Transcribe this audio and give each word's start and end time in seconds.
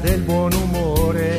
del 0.00 0.20
buon 0.20 0.52
umore. 0.52 1.38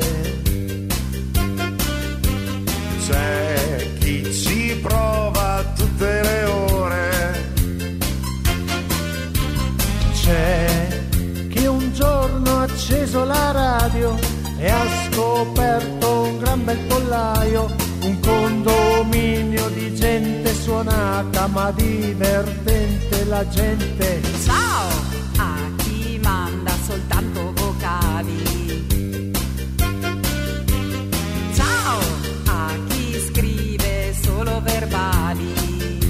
C'è 3.05 3.93
chi 3.99 4.33
ci 4.33 4.79
prova 4.81 5.63
tutte 5.75 6.21
le 6.21 6.43
ore. 6.43 7.52
C'è 10.13 11.02
chi 11.49 11.66
un 11.66 11.93
giorno 11.93 12.59
ha 12.59 12.61
acceso 12.63 13.23
la 13.23 13.52
radio 13.52 14.17
e 14.57 14.69
ha 14.69 14.85
scoperto 15.09 16.21
un 16.21 16.39
gran 16.39 16.63
bel 16.66 16.80
pollaio, 16.88 17.73
un 18.02 18.19
condominio 18.19 19.69
di 19.69 19.95
gente 19.95 20.53
suonata 20.53 21.47
ma 21.47 21.71
divertente 21.71 23.23
la 23.25 23.47
gente. 23.47 24.21
Ciao 24.44 25.12
verbali. 35.34 36.02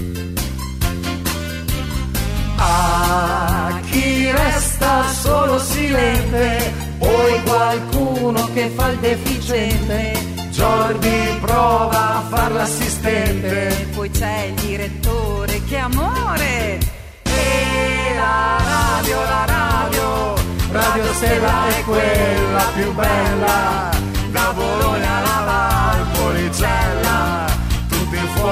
A 2.56 3.80
chi 3.90 4.30
resta 4.30 5.08
solo 5.12 5.58
silente, 5.58 6.72
poi 6.98 7.42
qualcuno 7.42 8.48
che 8.52 8.70
fa 8.74 8.88
il 8.88 8.98
deficiente. 8.98 10.32
Jordi 10.50 11.38
prova 11.40 12.16
a 12.16 12.22
far 12.28 12.52
l'assistente. 12.52 13.88
Poi 13.94 14.10
c'è 14.10 14.44
il 14.44 14.54
direttore, 14.54 15.62
che 15.64 15.76
amore! 15.76 16.78
E 17.22 18.14
la 18.14 18.58
radio, 18.64 19.20
la 19.22 19.44
radio, 19.44 20.34
Radio 20.70 21.12
Stella 21.14 21.68
è 21.68 21.84
quella 21.84 22.64
più 22.74 22.92
bella. 22.94 23.90
Da 24.30 24.52
Bologna 24.52 25.16
alla 25.18 25.44
Valpolicella, 25.44 27.33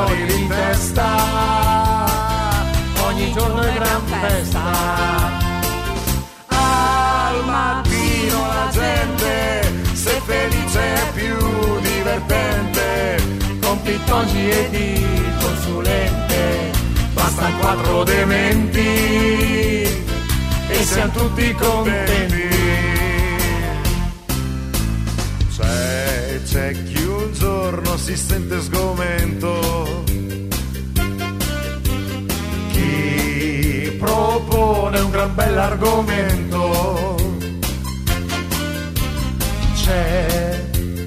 fuori 0.03 0.25
di 0.27 0.47
testa. 0.47 1.06
Ogni 3.05 3.33
giorno 3.33 3.61
è 3.62 3.72
gran 3.75 4.03
festa. 4.06 4.61
Al 6.47 7.44
mattino 7.44 8.47
la 8.47 8.69
gente, 8.70 9.72
se 9.92 10.20
felice 10.25 10.81
è 10.81 11.12
più 11.14 11.81
divertente. 11.81 13.22
Con 13.61 13.81
pittongi 13.83 14.48
e 14.48 14.69
di 14.70 15.06
consulente, 15.41 16.71
bastano 17.12 17.59
quattro 17.59 18.05
dementi 18.05 18.81
e 20.69 20.84
siamo 20.84 21.12
tutti 21.12 21.55
contenti. 21.55 22.50
C'è, 25.55 26.41
c'è 26.44 26.72
chi 26.84 27.01
giorno 27.32 27.97
si 27.97 28.16
sente 28.16 28.60
sgomento, 28.60 30.04
chi 32.70 33.97
propone 33.98 35.00
un 35.00 35.10
gran 35.10 35.34
bell'argomento. 35.34 37.16
C'è 39.75 40.60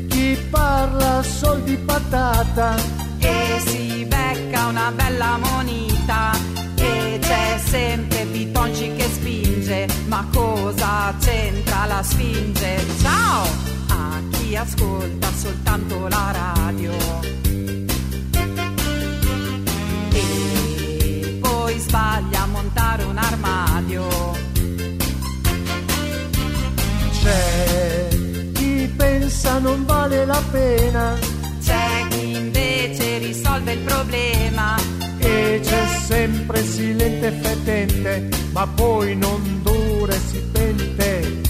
chi 0.09 0.37
parla 0.49 1.23
sol 1.23 1.61
di 1.61 1.77
patata 1.77 2.75
E 3.19 3.61
si 3.65 4.05
becca 4.05 4.65
una 4.65 4.91
bella 4.91 5.37
monita. 5.37 6.31
E 6.75 7.19
c'è 7.21 7.59
sempre 7.63 8.25
Bitonci 8.25 8.93
che 8.95 9.07
spinge. 9.09 9.87
Ma 10.07 10.27
cosa 10.33 11.13
c'entra 11.19 11.85
la 11.85 12.03
sfinge? 12.03 12.85
Ciao 13.01 13.74
a 13.87 14.21
chi 14.31 14.55
ascolta 14.55 15.31
soltanto 15.33 16.07
la 16.07 16.31
radio. 16.31 16.93
E 20.11 21.37
poi 21.41 21.79
sbaglia 21.79 22.41
a 22.43 22.45
montare 22.47 23.03
un 23.03 23.17
armadio. 23.17 24.07
C'è 27.21 28.07
chi 28.53 28.93
pensa 28.95 29.57
non 29.57 29.83
vale 29.85 30.25
la 30.25 30.41
pena 30.51 31.17
C'è 31.59 32.07
chi 32.09 32.35
invece 32.35 33.17
risolve 33.17 33.71
il 33.73 33.79
problema. 33.79 34.75
e 35.17 35.59
c'è 35.63 35.87
sempre 36.05 36.63
silente 36.63 37.27
e 37.27 37.31
fetente, 37.31 38.29
ma 38.51 38.67
poi 38.67 39.15
non 39.15 39.61
dura 39.63 40.13
e 40.13 40.19
si 40.19 40.39
pente. 40.51 41.44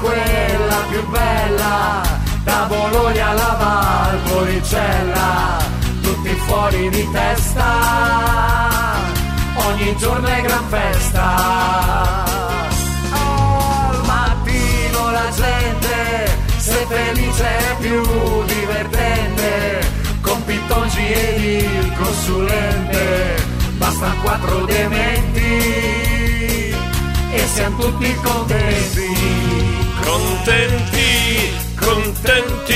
Quella 0.00 0.76
più 0.88 1.06
bella, 1.08 2.02
da 2.44 2.66
Bologna 2.68 3.28
alla 3.28 3.56
Valpolicella, 3.58 5.56
tutti 6.02 6.28
fuori 6.46 6.90
di 6.90 7.08
testa, 7.10 7.64
ogni 9.54 9.96
giorno 9.96 10.26
è 10.26 10.42
gran 10.42 10.64
festa. 10.68 12.26
Al 13.10 14.04
mattino 14.04 15.10
la 15.10 15.30
gente, 15.34 16.36
se 16.56 16.86
felice 16.88 17.44
è 17.44 17.76
più 17.80 18.02
divertente, 18.44 19.80
con 20.20 20.44
pittongi 20.44 21.06
e 21.06 21.58
il 21.58 21.92
consulente, 21.96 23.34
basta 23.76 24.14
quattro 24.22 24.64
dementi 24.64 25.96
e 27.30 27.46
siamo 27.46 27.78
tutti 27.78 28.14
contenti. 28.22 29.47
Contenti, 30.18 31.52
contenti, 31.80 32.74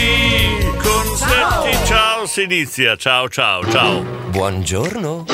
contenti. 0.82 1.84
Ciao 1.84 2.26
Silizia, 2.26 2.96
ciao 2.96 3.28
ciao 3.28 3.68
ciao. 3.70 4.20
Buongiorno. 4.30 5.24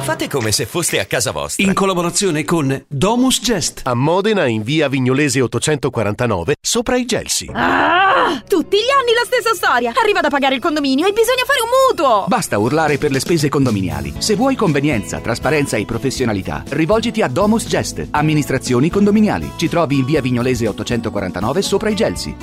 Fate 0.00 0.26
come 0.26 0.52
se 0.52 0.64
foste 0.64 0.98
a 0.98 1.04
casa 1.04 1.32
vostra. 1.32 1.62
In 1.62 1.74
collaborazione 1.74 2.44
con 2.44 2.82
Domus 2.88 3.42
Gest. 3.42 3.82
A 3.84 3.92
Modena, 3.92 4.46
in 4.46 4.62
via 4.62 4.88
Vignolese 4.88 5.42
849, 5.42 6.54
sopra 6.58 6.96
i 6.96 7.04
Gelsi. 7.04 7.50
Ah, 7.52 8.42
tutti 8.48 8.78
gli 8.78 8.90
anni 8.98 9.12
la 9.12 9.26
stessa 9.26 9.54
storia. 9.54 9.92
Arriva 9.94 10.20
da 10.20 10.30
pagare 10.30 10.54
il 10.54 10.62
condominio 10.62 11.06
e 11.06 11.12
bisogna 11.12 11.44
fare 11.44 11.60
un 11.60 11.68
mutuo. 11.90 12.24
Basta 12.26 12.56
urlare 12.56 12.96
per 12.96 13.10
le 13.10 13.20
spese 13.20 13.50
condominiali. 13.50 14.14
Se 14.16 14.34
vuoi 14.34 14.56
convenienza, 14.56 15.18
trasparenza 15.18 15.76
e 15.76 15.84
professionalità, 15.84 16.62
rivolgiti 16.70 17.20
a 17.20 17.28
Domus 17.28 17.66
Gest, 17.66 18.06
amministrazioni 18.12 18.88
condominiali. 18.88 19.52
Ci 19.56 19.68
trovi 19.68 19.98
in 19.98 20.06
via 20.06 20.22
Vignolese 20.22 20.66
849 20.66 21.60
sopra 21.60 21.90
i 21.90 21.94
Gelsi. 21.94 22.34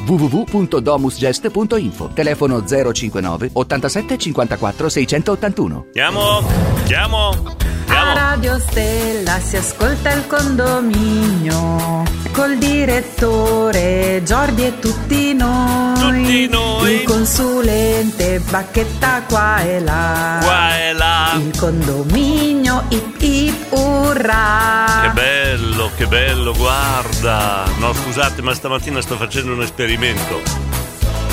www.domusgest.info. 0.65 2.09
Telefono 2.13 2.63
059 2.65 3.49
87 3.53 4.17
54 4.17 4.89
681. 4.89 5.87
Chiamo, 5.93 6.43
chiamo. 6.85 7.05
sentiamo. 7.05 7.73
A 7.87 8.13
Radio 8.13 8.59
Stella 8.59 9.39
si 9.39 9.57
ascolta 9.57 10.11
il 10.11 10.25
condominio 10.27 12.03
col 12.31 12.57
direttore 12.57 14.21
Giordi 14.23 14.65
e 14.65 14.79
tutti 14.79 15.33
noi. 15.33 15.93
Tutti 15.93 16.47
noi. 16.47 16.93
Il 16.93 17.03
consulente 17.03 18.39
Bacchetta 18.39 19.23
qua 19.27 19.61
e 19.61 19.79
là. 19.79 20.39
Qua 20.41 20.77
e 20.77 20.93
là. 20.93 21.33
Il 21.37 21.57
condominio 21.57 22.83
ip 22.89 23.21
ip 23.21 23.71
urrà. 23.71 25.01
Che 25.03 25.09
bello, 25.11 25.91
che 25.95 26.07
bello, 26.07 26.53
guarda. 26.53 27.65
No, 27.79 27.93
scusate, 27.93 28.41
ma 28.41 28.53
stamattina 28.53 29.01
sto 29.01 29.15
facendo 29.15 29.53
un 29.53 29.61
esperimento. 29.61 30.54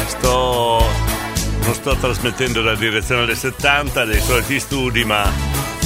Sto. 0.06 0.84
Non 1.62 1.74
sto 1.74 1.96
trasmettendo 1.96 2.62
la 2.62 2.74
direzione 2.74 3.22
alle 3.22 3.34
70 3.34 4.04
dei 4.04 4.20
soliti 4.20 4.58
studi, 4.58 5.04
ma 5.04 5.30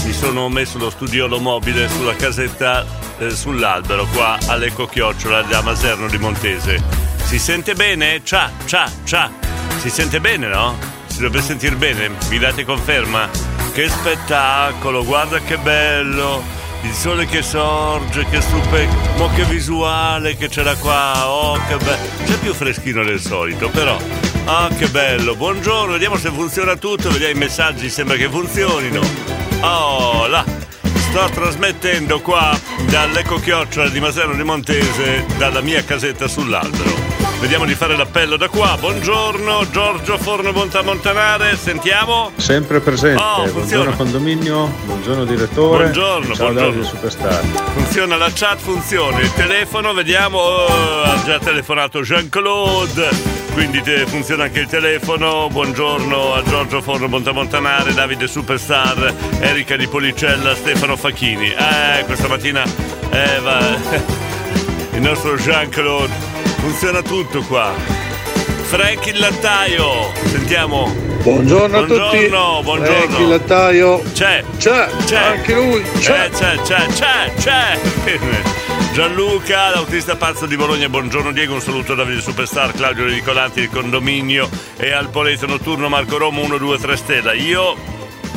mi 0.04 0.12
sono 0.12 0.48
messo 0.48 0.78
lo 0.78 0.90
studiolo 0.90 1.38
mobile 1.38 1.88
sulla 1.88 2.14
casetta 2.14 2.84
eh, 3.18 3.30
sull'albero 3.30 4.06
qua 4.12 4.38
all'Eco 4.46 4.86
Chiocciola 4.86 5.42
da 5.42 5.62
Maserno 5.62 6.06
di 6.08 6.18
Montese. 6.18 6.82
Si 7.24 7.38
sente 7.38 7.74
bene? 7.74 8.22
Ciao, 8.22 8.50
ciao, 8.66 8.88
ciao. 9.04 9.30
Si 9.78 9.90
sente 9.90 10.20
bene, 10.20 10.46
no? 10.46 10.78
Si 11.06 11.20
dovrebbe 11.20 11.42
sentire 11.42 11.74
bene? 11.76 12.10
Mi 12.28 12.38
date 12.38 12.64
conferma? 12.64 13.28
Che 13.72 13.88
spettacolo, 13.88 15.04
guarda 15.04 15.40
che 15.40 15.58
bello! 15.58 16.65
Il 16.86 16.92
sole 16.92 17.26
che 17.26 17.42
sorge, 17.42 18.24
che 18.26 18.40
stupe... 18.40 18.88
Mo 19.16 19.28
che 19.34 19.44
visuale 19.44 20.36
che 20.36 20.48
c'era 20.48 20.76
qua, 20.76 21.28
oh 21.28 21.58
che 21.66 21.76
bello! 21.78 22.24
C'è 22.24 22.38
più 22.38 22.54
freschino 22.54 23.02
del 23.02 23.20
solito, 23.20 23.68
però... 23.70 23.98
Ah, 24.44 24.68
che 24.68 24.86
bello! 24.86 25.34
Buongiorno, 25.34 25.92
vediamo 25.92 26.16
se 26.16 26.30
funziona 26.30 26.76
tutto, 26.76 27.10
vediamo 27.10 27.34
i 27.34 27.38
messaggi, 27.38 27.90
sembra 27.90 28.16
che 28.16 28.28
funzionino. 28.28 29.00
Oh, 29.62 30.28
là! 30.28 30.44
Sto 31.16 31.30
trasmettendo 31.30 32.20
qua 32.20 32.54
dall'Eco 32.90 33.38
Chiocciola 33.38 33.88
di 33.88 34.00
Maserno 34.00 34.34
di 34.34 34.42
Montese, 34.42 35.24
dalla 35.38 35.62
mia 35.62 35.82
casetta 35.82 36.28
sull'albero. 36.28 37.04
Vediamo 37.40 37.64
di 37.64 37.74
fare 37.74 37.96
l'appello 37.96 38.36
da 38.36 38.48
qua. 38.48 38.76
Buongiorno, 38.78 39.70
Giorgio 39.70 40.18
Forno 40.18 40.52
Montamontanare, 40.52 41.56
sentiamo? 41.56 42.32
Sempre 42.36 42.80
presente, 42.80 43.22
Oh, 43.22 43.50
buongiorno 43.50 43.96
condominio, 43.96 44.66
buongiorno 44.84 45.24
direttore. 45.24 45.84
Buongiorno, 45.84 46.34
Ciao 46.34 46.52
buongiorno. 46.52 46.82
Superstar. 46.82 47.44
Funziona 47.72 48.16
la 48.16 48.30
chat, 48.34 48.58
funziona 48.58 49.18
il 49.20 49.32
telefono, 49.32 49.94
vediamo, 49.94 50.38
oh, 50.38 51.02
ha 51.02 51.22
già 51.24 51.38
telefonato 51.38 52.00
Jean-Claude, 52.00 53.08
quindi 53.52 53.82
funziona 54.06 54.44
anche 54.44 54.60
il 54.60 54.66
telefono, 54.66 55.48
buongiorno 55.50 56.34
a 56.34 56.42
Giorgio 56.42 56.80
Forno 56.80 57.06
Montamontanare, 57.06 57.92
Davide 57.92 58.26
Superstar, 58.26 59.14
Erika 59.40 59.76
di 59.76 59.86
Policella, 59.86 60.54
Stefano 60.54 60.96
Facchini. 61.06 61.52
Eh, 61.52 62.04
questa 62.04 62.26
mattina 62.26 62.64
eh, 62.64 63.38
va, 63.40 63.60
il 64.92 65.00
nostro 65.00 65.36
Jean-Claude, 65.36 66.12
funziona 66.58 67.00
tutto 67.00 67.42
qua. 67.42 67.72
Frank 68.64 69.06
il 69.06 69.20
lattaio, 69.20 70.10
sentiamo. 70.24 70.92
Buongiorno 71.22 71.78
a 71.78 71.80
tutti. 71.82 71.94
Buongiorno, 71.94 72.62
buongiorno. 72.62 72.92
Franchi 72.92 73.22
il 73.22 73.28
lattaio. 73.28 74.02
C'è. 74.12 74.42
C'è. 74.58 74.88
C'è. 75.04 75.16
Anche 75.16 75.54
lui. 75.54 75.82
C'è. 76.00 76.24
Eh, 76.24 76.30
c'è, 76.30 76.56
c'è, 76.62 76.86
c'è, 76.86 77.32
c'è. 77.38 77.78
Gianluca, 78.92 79.70
l'autista 79.70 80.16
pazzo 80.16 80.46
di 80.46 80.56
Bologna, 80.56 80.88
buongiorno 80.88 81.30
Diego, 81.30 81.54
un 81.54 81.60
saluto 81.60 81.94
da 81.94 82.02
Davide 82.02 82.22
Superstar, 82.22 82.72
Claudio 82.72 83.04
Ricolanti 83.04 83.60
il 83.60 83.70
condominio 83.70 84.48
e 84.76 84.90
al 84.90 85.10
Poleto 85.10 85.46
Notturno 85.46 85.88
Marco 85.88 86.16
Romo 86.16 86.42
1, 86.42 86.58
2, 86.58 86.78
3 86.78 86.96
Stella. 86.96 87.32
Io, 87.32 87.76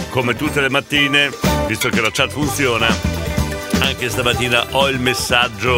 come 0.10 0.36
tutte 0.36 0.62
le 0.62 0.70
mattine, 0.70 1.32
visto 1.70 1.90
che 1.90 2.02
la 2.02 2.10
chat 2.12 2.32
funziona, 2.32 2.88
anche 3.82 4.10
stamattina 4.10 4.70
ho 4.72 4.90
il 4.90 5.00
messaggio 5.00 5.78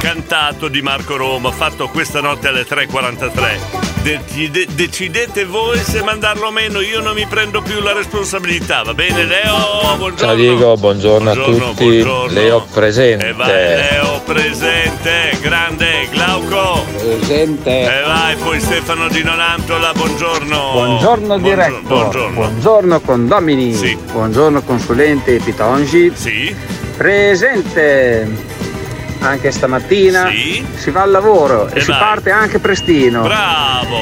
cantato 0.00 0.66
di 0.66 0.82
Marco 0.82 1.14
Roma, 1.16 1.52
fatto 1.52 1.86
questa 1.86 2.20
notte 2.20 2.48
alle 2.48 2.66
3.43. 2.66 3.77
Decide- 4.08 4.66
decidete 4.74 5.44
voi 5.44 5.76
se 5.80 6.02
mandarlo 6.02 6.46
o 6.46 6.50
meno, 6.50 6.80
io 6.80 7.02
non 7.02 7.12
mi 7.12 7.26
prendo 7.26 7.60
più 7.60 7.78
la 7.82 7.92
responsabilità, 7.92 8.82
va 8.82 8.94
bene 8.94 9.24
Leo? 9.24 9.96
Buongiorno. 9.98 10.16
Ciao 10.16 10.34
Diego, 10.34 10.76
buongiorno, 10.78 11.34
Buongiorno, 11.34 11.64
a 11.66 11.68
tutti. 11.68 11.84
buongiorno. 11.84 12.32
Leo 12.32 12.66
presente. 12.72 13.28
E 13.28 13.32
vai 13.34 13.48
Leo, 13.50 14.22
presente, 14.24 15.36
grande, 15.42 16.08
Glauco. 16.10 16.86
Presente. 16.96 17.70
E 17.70 18.02
vai, 18.06 18.36
poi 18.36 18.58
Stefano 18.60 19.08
di 19.08 19.22
Nonantola, 19.22 19.92
buongiorno. 19.92 20.70
Buongiorno 20.72 21.38
diretto. 21.40 21.80
Buongiorno. 21.82 22.34
Buongiorno 22.34 23.00
condomini. 23.00 23.74
Sì. 23.74 23.94
Buongiorno 24.10 24.62
consulente 24.62 25.36
Pitongi. 25.36 26.12
Sì. 26.14 26.56
Presente. 26.96 28.56
Anche 29.20 29.50
stamattina 29.50 30.28
Sì. 30.30 30.64
si 30.76 30.90
va 30.90 31.02
al 31.02 31.10
lavoro 31.10 31.68
e, 31.68 31.78
E 31.78 31.80
si 31.80 31.90
vai. 31.90 31.98
parte 31.98 32.30
anche 32.30 32.58
prestino. 32.60 33.22
Bravo, 33.22 33.96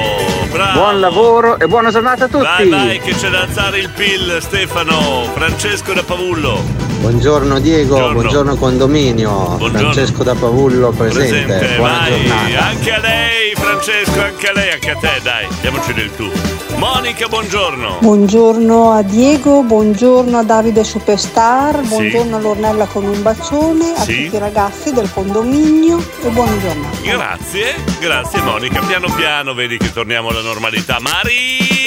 bravo. 0.51 0.79
Buon 0.79 0.99
lavoro 0.99 1.59
e 1.59 1.67
buona 1.67 1.89
giornata 1.91 2.25
a 2.25 2.27
tutti. 2.27 2.43
Vai, 2.43 2.69
vai, 2.69 2.99
che 2.99 3.13
c'è 3.15 3.29
da 3.29 3.41
alzare 3.41 3.79
il 3.79 3.89
PIL, 3.89 4.37
Stefano. 4.41 5.23
Francesco 5.33 5.93
da 5.93 6.03
Pavullo. 6.03 6.61
Buongiorno 6.99 7.59
Diego, 7.59 7.95
Buongiorno. 7.95 8.13
buongiorno, 8.19 8.55
condominio, 8.55 9.29
Buongiorno. 9.29 9.77
Francesco 9.77 10.23
da 10.23 10.35
Pavullo 10.35 10.89
presente, 10.91 11.43
Presente, 11.45 11.75
buona 11.77 11.97
vai. 11.99 12.09
giornata. 12.11 12.65
Anche 12.65 12.91
a 12.93 12.99
lei, 12.99 13.53
Francesco, 13.55 14.19
anche 14.21 14.47
a 14.47 14.53
lei, 14.53 14.71
anche 14.71 14.89
a 14.91 14.95
te, 14.95 15.09
dai. 15.23 15.47
Diamoci 15.61 15.93
del 15.93 16.15
tu. 16.15 16.29
Monica, 16.77 17.27
buongiorno. 17.27 17.97
Buongiorno 18.01 18.91
a 18.91 19.01
Diego, 19.03 19.63
buongiorno 19.63 20.37
a 20.37 20.43
Davide 20.43 20.83
Superstar, 20.83 21.81
buongiorno 21.81 22.35
all'Ornella 22.35 22.85
con 22.85 23.05
un 23.05 23.21
bacione, 23.21 23.93
a 23.95 24.01
Sì. 24.01 24.23
tutti 24.25 24.35
i 24.35 24.39
ragazzi 24.39 24.91
del 24.91 25.09
condominio 25.13 26.03
e 26.23 26.29
buona 26.29 26.59
giornata. 26.59 26.97
Grazie, 27.03 27.75
grazie 27.99 28.41
Monica. 28.41 28.81
Piano 28.81 29.07
piano 29.15 29.53
vedi 29.53 29.77
che 29.77 29.93
torniamo 29.93 30.29
alla 30.29 30.41
normalità. 30.41 30.97
Mari! 30.99 31.86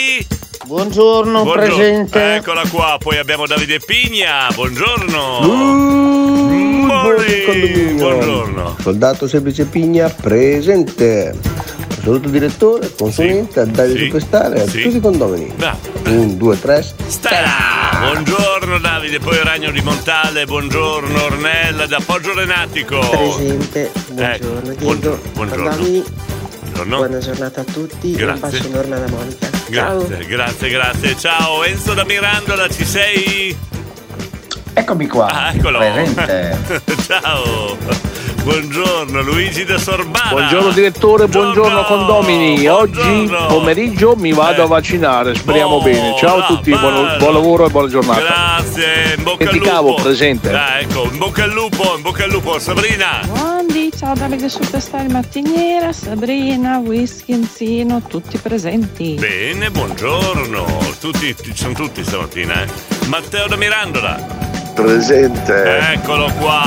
Buongiorno, 0.75 1.43
Buongiorno. 1.43 1.75
presente. 1.76 2.34
Eccola 2.37 2.62
qua, 2.70 2.96
poi 3.00 3.19
abbiamo 3.19 3.44
Davide 3.44 3.81
Pigna. 3.84 4.46
Buongiorno. 4.55 5.40
Mari, 6.87 7.94
buongiorno. 7.96 8.76
Soldato 8.81 9.26
semplice 9.26 9.64
Pigna 9.64 10.08
presente. 10.08 11.37
Saluto 12.05 12.28
direttore, 12.28 12.88
consulente, 12.96 13.67
Davide 13.69 13.99
Sì. 13.99 14.05
Superstar 14.05 14.56
e 14.56 14.61
a 14.61 14.69
Sì. 14.69 14.82
tutti 14.82 14.96
i 14.99 15.00
condomini. 15.00 15.52
Bravo. 15.56 15.78
Un, 16.06 16.37
due, 16.37 16.56
tre. 16.61 16.87
Stella! 17.08 17.99
Buongiorno 18.12 18.78
Davide, 18.78 19.19
poi 19.19 19.38
Ragno 19.43 19.73
di 19.73 19.81
Montale, 19.81 20.44
buongiorno 20.46 21.25
Ornella 21.25 21.87
da 21.87 21.99
Poggio 22.06 22.32
Renatico. 22.32 23.00
Presente, 23.00 23.90
buongiorno 24.12 24.61
Diego, 24.62 24.84
buongiorno, 24.84 25.20
buongiorno. 25.32 26.28
Buongiorno. 26.85 27.06
buona 27.09 27.19
giornata 27.19 27.61
a 27.61 27.65
tutti, 27.65 28.12
Grazie. 28.12 28.32
un 28.32 28.41
bacio 28.41 28.67
enorme 28.69 28.94
alla 28.97 29.09
Monica. 29.09 29.50
Ciao. 29.71 30.06
Grazie, 30.06 30.27
grazie, 30.27 30.69
grazie. 30.71 31.17
Ciao 31.19 31.65
Enzo 31.65 31.94
da 31.94 32.05
Mirandola, 32.05 32.69
ci 32.69 32.85
sei? 32.85 33.56
Eccomi 34.73 35.07
qua. 35.07 35.26
Ah, 35.26 35.52
eccolo. 35.52 35.78
Ciao. 37.07 38.19
Buongiorno 38.54 39.23
Luigi 39.23 39.64
da 39.64 39.78
Sorbara. 39.78 40.28
Buongiorno 40.30 40.73
direttore, 40.73 41.28
buongiorno 41.28 41.85
condomini. 41.85 42.66
Oggi 42.66 43.30
pomeriggio 43.47 44.16
mi 44.16 44.33
vado 44.33 44.64
a 44.64 44.66
vaccinare, 44.66 45.37
speriamo 45.37 45.76
Oh, 45.76 45.83
bene. 45.83 46.16
Ciao 46.19 46.38
a 46.38 46.47
tutti, 46.47 46.71
buon, 46.76 47.14
buon 47.19 47.33
lavoro 47.33 47.66
e 47.66 47.71
buona 47.71 47.87
giornata. 47.88 48.21
Grazie, 48.21 49.14
in 49.16 49.23
bocca 49.23 49.45
E 49.45 49.47
al 49.47 49.54
lupo. 49.54 49.64
cavo, 49.64 49.95
presente. 49.95 50.52
Ah, 50.52 50.80
ecco, 50.80 51.04
in 51.12 51.16
bocca 51.19 51.45
al 51.45 51.50
lupo, 51.52 51.95
in 51.95 52.02
bocca 52.02 52.25
al 52.25 52.30
lupo. 52.30 52.59
Sabrina. 52.59 53.21
Buondì, 53.28 53.92
ciao 53.97 54.14
Davide 54.14 54.49
Superstar 54.49 55.09
Mattiniera, 55.09 55.92
Sabrina, 55.92 56.78
Whisky, 56.78 57.35
Enzino, 57.35 58.02
tutti 58.09 58.37
presenti. 58.38 59.14
Bene, 59.14 59.71
buongiorno. 59.71 60.64
Tutti, 60.99 61.37
ci 61.40 61.52
sono 61.54 61.75
tutti 61.75 62.02
stamattina, 62.02 62.64
eh. 62.64 62.66
Matteo 63.07 63.47
da 63.47 63.54
Mirandola. 63.54 64.49
Presente. 64.82 65.78
Eccolo 65.92 66.32
qua, 66.38 66.62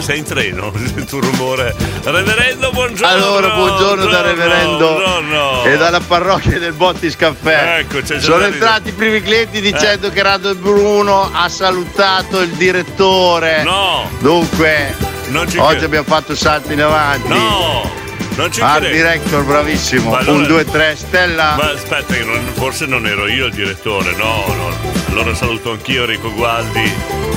sei 0.00 0.18
in 0.18 0.24
treno, 0.24 0.72
sento 0.94 1.16
un 1.16 1.22
rumore. 1.22 1.74
Reverendo, 2.02 2.70
buongiorno. 2.70 3.06
Allora, 3.06 3.50
buongiorno 3.50 4.06
da 4.06 4.20
reverendo 4.22 4.94
Buongiorno. 4.94 5.64
e 5.64 5.76
dalla 5.76 6.00
parrocchia 6.00 6.58
del 6.58 6.72
Bottis 6.72 7.14
Caffè. 7.16 7.78
Ecco, 7.80 8.00
c'è 8.00 8.20
Sono 8.20 8.44
entrati 8.44 8.88
i 8.88 8.92
primi 8.92 9.20
clienti 9.20 9.60
dicendo 9.60 10.10
che 10.10 10.22
Rado 10.22 10.54
Bruno 10.54 11.30
ha 11.32 11.48
salutato 11.48 12.40
il 12.40 12.50
direttore. 12.50 13.62
No. 13.62 14.08
Dunque, 14.20 14.94
oggi 15.34 15.58
credo. 15.58 15.84
abbiamo 15.84 16.06
fatto 16.06 16.34
salto 16.34 16.72
in 16.72 16.82
avanti. 16.82 17.28
No, 17.28 17.90
non 18.36 18.50
ci 18.52 18.60
Art 18.60 18.78
credo. 18.80 18.94
director, 18.94 19.44
bravissimo. 19.44 20.14
Allora- 20.14 20.32
Un, 20.32 20.46
due, 20.46 20.64
tre, 20.64 20.96
stella. 20.96 21.54
Ma 21.56 21.70
aspetta, 21.70 22.14
che 22.14 22.24
non- 22.24 22.40
forse 22.54 22.86
non 22.86 23.06
ero 23.06 23.26
io 23.28 23.46
il 23.46 23.52
direttore, 23.52 24.12
no, 24.16 24.44
no. 24.56 24.70
Allora 25.10 25.34
saluto 25.34 25.72
anch'io 25.72 26.02
Enrico 26.02 26.32
Gualdi. 26.32 26.80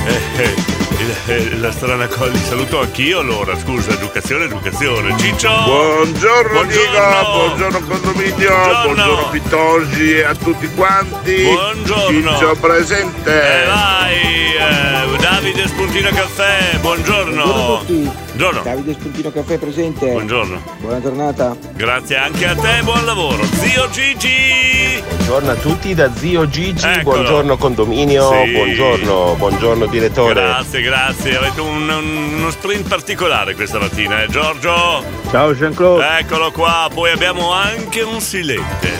Eh, 0.06 0.20
eh, 0.42 0.54
il- 0.98 1.16
eh, 1.26 1.56
la 1.58 1.70
strana 1.72 2.06
cosa, 2.06 2.30
li 2.30 2.38
saluto 2.38 2.80
anch'io 2.80 3.18
allora, 3.18 3.58
scusa, 3.58 3.90
educazione, 3.90 4.44
educazione. 4.44 5.14
Ciccio! 5.18 5.48
Buongiorno 5.64 6.62
Diego, 6.64 6.92
buongiorno 7.32 7.80
condominio, 7.86 8.32
Buongiorno. 8.48 8.82
buongiorno 8.94 9.28
Pitongi 9.30 10.12
e 10.14 10.22
a 10.24 10.34
tutti 10.34 10.68
quanti. 10.74 11.42
Buongiorno. 11.42 12.32
Ciccio 12.32 12.56
presente. 12.56 13.62
Eh, 13.62 13.66
vai, 13.66 14.54
eh, 14.54 15.05
Davide 15.36 15.68
Spuntino 15.68 16.08
Caffè, 16.08 16.78
buongiorno. 16.80 17.42
Buongiorno 17.44 17.74
a 17.74 17.78
tutti. 17.80 18.10
Buongiorno. 18.32 18.62
Davide 18.62 18.92
Spuntino 18.94 19.30
Caffè 19.30 19.58
presente. 19.58 20.10
Buongiorno. 20.10 20.62
Buona 20.78 21.00
giornata. 21.02 21.54
Grazie 21.74 22.16
anche 22.16 22.46
a 22.46 22.54
te, 22.54 22.80
buon 22.82 23.04
lavoro. 23.04 23.44
Zio 23.44 23.86
Gigi! 23.90 25.02
Buongiorno 25.06 25.50
a 25.50 25.54
tutti 25.56 25.94
da 25.94 26.10
zio 26.14 26.48
Gigi, 26.48 26.86
Eccolo. 26.86 27.16
buongiorno 27.16 27.56
condominio, 27.58 28.30
Sì. 28.32 28.50
buongiorno, 28.52 29.34
buongiorno 29.36 29.86
direttore. 29.86 30.32
Grazie, 30.32 30.80
grazie. 30.80 31.36
Avete 31.36 31.60
un- 31.60 31.86
un- 31.90 32.34
uno 32.38 32.50
sprint 32.50 32.88
particolare 32.88 33.54
questa 33.54 33.78
mattina, 33.78 34.22
eh, 34.22 34.28
Giorgio? 34.28 35.04
Ciao 35.30 35.52
Jean-Claude. 35.54 36.18
Eccolo 36.18 36.50
qua, 36.50 36.88
poi 36.92 37.10
abbiamo 37.10 37.52
anche 37.52 38.00
un 38.00 38.20
silente. 38.22 38.90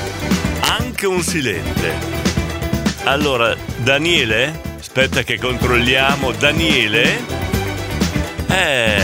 Anche 0.79 1.07
un 1.07 1.23
silente. 1.23 1.95
Allora, 3.05 3.57
Daniele? 3.79 4.75
Aspetta 4.99 5.25
che 5.25 5.39
controlliamo. 5.39 6.33
Daniele? 6.33 7.23
Eh, 8.49 8.95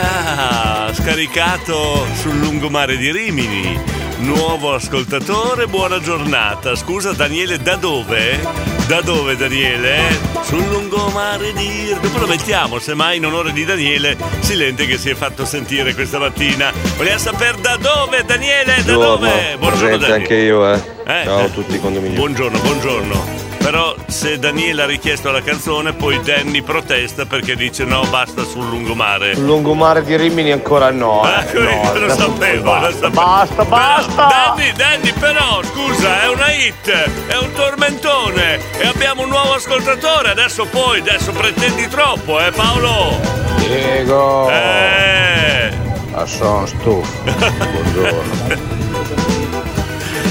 ah, 0.00 0.90
scaricato 0.94 2.06
sul 2.14 2.38
lungomare 2.38 2.96
di 2.96 3.12
Rimini. 3.12 3.78
Nuovo 4.20 4.72
ascoltatore, 4.72 5.66
buona 5.66 6.00
giornata. 6.00 6.74
Scusa 6.74 7.12
Daniele, 7.12 7.58
da 7.58 7.76
dove? 7.76 8.40
Da 8.86 9.02
dove 9.02 9.36
Daniele? 9.36 10.18
Sul 10.40 10.66
lungomare 10.66 11.52
di. 11.52 11.94
Dopo 12.00 12.16
lo 12.16 12.26
mettiamo, 12.26 12.78
semmai 12.78 13.18
in 13.18 13.26
onore 13.26 13.52
di 13.52 13.66
Daniele, 13.66 14.16
silente 14.40 14.86
che 14.86 14.96
si 14.96 15.10
è 15.10 15.14
fatto 15.14 15.44
sentire 15.44 15.92
questa 15.92 16.18
mattina. 16.18 16.72
Vogliamo 16.96 17.18
sapere 17.18 17.60
da 17.60 17.76
dove 17.76 18.24
Daniele? 18.24 18.82
Da 18.82 18.92
dove? 18.94 19.58
presente 19.60 19.98
Daniele. 19.98 20.14
anche 20.14 20.34
io, 20.34 20.72
eh. 20.72 20.80
Eh, 21.04 21.24
Ciao 21.24 21.40
eh. 21.40 21.44
a 21.44 21.48
tutti 21.48 21.78
condomini. 21.78 22.14
Buongiorno, 22.14 22.58
buongiorno. 22.58 23.41
Però 23.62 23.94
se 24.08 24.38
Daniele 24.38 24.82
ha 24.82 24.86
richiesto 24.86 25.30
la 25.30 25.40
canzone, 25.40 25.92
poi 25.92 26.20
Danny 26.20 26.62
protesta 26.62 27.26
perché 27.26 27.54
dice 27.54 27.84
no, 27.84 28.04
basta 28.10 28.42
sul 28.44 28.68
lungomare. 28.68 29.34
Sul 29.34 29.44
lungomare 29.44 30.02
di 30.02 30.16
Rimini 30.16 30.50
ancora 30.50 30.90
no. 30.90 31.22
eh. 31.24 31.58
No, 31.58 31.92
lo 31.94 32.08
sapevo, 32.08 32.62
basta, 32.70 32.88
lo 32.88 32.92
sapevo. 32.92 33.10
Basta, 33.10 33.64
basta. 33.64 34.26
Danny, 34.26 34.72
Danny, 34.72 35.12
però, 35.12 35.62
scusa, 35.62 36.22
è 36.22 36.28
una 36.28 36.52
hit, 36.52 36.90
è 37.28 37.36
un 37.36 37.52
tormentone 37.52 38.58
e 38.78 38.86
abbiamo 38.86 39.22
un 39.22 39.28
nuovo 39.28 39.54
ascoltatore. 39.54 40.30
Adesso 40.30 40.64
poi, 40.66 40.98
adesso 40.98 41.30
pretendi 41.30 41.86
troppo, 41.88 42.40
eh 42.44 42.50
Paolo? 42.50 43.20
Diego. 43.58 44.50
Eh. 44.50 45.70
Ah, 46.14 46.26
sono 46.26 46.66
stufo. 46.66 47.22
Buongiorno. 47.24 48.80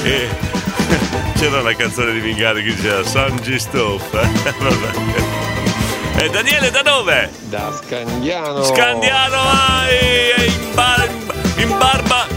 E 0.04 0.28
c'era 1.38 1.60
una 1.62 1.76
canzone 1.76 2.14
di 2.14 2.20
Mingari 2.20 2.64
che 2.64 2.76
diceva 2.76 3.04
Sanji 3.04 3.60
Stoff. 3.60 4.10
E 6.18 6.30
Daniele 6.30 6.70
da 6.70 6.84
dove? 6.84 7.32
Da 7.50 7.72
Scandiano. 7.84 8.64
Scandiano 8.64 9.38
vai 9.42 10.46
in, 10.46 10.74
bar- 10.76 11.10
in 11.56 11.78
barba 11.80 12.28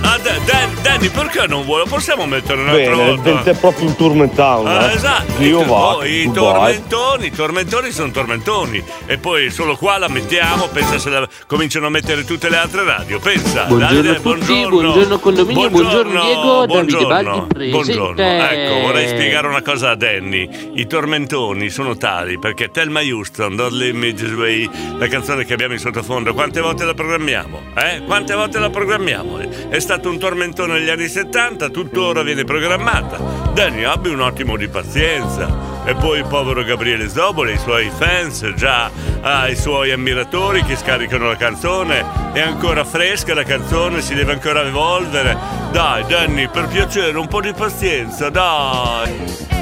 Danny 0.85 1.09
perché 1.09 1.47
non 1.47 1.65
vuole? 1.65 1.85
Possiamo 1.89 2.27
mettere 2.27 2.61
un'altra 2.61 2.95
Bene, 2.95 3.17
volta? 3.17 3.51
è 3.51 3.55
proprio 3.57 3.87
un 3.87 3.97
turmentown. 3.97 4.67
Ah, 4.67 4.91
eh. 4.91 4.95
esatto, 4.95 5.43
Io 5.43 5.63
I- 5.63 5.65
va. 5.65 5.75
oh, 5.97 6.05
i 6.05 6.25
vai. 6.27 6.33
tormentoni, 6.35 7.27
i 7.27 7.31
tormentoni 7.31 7.91
sono 7.91 8.11
tormentoni 8.11 8.85
e 9.07 9.17
poi 9.17 9.51
solo 9.51 9.77
qua 9.77 9.97
la 9.97 10.09
mettiamo, 10.09 10.69
pensa 10.69 10.99
se 10.99 11.09
la 11.09 11.27
cominciano 11.47 11.87
a 11.87 11.89
mettere 11.89 12.25
tutte 12.25 12.51
le 12.51 12.59
altre 12.59 12.85
radio, 12.85 13.19
pensa. 13.19 13.65
Buongiorno 13.65 13.95
Davide, 14.03 14.11
a 14.11 14.21
tutti, 14.21 14.67
buongiorno 14.69 15.19
condominio, 15.21 15.71
buongiorno 15.71 16.23
Diego, 16.23 16.67
Davide 16.67 17.07
Baldi. 17.07 17.71
Buongiorno. 17.71 18.23
Ecco, 18.23 18.81
vorrei 18.83 19.09
spiegare 19.09 19.47
una 19.47 19.63
cosa 19.63 19.89
a 19.91 19.95
Danny. 19.95 20.71
I 20.75 20.87
tormentoni 20.87 21.71
sono 21.71 21.97
tali 21.97 22.39
perché 22.39 22.69
Thelma 22.71 23.01
Houston, 23.01 23.57
Don't 23.57 23.73
Leave 23.73 23.97
Me 23.97 24.13
This 24.13 24.33
Way, 24.33 24.69
la 24.99 25.09
canzone 25.09 25.47
che 25.47 25.55
abbiamo 25.55 25.73
in 25.73 25.79
sottofondo, 25.79 26.35
quante 26.35 26.61
volte 26.61 26.85
la 26.85 26.93
programmiamo? 26.93 27.63
Eh? 27.75 28.03
Quante 28.05 28.35
volte 28.35 28.59
la 28.59 28.69
programmiamo? 28.69 29.39
È 29.71 29.79
stato 29.79 30.11
un 30.11 30.19
tormentone 30.19 30.73
negli 30.75 30.91
anni 30.91 31.07
70, 31.09 31.69
tuttora 31.69 32.23
viene 32.23 32.43
programmata. 32.43 33.17
Danny, 33.53 33.85
abbi 33.85 34.09
un 34.09 34.21
attimo 34.21 34.57
di 34.57 34.69
pazienza. 34.69 35.73
E 35.85 35.95
poi 35.95 36.19
il 36.19 36.27
povero 36.27 36.65
Gabriele 36.65 37.09
Zobole, 37.09 37.53
i 37.53 37.59
suoi 37.59 37.91
fans, 37.97 38.53
già 38.57 38.91
ha 39.21 39.49
i 39.49 39.55
suoi 39.55 39.93
ammiratori 39.93 40.65
che 40.65 40.77
scaricano 40.77 41.29
la 41.29 41.37
canzone. 41.37 42.33
È 42.33 42.41
ancora 42.41 42.85
fresca 42.85 43.35
la 43.35 43.45
canzone, 43.45 44.01
si 44.01 44.15
deve 44.15 44.33
ancora 44.33 44.63
evolvere. 44.63 45.37
Dai, 45.71 46.05
Danny, 46.07 46.49
per 46.49 46.67
piacere, 46.67 47.17
un 47.17 47.29
po' 47.29 47.41
di 47.41 47.53
pazienza, 47.53 48.31
dai. 48.31 49.53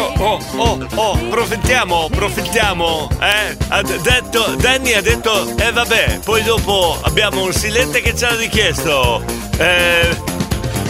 Oh, 0.00 0.14
oh, 0.16 0.38
oh, 0.56 0.86
oh, 0.94 1.16
profettiamo, 1.28 2.08
profettiamo, 2.10 3.06
eh? 3.20 3.54
Ha 3.68 3.82
detto, 3.82 4.54
Danny 4.56 4.94
ha 4.94 5.02
detto, 5.02 5.54
eh 5.58 5.72
vabbè, 5.72 6.20
poi 6.24 6.42
dopo 6.42 6.96
abbiamo 7.02 7.42
un 7.44 7.52
silente 7.52 8.00
che 8.00 8.16
ci 8.16 8.24
ha 8.24 8.34
richiesto. 8.34 9.22
Eh, 9.58 10.08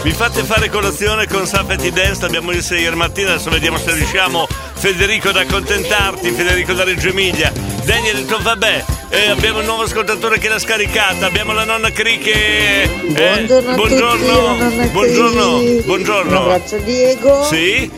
mi 0.03 0.11
fate 0.11 0.43
fare 0.43 0.69
colazione 0.69 1.27
con 1.27 1.45
Safety 1.45 1.91
Dance, 1.91 2.23
abbiamo 2.23 2.51
il 2.51 2.63
6 2.63 2.89
mattina, 2.95 3.33
adesso 3.33 3.49
vediamo 3.49 3.77
se 3.77 3.91
riusciamo, 3.93 4.47
Federico, 4.75 5.27
ad 5.29 5.35
accontentarti, 5.35 6.31
Federico 6.31 6.71
da 6.71 6.85
Reggio 6.85 7.09
Emilia. 7.09 7.51
Danny 7.83 8.09
ha 8.11 8.13
detto, 8.13 8.39
vabbè, 8.41 8.85
eh, 9.09 9.29
abbiamo 9.29 9.59
un 9.59 9.65
nuovo 9.65 9.83
ascoltatore 9.83 10.39
che 10.39 10.47
l'ha 10.47 10.57
scaricata, 10.59 11.25
abbiamo 11.25 11.51
la 11.51 11.65
nonna 11.65 11.91
Cri 11.91 12.17
che... 12.17 12.83
eh, 12.83 13.43
Buongiorno 13.45 13.75
buongiorno, 13.75 14.57
tutti, 14.69 14.87
buongiorno, 14.89 15.59
buongiorno. 15.83 16.29
Un 16.29 16.51
abbraccio 16.51 16.77
Diego. 16.77 17.43
Sì? 17.43 17.91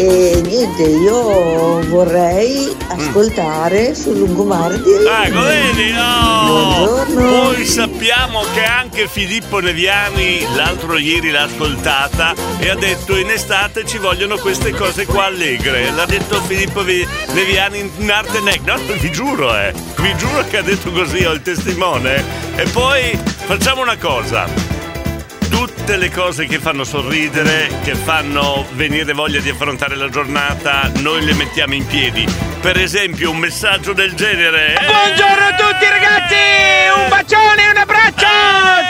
E 0.00 0.40
niente, 0.44 0.82
io 0.84 1.84
vorrei 1.88 2.72
ascoltare 2.86 3.96
sul 3.96 4.18
lungomare 4.18 4.80
di 4.80 4.90
Ecco, 4.92 5.40
vedi? 5.40 5.92
Oh! 5.98 6.46
Buongiorno. 6.46 7.40
Poi 7.50 7.66
sappiamo 7.66 8.42
che 8.54 8.62
anche 8.62 9.08
Filippo 9.08 9.58
Neviani 9.58 10.46
l'altro 10.54 10.96
ieri 10.98 11.30
l'ha 11.32 11.42
ascoltata 11.42 12.32
e 12.60 12.68
ha 12.68 12.76
detto 12.76 13.16
in 13.16 13.28
estate 13.30 13.84
ci 13.86 13.98
vogliono 13.98 14.36
queste 14.36 14.70
cose 14.70 15.04
qua 15.04 15.24
allegre. 15.24 15.90
L'ha 15.90 16.06
detto 16.06 16.40
Filippo 16.42 16.84
Vi- 16.84 17.04
Neviani 17.32 17.90
in 17.96 18.08
arte 18.08 18.38
nec. 18.38 18.60
No, 18.64 18.76
vi 19.00 19.10
giuro, 19.10 19.52
eh. 19.56 19.72
Vi 19.96 20.16
giuro 20.16 20.44
che 20.48 20.58
ha 20.58 20.62
detto 20.62 20.92
così, 20.92 21.24
ho 21.24 21.32
il 21.32 21.42
testimone. 21.42 22.22
E 22.54 22.68
poi 22.68 23.18
facciamo 23.46 23.82
una 23.82 23.96
cosa. 23.96 24.67
Tutte 25.50 25.96
le 25.96 26.10
cose 26.10 26.46
che 26.46 26.58
fanno 26.58 26.84
sorridere, 26.84 27.68
che 27.82 27.94
fanno 27.94 28.66
venire 28.72 29.12
voglia 29.12 29.40
di 29.40 29.48
affrontare 29.48 29.96
la 29.96 30.08
giornata, 30.08 30.90
noi 30.98 31.24
le 31.24 31.32
mettiamo 31.34 31.74
in 31.74 31.86
piedi. 31.86 32.26
Per 32.60 32.78
esempio, 32.78 33.30
un 33.30 33.38
messaggio 33.38 33.92
del 33.92 34.14
genere. 34.14 34.74
eh? 34.74 34.84
Buongiorno 34.84 35.46
a 35.46 35.54
tutti 35.54 35.84
ragazzi, 35.88 36.34
un 36.96 37.08
bacione 37.08 37.64
e 37.66 37.70
un 37.70 37.76
abbraccio. 37.76 38.26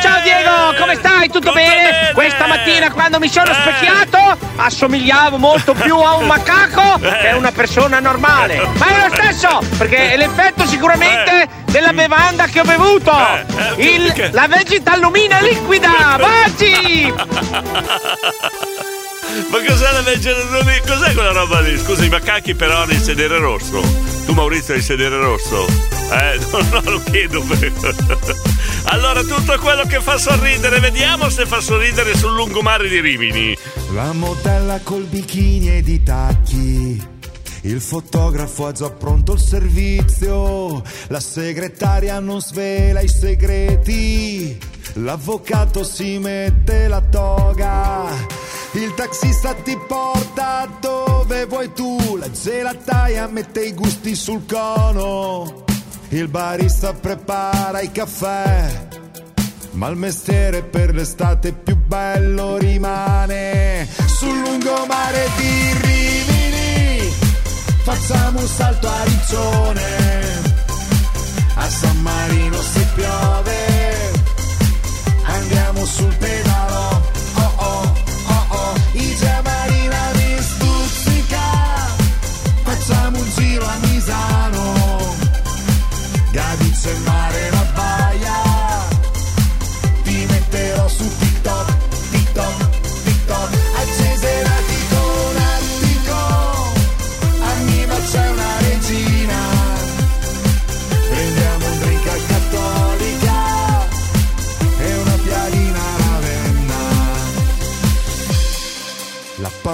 Ciao 0.02 0.20
Diego, 0.22 0.74
come 0.78 0.94
stai? 0.96 1.28
Tutto, 1.30 1.52
bene? 1.52 2.10
Questa 2.12 2.46
mattina 2.46 2.90
quando 2.90 3.18
mi 3.18 3.28
sono 3.28 3.52
specchiato 3.52 4.36
assomigliavo 4.56 5.36
molto 5.38 5.72
più 5.74 5.96
a 5.96 6.16
un 6.16 6.26
macaco 6.28 6.98
che 7.00 7.28
a 7.30 7.36
una 7.36 7.52
persona 7.52 8.00
normale. 8.00 8.68
Ma 8.74 8.86
è 8.88 9.08
lo 9.08 9.14
stesso, 9.14 9.60
perché 9.78 10.16
l'effetto 10.16 10.66
sicuramente 10.66 11.57
della 11.70 11.92
bevanda 11.92 12.46
che 12.46 12.60
ho 12.60 12.64
bevuto. 12.64 13.12
Il- 13.76 14.30
la 14.32 14.46
vegetallumina 14.48 15.40
liquida. 15.40 16.16
Baci! 16.18 17.12
Ma 19.50 19.58
cos'è 19.66 19.92
la 19.92 20.02
vegetarianismo? 20.02 20.86
Cos'è 20.86 21.12
quella 21.14 21.32
roba 21.32 21.60
lì? 21.60 21.78
Scusa, 21.78 22.04
i 22.04 22.08
macachi 22.08 22.54
però 22.54 22.78
hanno 22.82 22.92
il 22.92 23.00
sedere 23.00 23.38
rosso. 23.38 23.80
Tu 24.26 24.32
Maurizio 24.32 24.74
hai 24.74 24.80
il 24.80 24.84
sedere 24.84 25.16
rosso? 25.18 25.66
Eh, 26.10 26.38
no, 26.50 26.58
no, 26.70 26.90
lo 26.90 27.02
chiedo 27.10 27.40
per... 27.42 27.72
Allora, 28.90 29.20
tutto 29.22 29.58
quello 29.58 29.84
che 29.84 30.00
fa 30.00 30.16
sorridere, 30.16 30.80
vediamo 30.80 31.28
se 31.28 31.44
fa 31.44 31.60
sorridere 31.60 32.16
sul 32.16 32.32
lungomare 32.34 32.88
di 32.88 33.00
Rimini. 33.00 33.56
La 33.92 34.12
modella 34.12 34.80
col 34.82 35.02
bikini 35.04 35.76
ed 35.76 35.88
i 35.88 36.02
tacchi. 36.02 37.16
Il 37.62 37.80
fotografo 37.80 38.66
ha 38.66 38.72
già 38.72 38.90
pronto 38.90 39.32
il 39.32 39.40
servizio. 39.40 40.82
La 41.08 41.20
segretaria 41.20 42.20
non 42.20 42.40
svela 42.40 43.00
i 43.00 43.08
segreti. 43.08 44.58
L'avvocato 44.94 45.84
si 45.84 46.18
mette 46.18 46.88
la 46.88 47.00
toga. 47.00 48.06
Il 48.72 48.94
taxista 48.94 49.54
ti 49.54 49.76
porta 49.86 50.68
dove 50.80 51.46
vuoi 51.46 51.72
tu. 51.72 52.16
La 52.16 52.30
gelataia 52.30 53.26
mette 53.26 53.64
i 53.64 53.72
gusti 53.72 54.14
sul 54.14 54.44
cono. 54.46 55.64
Il 56.10 56.28
barista 56.28 56.94
prepara 56.94 57.80
i 57.80 57.90
caffè. 57.90 58.86
Ma 59.72 59.88
il 59.88 59.96
mestiere 59.96 60.62
per 60.62 60.94
l'estate 60.94 61.52
più 61.52 61.76
bello 61.76 62.56
rimane 62.56 63.86
sul 64.06 64.36
lungomare 64.40 65.28
di 65.36 65.72
Rimini. 65.82 66.47
Facciamo 67.90 68.38
un 68.38 68.46
salto 68.46 68.86
a 68.86 69.02
Riccione, 69.04 69.82
a 71.54 71.68
San 71.70 71.96
Marino 72.02 72.60
se 72.60 72.86
piove. 72.94 74.12
Andiamo 75.24 75.86
sul 75.86 76.14
pedalo, 76.16 76.27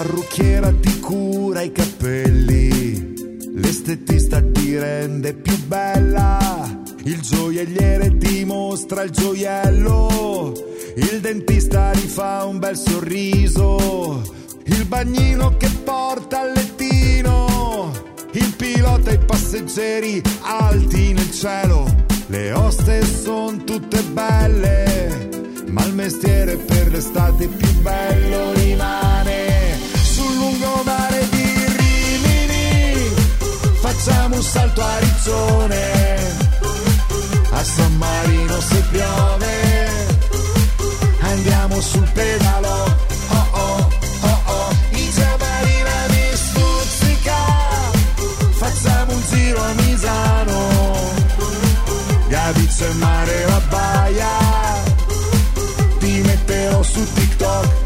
parrucchiera 0.04 0.70
ti 0.70 1.00
cura 1.00 1.62
i 1.62 1.72
capelli, 1.72 3.14
l'estetista 3.54 4.42
ti 4.42 4.76
rende 4.76 5.32
più 5.32 5.56
bella, 5.64 6.82
il 7.04 7.20
gioielliere 7.22 8.18
ti 8.18 8.44
mostra 8.44 9.02
il 9.02 9.10
gioiello, 9.10 10.52
il 10.96 11.20
dentista 11.22 11.90
rifà 11.92 12.44
un 12.44 12.58
bel 12.58 12.76
sorriso, 12.76 14.22
il 14.64 14.84
bagnino 14.84 15.56
che 15.56 15.70
porta 15.82 16.40
al 16.40 16.52
lettino, 16.52 17.90
il 18.32 18.54
pilota 18.56 19.10
e 19.10 19.14
i 19.14 19.24
passeggeri 19.24 20.20
alti 20.42 21.14
nel 21.14 21.30
cielo, 21.30 21.86
le 22.26 22.52
oste 22.52 23.02
sono 23.06 23.64
tutte 23.64 24.02
belle, 24.02 25.30
ma 25.68 25.82
il 25.86 25.94
mestiere 25.94 26.56
per 26.56 26.90
l'estate 26.90 27.46
più 27.46 27.72
bello 27.80 28.52
rimane 28.52 29.23
lungomare 30.54 31.28
di 31.30 31.64
Rimini. 31.76 33.14
Facciamo 33.80 34.36
un 34.36 34.42
salto 34.42 34.82
a 34.82 34.98
Riccione, 34.98 36.36
a 37.50 37.64
San 37.64 37.96
Marino 37.96 38.60
se 38.60 38.82
piove, 38.90 39.88
andiamo 41.20 41.80
sul 41.80 42.08
pedalo. 42.12 42.96
Oh 43.28 43.46
oh, 43.52 43.88
oh 44.20 44.40
oh, 44.46 44.76
Marina 45.38 46.06
mi 46.08 46.36
stuzzica, 46.36 47.36
facciamo 48.52 49.12
un 49.12 49.22
giro 49.30 49.62
a 49.62 49.72
Misano, 49.72 51.12
Gabizzo 52.28 52.86
e 52.86 52.92
mare 52.94 53.44
la 53.46 53.60
baia. 53.68 54.82
Ti 55.98 56.20
metterò 56.20 56.82
su 56.82 57.12
TikTok, 57.12 57.83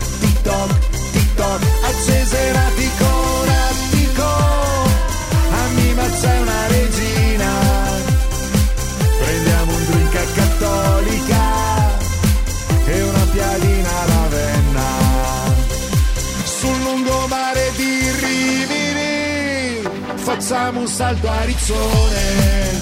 facciamo 20.49 20.81
un 20.81 20.89
salto 20.89 21.29
a 21.29 21.45
Riccione, 21.45 22.81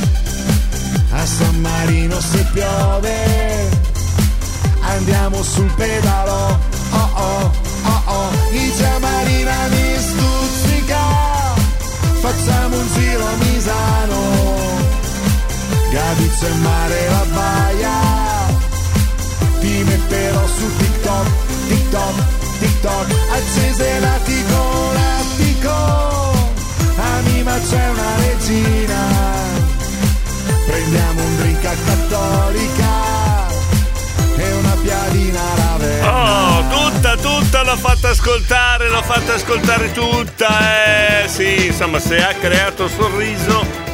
a 1.11 1.27
San 1.27 1.61
Marino 1.61 2.21
se 2.21 2.47
piove 2.53 3.69
andiamo 4.83 5.43
sul 5.43 5.69
pedalo. 5.75 6.61
Oh 6.91 7.11
oh, 7.15 7.51
oh 7.83 8.03
oh, 8.05 8.53
Igia 8.53 8.99
Marina 9.01 9.67
mi 9.71 9.97
stuzzica. 9.99 11.01
Facciamo 12.21 12.77
un 12.77 12.89
giro 12.95 13.27
a 13.27 13.35
Misano, 13.35 14.21
Gabizzo 15.91 16.47
e 16.47 16.55
mare 16.63 17.09
la 17.09 17.25
baia. 17.35 17.99
Ti 19.59 19.83
metterò 19.83 20.47
su 20.47 20.77
TikTok, 20.77 21.27
TikTok, 21.67 22.15
TikTok, 22.61 23.07
accese 23.33 23.99
nati 23.99 24.45
con 24.53 24.77
attico. 26.97 27.03
A 27.03 27.21
Mima 27.23 27.59
c'è 27.59 27.89
una 27.89 28.17
regina, 28.17 28.99
prendiamo 30.67 31.23
un 31.23 31.37
drink 31.37 31.65
a 31.65 31.75
cattolica 31.85 33.49
e 34.37 34.53
una 34.53 34.77
piadina 34.83 35.41
ravenna. 35.57 36.59
Oh, 36.59 36.69
tutta, 36.69 37.17
tutta 37.17 37.63
l'ho 37.63 37.77
fatta 37.77 38.09
ascoltare, 38.11 38.89
l'ho 38.89 39.03
fatta 39.03 39.35
ascoltare 39.35 39.93
tutta. 39.93 41.25
Eh 41.25 41.29
sì, 41.29 41.67
insomma, 41.67 41.99
se 41.99 42.23
ha 42.23 42.35
creato 42.35 42.89
sorriso 42.89 43.85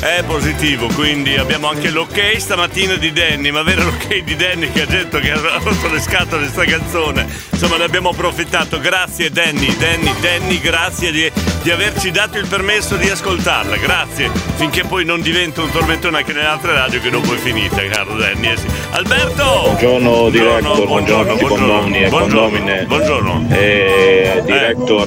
è 0.00 0.22
positivo. 0.26 0.86
Quindi 0.88 1.36
abbiamo 1.36 1.68
anche 1.68 1.90
l'ok 1.90 2.36
stamattina 2.38 2.96
di 2.96 3.12
Danny, 3.12 3.50
ma 3.50 3.62
vero 3.62 3.84
l'ok 3.84 4.22
di 4.22 4.36
Danny 4.36 4.70
che 4.70 4.82
ha 4.82 4.86
detto 4.86 5.18
che 5.18 5.32
ha 5.32 5.38
rotto 5.38 5.88
le 5.90 6.00
scatole 6.00 6.48
sta 6.48 6.64
canzone. 6.64 7.26
Insomma, 7.64 7.80
ne 7.80 7.88
abbiamo 7.88 8.10
approfittato. 8.10 8.78
Grazie 8.78 9.30
Danny, 9.30 9.74
Danny, 9.78 10.12
Danny, 10.20 10.60
grazie 10.60 11.10
di, 11.10 11.32
di 11.62 11.70
averci 11.70 12.10
dato 12.10 12.36
il 12.36 12.46
permesso 12.46 12.96
di 12.96 13.08
ascoltarla. 13.08 13.78
Grazie. 13.78 14.30
Finché 14.56 14.84
poi 14.84 15.06
non 15.06 15.22
diventa 15.22 15.62
un 15.62 15.70
tormentone 15.70 16.18
anche 16.18 16.34
nelle 16.34 16.44
altre 16.44 16.74
radio 16.74 17.00
che 17.00 17.08
dopo 17.08 17.32
è 17.32 17.38
finita, 17.38 17.82
caro 17.88 18.16
Danny. 18.16 18.48
eh 18.48 18.56
sì. 18.58 18.66
Alberto! 18.90 19.62
Buongiorno 19.62 20.28
director, 20.28 20.86
buongiorno, 20.86 21.36
buongiorno, 21.36 21.96
e 21.96 22.08
buongiorno, 22.10 22.10
condomine. 22.10 22.84
buongiorno. 22.84 23.46
Eh, 23.48 24.42
director, 24.44 25.06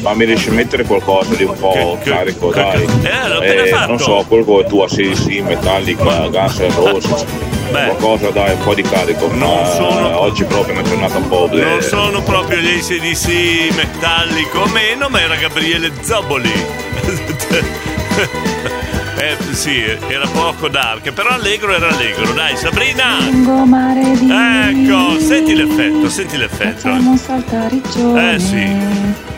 fammi 0.00 0.24
riesci 0.26 0.50
a 0.50 0.52
mettere 0.52 0.84
qualcosa 0.84 1.34
di 1.34 1.42
un 1.42 1.58
po' 1.58 1.98
carico, 2.04 2.52
dai. 2.52 2.84
Eh, 2.84 3.28
l'ho 3.28 3.38
appena 3.38 3.64
fatto. 3.66 3.88
non 3.88 3.98
so, 3.98 4.24
quel 4.28 4.44
che 4.44 4.66
tu 4.68 4.86
sì, 4.86 5.12
sì, 5.16 5.40
Metallica, 5.40 6.28
Guns 6.28 6.58
N' 6.60 7.65
Roses. 7.72 7.86
Qualcosa 7.86 8.30
dai, 8.30 8.52
un 8.54 8.62
po' 8.62 8.74
di 8.74 8.82
carico. 8.82 9.28
ma 9.28 9.64
sono- 9.66 10.20
oggi 10.20 10.44
proprio 10.44 10.74
è 10.74 10.78
una 10.78 10.88
giornata 10.88 11.18
un 11.18 11.28
po'. 11.28 11.48
Non 11.52 11.82
sono 11.82 12.22
proprio 12.22 12.58
gli 12.58 12.78
ACDC 12.78 13.74
metallico 13.74 14.66
meno, 14.72 15.08
ma 15.08 15.20
era 15.20 15.34
Gabriele 15.36 15.90
Zoboli. 16.02 16.52
eh 19.18 19.36
sì, 19.52 19.82
era 19.82 20.26
poco 20.28 20.68
dark, 20.68 21.10
però 21.12 21.30
allegro 21.30 21.74
era 21.74 21.88
allegro. 21.88 22.32
Dai, 22.32 22.56
Sabrina! 22.56 23.18
Lungomare 23.20 24.12
di 24.18 24.30
Ecco, 24.30 25.18
senti 25.20 25.54
l'effetto, 25.54 26.08
senti 26.08 26.36
l'effetto. 26.36 26.88
Facciamo 26.88 27.18
a 27.28 27.68
Riccione. 27.68 28.34
Eh 28.34 28.38
sì, 28.38 28.76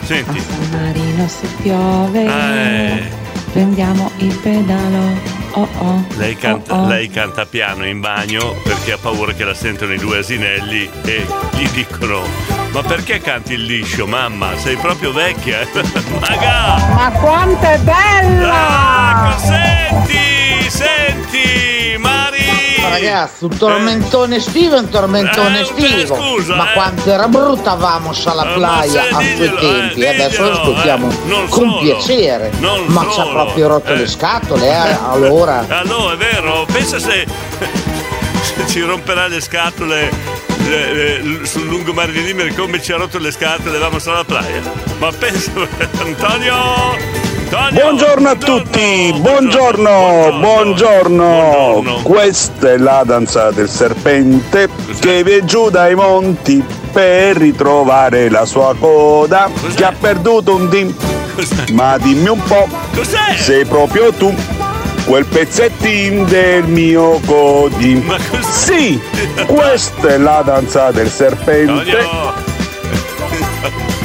senti. 0.04 0.38
A 0.38 0.42
San 0.42 0.68
Marino 0.80 1.28
se 1.28 1.46
piove. 1.62 2.24
Eh. 2.24 3.26
Prendiamo 3.52 4.10
il 4.18 4.34
pedalo. 4.36 5.36
Oh 5.52 5.68
oh. 5.78 6.04
Lei 6.16 6.36
canta, 6.36 6.74
Oh, 6.74 6.82
oh. 6.82 6.86
lei 6.86 7.08
canta 7.08 7.46
piano 7.46 7.86
in 7.86 8.00
bagno 8.00 8.54
perché 8.62 8.92
ha 8.92 8.98
paura 8.98 9.32
che 9.32 9.44
la 9.44 9.54
sentono 9.54 9.92
i 9.94 9.98
due 9.98 10.18
asinelli 10.18 10.88
e 11.04 11.26
gli 11.52 11.68
dicono 11.70 12.22
ma 12.72 12.82
perché 12.82 13.20
canti 13.20 13.54
il 13.54 13.62
liscio 13.64 14.06
mamma? 14.06 14.56
Sei 14.58 14.76
proprio 14.76 15.12
vecchia? 15.12 15.66
Maga! 16.20 16.94
Ma 16.94 17.10
quanto 17.18 17.64
è 17.64 17.78
bella! 17.78 19.30
Ecco, 19.32 19.38
senti, 19.46 20.70
senti, 20.70 21.96
Mari! 21.98 22.47
Ma 22.80 22.88
ragazzi, 22.90 23.44
un 23.44 23.56
tormentone 23.56 24.36
estivo 24.36 24.76
è 24.76 24.78
un 24.78 24.88
tormentone 24.88 25.58
Eh, 25.58 25.62
estivo. 25.62 26.14
scusa, 26.16 26.54
Ma 26.56 26.70
eh. 26.70 26.72
quanto 26.74 27.10
era 27.10 27.26
brutta 27.28 27.74
vamos 27.74 28.26
alla 28.26 28.50
Eh, 28.50 28.54
playa 28.54 29.02
a 29.10 29.14
quei 29.16 29.34
diglielo, 29.34 29.56
tempi. 29.56 30.00
eh, 30.00 30.08
Adesso 30.08 30.42
lo 30.42 30.50
ascoltiamo 30.52 31.08
eh. 31.10 31.48
Con 31.48 31.68
solo. 31.70 31.78
piacere. 31.78 32.52
Ma 32.86 33.06
ci 33.12 33.20
ha 33.20 33.26
proprio 33.26 33.68
rotto 33.68 33.92
Eh. 33.92 33.96
le 33.96 34.06
scatole, 34.06 34.66
eh, 34.68 34.96
allora. 35.10 35.64
Allora, 35.68 36.14
è 36.14 36.16
vero, 36.16 36.66
pensa 36.70 36.98
se, 36.98 37.26
se 38.42 38.66
ci 38.68 38.80
romperà 38.82 39.26
le 39.26 39.40
scatole 39.40 40.10
eh, 40.68 40.72
eh, 40.72 41.40
sul 41.46 41.66
lungomare 41.66 42.12
di 42.12 42.22
Limeri 42.22 42.54
come 42.54 42.80
ci 42.82 42.92
ha 42.92 42.96
rotto 42.96 43.18
le 43.18 43.30
scatole, 43.32 43.78
vamos 43.78 44.06
alla 44.06 44.24
playa. 44.24 44.60
Ma 44.98 45.10
pensa, 45.12 45.50
Antonio! 46.00 47.17
Buongiorno 47.48 48.28
a 48.28 48.36
tutti, 48.36 49.10
buongiorno, 49.16 50.38
buongiorno. 50.38 52.00
Questa 52.02 52.72
è 52.72 52.76
la 52.76 53.02
danza 53.06 53.50
del 53.50 53.70
serpente 53.70 54.68
che 55.00 55.24
viene 55.24 55.46
giù 55.46 55.70
dai 55.70 55.94
monti 55.94 56.62
per 56.92 57.38
ritrovare 57.38 58.28
la 58.28 58.44
sua 58.44 58.74
coda. 58.78 59.50
Che 59.74 59.82
ha 59.82 59.94
perduto 59.98 60.56
un 60.56 60.68
dim. 60.68 60.94
Ma 61.72 61.96
dimmi 61.96 62.28
un 62.28 62.42
po', 62.42 62.68
sei 63.38 63.64
proprio 63.64 64.12
tu 64.12 64.34
quel 65.06 65.24
pezzettino 65.24 66.24
del 66.24 66.64
mio 66.64 67.18
codim. 67.24 68.14
Sì, 68.42 69.00
questa 69.46 70.08
è 70.08 70.18
la 70.18 70.42
danza 70.44 70.90
del 70.90 71.08
serpente. 71.08 72.56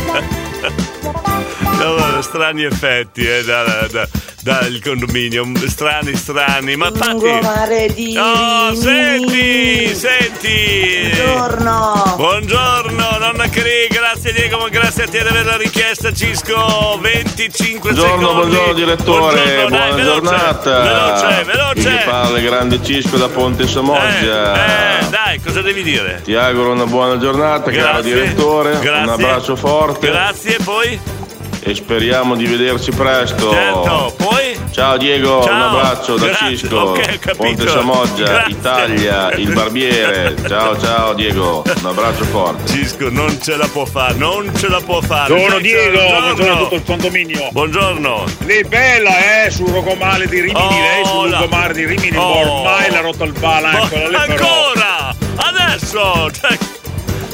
No, 1.83 2.21
strani 2.21 2.63
effetti 2.63 3.25
eh, 3.27 3.43
da- 3.43 3.87
da- 3.91 4.07
dal 4.41 4.79
condominio, 4.81 5.45
strani, 5.67 6.15
strani, 6.15 6.75
ma 6.77 6.89
di 6.89 8.17
Oh, 8.17 8.73
senti, 8.73 9.93
senti! 9.93 11.11
Buongiorno. 11.13 12.13
Buongiorno, 12.15 13.17
nonna 13.19 13.49
Cri, 13.49 13.87
grazie 13.89 14.31
Diego, 14.31 14.57
ma 14.59 14.69
grazie 14.69 15.03
a 15.03 15.07
te 15.07 15.21
di 15.21 15.27
averla 15.27 15.57
richiesta, 15.57 16.13
Cisco, 16.13 16.97
25 17.01 17.91
Buongiorno, 17.91 18.27
secondi. 18.27 18.49
buongiorno 18.55 18.73
direttore, 18.73 19.35
Buongiorno, 19.43 19.53
dai, 19.53 19.67
buona 19.69 19.95
veloce, 19.95 20.21
giornata. 20.21 20.81
Veloce, 20.81 21.43
veloce. 21.43 21.97
Che 21.97 22.03
parla 22.09 22.37
il 22.37 22.43
grande 22.45 22.83
Cisco 22.83 23.17
da 23.17 23.27
Ponte 23.27 23.67
Samoggia. 23.67 24.99
Eh, 24.99 25.05
dai, 25.09 25.41
cosa 25.41 25.61
devi 25.61 25.83
dire? 25.83 26.21
Ti 26.23 26.33
auguro 26.35 26.71
una 26.71 26.85
buona 26.85 27.17
giornata, 27.17 27.71
caro 27.71 27.91
Grazie. 28.01 28.13
direttore. 28.13 28.79
Grazie. 28.79 29.03
Un 29.03 29.09
abbraccio 29.09 29.55
forte. 29.57 30.07
Grazie, 30.07 30.57
poi? 30.63 30.99
E 31.65 31.73
speriamo 31.76 32.36
di 32.36 32.45
vederci 32.45 32.91
presto. 32.91 33.52
Certo, 33.52 34.13
poi? 34.17 34.60
Ciao 34.71 34.97
Diego, 34.97 35.43
Ciao, 35.43 35.54
un 35.56 35.62
abbraccio 35.62 36.17
da 36.17 36.26
grazie, 36.28 36.47
Cisco, 36.58 36.76
ok, 36.78 37.19
capito. 37.19 37.36
Ponte 37.36 37.67
Samoggia, 37.67 38.23
Grazie. 38.23 38.52
Italia, 38.54 39.32
il 39.34 39.54
barbiere. 39.54 40.36
Ciao 40.47 40.80
ciao 40.80 41.13
Diego, 41.13 41.63
un 41.65 41.86
abbraccio 41.86 42.23
forte. 42.26 42.71
Cisco 42.73 43.10
non 43.10 43.39
ce 43.41 43.56
la 43.56 43.67
può 43.67 43.86
fare, 43.86 44.15
non 44.15 44.52
ce 44.58 44.67
la 44.67 44.82
può 44.82 44.99
fare. 45.02 45.28
Buongiorno, 45.34 45.60
Diego, 45.60 45.99
buongiorno 45.99 46.54
a 46.54 46.58
tutto 46.58 46.76
il 46.76 46.84
condominio. 46.84 47.49
Buongiorno. 47.52 48.23
Lei 48.45 48.63
bella, 48.63 49.45
eh, 49.45 49.52
sul 49.52 49.69
Rocomale 49.69 50.28
di 50.28 50.39
Rimini, 50.41 50.60
Oh, 50.60 50.69
lei 50.69 51.06
sul 51.06 51.30
lungomare 51.30 51.73
di 51.73 51.86
Rimini, 51.86 52.17
Oh. 52.17 52.58
ormai 52.58 52.89
l'ha 52.91 52.99
rotto 53.02 53.23
il 53.23 53.34
bala, 53.34 53.84
eccola 53.84 54.08
lì 54.08 54.17
però. 54.28 54.45
Ancora! 54.45 55.15
Adesso! 55.36 56.32
Cioè, 56.32 56.58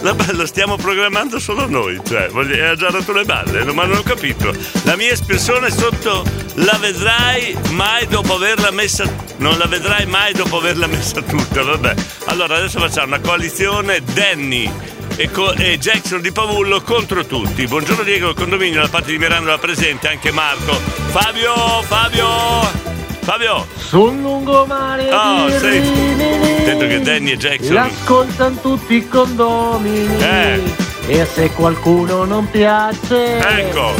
la 0.01 0.13
bella 0.13 0.45
stiamo 0.45 0.75
programmando 0.77 1.39
solo 1.39 1.67
noi, 1.67 1.99
cioè, 2.05 2.29
ha 2.33 2.75
già 2.75 2.89
rotto 2.89 3.11
le 3.11 3.25
balle, 3.25 3.63
ma 3.73 3.85
non 3.85 3.97
ho 3.97 4.03
capito. 4.03 4.53
La 4.83 4.95
mia 4.95 5.11
espressione 5.11 5.69
sotto 5.71 6.23
la 6.55 6.77
vedrai 6.79 7.57
mai 7.71 8.07
dopo 8.07 8.35
averla 8.35 8.71
messa. 8.71 9.03
Non 9.37 9.57
la 9.57 9.65
vedrai 9.65 10.05
mai 10.05 10.33
dopo 10.33 10.57
averla 10.57 10.87
messa 10.87 11.21
tutta, 11.21 11.63
vabbè. 11.63 11.93
Allora 12.25 12.57
adesso 12.57 12.79
facciamo 12.79 13.07
una 13.07 13.19
coalizione 13.19 14.01
Danny. 14.03 14.71
E, 15.15 15.29
co- 15.31 15.53
e 15.53 15.77
Jackson 15.77 16.21
di 16.21 16.31
Pavullo 16.31 16.81
contro 16.81 17.25
tutti. 17.25 17.67
Buongiorno 17.67 18.03
Diego, 18.03 18.29
il 18.29 18.35
condominio, 18.35 18.81
da 18.81 18.87
parte 18.87 19.11
di 19.11 19.17
Mirandola 19.17 19.57
presente, 19.57 20.07
anche 20.07 20.31
Marco. 20.31 20.73
Fabio, 21.09 21.81
Fabio, 21.81 22.27
Fabio. 23.29 23.67
Sul 23.77 24.19
lungomare 24.21 25.07
Oh, 25.13 25.45
di 25.45 25.57
sei- 25.59 25.79
Rimini 25.81 26.61
Attento 26.61 26.87
che 26.87 26.99
Danny 27.01 27.31
e 27.33 27.37
Jackson. 27.37 27.73
L'ascoltano 27.75 28.55
tutti 28.59 28.95
i 28.95 29.07
condomini 29.07 30.19
Eh. 30.19 30.59
E 31.05 31.25
se 31.25 31.51
qualcuno 31.51 32.23
non 32.23 32.49
piace 32.49 33.37
Ecco. 33.37 33.93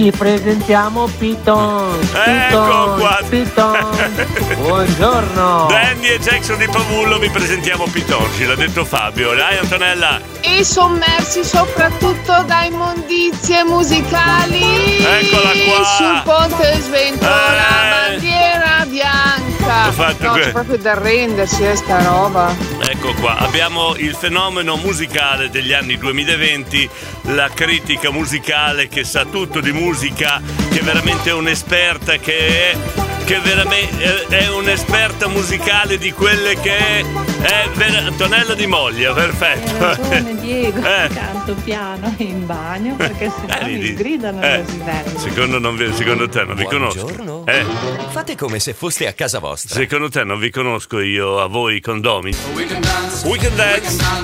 Gli 0.00 0.10
presentiamo 0.12 1.08
Piton 1.18 1.98
Ecco 2.14 2.94
Piton 2.94 2.98
qua. 2.98 3.18
Piton 3.28 4.56
Buongiorno 4.62 5.66
Danny 5.68 6.06
e 6.06 6.18
Jackson 6.18 6.56
di 6.56 6.66
Pavullo 6.68 7.18
vi 7.18 7.28
presentiamo 7.28 7.84
Pitonci, 7.86 8.46
l'ha 8.46 8.54
detto 8.54 8.86
Fabio. 8.86 9.34
Dai 9.34 9.58
Antonella. 9.58 10.18
E 10.40 10.64
sommersi 10.64 11.44
soprattutto 11.44 12.42
da 12.46 12.62
immondizie 12.64 13.62
musicali. 13.64 15.04
Eccola 15.04 15.50
qua. 15.50 15.84
Sul 15.84 16.22
ponte 16.24 16.80
sventola, 16.80 18.06
Eh. 18.06 18.10
bandiera 18.10 18.86
bianca. 18.86 19.88
Ho 19.88 19.92
fatto 19.92 20.24
no, 20.24 20.32
que- 20.32 20.40
c'è 20.42 20.50
proprio 20.52 20.78
da 20.78 20.92
arrendersi 20.92 21.64
a 21.66 21.76
sta 21.76 22.02
roba. 22.02 22.56
Ecco 22.80 23.12
qua, 23.14 23.36
abbiamo 23.36 23.94
il 23.96 24.14
fenomeno 24.14 24.76
musicale 24.76 25.50
degli 25.50 25.72
anni 25.72 25.96
2020, 25.98 26.88
la 27.34 27.48
critica 27.52 28.10
musicale 28.10 28.88
che 28.88 29.04
sa 29.04 29.24
tutto 29.24 29.60
di 29.60 29.72
musica, 29.72 29.88
música. 29.90 30.69
Che 30.70 30.80
è 30.80 30.82
veramente 30.82 31.30
un'esperta, 31.30 32.16
che 32.16 32.70
è, 32.72 32.76
che 33.24 33.38
veramente 33.40 34.26
è 34.28 34.48
un'esperta 34.48 35.28
musicale 35.28 35.98
di 35.98 36.12
quelle 36.12 36.58
che 36.60 36.76
è, 36.76 37.04
è 37.42 37.68
ver- 37.74 38.06
Antonella 38.06 38.54
di 38.54 38.66
Moglia, 38.66 39.12
perfetto. 39.12 39.72
Ragione 39.78 40.36
Diego, 40.40 40.78
Eh. 40.78 41.08
canto 41.12 41.54
piano 41.64 42.12
in 42.18 42.46
bagno 42.46 42.94
perché 42.96 43.30
sennò 43.30 43.66
Eh, 43.66 43.70
mi 43.76 43.86
sgridano 43.86 44.42
Eh. 44.42 44.64
Secondo, 45.16 45.58
non 45.58 45.76
vi- 45.76 45.92
secondo 45.94 46.28
te 46.28 46.44
non 46.44 46.56
vi 46.56 46.64
conosco? 46.64 47.02
Buongiorno. 47.04 47.44
Eh, 47.46 47.64
Fate 48.10 48.36
come 48.36 48.58
se 48.58 48.72
foste 48.74 49.06
a 49.06 49.12
casa 49.12 49.38
vostra. 49.38 49.74
secondo 49.76 50.08
te 50.08 50.24
non 50.24 50.38
vi 50.38 50.50
conosco 50.50 50.98
io 51.00 51.40
a 51.40 51.46
voi 51.46 51.80
condomi? 51.80 52.32
Weekend 52.54 52.84
Dance, 52.84 53.26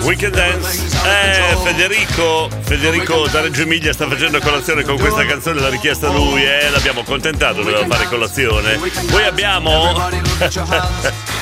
Weekend 0.02 0.34
Dance. 0.34 0.84
Eh, 1.06 1.56
Federico, 1.62 2.48
Federico 2.62 3.26
da 3.28 3.40
Reggio 3.40 3.62
Emilia 3.62 3.92
sta 3.92 4.08
facendo 4.08 4.38
colazione 4.40 4.82
con 4.82 4.98
questa 4.98 5.24
canzone, 5.24 5.60
l'ha 5.60 5.68
richiesta 5.68 6.08
lui, 6.10 6.35
eh, 6.42 6.70
l'abbiamo 6.70 7.00
accontentato, 7.00 7.62
doveva 7.62 7.84
fare 7.88 8.04
colazione. 8.06 8.78
Poi 9.10 9.24
abbiamo 9.24 9.94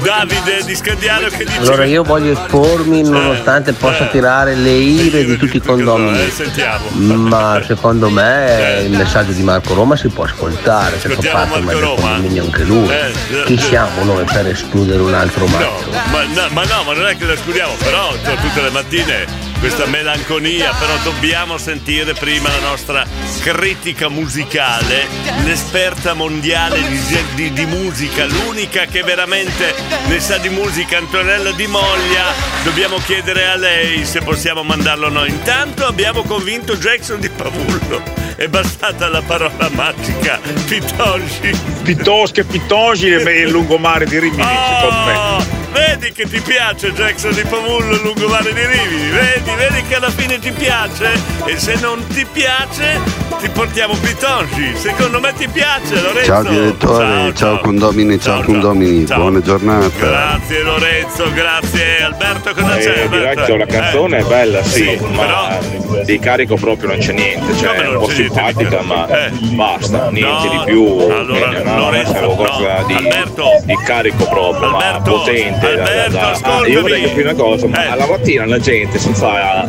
Davide 0.00 0.62
di 0.64 0.76
Scandiano 0.76 1.26
che 1.26 1.44
dice 1.44 1.58
Allora 1.58 1.84
io 1.84 2.04
voglio 2.04 2.30
espormi 2.30 3.02
nonostante 3.02 3.72
possa 3.72 4.04
tirare 4.06 4.54
le 4.54 4.70
ire 4.70 5.24
di 5.24 5.36
tutti 5.36 5.56
i 5.56 5.60
Eh, 5.60 5.66
condomini. 5.66 6.30
sentiamo. 6.30 6.88
Ma 6.92 7.60
secondo 7.66 8.08
me 8.08 8.82
il 8.86 8.96
messaggio 8.96 9.32
di 9.32 9.42
Marco 9.42 9.74
Roma 9.74 9.96
si 9.96 10.06
può 10.08 10.22
ascoltare, 10.22 11.00
se 11.00 11.08
fa 11.08 11.28
parte 11.32 11.64
del 11.64 11.76
Roma. 11.76 12.00
condominio 12.00 12.44
anche 12.44 12.62
lui. 12.62 12.88
Eh, 12.88 13.12
eh, 13.32 13.42
Chi 13.44 13.54
eh. 13.54 13.58
siamo 13.58 14.04
noi 14.04 14.22
per 14.24 14.46
escludere 14.46 15.00
un 15.00 15.14
altro 15.14 15.46
No, 15.48 15.56
matto? 15.58 15.90
ma, 16.12 16.22
no, 16.22 16.48
ma 16.50 16.64
no, 16.64 16.82
ma 16.84 16.92
non 16.94 17.06
è 17.08 17.16
che 17.16 17.24
lo 17.24 17.32
escludiamo, 17.32 17.72
però 17.82 18.12
tutte 18.12 18.60
le 18.62 18.70
mattine 18.70 19.26
questa 19.58 19.86
melanconia, 19.86 20.72
però 20.78 20.96
dobbiamo 21.02 21.58
sentire 21.58 22.12
prima 22.14 22.48
la 22.48 22.68
nostra 22.68 23.06
critica 23.40 24.08
musicale, 24.08 25.06
l'esperta 25.44 26.14
mondiale 26.14 26.80
di, 26.86 27.00
di- 27.34 27.52
di 27.52 27.66
musica, 27.66 28.24
l'unica 28.26 28.84
che 28.86 29.02
veramente 29.02 29.74
ne 30.06 30.20
sa 30.20 30.38
di 30.38 30.48
musica, 30.48 30.98
Antonella 30.98 31.50
Di 31.52 31.66
Moglia. 31.66 32.32
Dobbiamo 32.62 32.98
chiedere 32.98 33.46
a 33.48 33.56
lei 33.56 34.04
se 34.04 34.20
possiamo 34.20 34.62
mandarlo 34.62 35.08
noi. 35.08 35.30
Intanto 35.30 35.86
abbiamo 35.86 36.22
convinto 36.22 36.76
Jackson 36.76 37.20
di 37.20 37.28
Pavullo. 37.28 38.27
È 38.38 38.46
bastata 38.46 39.08
la 39.08 39.20
parola 39.20 39.68
magica, 39.72 40.38
Pitongi. 40.68 41.50
Piuttosto 41.82 42.40
che 42.40 42.44
Pitongi 42.44 43.10
e 43.10 43.40
il 43.40 43.50
lungomare 43.50 44.06
di 44.06 44.16
Rimini, 44.16 44.44
secondo 44.44 45.04
me. 45.06 45.16
Oh, 45.16 45.44
vedi 45.72 46.12
che 46.12 46.24
ti 46.28 46.40
piace 46.40 46.92
Jackson 46.92 47.32
di 47.32 47.42
Pavullo 47.42 47.94
il 47.96 48.00
lungomare 48.00 48.52
di 48.52 48.60
Rimini, 48.60 49.10
vedi, 49.10 49.50
vedi 49.56 49.82
che 49.88 49.96
alla 49.96 50.10
fine 50.10 50.38
ti 50.38 50.52
piace 50.52 51.10
e 51.46 51.58
se 51.58 51.80
non 51.80 52.06
ti 52.06 52.24
piace 52.30 53.00
ti 53.40 53.48
portiamo 53.48 53.94
Pitongi, 53.94 54.76
secondo 54.76 55.18
me 55.18 55.32
ti 55.34 55.48
piace 55.48 56.00
Lorenzo. 56.00 56.24
Ciao 56.24 56.42
direttore, 56.44 57.34
ciao, 57.34 57.58
condomini, 57.58 58.20
ciao, 58.20 58.42
condomini, 58.42 59.02
buona 59.02 59.40
giornata. 59.40 59.88
Grazie 59.98 60.62
Lorenzo, 60.62 61.32
grazie 61.32 62.02
Alberto, 62.02 62.54
cosa 62.54 62.76
c'è? 62.76 62.98
Eh, 62.98 63.02
Alberto? 63.02 63.16
direi 63.16 63.44
che 63.44 63.56
la 63.56 63.66
canzone 63.66 64.18
è 64.18 64.22
bella, 64.22 64.62
sì, 64.62 64.96
Sì, 64.96 65.04
ma 65.10 65.58
di 66.04 66.18
carico 66.20 66.54
proprio 66.54 66.90
non 66.90 66.98
c'è 66.98 67.12
niente, 67.12 67.56
cioè 67.56 67.84
Come 67.84 68.27
c'è 68.30 68.52
niente? 68.54 68.80
ma 68.82 69.06
Eh. 69.08 69.30
basta, 69.54 70.10
niente 70.10 70.46
No, 70.46 70.50
di 70.50 70.70
più. 70.70 70.86
allora, 70.98 71.58
Eh, 71.58 71.62
no, 71.64 71.76
Lorenzo, 71.78 72.12
serve 72.12 72.34
qualcosa 72.34 72.80
no, 72.80 72.86
di, 72.86 72.94
Alberto. 72.94 73.44
di 73.64 73.76
carico 73.84 74.24
proprio, 74.28 74.70
ma 74.70 75.00
potente. 75.02 75.74
da- 75.76 75.82
da- 75.82 76.04
Alberto, 76.04 76.12
da- 76.40 76.56
Ah, 76.58 76.66
io 76.66 76.80
vorrei 76.80 77.02
capire 77.02 77.22
una 77.30 77.34
cosa, 77.42 77.66
ma 77.66 77.84
Eh. 77.84 77.90
alla 77.90 78.06
mattina 78.06 78.46
la 78.46 78.58
gente 78.58 78.98
si 78.98 79.12
fa. 79.14 79.66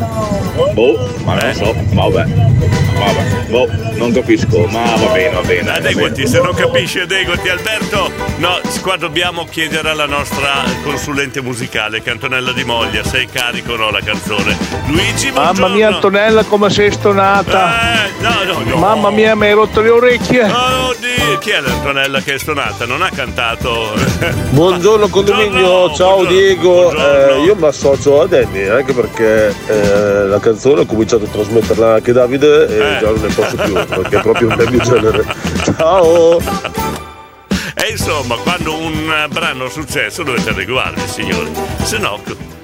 Boh, 0.72 1.08
ma 1.24 1.34
non 1.34 1.52
so, 1.54 1.74
vabbè. 1.92 2.24
Vabbè, 3.00 3.46
boh, 3.48 3.66
non 3.94 4.12
capisco, 4.12 4.66
ma 4.66 4.82
va 4.96 5.06
bene, 5.12 5.34
va 5.34 5.40
bene. 5.40 5.62
va 5.62 5.72
Adeguati, 5.74 6.26
se 6.26 6.38
non 6.40 6.54
capisci 6.54 6.98
adeguati 7.00 7.48
Alberto. 7.48 8.10
No, 8.36 8.58
qua 8.82 8.96
dobbiamo 8.96 9.46
chiedere 9.50 9.88
alla 9.88 10.04
nostra 10.06 10.62
consulente 10.82 11.40
musicale, 11.40 12.02
Cantonella 12.02 12.52
di 12.52 12.62
Moglia, 12.64 13.02
sei 13.02 13.26
carico 13.26 13.72
o 13.72 13.76
no 13.76 13.90
la 13.90 14.00
canzone. 14.04 14.54
Luigi, 14.88 15.30
buongiorno. 15.30 15.60
Mamma 15.60 15.68
mia 15.74 15.88
Antonella 15.88 16.44
come 16.44 16.68
sei 16.70 16.90
stonata 16.90 18.04
Eh, 18.06 18.10
no, 18.20 18.30
no, 18.52 18.60
no. 18.64 18.76
Mamma 18.76 19.10
mia 19.10 19.34
mi 19.34 19.46
hai 19.46 19.52
rotto 19.52 19.80
le 19.80 19.88
orecchie 19.90 20.42
Oh, 20.44 20.94
Dio, 20.98 21.38
chi 21.38 21.50
è 21.50 21.60
l'Antonella 21.60 22.20
che 22.20 22.34
è 22.34 22.38
stonata? 22.38 22.84
Non 22.86 23.00
ha 23.02 23.08
cantato. 23.14 23.92
Buongiorno 24.50 25.08
condominio, 25.08 25.92
ciao 25.94 26.24
Diego, 26.24 26.92
Eh, 26.92 27.40
io 27.44 27.54
mi 27.56 27.66
associo 27.66 28.20
a 28.20 28.26
Danny 28.26 28.66
anche 28.66 28.92
perché 28.92 29.54
eh, 29.66 30.26
la 30.26 30.38
canzone 30.40 30.80
ho 30.82 30.86
cominciato 30.86 31.24
a 31.24 31.28
trasmetterla 31.28 31.94
anche 31.94 32.12
Davide 32.12 32.66
e 32.68 32.76
Eh. 32.76 32.89
Già 32.98 33.10
non 33.10 33.20
ne 33.20 33.34
posso 33.34 33.56
più 33.56 33.72
perché 33.72 34.16
è 34.16 34.20
proprio 34.20 34.48
un 34.48 34.66
mio 34.68 34.78
genere. 34.80 35.24
Ciao! 35.76 36.38
E 37.74 37.90
insomma, 37.90 38.36
quando 38.36 38.76
un 38.76 39.10
eh, 39.10 39.28
brano 39.28 39.66
è 39.66 39.70
successo 39.70 40.22
dovete 40.22 40.50
adeguarvi, 40.50 41.06
signori. 41.06 41.50
Se 41.82 41.98
no, 41.98 42.20
eh, 42.26 42.59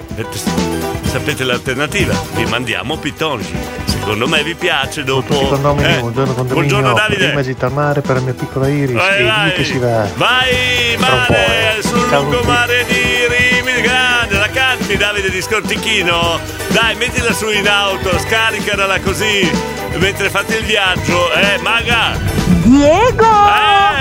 sapete 1.02 1.44
l'alternativa? 1.44 2.14
Vi 2.34 2.44
mandiamo 2.46 2.96
Pitongi. 2.96 3.54
Secondo 3.84 4.28
me 4.28 4.42
vi 4.42 4.54
piace 4.54 5.02
dopo. 5.02 5.34
Eh, 5.34 5.98
buongiorno 5.98 6.34
condominio. 6.34 6.54
Buongiorno 6.54 6.92
Davide. 6.92 7.26
Prima 7.26 7.42
gita 7.42 7.66
al 7.66 7.72
mare 7.72 8.00
per 8.00 8.16
la 8.16 8.22
mia 8.22 8.34
piccola 8.34 8.68
Iris. 8.68 8.94
Vai, 8.94 9.18
e 9.18 9.24
vai. 9.24 9.52
che 9.52 9.64
si 9.64 9.78
va. 9.78 10.08
Vai 10.14 10.96
mare 10.98 11.82
sul 11.82 12.08
Ciao 12.08 12.22
lungomare 12.22 12.84
di 12.86 13.02
Rimini 13.28 13.80
grande, 13.80 14.38
la 14.38 14.48
canti 14.48 14.96
Davide 14.96 15.30
di 15.30 15.42
Scortichino. 15.42 16.38
Dai, 16.68 16.94
mettila 16.96 17.32
su 17.32 17.50
in 17.50 17.68
auto, 17.68 18.16
scaricala 18.18 19.00
così 19.00 19.74
mentre 19.98 20.28
fate 20.30 20.56
il 20.56 20.64
viaggio, 20.64 21.32
eh, 21.32 21.58
maga. 21.62 22.18
Diego! 22.62 23.24
Eh! 23.24 23.95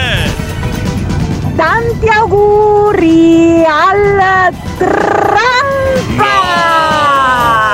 Tanti 1.55 2.07
auguri 2.09 3.63
al 3.65 4.53
Trump! 4.77 6.19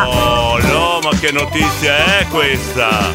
Oh 0.06 0.60
no, 0.60 1.00
ma 1.02 1.10
che 1.20 1.32
notizia 1.32 2.20
è 2.20 2.28
questa? 2.30 3.14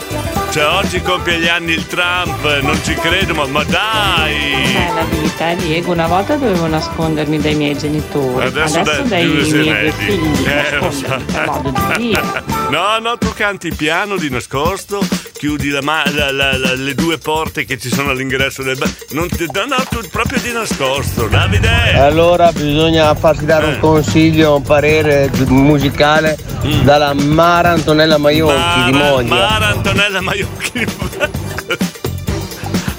Cioè 0.56 0.64
oggi 0.68 1.02
compie 1.02 1.38
gli 1.38 1.48
anni 1.48 1.72
il 1.72 1.86
Trump, 1.86 2.60
non 2.62 2.82
ci 2.82 2.94
credo, 2.94 3.34
ma, 3.34 3.44
ma 3.46 3.62
dai! 3.64 4.62
È 4.74 4.90
la 4.94 5.04
vita, 5.04 5.50
eh, 5.50 5.56
Diego. 5.56 5.92
Una 5.92 6.06
volta 6.06 6.36
dovevo 6.36 6.66
nascondermi 6.66 7.38
dai 7.38 7.54
miei 7.56 7.76
genitori, 7.76 8.46
Adesso, 8.46 8.78
adesso, 8.78 9.02
dai, 9.02 9.08
dai 9.08 9.26
miei 9.60 9.80
due 9.82 9.92
figli. 9.92 10.46
Eh, 10.46 10.76
lo 10.80 10.90
so. 10.90 11.22
modo 11.44 11.70
di 11.70 11.96
dire. 12.08 12.44
No, 12.68 12.98
no, 13.00 13.16
tu 13.16 13.32
canti 13.32 13.72
piano 13.72 14.16
di 14.16 14.28
nascosto, 14.28 14.98
chiudi 15.38 15.68
la 15.68 15.82
ma- 15.82 16.02
la- 16.12 16.32
la- 16.32 16.56
la- 16.58 16.74
le 16.74 16.94
due 16.94 17.16
porte 17.16 17.64
che 17.64 17.78
ci 17.78 17.88
sono 17.88 18.10
all'ingresso 18.10 18.64
del 18.64 18.76
bar. 18.76 18.90
Non 19.10 19.28
ti 19.28 19.46
no, 19.52 19.66
no, 19.66 19.76
tu- 19.88 20.08
proprio 20.10 20.40
di 20.40 20.50
nascosto, 20.52 21.28
Davide. 21.28 21.92
Allora 21.94 22.50
bisogna 22.50 23.14
farsi 23.14 23.44
dare 23.44 23.66
Eh. 23.66 23.74
un 23.74 23.78
consiglio, 23.78 24.56
un 24.56 24.62
parere 24.62 25.30
musicale 25.46 26.36
dalla 26.82 27.14
Mara 27.14 27.70
Antonella 27.70 28.18
Maionchi 28.18 28.82
di 28.86 28.92
Mm. 28.92 28.96
Mara, 28.96 29.10
Moglia. 29.10 29.34
Mara 29.34 29.66
Antonella 29.68 30.20
Maionchi. 30.20 30.45
웃기는 30.54 30.86
분 30.86 32.05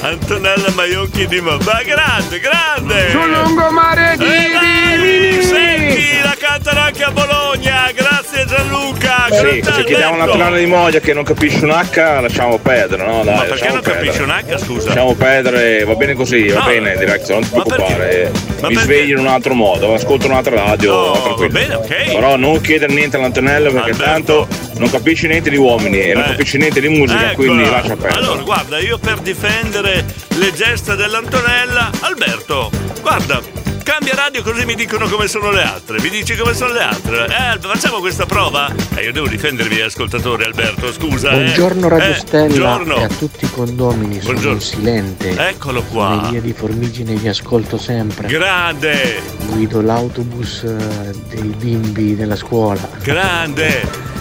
Antonella 0.08 0.70
Maionchi 0.74 1.28
di 1.28 1.41
Mo. 1.41 1.58
Ma 1.65 1.82
grande, 1.84 2.39
grande! 2.39 3.10
Sul 3.12 3.30
lungomare 3.30 4.15
di 4.17 4.24
Eh, 4.26 4.96
Rimini. 4.96 5.41
Senti, 5.43 6.22
la 6.24 6.34
cantano 6.39 6.80
anche 6.80 7.04
a 7.04 7.12
Bologna. 7.12 7.91
Grazie 7.93 8.46
Gianluca. 8.46 9.26
Sì, 9.30 9.62
se 9.62 9.84
chiediamo 9.84 10.15
una 10.15 10.26
tonale 10.26 10.60
di 10.60 10.65
moglie 10.65 11.02
che 11.02 11.13
non 11.13 11.24
capisce 11.26 11.65
un 11.65 11.72
H, 11.72 12.22
lasciamo 12.22 12.58
perdere, 12.58 13.06
no? 13.06 13.24
Dai, 13.26 13.36
Ma 13.36 13.41
perché 13.43 13.67
non 13.67 13.82
capisce 13.82 14.24
perdere. 14.24 14.46
un 14.50 14.56
H, 14.56 14.63
scusa? 14.63 14.86
Lasciamo 14.88 15.13
perdere, 15.15 15.84
va 15.84 15.96
bene 15.96 16.13
così, 16.13 16.48
va 16.48 16.60
No. 16.60 16.65
bene, 16.65 16.98
direct, 16.98 17.30
non 17.30 17.41
ti 17.41 17.56
Ma 17.58 17.63
preoccupare. 17.63 18.32
Ma 18.62 18.67
Mi 18.70 18.74
perché? 18.76 18.80
svegli 18.80 19.10
in 19.12 19.17
un 19.20 19.28
altro 19.28 19.54
modo, 19.54 19.93
ascolto 19.93 20.28
un'altra 20.28 20.56
radio, 20.56 20.93
Oh, 20.93 21.36
va 21.36 21.48
bene, 21.48 21.74
ok. 21.76 22.13
Però 22.13 22.36
non 22.38 22.62
chiedere 22.62 22.93
niente 22.93 23.17
all'Antonello 23.17 23.72
perché 23.72 23.91
Alberto. 23.91 24.04
tanto 24.13 24.48
non 24.78 24.89
capisci 24.89 25.28
niente 25.28 25.50
di 25.50 25.58
uomini 25.58 26.00
e 26.00 26.13
non 26.13 26.24
Eh. 26.24 26.28
capisci 26.28 26.58
niente 26.58 26.80
di 26.80 26.88
musica, 26.88 27.32
Eccola. 27.32 27.36
quindi 27.36 27.70
lascia 27.70 27.96
perdere. 27.96 28.20
Allora, 28.26 28.41
guarda, 28.43 28.80
io 28.80 28.98
per 28.98 29.17
difendere 29.20 29.96
le 30.38 30.53
gesta 30.53 30.95
dell'Antonella, 30.95 31.89
Alberto, 32.01 32.69
guarda, 33.01 33.41
cambia 33.83 34.15
radio 34.15 34.43
così 34.43 34.65
mi 34.65 34.75
dicono 34.75 35.07
come 35.07 35.27
sono 35.27 35.49
le 35.51 35.63
altre. 35.63 35.99
Mi 36.01 36.10
dici 36.10 36.36
come 36.36 36.53
sono 36.53 36.73
le 36.73 36.81
altre? 36.81 37.25
Eh, 37.25 37.60
facciamo 37.60 37.99
questa 37.99 38.25
prova? 38.25 38.73
Eh, 38.95 39.03
io 39.03 39.12
devo 39.13 39.27
difendere 39.27 39.69
i 39.69 39.71
miei 39.73 39.86
ascoltatori, 39.86 40.43
Alberto, 40.43 40.91
scusa. 40.91 41.31
eh. 41.31 41.43
Buongiorno 41.43 41.88
Radio 41.88 42.12
Eh, 42.12 42.15
Stella 42.15 42.47
buongiorno. 42.47 42.95
e 42.97 43.03
a 43.03 43.07
tutti 43.07 43.45
i 43.45 43.49
condomini, 43.51 44.19
sono 44.19 44.33
Buongiorno. 44.33 44.60
silente. 44.60 45.29
Eccolo 45.49 45.81
qua. 45.83 46.15
Sono 46.19 46.29
via 46.31 46.41
di 46.41 46.53
Formigine 46.53 47.13
vi 47.15 47.27
ascolto 47.27 47.77
sempre. 47.77 48.27
Grande, 48.27 49.21
Guido 49.47 49.81
l'autobus 49.81 50.63
eh, 50.63 51.13
dei 51.29 51.53
bimbi 51.57 52.15
della 52.15 52.36
scuola. 52.36 52.88
grande. 53.01 54.15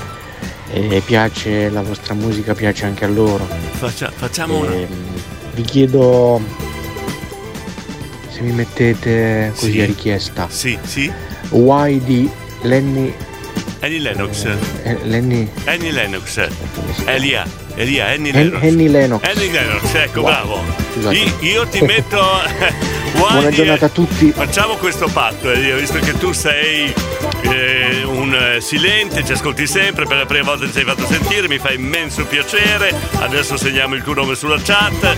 E 0.69 1.01
piace 1.05 1.71
la 1.71 1.81
vostra 1.81 2.13
musica, 2.15 2.53
piace 2.55 2.85
anche 2.87 3.05
a 3.05 3.09
loro. 3.09 3.47
Faccia- 3.79 4.11
facciamo 4.15 4.57
una. 4.59 5.16
Vi 5.57 5.63
chiedo 5.63 6.41
se 8.31 8.41
mi 8.43 8.53
mettete 8.53 9.51
così 9.55 9.73
Sì. 9.73 9.81
a 9.81 9.87
richiesta. 9.87 10.47
Sì, 10.51 10.79
sì. 10.85 11.11
Why 11.51 11.99
di 12.05 12.31
Lenny. 12.63 13.13
Annie 13.81 13.99
Lennox. 14.01 14.45
eh, 14.83 14.99
Lenny. 15.05 15.49
Annie 15.65 15.93
Lennox. 15.93 16.47
Elia, 17.07 17.45
Elia, 17.77 18.07
Annie 18.07 18.33
Hen- 18.33 18.49
Lennox. 18.51 18.63
Annie 18.63 18.89
Lennox. 18.89 19.29
Annie 19.29 19.51
Lennox, 19.53 19.95
ecco, 19.95 20.21
Wow. 20.21 20.31
bravo. 20.31 20.65
Scusate. 20.95 21.33
Io, 21.41 21.67
ti 21.67 21.81
metto. 21.83 22.21
Buona 23.17 23.51
giornata 23.51 23.87
a 23.87 23.89
tutti. 23.89 24.33
Facciamo 24.33 24.75
questo 24.75 25.09
patto, 25.09 25.51
Elia, 25.51 25.77
visto 25.77 25.99
che 25.99 26.17
tu 26.19 26.33
sei 26.33 26.93
eh, 27.43 28.03
un 28.05 28.35
eh, 28.35 28.61
silente, 28.61 29.25
ci 29.25 29.33
ascolti 29.33 29.67
sempre, 29.67 30.07
per 30.07 30.17
la 30.19 30.27
prima 30.27 30.45
volta 30.45 30.67
ti 30.67 30.73
sei 30.73 30.85
fatto 30.85 31.07
sentire, 31.07 31.49
mi 31.49 31.59
fa 31.59 31.73
immenso 31.73 32.25
piacere. 32.25 32.95
Adesso 33.21 33.57
segniamo 33.57 33.95
il 33.95 34.03
tuo 34.03 34.15
nome 34.15 34.35
sulla 34.35 34.59
chat. 34.63 35.17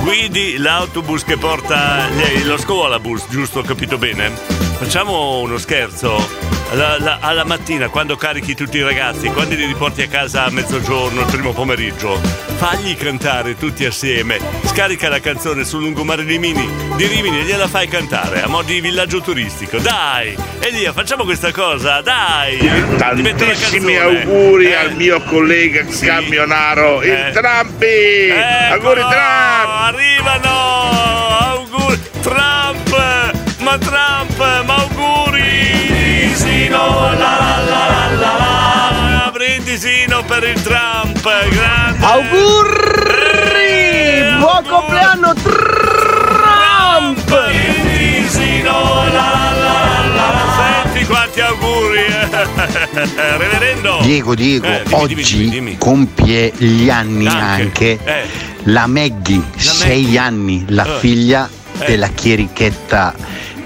Guidi 0.00 0.56
l'autobus 0.56 1.24
che 1.24 1.36
porta 1.36 2.08
lo 2.44 2.56
scuolabus, 2.56 3.24
giusto? 3.28 3.60
Ho 3.60 3.62
capito 3.62 3.98
bene? 3.98 4.30
Facciamo 4.78 5.40
uno 5.40 5.58
scherzo. 5.58 6.47
La- 6.72 6.98
la- 6.98 7.18
alla 7.20 7.44
mattina, 7.44 7.88
quando 7.88 8.14
carichi 8.16 8.54
tutti 8.54 8.76
i 8.76 8.82
ragazzi, 8.82 9.28
quando 9.28 9.54
li 9.54 9.64
riporti 9.64 10.02
a 10.02 10.06
casa 10.06 10.44
a 10.44 10.50
mezzogiorno, 10.50 11.20
il 11.22 11.26
primo 11.26 11.52
pomeriggio, 11.52 12.20
fagli 12.56 12.94
cantare 12.94 13.56
tutti 13.56 13.86
assieme. 13.86 14.38
Scarica 14.64 15.08
la 15.08 15.18
canzone 15.18 15.64
sul 15.64 15.80
lungomare 15.80 16.24
di 16.26 16.32
Rimini, 16.32 16.68
di 16.96 17.06
Rimini 17.06 17.40
e 17.40 17.44
gliela 17.44 17.68
fai 17.68 17.88
cantare 17.88 18.42
a 18.42 18.48
mo' 18.48 18.60
di 18.62 18.80
villaggio 18.82 19.22
turistico. 19.22 19.78
Dai! 19.78 20.36
Elia, 20.60 20.92
facciamo 20.92 21.24
questa 21.24 21.52
cosa, 21.52 22.02
dai! 22.02 22.58
Tantissimi 22.98 23.96
auguri 23.96 24.66
Eh. 24.66 24.74
al 24.74 24.94
mio 24.94 25.22
collega 25.22 25.86
camionaro, 25.86 27.02
il 27.02 27.10
Eh. 27.10 27.30
Trampi! 27.32 27.86
Eccolo, 28.28 28.74
Auguri 28.74 29.00
Trump! 29.00 29.68
Arrivano! 29.70 30.90
Auguri! 31.38 32.00
Trump! 32.20 33.32
Ma 33.60 33.78
Trump! 33.78 34.64
Ma 34.66 34.74
auguri! 34.74 35.97
Sino, 36.38 37.10
la 37.10 37.16
la 37.16 37.58
la 37.68 37.82
la 37.88 38.16
la 38.16 38.32
la! 38.38 39.30
Brindisino 39.32 40.22
per 40.24 40.44
il 40.44 40.60
Trump! 40.62 41.20
Grande! 41.50 42.04
Auguri! 42.04 43.26
Buon 44.38 44.62
compleanno 44.68 45.32
Trump! 45.34 47.18
Brindisino, 47.24 49.04
la 49.10 49.10
la 49.10 49.52
la 49.52 50.04
la 50.14 50.30
la! 50.30 50.82
Senti 50.84 51.04
quanti 51.06 51.40
auguri! 51.40 52.06
Reverendo! 53.36 53.98
Diego, 54.02 54.34
Diego, 54.36 54.66
Eh, 54.66 54.82
dimmi, 54.84 54.94
oggi 55.02 55.14
dimmi, 55.14 55.48
dimmi. 55.50 55.76
compie 55.78 56.52
gli 56.56 56.88
anni 56.88 57.26
Anche. 57.26 57.42
anche, 57.42 57.98
Eh. 58.04 58.26
la 58.64 58.86
Maggie, 58.86 59.42
sei 59.56 60.16
anni, 60.16 60.64
la 60.68 60.84
Eh. 60.84 60.98
figlia 61.00 61.48
Eh. 61.80 61.86
della 61.86 62.08
chierichetta 62.08 63.14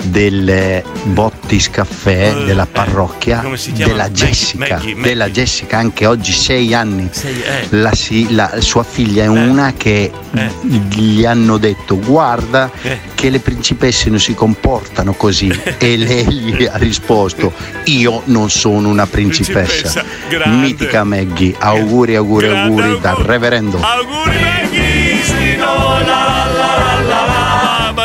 del 0.02 0.82
Bottis 1.04 1.70
Caffè 1.70 2.34
della 2.44 2.66
parrocchia 2.70 3.42
Eh. 3.42 3.72
Della 3.72 4.04
Maggie, 4.04 4.26
Jessica 4.26 4.58
Maggie, 4.74 4.94
Maggie. 4.94 5.00
della 5.08 5.28
Jessica 5.30 5.78
anche 5.78 6.06
oggi 6.06 6.32
sei 6.32 6.74
anni 6.74 7.08
Sei- 7.12 7.40
eh. 7.42 7.66
la, 7.70 7.94
si- 7.94 8.32
la- 8.34 8.60
sua 8.60 8.82
figlia 8.82 9.24
è 9.24 9.26
una 9.28 9.72
che 9.76 10.10
gli 10.62 11.24
hanno 11.24 11.58
detto 11.58 11.98
guarda 11.98 12.70
Eh. 12.82 12.98
che 13.14 13.30
le 13.30 13.38
principesse 13.38 14.10
non 14.10 14.18
si 14.18 14.34
comportano 14.34 15.12
così 15.14 15.48
e 15.78 15.96
lei 15.96 16.26
gli 16.26 16.64
ha 16.64 16.76
risposto 16.76 17.52
io 17.84 18.22
non 18.26 18.50
sono 18.50 18.88
una 18.88 19.06
principessa, 19.06 20.02
Principessa, 20.02 20.48
mitica 20.50 21.04
Maggie 21.04 21.54
auguri 21.58 22.16
auguri 22.16 22.46
Grande 22.48 22.80
auguri 22.82 23.00
dal 23.00 23.16
reverendo 23.16 23.78
Auguri 23.80 24.30
Maggie! 24.40 24.61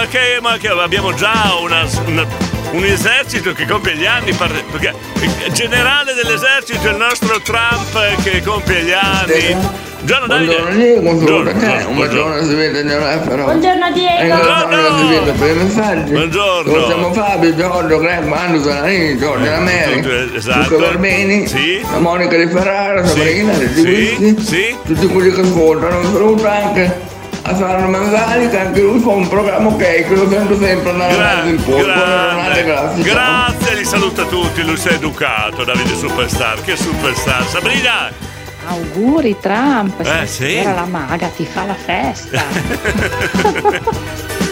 Ma 0.08 0.14
che, 0.14 0.40
ma 0.42 0.58
che 0.58 0.68
abbiamo 0.70 1.14
già 1.14 1.34
una, 1.62 1.86
una- 2.06 2.26
un 2.72 2.84
esercito 2.86 3.52
che 3.52 3.66
compie 3.66 3.96
gli 3.98 4.06
anni, 4.06 4.32
perché 4.34 4.94
il 5.20 5.52
generale 5.52 6.14
dell'esercito 6.14 6.88
è 6.88 6.92
il 6.92 6.96
nostro 6.98 7.42
Trump 7.42 8.22
che 8.24 8.42
compie 8.42 8.84
gli 8.84 8.92
anni. 8.94 9.58
Giorno 10.04 10.28
Davide. 10.28 10.56
Buongiorno 10.56 10.76
Diego, 10.78 11.02
buongiorno 11.02 11.52
Buongiorno, 11.52 11.78
te, 11.78 11.84
un 11.84 11.96
buongiorno 11.96 12.44
si 12.48 12.56
vede 12.56 12.84
nel 12.84 13.22
però. 13.28 13.44
Buongiorno, 13.46 13.92
Diego. 13.92 14.36
Buongiorno 14.38 14.98
si 14.98 15.08
vede 15.08 15.32
per 15.34 15.50
i 15.50 15.54
messaggi. 15.64 16.12
Buongiorno. 16.12 16.86
Siamo 16.86 17.14
Fabio, 17.14 17.56
Giorgio, 17.56 17.98
Greg, 18.00 18.24
Manu, 18.24 18.62
Zanini, 18.64 19.18
Giorgio 19.18 19.50
Lameri, 19.50 20.02
Tutti, 20.02 20.36
esatto. 20.38 20.70
Luca 20.70 20.86
Barbeni, 20.86 21.48
Sì. 21.48 21.82
la 21.92 22.00
Monica 22.00 22.38
di 22.38 22.48
Ferrara, 22.48 23.06
Sabrina, 23.06 23.54
Sì, 23.56 23.82
Whisky, 23.82 24.42
sì. 24.42 24.76
tutti 24.86 25.08
quelli 25.08 25.32
che 25.34 25.42
ascoltano, 25.42 25.98
un 26.00 26.06
saluto 26.14 26.48
anche 26.48 27.16
a 27.48 27.56
Sara 27.56 27.88
Manzani 27.88 28.50
che 28.50 28.60
anche 28.60 28.82
lui 28.82 29.00
fa 29.00 29.10
un 29.10 29.28
programma 29.28 29.70
ok, 29.70 29.78
che 29.78 30.16
lo 30.16 30.30
sento 30.30 30.58
sempre 30.60 30.90
andare 30.90 31.14
avanti 31.14 31.48
il 31.50 31.62
polpo. 31.62 31.84
Buongiornate, 31.84 32.64
grazie. 32.64 33.04
Grazie, 33.04 33.76
li 33.76 33.86
saluta 33.86 34.26
tutti, 34.26 34.64
lui 34.64 34.80
è 34.84 34.92
educato, 34.92 35.64
Davide 35.64 35.96
Superstar, 35.96 36.62
che 36.62 36.76
superstar. 36.76 37.48
Sabrina! 37.48 38.37
Auguri 38.68 39.38
Trump, 39.40 40.02
Eh, 40.06 40.28
sì. 40.28 40.62
la 40.62 40.84
maga 40.86 41.28
ti 41.30 41.46
fa 41.46 41.64
la 41.64 41.74
festa. 41.76 42.44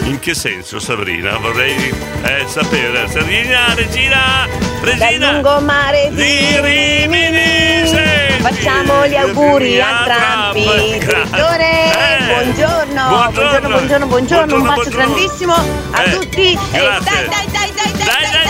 In 0.04 0.18
che 0.20 0.34
senso, 0.34 0.78
Sabrina? 0.78 1.36
Vorrei 1.38 1.74
eh, 2.22 2.44
sapere. 2.46 3.08
Sabrina, 3.08 3.74
Regina, 3.74 4.46
Regina. 4.80 5.32
lungomare 5.32 6.10
di 6.12 6.60
Rimini. 6.60 7.84
senti. 7.86 8.42
Facciamo 8.42 9.06
gli 9.08 9.16
auguri 9.16 9.80
a 9.80 10.02
Trump. 10.04 10.52
Trampi. 10.52 10.98
Direttore, 10.98 11.92
Eh. 11.92 12.24
buongiorno. 12.26 13.08
Buongiorno. 13.08 13.68
Buongiorno, 13.68 13.68
buongiorno, 13.68 14.06
buongiorno. 14.06 14.54
Un 14.54 14.62
bacio 14.62 14.74
buongiorno. 14.90 15.14
grandissimo 15.14 15.54
a 15.90 16.02
Eh, 16.04 16.10
tutti. 16.12 16.52
E 16.52 16.58
dai, 16.70 16.82
grazie. 16.82 17.10
dai, 17.10 17.26
dai, 17.26 17.28
dai, 17.28 17.50
dai, 17.50 17.72
dai, 17.74 17.74
Dai, 17.74 18.06
dai, 18.06 18.06
dai, 18.06 18.30
dai, 18.30 18.45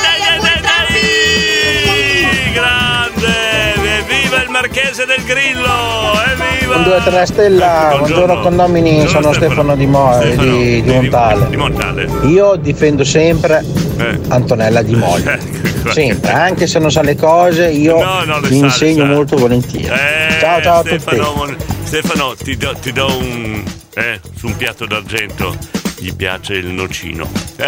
Evviva 4.27 4.43
il 4.43 4.51
marchese 4.51 5.07
del 5.07 5.23
Grillo! 5.23 5.71
Evviva! 6.33 6.77
Un 6.79 6.83
2 6.83 7.01
3 7.05 7.27
stella, 7.27 7.95
buongiorno 7.97 8.41
condomini, 8.41 9.07
sono 9.07 9.33
Stefano 9.33 9.77
Di, 9.77 9.87
Mo- 9.87 10.15
Stefano 10.15 10.51
di, 10.57 10.83
di 10.83 10.91
Montale. 10.91 11.49
Di 11.49 11.57
Montale. 11.57 12.09
Io 12.25 12.57
difendo 12.57 13.05
sempre 13.05 13.65
Antonella 14.27 14.83
Di 14.83 14.97
Moglia. 14.97 15.39
Sempre, 15.87 16.33
anche 16.33 16.67
se 16.67 16.81
non 16.81 16.91
sa 16.91 17.03
le 17.03 17.15
cose, 17.15 17.69
io 17.71 18.03
No, 18.03 18.25
no, 18.25 18.41
le 18.41 18.49
insegno 18.53 19.05
sa. 19.05 19.13
molto 19.13 19.37
volentieri. 19.37 19.87
Eh, 19.87 20.41
ciao 20.41 20.61
ciao 20.61 20.79
a 20.81 20.83
tutti. 20.83 20.99
Stefano, 20.99 21.55
Stefano, 21.85 22.35
ti 22.35 22.57
do, 22.57 22.75
ti 22.83 22.93
do 22.93 23.07
un. 23.17 23.63
Eh, 23.95 24.19
su 24.37 24.47
un 24.49 24.57
piatto 24.57 24.85
d'argento. 24.87 25.57
Gli 25.99 26.13
piace 26.13 26.55
il 26.55 26.67
nocino. 26.67 27.31
Eh, 27.57 27.65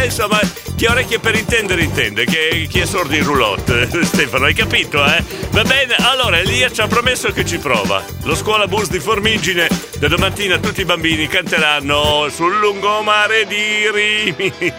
eh, 0.00 0.04
insomma, 0.06 0.40
chi 0.84 0.90
ha 0.90 0.92
orecchie 0.92 1.18
per 1.18 1.34
intendere 1.34 1.82
intende, 1.82 2.26
che 2.26 2.66
chi 2.68 2.80
è 2.80 2.84
sordo 2.84 3.14
in 3.14 3.24
roulotte. 3.24 3.88
Stefano, 4.04 4.44
hai 4.44 4.52
capito, 4.52 5.02
eh? 5.02 5.24
Va 5.50 5.62
bene, 5.62 5.96
allora 5.98 6.38
Elia 6.38 6.70
ci 6.70 6.82
ha 6.82 6.86
promesso 6.86 7.32
che 7.32 7.46
ci 7.46 7.56
prova. 7.56 8.04
Lo 8.24 8.34
scuola 8.34 8.66
bus 8.66 8.90
di 8.90 9.00
Formigine, 9.00 9.66
da 9.98 10.08
domattina 10.08 10.58
tutti 10.58 10.82
i 10.82 10.84
bambini 10.84 11.26
canteranno 11.26 12.28
sul 12.28 12.58
lungomare 12.58 13.46
di 13.46 13.90
Rimini. 13.90 14.72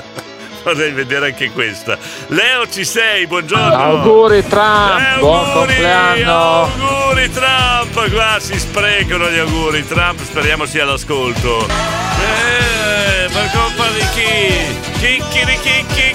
Vorrei 0.64 0.92
vedere 0.92 1.26
anche 1.26 1.50
questa. 1.50 1.98
Leo 2.28 2.66
ci 2.70 2.84
sei, 2.86 3.26
buongiorno. 3.26 3.74
Auguri 3.74 4.46
Trump, 4.46 5.00
Eh, 5.00 5.18
buon 5.18 5.44
auguri, 5.44 5.74
compleanno. 5.74 6.70
Auguri 6.78 7.30
Trump, 7.30 8.10
qua 8.10 8.38
si 8.40 8.58
sprecano 8.58 9.28
gli 9.28 9.38
auguri. 9.38 9.86
Trump 9.86 10.18
speriamo 10.22 10.64
sia 10.64 10.84
all'ascolto. 10.84 11.66
Eh, 11.66 12.81
per 13.32 13.50
colpa 13.52 13.88
di 13.88 14.06
chi? 14.14 14.80
Chicchiri 14.98 15.58
chicchi 15.60 16.14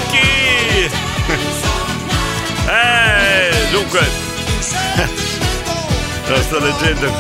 Eh, 2.68 3.68
dunque. 3.72 4.08
Lo 6.28 6.42
sto 6.42 6.60
leggendo. 6.60 7.12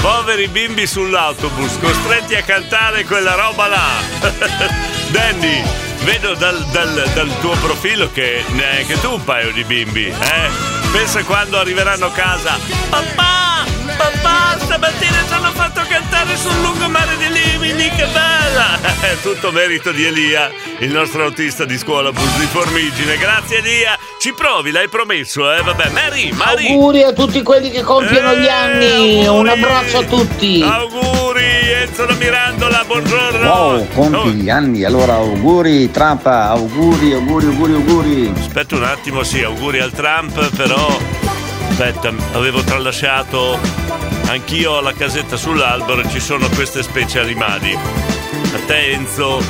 Poveri 0.00 0.46
bimbi 0.48 0.86
sull'autobus, 0.86 1.78
costretti 1.80 2.34
a 2.36 2.42
cantare 2.42 3.04
quella 3.04 3.34
roba 3.34 3.66
là. 3.66 3.88
Danny, 5.10 5.62
vedo 6.04 6.34
dal, 6.34 6.64
dal- 6.70 7.10
dal 7.14 7.40
tuo 7.40 7.56
profilo 7.56 8.10
che 8.12 8.44
ne 8.50 8.64
hai 8.64 8.80
anche 8.82 9.00
tu 9.00 9.12
un 9.14 9.24
paio 9.24 9.50
di 9.52 9.64
bimbi, 9.64 10.06
eh? 10.06 10.48
Pensa 10.92 11.24
quando 11.24 11.58
arriveranno 11.58 12.06
a 12.06 12.10
casa. 12.12 12.56
Papà, 12.88 13.64
papà, 13.96 14.58
stamattina 14.58 15.24
ci 15.26 15.32
hanno 15.32 15.50
fatto 15.52 15.80
cantare 15.88 16.36
sul 16.36 16.60
lungomare 16.60 17.16
di 17.16 17.28
Limini, 17.28 17.88
che 17.90 18.06
bella! 18.06 18.78
È 19.00 19.16
tutto 19.22 19.50
merito 19.52 19.90
di 19.92 20.04
Elia, 20.04 20.50
il 20.78 20.92
nostro 20.92 21.24
autista 21.24 21.64
di 21.64 21.76
scuola 21.78 22.12
bus 22.12 22.38
di 22.38 22.46
Formigine. 22.46 23.16
Grazie 23.16 23.58
Elia, 23.58 23.98
ci 24.18 24.32
provi, 24.32 24.70
l'hai 24.70 24.88
promesso, 24.88 25.52
eh? 25.52 25.62
Vabbè, 25.62 25.90
Mary, 25.90 26.32
Mary. 26.32 26.68
Auguri 26.72 27.02
a 27.02 27.12
tutti 27.12 27.42
quelli 27.42 27.70
che 27.70 27.82
compiono 27.82 28.34
gli 28.34 28.48
anni, 28.48 29.26
un 29.26 29.48
abbraccio 29.48 29.98
a 29.98 30.04
tutti. 30.04 30.62
Auguri 30.62 31.72
Enzo 31.86 32.06
Mirandola, 32.18 32.84
buongiorno. 32.86 33.48
Wow, 33.48 33.86
compi 33.94 34.30
gli 34.32 34.50
anni, 34.50 34.84
allora 34.84 35.14
auguri 35.14 35.90
Trump, 35.90 36.26
auguri, 36.26 37.12
auguri, 37.12 37.46
auguri, 37.46 37.72
auguri. 37.72 38.32
Aspetta 38.36 38.76
un 38.76 38.84
attimo, 38.84 39.22
sì, 39.22 39.42
auguri 39.42 39.80
al 39.80 39.92
Trump, 39.92 40.54
però. 40.56 41.25
Aspetta, 41.78 42.10
avevo 42.32 42.62
tralasciato. 42.64 43.58
Anch'io 44.28 44.80
la 44.80 44.94
casetta 44.94 45.36
sull'albero 45.36 46.00
e 46.00 46.08
ci 46.08 46.20
sono 46.20 46.48
queste 46.48 46.82
specie 46.82 47.20
animali. 47.20 47.74
A 47.74 48.58
te 48.66 48.92
Enzo. 48.92 49.42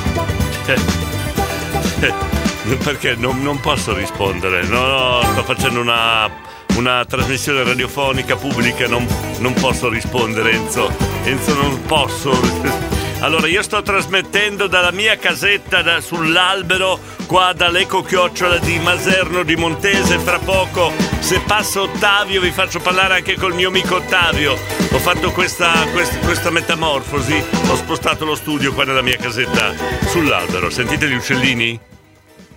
Perché 2.83 3.15
non, 3.15 3.41
non 3.41 3.61
posso 3.61 3.93
rispondere. 3.95 4.63
No, 4.63 4.87
no, 4.87 5.21
sto 5.21 5.43
facendo 5.43 5.79
una, 5.79 6.29
una 6.75 7.05
trasmissione 7.05 7.63
radiofonica 7.63 8.35
pubblica, 8.35 8.89
non, 8.89 9.07
non 9.37 9.53
posso 9.53 9.87
rispondere 9.87 10.51
Enzo. 10.51 10.91
Enzo 11.23 11.53
non 11.53 11.81
posso. 11.83 12.95
Allora, 13.19 13.47
io 13.47 13.63
sto 13.63 13.81
trasmettendo 13.81 14.67
dalla 14.67 14.91
mia 14.91 15.17
casetta 15.17 15.81
da- 15.81 16.01
sull'albero 16.01 16.99
qua 17.25 17.51
dall'eco 17.53 18.03
chiocciola 18.03 18.57
di 18.59 18.77
Maserno 18.79 19.41
di 19.43 19.55
Montese. 19.55 20.19
Fra 20.19 20.37
poco, 20.37 20.93
se 21.19 21.39
passa 21.39 21.81
Ottavio, 21.81 22.39
vi 22.39 22.51
faccio 22.51 22.79
parlare 22.79 23.15
anche 23.15 23.35
col 23.35 23.55
mio 23.55 23.69
amico 23.69 23.95
Ottavio. 23.95 24.53
Ho 24.53 24.99
fatto 24.99 25.31
questa, 25.31 25.71
quest- 25.91 26.19
questa 26.19 26.51
metamorfosi, 26.51 27.43
ho 27.67 27.75
spostato 27.75 28.23
lo 28.23 28.35
studio 28.35 28.71
qua 28.73 28.83
nella 28.85 29.01
mia 29.01 29.17
casetta 29.17 29.73
sull'albero. 30.07 30.69
Sentite 30.69 31.09
gli 31.09 31.15
uccellini? 31.15 31.77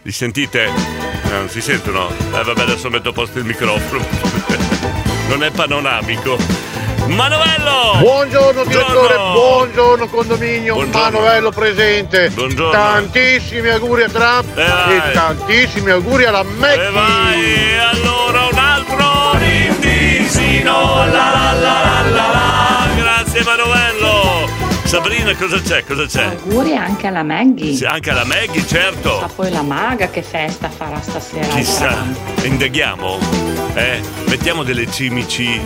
Li 0.03 0.13
sentite? 0.13 0.71
Non 1.31 1.49
si 1.49 1.63
sentono? 1.63 2.11
Eh 2.11 2.43
vabbè, 2.45 2.61
adesso 2.61 2.91
metto 2.91 3.09
a 3.09 3.13
posto 3.13 3.39
il 3.39 3.45
microfono. 3.45 4.07
non 5.29 5.43
è 5.43 5.51
panoramico. 5.51 6.70
Manovello! 7.15 7.97
Buongiorno 8.01 8.65
direttore, 8.65 9.15
Buongiorno. 9.17 9.33
buongiorno 9.33 10.09
condominio, 10.09 10.75
Buongiorno. 10.75 11.11
Manovello 11.11 11.51
presente. 11.51 12.31
Buongiorno. 12.31 12.71
Tantissimi 12.71 13.69
auguri 13.69 14.03
a 14.05 14.09
Trump 14.09 14.57
Eh, 14.59 14.65
vai. 14.67 14.97
e 14.97 15.11
tantissimi 15.13 15.91
auguri 15.91 16.25
alla 16.25 16.43
Mackie. 16.43 16.87
E 16.87 16.91
vai, 16.91 17.43
e 17.73 17.79
allora 17.79 18.47
un 18.51 18.59
altro 18.59 19.31
brindisino, 19.39 21.05
la 21.07 21.07
la 21.07 21.53
la 21.53 21.83
la 21.83 22.11
la 22.11 22.29
la. 22.33 22.89
Grazie 22.97 23.43
Manovello. 23.45 24.20
Sabrina, 24.91 25.37
cosa 25.37 25.61
c'è? 25.61 25.85
Cosa 25.85 26.05
c'è? 26.05 26.25
Auguri 26.25 26.75
anche 26.75 27.07
alla 27.07 27.23
Maggie. 27.23 27.75
Sì, 27.75 27.85
anche 27.85 28.11
alla 28.11 28.25
Maggie, 28.25 28.59
Ma 28.59 28.67
certo. 28.67 29.31
poi 29.37 29.49
la 29.53 29.63
maga 29.63 30.11
che 30.11 30.21
festa 30.21 30.69
farà 30.69 31.01
stasera 31.01 31.47
Chissà, 31.47 31.97
indaghiamo? 32.43 33.19
Eh, 33.75 34.01
mettiamo 34.27 34.65
delle 34.65 34.91
cimici 34.91 35.61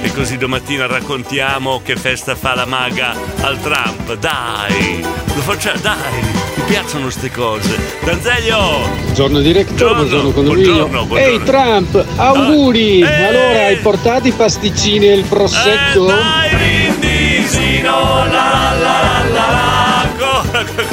e 0.00 0.12
così 0.14 0.38
domattina 0.38 0.86
raccontiamo 0.86 1.82
che 1.84 1.94
festa 1.96 2.34
fa 2.34 2.54
la 2.54 2.64
maga 2.64 3.14
al 3.42 3.60
Trump. 3.60 4.14
Dai, 4.14 5.02
lo 5.02 5.42
facciamo, 5.42 5.78
dai, 5.82 6.22
mi 6.54 6.62
piacciono 6.66 7.02
queste 7.02 7.30
cose. 7.30 7.76
Danzeglio! 8.02 8.88
Buongiorno 9.02 9.40
direttore, 9.40 9.94
buongiorno, 9.94 10.30
condominio. 10.30 10.72
buongiorno, 10.88 11.04
buongiorno. 11.04 11.34
Ehi 11.34 11.42
Trump, 11.42 12.04
auguri! 12.16 13.02
Allora 13.02 13.66
hai 13.66 13.76
portato 13.76 14.26
i 14.26 14.32
pasticcini 14.32 15.06
e 15.06 15.12
il 15.16 15.24
prosecco? 15.24 16.06
La 16.06 16.14
la 16.16 16.40
la 17.82 18.24
la. 18.30 18.59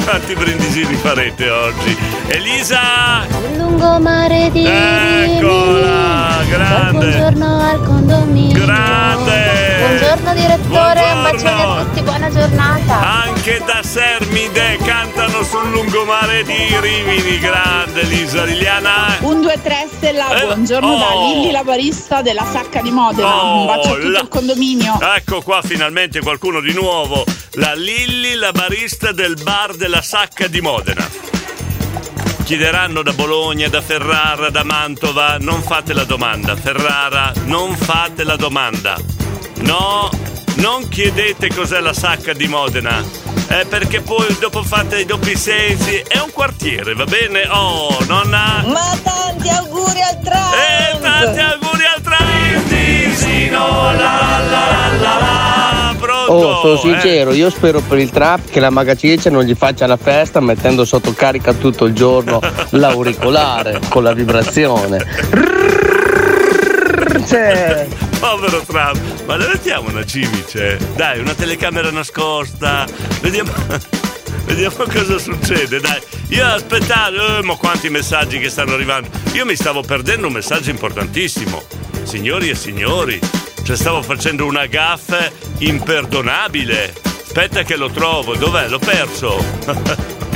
Quanti 0.08 0.34
brindisini 0.34 0.94
farete 0.94 1.50
oggi? 1.50 1.94
Elisa! 2.28 3.26
Lungomare 3.58 4.50
di 4.50 4.64
Eccola, 4.64 6.42
grande! 6.48 6.98
Buongiorno 6.98 7.60
al 7.60 7.82
condominio. 7.84 8.64
Grande! 8.64 9.76
Buongiorno 9.80 10.32
direttore, 10.32 11.12
un 11.12 11.22
bacione 11.22 11.62
a 11.62 11.84
tutti, 11.84 12.00
buona 12.00 12.30
giornata. 12.30 13.27
Anche 13.48 13.64
da 13.64 13.82
Sermide 13.82 14.76
cantano 14.84 15.42
sul 15.42 15.70
lungomare 15.70 16.42
di 16.42 16.66
Rimini, 16.80 17.38
grande 17.38 18.02
Elisa 18.02 18.44
Liliana. 18.44 19.16
Un 19.20 19.40
2-3 19.40 19.88
stella, 19.90 20.28
Eh, 20.38 20.44
buongiorno 20.44 20.98
da 20.98 21.16
oh. 21.16 21.32
Lilli 21.32 21.50
la 21.50 21.64
barista 21.64 22.20
della 22.20 22.44
Sacca 22.44 22.82
di 22.82 22.90
Modena. 22.90 23.42
Oh, 23.42 23.60
Un 23.60 23.66
bacio 23.66 23.88
a 23.88 23.94
tutto 23.94 24.08
la- 24.10 24.20
il 24.20 24.28
condominio. 24.28 24.98
Ecco 25.00 25.40
qua 25.40 25.62
finalmente 25.62 26.20
qualcuno 26.20 26.60
di 26.60 26.74
nuovo. 26.74 27.24
La 27.52 27.72
Lilli, 27.72 28.34
la 28.34 28.52
barista 28.52 29.12
del 29.12 29.38
bar 29.42 29.76
della 29.76 30.02
Sacca 30.02 30.46
di 30.46 30.60
Modena. 30.60 31.08
Chiederanno 32.44 33.00
da 33.00 33.12
Bologna, 33.14 33.66
da 33.68 33.80
Ferrara, 33.80 34.50
da 34.50 34.62
Mantova, 34.62 35.38
non 35.40 35.62
fate 35.62 35.94
la 35.94 36.04
domanda. 36.04 36.54
Ferrara, 36.54 37.32
non 37.44 37.74
fate 37.74 38.24
la 38.24 38.36
domanda. 38.36 38.98
No, 39.60 40.10
non 40.56 40.86
chiedete 40.90 41.48
cos'è 41.48 41.80
la 41.80 41.94
Sacca 41.94 42.34
di 42.34 42.46
Modena. 42.46 43.02
Eh, 43.50 43.64
perché 43.66 44.02
poi 44.02 44.36
dopo 44.38 44.62
fate 44.62 45.00
i 45.00 45.04
doppi 45.06 45.34
sensi. 45.36 46.04
È 46.06 46.18
un 46.18 46.30
quartiere, 46.32 46.94
va 46.94 47.04
bene? 47.04 47.48
Oh, 47.50 47.96
nonna. 48.06 48.62
Ma 48.66 48.98
tanti 49.02 49.48
auguri 49.48 50.00
al 50.02 50.20
Trump! 50.22 50.54
E 50.54 50.98
tanti 51.00 51.40
auguri 51.40 51.84
al 51.94 52.02
Trentino, 52.02 53.92
la 53.92 54.40
la 54.50 54.90
la 55.00 55.18
la, 55.18 55.94
pronto? 55.98 56.32
Oh, 56.32 56.60
sono 56.60 56.74
eh? 56.74 56.78
sincero, 56.78 57.32
io 57.32 57.48
spero 57.48 57.80
per 57.80 57.98
il 57.98 58.10
trap 58.10 58.50
che 58.50 58.60
la 58.60 58.70
magacice 58.70 59.30
non 59.30 59.44
gli 59.44 59.54
faccia 59.54 59.86
la 59.86 59.96
festa 59.96 60.40
mettendo 60.40 60.84
sotto 60.84 61.14
carica 61.14 61.54
tutto 61.54 61.86
il 61.86 61.94
giorno 61.94 62.40
l'auricolare 62.70 63.80
con 63.88 64.02
la 64.02 64.12
vibrazione. 64.12 65.06
Povero 68.18 68.60
Trump, 68.62 69.24
ma 69.26 69.36
le 69.36 69.46
mettiamo 69.46 69.88
una 69.90 70.04
cimice? 70.04 70.78
Dai, 70.96 71.20
una 71.20 71.34
telecamera 71.34 71.90
nascosta. 71.90 72.86
Vediamo. 73.20 73.52
Vediamo 74.44 74.76
cosa 74.90 75.18
succede, 75.18 75.78
dai. 75.78 76.00
Io 76.28 76.44
aspettavo, 76.44 77.38
eh, 77.38 77.42
ma 77.42 77.54
quanti 77.56 77.90
messaggi 77.90 78.38
che 78.38 78.48
stanno 78.48 78.74
arrivando. 78.74 79.08
Io 79.32 79.44
mi 79.44 79.54
stavo 79.54 79.82
perdendo 79.82 80.26
un 80.26 80.32
messaggio 80.32 80.70
importantissimo. 80.70 81.62
Signori 82.02 82.48
e 82.48 82.54
signori, 82.54 83.20
cioè 83.62 83.76
stavo 83.76 84.02
facendo 84.02 84.46
una 84.46 84.66
gaffe 84.66 85.32
imperdonabile. 85.58 86.94
Aspetta 87.04 87.62
che 87.62 87.76
lo 87.76 87.90
trovo, 87.90 88.34
dov'è? 88.36 88.68
L'ho 88.68 88.78
perso. 88.78 90.16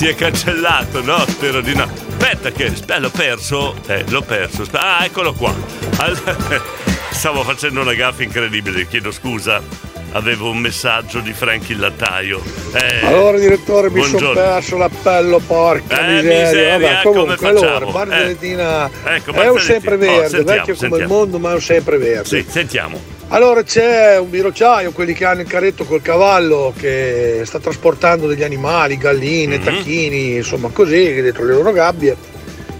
si 0.00 0.06
è 0.06 0.14
cancellato, 0.14 1.02
no? 1.02 1.18
Spero 1.28 1.60
di 1.60 1.74
no. 1.74 1.82
Aspetta 1.82 2.50
che, 2.50 2.72
l'ho 2.98 3.10
perso. 3.10 3.76
Eh, 3.86 4.02
l'ho 4.08 4.22
perso. 4.22 4.64
Ah, 4.72 5.04
eccolo 5.04 5.34
qua. 5.34 5.54
All- 5.98 6.62
Stavo 7.12 7.42
facendo 7.42 7.82
una 7.82 7.92
gaffa 7.92 8.22
incredibile, 8.22 8.86
chiedo 8.86 9.10
scusa. 9.10 9.89
Avevo 10.12 10.50
un 10.50 10.58
messaggio 10.58 11.20
di 11.20 11.32
Frank 11.32 11.68
il 11.68 11.78
lattaio. 11.78 12.42
Eh, 12.72 13.06
Allora 13.06 13.38
direttore 13.38 13.90
mi 13.90 14.02
sono 14.02 14.32
perso 14.32 14.76
l'appello, 14.76 15.38
porca 15.38 16.00
Eh, 16.04 16.12
miseria. 16.14 16.40
miseria, 16.46 16.78
Vabbè, 16.78 17.02
come 17.02 17.16
comunque 17.20 17.36
facciamo? 17.36 17.76
allora, 17.76 17.86
Barzellettina 17.92 18.86
Ecco, 18.86 19.04
è 19.04 19.08
un 19.08 19.22
Barzelletti- 19.34 19.60
sempreverde, 19.64 20.16
oh, 20.24 20.28
sentiamo, 20.28 20.44
vecchio 20.44 20.74
come 20.74 20.74
il 20.74 20.78
sentiamo. 20.90 21.14
mondo, 21.14 21.38
ma 21.38 21.50
è 21.50 21.54
un 21.54 21.60
sempreverde. 21.62 22.24
Sì, 22.24 22.44
sentiamo. 22.48 23.00
Allora 23.28 23.62
c'è 23.62 24.18
un 24.18 24.28
birocciaio, 24.30 24.90
quelli 24.90 25.12
che 25.12 25.24
hanno 25.24 25.42
il 25.42 25.46
carretto 25.46 25.84
col 25.84 26.02
cavallo 26.02 26.74
che 26.76 27.42
sta 27.44 27.60
trasportando 27.60 28.26
degli 28.26 28.42
animali, 28.42 28.98
galline, 28.98 29.58
Mhm. 29.58 29.64
tacchini, 29.64 30.34
insomma 30.34 30.70
così, 30.72 31.20
dentro 31.22 31.44
le 31.44 31.52
loro 31.52 31.70
gabbie, 31.70 32.16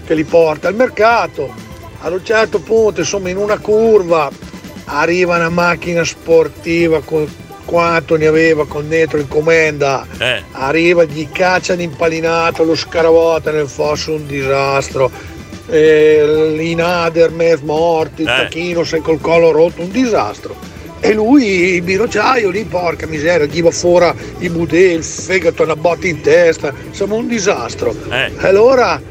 che 0.05 0.13
li 0.15 0.25
porta 0.25 0.67
al 0.67 0.75
mercato. 0.75 1.53
Ad 2.01 2.11
un 2.11 2.25
certo 2.25 2.59
punto, 2.59 2.99
insomma, 2.99 3.29
in 3.29 3.37
una 3.37 3.57
curva 3.59 4.29
arriva 4.85 5.35
una 5.35 5.49
macchina 5.49 6.03
sportiva 6.03 7.01
con 7.01 7.27
quanto 7.65 8.17
ne 8.17 8.25
aveva 8.25 8.67
con 8.67 8.89
dentro 8.89 9.19
in 9.19 9.27
commenda. 9.27 10.05
Eh. 10.17 10.41
Arriva, 10.51 11.03
gli 11.05 11.29
caccia 11.31 11.73
l'impalinato, 11.73 12.63
lo 12.63 12.75
scaravota 12.75 13.51
nel 13.51 13.67
fosso, 13.67 14.13
un 14.13 14.25
disastro. 14.27 15.09
Eh, 15.69 16.51
L'inader, 16.55 17.31
mezzo 17.31 17.63
morti, 17.65 18.23
il 18.23 18.27
Eh. 18.27 18.35
tacchino 18.35 18.83
sei 18.83 19.01
col 19.01 19.21
collo 19.21 19.51
rotto, 19.51 19.81
un 19.81 19.91
disastro. 19.91 20.53
E 20.99 21.13
lui, 21.13 21.75
il 21.75 21.81
birocciaio 21.81 22.49
lì, 22.49 22.63
porca 22.65 23.07
miseria, 23.07 23.45
gli 23.47 23.61
va 23.61 23.71
fuori 23.71 24.11
i 24.39 24.49
budè, 24.49 24.91
il 24.91 25.03
fegato, 25.03 25.63
una 25.63 25.75
botta 25.75 26.07
in 26.07 26.21
testa, 26.21 26.73
insomma 26.87 27.15
un 27.15 27.27
disastro. 27.27 27.95
Eh. 28.09 28.31
Allora 28.39 29.01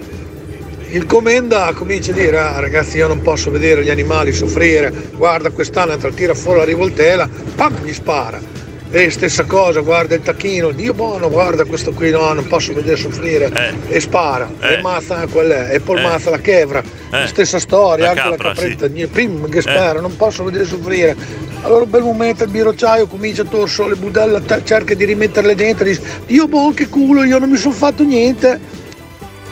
il 0.90 1.06
commenda 1.06 1.72
comincia 1.74 2.10
a 2.12 2.14
dire, 2.14 2.38
"Ah, 2.38 2.60
ragazzi 2.60 2.96
io 2.98 3.08
non 3.08 3.20
posso 3.22 3.50
vedere 3.50 3.82
gli 3.84 3.90
animali 3.90 4.32
soffrire, 4.32 4.92
guarda 5.14 5.50
quest'anatra 5.50 6.10
tira 6.10 6.34
fuori 6.34 6.58
la 6.58 6.64
rivoltella, 6.64 7.28
pam, 7.54 7.82
gli 7.84 7.92
spara. 7.92 8.58
E 8.92 9.08
stessa 9.10 9.44
cosa, 9.44 9.80
guarda 9.82 10.16
il 10.16 10.22
tacchino, 10.22 10.72
Dio 10.72 10.92
buono, 10.94 11.30
guarda 11.30 11.64
questo 11.64 11.92
qui, 11.92 12.10
no, 12.10 12.32
non 12.32 12.44
posso 12.48 12.72
vedere 12.74 12.96
soffrire, 12.96 13.76
e 13.86 14.00
spara, 14.00 14.50
Eh. 14.60 14.74
e 14.74 14.80
mazza 14.82 15.24
quella, 15.30 15.68
e 15.70 15.78
poi 15.78 15.98
Eh. 15.98 16.02
mazza 16.02 16.30
la 16.30 16.40
chevra, 16.40 16.82
Eh. 17.12 17.26
stessa 17.28 17.60
storia, 17.60 18.06
La 18.06 18.10
anche 18.10 18.22
capra, 18.30 18.48
la 18.48 18.54
capretta, 18.54 18.88
niente, 18.88 19.12
pim, 19.14 19.48
che 19.48 19.60
spara, 19.60 20.00
non 20.00 20.16
posso 20.16 20.42
vedere 20.42 20.64
soffrire. 20.64 21.14
Allora 21.62 21.84
un 21.84 21.90
bel 21.90 22.02
momento 22.02 22.42
il 22.42 22.50
birocciaio 22.50 23.06
comincia 23.06 23.42
a 23.42 23.44
torso 23.44 23.86
le 23.86 23.94
budelle, 23.94 24.42
te- 24.44 24.62
cerca 24.64 24.94
di 24.94 25.04
rimetterle 25.04 25.54
dentro, 25.54 25.84
dice, 25.84 26.00
Dio 26.26 26.48
buono 26.48 26.74
che 26.74 26.88
culo, 26.88 27.22
io 27.22 27.38
non 27.38 27.48
mi 27.48 27.58
sono 27.58 27.74
fatto 27.74 28.02
niente. 28.02 28.58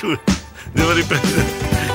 scusa, 0.00 0.20
devo 0.72 0.92
riprendere. 0.92 1.44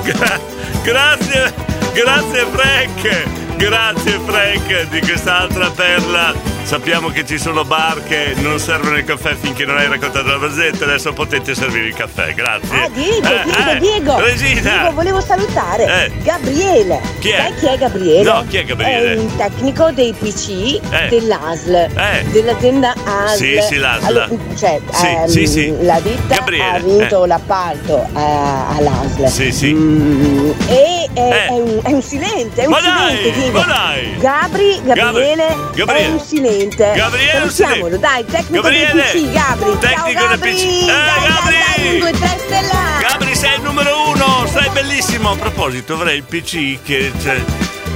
Gra- 0.04 0.40
grazie, 0.84 1.52
grazie 1.92 2.46
Frank, 2.52 3.45
grazie 3.56 4.20
Frank 4.24 4.88
di 4.90 5.00
quest'altra 5.00 5.70
perla. 5.70 6.54
Sappiamo 6.62 7.08
che 7.10 7.24
ci 7.24 7.38
sono 7.38 7.64
bar 7.64 8.02
che 8.02 8.34
non 8.38 8.58
servono 8.58 8.96
il 8.98 9.04
caffè 9.04 9.36
finché 9.40 9.64
non 9.64 9.76
hai 9.78 9.86
raccontato 9.86 10.26
la 10.26 10.36
barzetta, 10.36 10.82
adesso 10.84 11.12
potete 11.12 11.54
servire 11.54 11.86
il 11.86 11.94
caffè, 11.94 12.34
grazie. 12.34 12.76
Ah, 12.76 12.88
Diego, 12.88 13.28
Eh, 13.28 13.42
Diego, 13.44 13.70
eh, 13.70 13.78
Diego. 13.78 14.18
Regina! 14.18 14.60
Diego, 14.78 14.90
volevo 14.92 15.20
salutare 15.20 15.84
Eh. 16.06 16.12
Gabriele. 16.22 17.00
Chi 17.20 17.28
è? 17.28 17.36
Sai 17.36 17.54
chi 17.54 17.66
è 17.66 17.78
Gabriele? 17.78 18.22
No, 18.30 18.44
chi 18.48 18.56
è 18.56 18.64
Gabriele? 18.64 19.12
È 19.14 19.16
un 19.18 19.36
tecnico 19.36 19.90
dei 19.92 20.12
PC 20.12 20.80
Eh. 20.90 21.08
dell'ASL, 21.08 21.74
Eh. 21.74 22.24
dell'azienda 22.32 22.94
ASL. 23.04 23.36
Sì, 23.36 23.58
sì, 23.68 23.76
l'ASL. 23.76 24.06
Allora, 24.06 24.28
cioè, 24.58 24.80
Sì, 24.90 25.06
ehm, 25.06 25.26
sì, 25.26 25.46
sì. 25.46 25.76
la 25.82 26.00
ditta 26.00 26.34
Gabriele, 26.34 26.76
ha 26.76 26.80
vinto 26.80 27.24
l'appalto 27.26 28.08
eh, 28.12 28.20
all'ASL. 28.20 29.28
Sì, 29.28 29.52
sì. 29.52 29.72
Mm, 29.72 30.50
e 30.66 30.95
è, 31.16 31.20
Eh. 31.20 31.46
è 31.46 31.50
un, 31.52 31.80
è 31.82 31.92
un 31.92 32.02
silente, 32.02 32.62
è 32.62 32.64
un 32.66 32.70
Ma 32.72 32.80
silente, 32.80 33.38
dai, 33.40 33.50
ma 33.50 33.62
dai. 33.64 34.16
Gabri, 34.18 34.80
Gabriele, 34.84 35.56
Gabriele. 35.74 36.08
è 36.08 36.10
un 36.12 36.20
silente. 36.20 36.92
Gabriele 36.94 37.32
Salutiamolo, 37.50 37.96
dai, 37.96 38.24
tecnico 38.26 38.62
Gabriele. 38.62 38.92
dei 38.92 39.22
PC, 39.24 39.32
Gabri. 39.32 39.78
Tecnico 39.78 40.18
Ciao 40.20 40.28
del 40.28 40.38
Gabri. 40.38 40.52
PC. 40.52 40.62
Eh, 40.64 40.86
dai, 40.86 41.28
Gabri. 41.28 41.56
dai, 41.56 41.88
dai, 41.88 41.98
due, 41.98 42.10
tre 42.12 42.38
stella. 42.38 42.78
Gabri 43.00 43.34
sei 43.34 43.54
il 43.56 43.62
numero 43.62 44.08
uno, 44.10 44.46
sei 44.52 44.68
bellissimo. 44.70 45.30
A 45.30 45.36
proposito, 45.36 45.94
avrei 45.94 46.16
il 46.18 46.22
PC 46.24 46.82
che 46.82 47.10
cioè, 47.22 47.42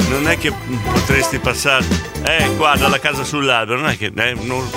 non 0.09 0.29
è 0.29 0.39
che 0.39 0.53
potresti 0.93 1.39
passare. 1.39 1.85
Eh, 2.25 2.57
qua 2.57 2.75
dalla 2.77 2.99
casa 2.99 3.23
sull'albero, 3.25 3.81
non 3.81 3.91
è 3.91 3.97
che. 3.99 4.11
eh, 4.17 4.35
non- 4.41 4.69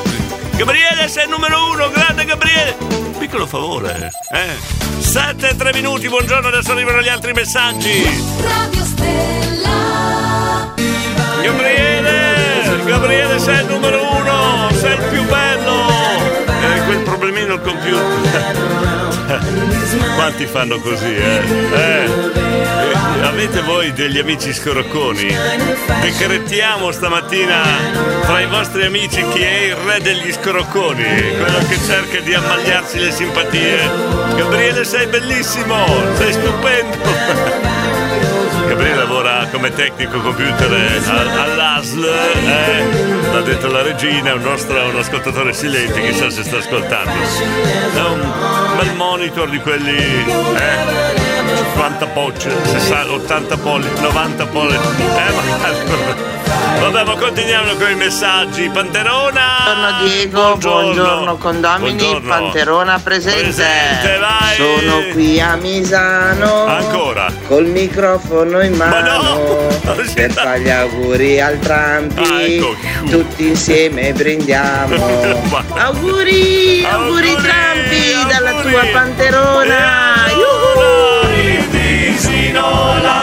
Gabriele, 0.56 1.08
sei 1.08 1.24
il 1.24 1.30
numero 1.30 1.70
uno, 1.72 1.90
grande 1.90 2.26
Gabriele! 2.26 3.03
Piccolo 3.24 3.48
favore, 3.48 4.12
eh. 4.34 5.02
7 5.02 5.50
e 5.52 5.56
3 5.56 5.72
minuti, 5.72 6.10
buongiorno, 6.10 6.50
adesso 6.50 6.74
arrivano 6.74 7.02
gli 7.02 7.08
altri 7.08 7.32
messaggi. 7.32 8.04
Radio 8.42 8.84
Stella. 8.84 10.74
Gabriele! 11.42 12.84
Gabriele 12.84 13.40
sei 13.40 13.62
il 13.62 13.68
numero 13.68 14.14
uno! 14.18 14.70
Sei 14.74 14.98
il 14.98 15.04
più 15.10 15.24
bello! 15.24 15.53
Problemino 17.24 17.54
il 17.54 17.62
computer. 17.62 18.54
Quanti 20.16 20.46
fanno 20.46 20.78
così, 20.80 21.16
eh? 21.16 21.42
Eh, 21.74 22.06
Avete 23.24 23.62
voi 23.62 23.94
degli 23.94 24.20
amici 24.20 24.54
scorocconi? 24.54 25.34
Decretiamo 26.02 26.92
stamattina 26.92 27.64
fra 28.24 28.42
i 28.42 28.48
vostri 28.48 28.84
amici 28.84 29.26
chi 29.30 29.42
è 29.42 29.60
il 29.68 29.76
re 29.76 30.02
degli 30.02 30.34
scorocconi, 30.34 31.38
quello 31.38 31.60
che 31.70 31.80
cerca 31.86 32.20
di 32.20 32.34
ammagliarsi 32.34 33.00
le 33.00 33.12
simpatie. 33.12 33.90
Gabriele 34.36 34.84
sei 34.84 35.08
bellissimo, 35.08 35.86
sei 36.18 36.34
stupendo. 36.34 37.52
Gabriele 38.74 38.96
lavora 38.96 39.48
come 39.52 39.72
tecnico 39.72 40.20
computer 40.20 40.74
eh, 40.74 40.98
al- 41.08 41.28
all'ASL, 41.28 42.04
eh, 42.06 43.32
l'ha 43.32 43.42
detto 43.42 43.68
la 43.68 43.84
regina, 43.84 44.34
un 44.34 44.42
nostro 44.42 44.84
un 44.88 44.96
ascoltatore 44.98 45.54
silente, 45.54 46.02
chissà 46.02 46.32
se 46.32 46.42
sta 46.42 46.58
ascoltando. 46.58 47.12
È 47.12 48.00
un 48.00 48.32
bel 48.78 48.96
monitor 48.96 49.48
di 49.48 49.60
quelli, 49.60 49.96
eh, 49.96 51.56
50 51.74 52.08
pollici, 52.08 52.50
60, 52.64 53.12
80 53.12 53.58
pollici, 53.58 54.02
90 54.02 54.46
pollici. 54.48 54.88
Eh, 55.02 55.34
ma 55.34 56.33
Vabbè, 56.80 57.04
ma 57.04 57.16
continuiamo 57.16 57.74
con 57.76 57.92
i 57.92 57.96
messaggi. 57.96 58.70
Panterona! 58.70 59.64
Buongiorno 59.66 60.08
Diego, 60.08 60.58
buongiorno, 60.58 61.38
condomini, 61.38 61.96
Buongiorno. 61.96 62.30
Panterona 62.30 63.00
presente. 63.00 63.42
Presente, 63.42 64.18
vai. 64.18 64.56
Sono 64.56 65.02
qui 65.12 65.40
a 65.40 65.56
Misano. 65.56 66.66
Ancora? 66.66 67.32
Col 67.48 67.66
microfono 67.68 68.62
in 68.62 68.74
mano. 68.74 69.72
Per 70.14 70.32
fare 70.32 70.60
gli 70.62 70.70
auguri 70.70 71.40
al 71.40 71.60
Trampi. 71.60 72.22
Ah, 72.22 72.42
ecco. 72.42 72.76
Tutti 73.10 73.48
insieme 73.48 74.14
brindiamo. 74.14 75.42
auguri, 75.76 76.86
auguri 76.86 77.36
Trampi 77.36 78.26
dalla 78.28 78.62
tua 78.62 78.82
Panterona. 78.92 80.26
Brindisino, 81.26 82.62
la 82.62 83.02
la 83.02 83.02
la 83.02 83.02
la 83.02 83.02
la. 83.02 83.23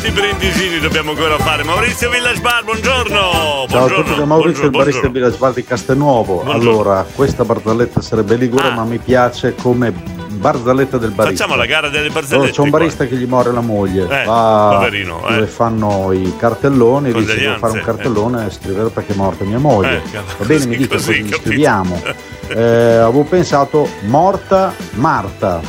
Quanti 0.00 0.18
brindisini 0.18 0.78
dobbiamo 0.78 1.10
ancora 1.10 1.36
fare? 1.36 1.62
Maurizio 1.62 2.08
Village 2.08 2.40
Bar, 2.40 2.64
buongiorno! 2.64 3.16
Ciao 3.18 3.64
a 3.64 3.66
buongiorno, 3.66 4.02
tutti 4.02 4.18
da 4.18 4.24
Maurizio, 4.24 4.64
il 4.64 4.70
buongiorno, 4.70 4.78
barista 4.78 5.06
di 5.06 5.12
Village 5.12 5.36
Bar 5.36 5.52
di 5.52 5.62
Castelnuovo. 5.64 6.42
Allora, 6.50 7.04
questa 7.14 7.44
barzelletta 7.44 8.00
sarebbe 8.00 8.36
ligure, 8.36 8.70
ma 8.70 8.84
mi 8.84 8.96
piace 8.96 9.54
come 9.54 9.92
barzelletta 9.92 10.96
del 10.96 11.10
barista. 11.10 11.44
Facciamo 11.44 11.54
la 11.60 11.66
gara 11.66 11.88
delle 11.90 12.06
Allora, 12.06 12.20
barzellette. 12.20 12.50
c'è 12.52 12.60
un 12.62 12.70
qua. 12.70 12.78
barista 12.78 13.04
che 13.06 13.14
gli 13.16 13.26
muore 13.26 13.52
la 13.52 13.60
moglie, 13.60 14.04
Eh, 14.04 14.24
va 14.24 14.70
poverino, 14.76 15.28
eh. 15.28 15.34
dove 15.34 15.46
fanno 15.46 16.12
i 16.12 16.34
cartelloni, 16.38 17.12
dice 17.12 17.38
devo 17.38 17.58
fare 17.58 17.72
un 17.74 17.82
cartellone 17.84 18.46
e 18.46 18.50
scrivere 18.50 18.88
perché 18.88 19.12
è 19.12 19.16
morta 19.16 19.44
mia 19.44 19.58
moglie. 19.58 19.96
Eh, 19.96 20.18
Va 20.38 20.44
bene, 20.46 20.54
così, 20.54 20.68
mi 20.68 20.76
dica 20.78 20.94
così, 20.94 21.20
così, 21.20 21.34
scriviamo. 21.42 22.02
Eh, 22.50 22.62
avevo 22.96 23.22
pensato 23.22 23.88
morta 24.06 24.74
Marta. 24.94 25.60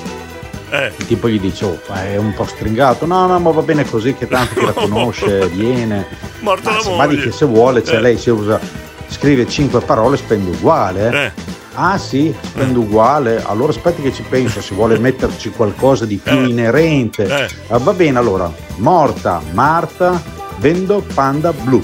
Eh. 0.72 0.91
Il 0.97 1.05
tipo 1.05 1.28
gli 1.30 1.39
dice, 1.39 1.65
oh, 1.65 1.80
ma 1.89 2.03
è 2.05 2.15
un 2.17 2.34
po' 2.34 2.45
stringato. 2.45 3.05
No, 3.05 3.28
no, 3.28 3.39
ma 3.39 3.51
va 3.51 3.61
bene 3.61 3.84
così 3.86 4.13
che 4.15 4.28
tanto 4.28 4.55
chi 4.59 4.65
la 4.65 4.72
conosce 4.74 5.47
viene. 5.49 6.05
Morta 6.39 6.69
Ma 6.72 6.76
la 6.78 6.82
se 6.82 6.89
moglie. 6.89 7.05
Badi 7.05 7.17
che 7.22 7.32
se 7.32 7.45
vuole, 7.45 7.84
cioè 7.84 7.97
Eh. 7.97 8.01
lei 8.01 8.17
si 8.17 8.30
usa, 8.30 8.59
scrive 9.07 9.47
cinque 9.47 9.82
parole, 9.82 10.17
spende 10.17 10.51
uguale. 10.51 11.26
eh. 11.26 11.32
Ah 11.74 11.97
sì, 11.97 12.34
spende 12.41 12.80
uguale. 12.80 13.41
Allora 13.45 13.72
aspetti 13.72 14.01
che 14.01 14.11
ci 14.13 14.24
penso, 14.28 14.61
si 14.61 14.74
vuole 14.74 14.97
metterci 14.99 15.49
qualcosa 15.51 16.05
di 16.05 16.17
più 16.17 16.45
inerente. 16.45 17.26
Eh. 17.26 17.47
Ah, 17.69 17.78
va 17.78 17.93
bene 17.93 18.17
allora, 18.17 18.51
morta 18.78 19.41
Marta, 19.51 20.22
vendo 20.57 21.03
panda 21.13 21.51
blu. 21.53 21.82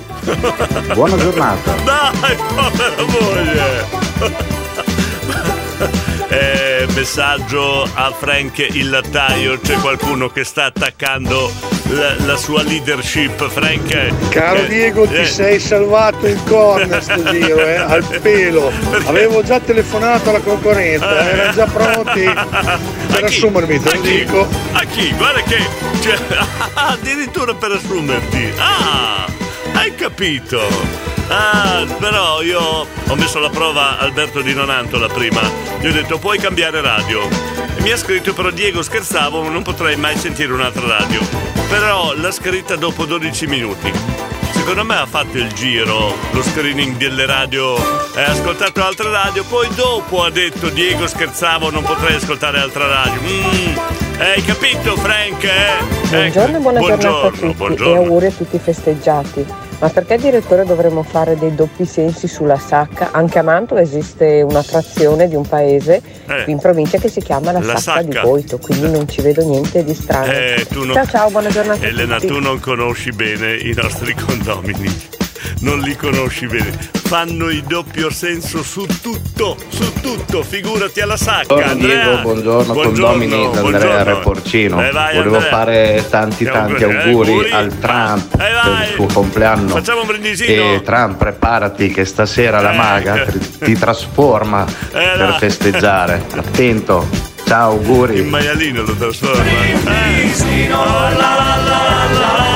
Buona 0.94 1.16
giornata. 1.18 1.74
Dai, 1.86 2.36
povera 2.56 3.04
moglie! 3.06 3.86
Eh, 6.30 6.86
messaggio 6.94 7.84
a 7.94 8.12
Frank 8.12 8.58
il 8.58 8.90
lattaio, 8.90 9.60
c'è 9.60 9.76
qualcuno 9.76 10.30
che 10.30 10.44
sta 10.44 10.66
attaccando 10.66 11.52
la, 11.90 12.16
la 12.26 12.36
sua 12.36 12.64
leadership, 12.64 13.48
Frank. 13.50 14.30
Caro 14.30 14.60
eh, 14.60 14.68
Diego, 14.68 15.08
ti 15.08 15.16
eh, 15.16 15.26
sei 15.26 15.60
salvato 15.60 16.28
in 16.28 16.44
corner 16.46 17.02
sto 17.04 17.24
giro, 17.32 17.66
eh, 17.66 17.76
al 17.76 18.04
pelo. 18.22 18.72
Avevo 19.06 19.42
già 19.44 19.60
telefonato 19.60 20.30
alla 20.30 20.40
concorrenza, 20.40 21.20
eh, 21.20 21.34
erano 21.34 21.54
già 21.54 21.66
pronti 21.66 22.24
per 23.14 23.24
assumermi, 23.24 23.80
te 23.80 23.96
lo 23.96 24.02
dico. 24.02 24.48
A 24.74 24.84
chi? 24.84 25.14
Guarda 25.16 25.42
che. 25.44 25.60
cioè, 26.02 26.18
addirittura 26.74 27.54
per 27.54 27.72
assumerti. 27.72 28.52
Ah! 28.58 29.26
Hai 29.74 29.96
capito? 29.96 31.17
Ah, 31.30 31.86
però 32.00 32.42
io 32.42 32.60
ho 32.62 33.16
messo 33.16 33.38
alla 33.38 33.50
prova 33.50 33.98
Alberto 34.00 34.42
Di 34.42 34.54
Nonantola 34.54 35.08
prima. 35.08 35.42
Gli 35.80 35.88
ho 35.88 35.92
detto 35.92 36.18
puoi 36.18 36.38
cambiare 36.38 36.82
radio. 36.82 37.28
E 37.76 37.82
mi 37.82 37.92
ha 37.92 37.98
scritto 37.98 38.34
però 38.34 38.50
Diego 38.50 38.82
scherzavo, 38.82 39.50
non 39.50 39.62
potrei 39.62 39.96
mai 39.98 40.18
sentire 40.18 40.54
un'altra 40.54 40.88
radio. 41.00 41.20
Però 41.70 42.14
l'ha 42.16 42.32
scritta 42.32 42.76
dopo 42.76 43.06
12 43.06 43.48
minuti. 43.48 43.92
Secondo 44.52 44.86
me 44.86 44.96
ha 44.96 45.06
fatto 45.06 45.38
il 45.38 45.52
giro, 45.54 46.14
lo 46.32 46.44
screening 46.44 46.98
delle 46.98 47.26
radio, 47.26 47.76
ha 47.76 48.26
ascoltato 48.26 48.84
altre 48.84 49.10
radio, 49.10 49.44
poi 49.46 49.68
dopo 49.74 50.24
ha 50.24 50.30
detto 50.30 50.68
Diego 50.70 51.08
scherzavo, 51.08 51.70
non 51.70 51.84
potrei 51.84 52.16
ascoltare 52.16 52.60
altra 52.60 52.88
radio. 52.88 53.22
Mm, 53.22 53.78
hai 54.20 54.44
capito 54.44 54.98
Frank? 54.98 55.44
Eh? 55.44 56.10
Buongiorno 56.10 56.58
e 56.58 56.60
buona 56.60 56.80
giornata 56.82 57.28
a 57.28 57.30
tutti 57.30 57.54
buongiorno. 57.54 57.94
e 57.94 57.98
auguri 57.98 58.26
a 58.26 58.32
tutti 58.32 58.56
i 58.58 58.60
festeggiati. 58.60 59.67
Ma 59.80 59.90
perché 59.90 60.18
direttore 60.18 60.66
dovremmo 60.66 61.04
fare 61.04 61.38
dei 61.38 61.54
doppi 61.54 61.86
sensi 61.86 62.28
sulla 62.28 62.58
sacca? 62.58 63.10
Anche 63.12 63.38
a 63.38 63.44
Mantova 63.44 63.80
esiste 63.80 64.42
un'attrazione 64.42 65.28
di 65.28 65.36
un 65.36 65.48
paese 65.48 66.02
Eh. 66.28 66.44
in 66.48 66.58
provincia 66.58 66.98
che 66.98 67.10
si 67.10 67.22
chiama 67.22 67.52
la, 67.52 67.60
La 67.60 67.78
sacca, 67.78 68.02
di 68.02 68.12
Sacca. 68.12 68.26
Boito, 68.26 68.58
quindi 68.58 68.90
non 68.90 69.08
ci 69.08 69.22
vedo 69.22 69.46
niente 69.48 69.84
di 69.84 69.94
strano. 69.94 70.32
Eh, 70.32 70.66
tu 70.68 70.84
non- 70.84 70.96
Ciao 70.96 71.06
ciao, 71.06 71.30
buona 71.30 71.50
giornata 71.50 71.86
Elena, 71.86 72.20
tu 72.20 72.40
non 72.40 72.60
conosci 72.60 73.12
bene 73.12 73.54
i 73.56 73.74
nostri 73.76 74.16
condomini. 74.16 75.17
Non 75.60 75.80
li 75.80 75.96
conosci 75.96 76.48
bene. 76.48 76.76
Fanno 77.08 77.50
il 77.50 77.64
doppio 77.64 78.10
senso 78.10 78.62
su 78.64 78.86
tutto, 79.02 79.56
su 79.70 79.94
tutto. 80.02 80.44
Figurati 80.44 81.00
alla 81.00 81.16
sacca. 81.18 81.46
Buongiorno 81.54 81.72
Andrea. 81.72 82.04
Diego, 82.04 82.22
buongiorno, 82.22 82.74
condomini 82.74 83.30
da 83.30 83.38
Andrea 83.38 83.62
buongiorno. 83.62 84.04
Reporcino. 84.04 84.86
Eh, 84.88 84.92
vai, 84.92 85.16
Volevo 85.16 85.36
Andrea. 85.36 85.52
fare 85.52 86.06
tanti 86.10 86.44
Ti 86.46 86.52
tanti 86.52 86.84
auguri, 86.84 86.98
eh, 86.98 87.10
auguri 87.10 87.30
auguri. 87.32 87.52
al 87.52 87.78
Trump 87.80 88.34
Eh, 88.34 88.38
per 88.38 88.88
il 88.90 88.94
suo 88.96 89.06
compleanno. 89.08 89.68
Facciamo 89.70 90.02
un 90.02 90.08
brindisino. 90.08 90.74
E 90.74 90.82
Trump, 90.84 91.18
preparati 91.18 91.90
che 91.92 92.04
stasera 92.06 92.60
la 92.62 92.74
Eh, 92.74 92.78
maga 92.78 93.14
che- 93.24 93.40
ti- 93.60 93.78
trasforma 93.78 94.66
Eh, 94.66 95.18
per 95.18 95.36
festeggiare. 95.40 96.26
Attento. 96.36 97.08
Ciao, 97.46 97.72
auguri. 97.72 98.16
Il 98.16 98.26
maialino 98.26 98.82
lo 98.84 98.94
trasforma. 98.94 99.42
Eh. 99.44 99.76
Oh, 100.74 100.84
la, 100.84 101.10
la, 101.16 101.56
la, 101.64 102.20
la, 102.20 102.47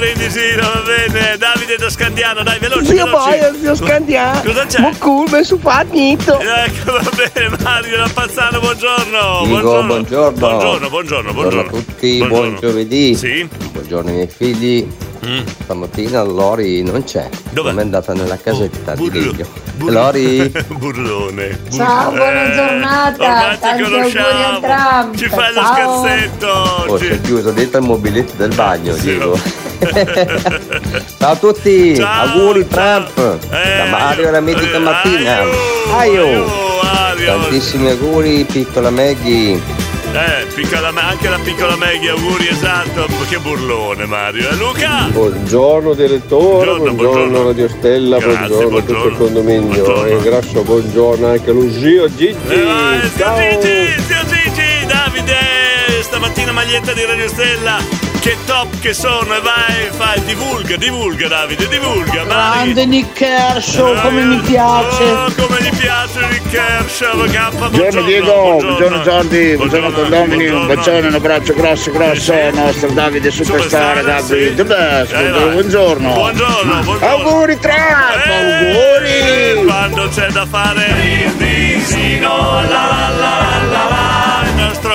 brindisino, 0.00 0.62
va 0.62 0.82
bene. 0.84 1.36
Davide 1.36 1.76
da 1.76 1.90
Scandiano, 1.90 2.42
dai, 2.42 2.58
veloce. 2.58 2.84
Zio 2.86 3.04
veloce. 3.04 3.28
Boia, 3.28 3.54
zio 3.60 3.74
Scandiano. 3.74 4.42
Cosa 4.42 4.64
c'è? 4.66 4.80
Buccurbe 4.80 5.44
su 5.44 5.58
fatnito. 5.58 6.38
Ecco, 6.40 6.92
va 6.92 7.10
bene, 7.14 7.56
Mario 7.62 7.96
da 7.98 8.10
Pazzano, 8.12 8.60
buongiorno. 8.60 9.42
Dico 9.44 9.82
buongiorno. 9.84 10.38
Buongiorno, 10.38 10.88
buongiorno, 10.88 11.32
buongiorno. 11.32 11.60
a 11.60 11.72
tutti, 11.72 12.16
Buongiorno. 12.18 12.48
buon 12.48 12.58
giovedì. 12.60 13.14
Sì. 13.14 13.48
Buongiorno 13.72 14.08
ai 14.08 14.14
miei 14.16 14.28
figli. 14.28 14.88
Stamattina 15.64 16.22
Lori 16.22 16.82
non 16.82 17.04
c'è. 17.04 17.28
Dov'è? 17.50 17.70
Non 17.70 17.78
è 17.78 17.82
andata 17.82 18.12
nella 18.14 18.38
casetta 18.38 18.94
di 18.94 19.08
Burlo- 19.10 19.30
legno. 19.32 19.46
Bur- 19.76 19.92
Lori, 19.92 20.52
Burlone. 20.68 21.58
Ciao, 21.70 22.10
buona 22.10 22.44
Eh, 22.50 22.54
giornata. 22.54 23.22
ormai 23.24 23.54
ti 23.54 23.60
Tanti 23.60 23.82
auguri 23.82 23.94
a 23.94 24.22
conosciamo. 24.22 24.60
Trump. 24.60 25.16
Ci 25.16 25.28
fai 25.28 25.54
lo 25.54 25.60
Ciao. 25.60 26.02
scherzetto. 26.02 26.46
oh, 26.86 26.98
Ci- 26.98 27.04
si 27.06 27.10
è 27.12 27.20
chiuso 27.20 27.50
dentro 27.50 27.80
il 27.80 27.86
mobiletto 27.86 28.32
del 28.36 28.54
bagno, 28.54 28.94
dico. 28.94 29.38
Ciao 31.18 31.32
a 31.32 31.36
tutti, 31.36 31.96
Ciao, 31.96 32.28
auguri 32.28 32.66
Trump. 32.68 33.18
Eh, 33.50 33.76
da 33.76 33.84
Mario 33.90 34.28
e 34.28 34.30
la 34.30 34.40
mitica 34.40 34.78
Martina. 34.78 35.38
Aio. 35.96 36.68
Tantissimi 37.24 37.90
auguri, 37.90 38.44
piccola 38.44 38.90
Maggie. 38.90 39.79
Eh, 40.12 40.46
piccola, 40.54 40.88
anche 40.88 41.28
la 41.28 41.38
piccola 41.38 41.76
Maggie, 41.76 42.08
auguri, 42.10 42.48
esatto. 42.48 43.06
Che 43.28 43.38
burlone, 43.38 44.06
Mario. 44.06 44.48
E 44.50 44.54
Luca? 44.56 45.08
Buongiorno 45.12 45.94
direttore, 45.94 46.74
buongiorno, 46.78 47.44
Radio 47.44 47.68
Stella, 47.68 48.18
Grazie, 48.18 48.48
buongiorno, 48.48 48.76
a 48.76 48.82
tutto 48.82 49.06
il 49.06 49.16
condominio 49.16 49.82
Buongiorno. 49.84 50.06
e 50.06 50.22
grasso 50.22 50.62
buongiorno 50.62 51.26
anche 51.28 51.50
allo 51.50 51.70
zio 51.70 52.08
Gigi. 52.08 52.36
Eh, 52.48 52.62
vai, 52.64 53.00
zio. 53.14 53.60
Gigi, 53.60 54.02
zio 54.02 54.24
Gigi, 54.26 54.39
stamattina 56.30 56.52
maglietta 56.52 56.92
di 56.92 57.04
Radio 57.04 57.28
Stella. 57.28 58.08
Che 58.20 58.36
top 58.44 58.80
che 58.80 58.92
sono, 58.92 59.34
e 59.34 59.40
vai, 59.40 59.88
fai, 59.96 60.22
divulga, 60.24 60.76
divulga 60.76 61.26
Davide, 61.26 61.66
divulga, 61.68 62.24
vai. 62.24 62.26
Grande 62.26 62.84
Nick 62.84 63.14
Kershaw, 63.14 63.98
come 64.02 64.22
mi 64.24 64.38
piace. 64.40 65.02
Oh, 65.02 65.32
come 65.36 65.62
gli 65.62 65.74
piace 65.74 66.20
Nick 66.28 66.50
Kershaw, 66.50 67.24
K, 67.24 67.50
Buongiorno 67.56 68.02
Diego, 68.02 68.56
buongiorno 68.60 68.98
Jordi, 68.98 69.56
buongiorno 69.56 69.90
condomini, 69.92 70.48
un 70.48 70.66
bacione, 70.66 71.08
un 71.08 71.14
abbraccio 71.14 71.54
grosso 71.54 71.90
grosso 71.90 72.32
al 72.34 72.52
nostro 72.52 72.90
Davide 72.90 73.30
Superstar, 73.30 74.04
Davide 74.04 74.54
The 74.54 74.64
Best, 74.64 75.12
buongiorno, 75.12 75.52
buongiorno. 75.52 76.12
Buongiorno, 76.12 76.82
buongiorno. 76.82 77.06
Auguri 77.06 77.58
Trump, 77.58 78.26
auguri! 78.26 79.64
Quando 79.64 80.08
c'è 80.08 80.28
da 80.28 80.46
fare 80.46 81.30
la 82.20 82.28
la 82.28 82.68
la 82.68 83.08
la 83.08 83.08
la, 83.18 83.59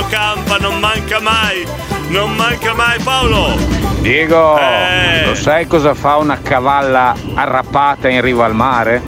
campa 0.09 0.57
non 0.57 0.79
manca 0.79 1.19
mai, 1.19 1.65
non 2.09 2.35
manca 2.35 2.73
mai 2.73 2.99
Paolo. 3.01 3.55
Diego, 4.01 4.57
Eh. 4.59 5.25
lo 5.25 5.35
sai 5.35 5.65
cosa 5.67 5.93
fa 5.93 6.17
una 6.17 6.39
cavalla 6.41 7.15
arrapata 7.33 8.07
in 8.09 8.21
riva 8.21 8.45
al 8.45 8.53
mare? 8.55 9.01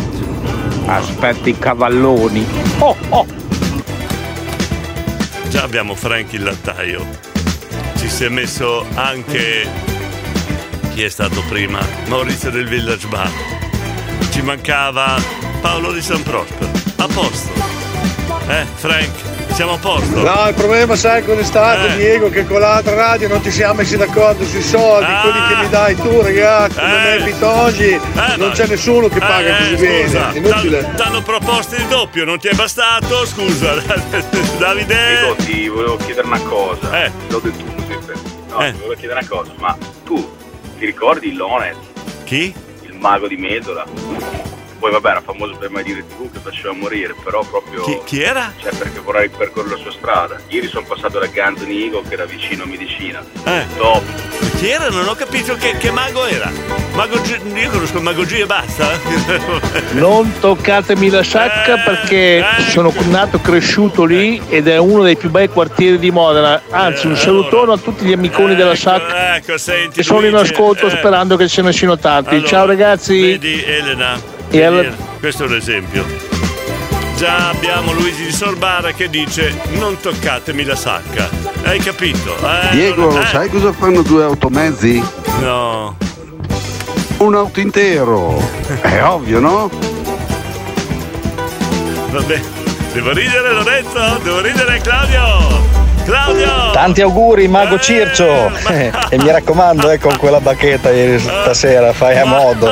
Aspetta 0.85 1.49
i 1.49 1.57
cavalloni. 1.57 2.45
Oh, 2.79 2.95
oh. 3.09 3.25
Già 5.49 5.63
abbiamo 5.63 5.95
Frank 5.95 6.33
il 6.33 6.43
lattaio. 6.43 7.05
Ci 7.97 8.09
si 8.09 8.23
è 8.25 8.29
messo 8.29 8.85
anche 8.95 9.67
chi 10.93 11.03
è 11.03 11.09
stato 11.09 11.43
prima? 11.47 11.79
Maurizio 12.07 12.49
del 12.49 12.67
Village 12.67 13.07
Bar. 13.07 13.29
Ci 14.31 14.41
mancava 14.41 15.15
Paolo 15.61 15.91
di 15.91 16.01
San 16.01 16.23
Prospero. 16.23 16.71
A 16.97 17.07
posto. 17.07 17.51
Eh, 18.47 18.65
Frank, 18.75 19.11
siamo 19.57 19.73
a 19.73 19.77
posto. 19.79 20.21
No, 20.21 20.47
il 20.47 20.53
problema 20.53 20.95
sai 20.95 21.23
cosa 21.25 21.41
è 21.41 21.43
stato, 21.43 21.87
Eh. 21.87 21.95
Diego, 21.95 22.29
che 22.29 22.45
con 22.45 22.59
l'altra 22.59 22.93
radio 22.93 23.27
non 23.27 23.41
ti 23.41 23.49
siamo 23.49 23.73
messi 23.73 23.97
d'accordo 23.97 24.45
sui 24.45 24.61
soldi, 24.61 25.09
Ah. 25.11 25.21
quelli 25.21 25.47
che 25.47 25.55
mi 25.63 25.69
dai 25.69 25.95
tu, 25.95 26.21
ragazzi, 26.21 26.75
come 26.75 27.17
me 27.17 27.23
Pitongi, 27.23 27.99
non 28.37 28.51
c'è 28.51 28.67
nessuno 28.67 29.07
che 29.07 29.17
paga 29.19 29.57
Eh, 29.57 29.71
così 29.71 30.03
scusa, 30.03 30.19
bene. 30.31 30.37
Inutile. 30.47 30.81
t'han- 30.81 30.95
T'hanno 30.95 31.21
proposto 31.23 31.75
il 31.75 31.85
doppio, 31.87 32.23
non 32.23 32.37
ti 32.37 32.49
è 32.49 32.53
bastato? 32.53 33.25
Scusa, 33.25 33.73
Davide. 34.59 35.19
Dico, 35.21 35.35
ti 35.43 35.67
volevo 35.69 35.95
chiedere 35.97 36.27
una 36.27 36.39
cosa. 36.41 37.03
Eh. 37.05 37.11
L'ho 37.29 37.39
detto 37.39 37.63
tu 37.63 37.83
sempre. 37.87 38.13
No, 38.49 38.59
Eh. 38.61 38.71
ti 38.71 38.77
volevo 38.77 38.93
chiedere 38.93 39.19
una 39.19 39.27
cosa, 39.27 39.51
ma 39.57 39.75
tu 40.05 40.35
ti 40.77 40.85
ricordi 40.85 41.33
Lonet? 41.33 41.75
Chi? 42.25 42.53
Il 42.83 42.93
mago 42.93 43.27
di 43.27 43.37
Medola. 43.37 43.85
Poi 44.79 44.91
vabbè, 44.91 45.09
era 45.09 45.21
famoso 45.21 45.55
per 45.55 45.69
mai 45.71 45.83
dire 45.83 46.05
TV 46.07 46.31
che 46.31 46.39
faceva 46.39 46.73
morire, 46.73 47.15
però 47.23 47.43
proprio. 47.43 47.81
Chi, 47.81 47.97
chi 48.05 48.21
era? 48.21 48.53
Cioè, 48.61 48.73
perché 48.75 48.99
vorrei 48.99 49.29
percorrere 49.29 49.75
la 49.75 49.81
sua 49.81 49.91
strada. 49.91 50.37
Ieri 50.47 50.67
sono 50.67 50.85
passato 50.87 51.19
da 51.19 51.25
Ganzoni 51.25 51.83
Eagle 51.83 52.03
che 52.07 52.13
era 52.13 52.25
vicino 52.25 52.63
a 52.63 52.65
medicina. 52.67 53.23
Eh. 53.45 53.65
Top. 53.77 54.03
Chi 54.57 54.69
era? 54.69 54.89
Non 54.89 55.07
ho 55.07 55.15
capito 55.15 55.55
che, 55.55 55.77
che 55.77 55.91
mago 55.91 56.25
era. 56.25 56.51
Mago 56.93 57.19
G- 57.21 57.39
io 57.55 57.69
conosco 57.69 58.01
Mago 58.01 58.23
G 58.23 58.33
e 58.33 58.45
basta. 58.45 58.89
Non 59.93 60.33
toccatemi 60.39 61.09
la 61.09 61.23
sacca 61.23 61.77
perché 61.77 62.43
sono 62.69 62.93
nato 63.09 63.37
e 63.37 63.41
cresciuto 63.41 64.03
lì 64.05 64.41
ed 64.49 64.67
è 64.67 64.77
uno 64.77 65.03
dei 65.03 65.15
più 65.15 65.29
bei 65.29 65.47
quartieri 65.49 65.97
di 65.99 66.11
Modena. 66.11 66.61
Anzi, 66.69 67.07
un 67.07 67.15
salutone 67.15 67.73
a 67.73 67.77
tutti 67.77 68.05
gli 68.05 68.13
amiconi 68.13 68.55
della 68.55 68.75
sacca 68.75 69.35
Ecco, 69.35 69.57
senti. 69.57 69.97
che 69.97 70.03
sono 70.03 70.25
in 70.25 70.31
Luigi, 70.31 70.51
ascolto 70.53 70.87
eh. 70.87 70.89
sperando 70.91 71.35
che 71.35 71.47
ce 71.47 71.61
ne 71.61 71.71
siano 71.73 71.97
tanti. 71.97 72.35
Allora, 72.35 72.47
Ciao 72.47 72.65
ragazzi. 72.65 73.19
Vedi 73.19 73.63
Elena. 73.63 74.35
E 74.49 74.63
allora- 74.63 74.91
Questo 75.19 75.43
è 75.43 75.47
un 75.47 75.55
esempio. 75.55 76.05
Già 77.17 77.49
abbiamo 77.49 77.93
Luigi 77.93 78.25
di 78.25 78.31
Sorbara 78.31 78.91
che 78.91 79.09
dice 79.09 79.53
non 79.71 79.99
toccatemi 79.99 80.63
la 80.63 80.75
sacca. 80.75 81.27
Hai 81.63 81.79
capito? 81.79 82.35
Eh, 82.37 82.69
Diego, 82.71 83.11
non- 83.11 83.21
eh, 83.21 83.25
sai 83.27 83.49
cosa 83.49 83.71
fanno 83.73 84.03
due 84.03 84.23
automezzi? 84.23 85.03
No. 85.39 85.97
Un 87.17 87.35
auto 87.35 87.59
intero. 87.59 88.39
È 88.81 89.01
ovvio, 89.03 89.39
no? 89.39 89.69
Vabbè. 92.11 92.39
Devo 92.93 93.11
ridere 93.11 93.51
Lorenzo? 93.53 94.19
Devo 94.23 94.39
ridere 94.41 94.79
Claudio? 94.81 95.65
Claudio! 96.05 96.71
Tanti 96.71 97.01
auguri, 97.01 97.47
Mago 97.47 97.77
Circio! 97.79 98.49
e 98.69 99.17
mi 99.17 99.29
raccomando, 99.29 99.89
eh, 99.91 99.99
con 99.99 100.15
quella 100.17 100.39
bacchetta 100.39 100.89
ieri 100.89 101.19
stasera, 101.19 101.91
fai 101.93 102.17
a 102.17 102.25
modo. 102.25 102.71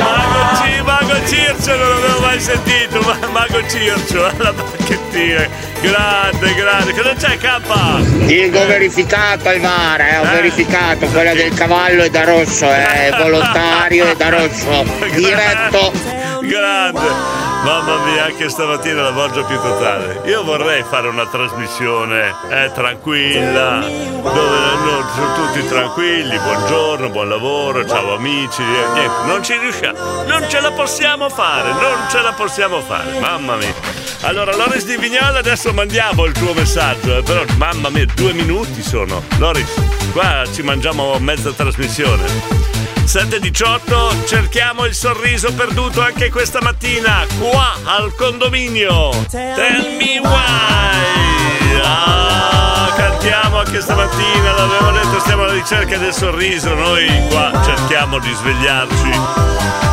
Mago, 0.00 0.56
Ci- 0.56 0.82
Mago 0.82 1.14
Circio 1.26 1.76
non 1.76 1.88
l'avevo 1.90 2.20
mai 2.20 2.40
sentito, 2.40 3.00
ma 3.02 3.16
Mago 3.28 3.60
Circio, 3.68 4.30
la 4.38 4.52
bacchettina, 4.52 5.46
grande, 5.80 6.54
grande. 6.54 6.92
Cosa 6.92 7.14
c'è 7.14 7.38
K? 7.38 8.24
Diego 8.26 8.66
verificato 8.66 9.50
il 9.50 9.60
VAR, 9.60 10.00
eh, 10.00 10.18
ho 10.18 10.24
Eh. 10.24 10.28
verificato, 10.34 11.06
quella 11.06 11.34
del 11.34 11.54
cavallo 11.54 12.02
è 12.02 12.10
da 12.10 12.24
rosso, 12.24 12.64
eh, 12.66 13.08
è 13.10 13.10
volontario 13.22 14.06
e 14.10 14.16
da 14.16 14.28
rosso, 14.28 14.84
diretto. 15.14 15.92
Grande. 16.40 17.39
Mamma 17.64 18.04
mia, 18.04 18.24
anche 18.24 18.48
stamattina 18.48 19.02
la 19.02 19.10
voglia 19.10 19.44
più 19.44 19.56
totale. 19.60 20.22
Io 20.24 20.42
vorrei 20.42 20.82
fare 20.82 21.08
una 21.08 21.26
trasmissione 21.26 22.34
eh, 22.48 22.70
tranquilla, 22.72 23.80
dove 23.80 24.58
no, 24.82 25.08
sono 25.14 25.34
tutti 25.34 25.66
tranquilli, 25.68 26.38
buongiorno, 26.38 27.10
buon 27.10 27.28
lavoro, 27.28 27.86
ciao 27.86 28.14
amici, 28.14 28.62
eh, 28.62 28.92
niente, 28.94 29.26
non 29.26 29.44
ci 29.44 29.58
riusciamo, 29.58 30.22
non 30.24 30.48
ce 30.48 30.60
la 30.60 30.72
possiamo 30.72 31.28
fare, 31.28 31.72
non 31.72 32.08
ce 32.08 32.22
la 32.22 32.32
possiamo 32.32 32.80
fare, 32.80 33.20
mamma 33.20 33.56
mia. 33.56 33.74
Allora, 34.22 34.56
Loris 34.56 34.86
di 34.86 34.96
Vignola, 34.96 35.38
adesso 35.38 35.72
mandiamo 35.74 36.24
il 36.24 36.32
tuo 36.32 36.54
messaggio, 36.54 37.18
eh, 37.18 37.22
però 37.22 37.44
mamma 37.56 37.90
mia, 37.90 38.06
due 38.14 38.32
minuti 38.32 38.82
sono. 38.82 39.22
Loris, 39.38 39.70
qua 40.12 40.44
ci 40.50 40.62
mangiamo 40.62 41.18
mezza 41.18 41.52
trasmissione. 41.52 42.89
7.18 43.12 44.24
cerchiamo 44.24 44.84
il 44.84 44.94
sorriso 44.94 45.52
perduto 45.52 46.00
anche 46.00 46.30
questa 46.30 46.60
mattina 46.62 47.26
qua 47.40 47.74
al 47.82 48.14
condominio. 48.14 49.10
Tell 49.28 49.96
me 49.96 50.20
why. 50.20 51.80
Ah, 51.82 52.19
cantiamo 52.19 52.19
anche 53.60 53.80
stamattina 53.82 54.52
l'avevo 54.52 54.90
detto 54.90 55.20
stiamo 55.20 55.42
alla 55.42 55.52
ricerca 55.52 55.98
del 55.98 56.14
sorriso. 56.14 56.72
Noi 56.74 57.06
qua 57.28 57.52
cerchiamo 57.62 58.18
di 58.18 58.32
svegliarci 58.32 59.10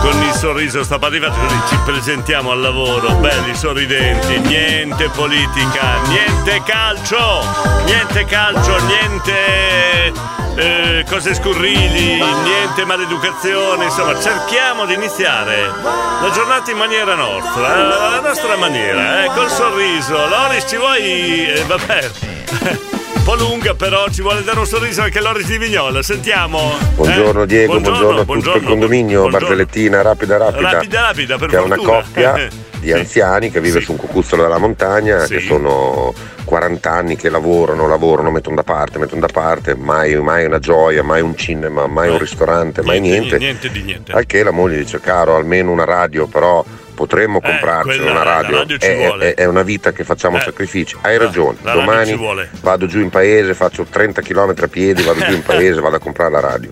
con 0.01 0.23
il 0.23 0.31
sorriso. 0.33 0.83
Sta 0.83 0.97
per 0.97 1.09
arrivare 1.09 1.33
così 1.33 1.59
ci 1.67 1.77
presentiamo 1.83 2.51
al 2.51 2.61
lavoro. 2.61 3.13
Belli 3.15 3.53
sorridenti 3.55 4.39
niente 4.39 5.09
politica 5.09 6.01
niente 6.07 6.61
calcio 6.63 7.43
niente 7.85 8.25
calcio 8.25 8.77
niente 8.85 10.13
eh, 10.55 11.05
cose 11.07 11.35
scurrili, 11.35 12.19
niente 12.19 12.83
maleducazione, 12.83 13.85
insomma 13.85 14.19
cerchiamo 14.19 14.85
di 14.85 14.95
iniziare 14.95 15.67
la 15.67 16.31
giornata 16.33 16.71
in 16.71 16.77
maniera 16.77 17.13
nostra, 17.13 17.75
eh, 17.75 17.81
alla 17.81 18.21
nostra 18.21 18.55
maniera, 18.55 19.23
eh, 19.23 19.27
col 19.35 19.51
sorriso. 19.51 20.15
Loris 20.27 20.65
ci 20.67 20.77
vuoi... 20.77 21.45
Eh, 21.45 21.63
vabbè. 21.65 23.05
Un 23.17 23.23
po' 23.23 23.33
lunga 23.33 23.73
però 23.73 24.07
ci 24.09 24.21
vuole 24.21 24.43
dare 24.43 24.59
un 24.59 24.65
sorriso 24.67 25.01
anche 25.01 25.19
Loris 25.19 25.47
di 25.47 25.57
Vignola, 25.57 26.03
sentiamo. 26.03 26.77
Buongiorno 26.95 27.41
Eh? 27.41 27.47
Diego, 27.47 27.79
buongiorno, 27.79 28.21
a 28.21 28.25
tutto 28.25 28.55
il 28.55 28.63
condominio, 28.63 29.27
Barzellettina, 29.27 30.01
rapida, 30.01 30.37
rapida. 30.37 30.71
Rapida, 30.71 31.01
rapida, 31.01 31.37
per 31.37 31.49
che 31.49 31.57
è 31.57 31.59
una 31.59 31.75
coppia 31.77 32.47
di 32.79 32.93
anziani 32.93 33.49
che 33.49 33.59
vive 33.59 33.81
su 33.81 33.91
un 33.93 33.97
cucuzzolo 33.97 34.43
della 34.43 34.59
montagna, 34.59 35.25
che 35.25 35.39
sono 35.39 36.13
40 36.45 36.89
anni 36.91 37.15
che 37.15 37.29
lavorano, 37.29 37.87
lavorano, 37.87 38.29
mettono 38.29 38.55
da 38.55 38.63
parte, 38.63 38.99
mettono 38.99 39.21
da 39.21 39.31
parte, 39.33 39.75
mai, 39.75 40.15
mai 40.15 40.45
una 40.45 40.59
gioia, 40.59 41.03
mai 41.03 41.21
un 41.21 41.35
cinema, 41.35 41.87
mai 41.87 42.09
un 42.09 42.19
ristorante, 42.19 42.83
mai 42.83 42.99
niente. 43.01 43.39
Niente 43.39 43.69
di 43.69 43.81
niente. 43.81 44.11
Al 44.11 44.27
che 44.27 44.43
la 44.43 44.51
moglie 44.51 44.77
dice, 44.77 44.99
caro, 44.99 45.35
almeno 45.35 45.71
una 45.71 45.85
radio, 45.85 46.27
però 46.27 46.63
potremmo 46.97 47.39
comprarci 47.39 47.99
Eh, 47.99 48.09
una 48.09 48.23
radio. 48.23 48.57
radio 48.57 48.77
è, 48.79 49.07
è- 49.19 49.33
è 49.35 49.45
una 49.45 49.61
vita 49.61 49.91
che 49.91 50.03
facciamo 50.03 50.37
Eh. 50.37 50.41
sacrifici. 50.41 50.97
Hai 51.01 51.17
ragione, 51.19 51.57
la 51.61 51.73
domani 51.73 52.17
vado 52.61 52.87
giù 52.87 52.99
in 52.99 53.09
paese, 53.09 53.53
faccio 53.53 53.85
30 53.87 54.21
km 54.23 54.53
a 54.59 54.67
piedi, 54.67 55.03
vado 55.03 55.23
giù 55.23 55.33
in 55.33 55.43
paese, 55.45 55.79
vado 55.79 55.97
a 55.97 55.99
comprare 55.99 56.31
la 56.31 56.39
radio. 56.39 56.71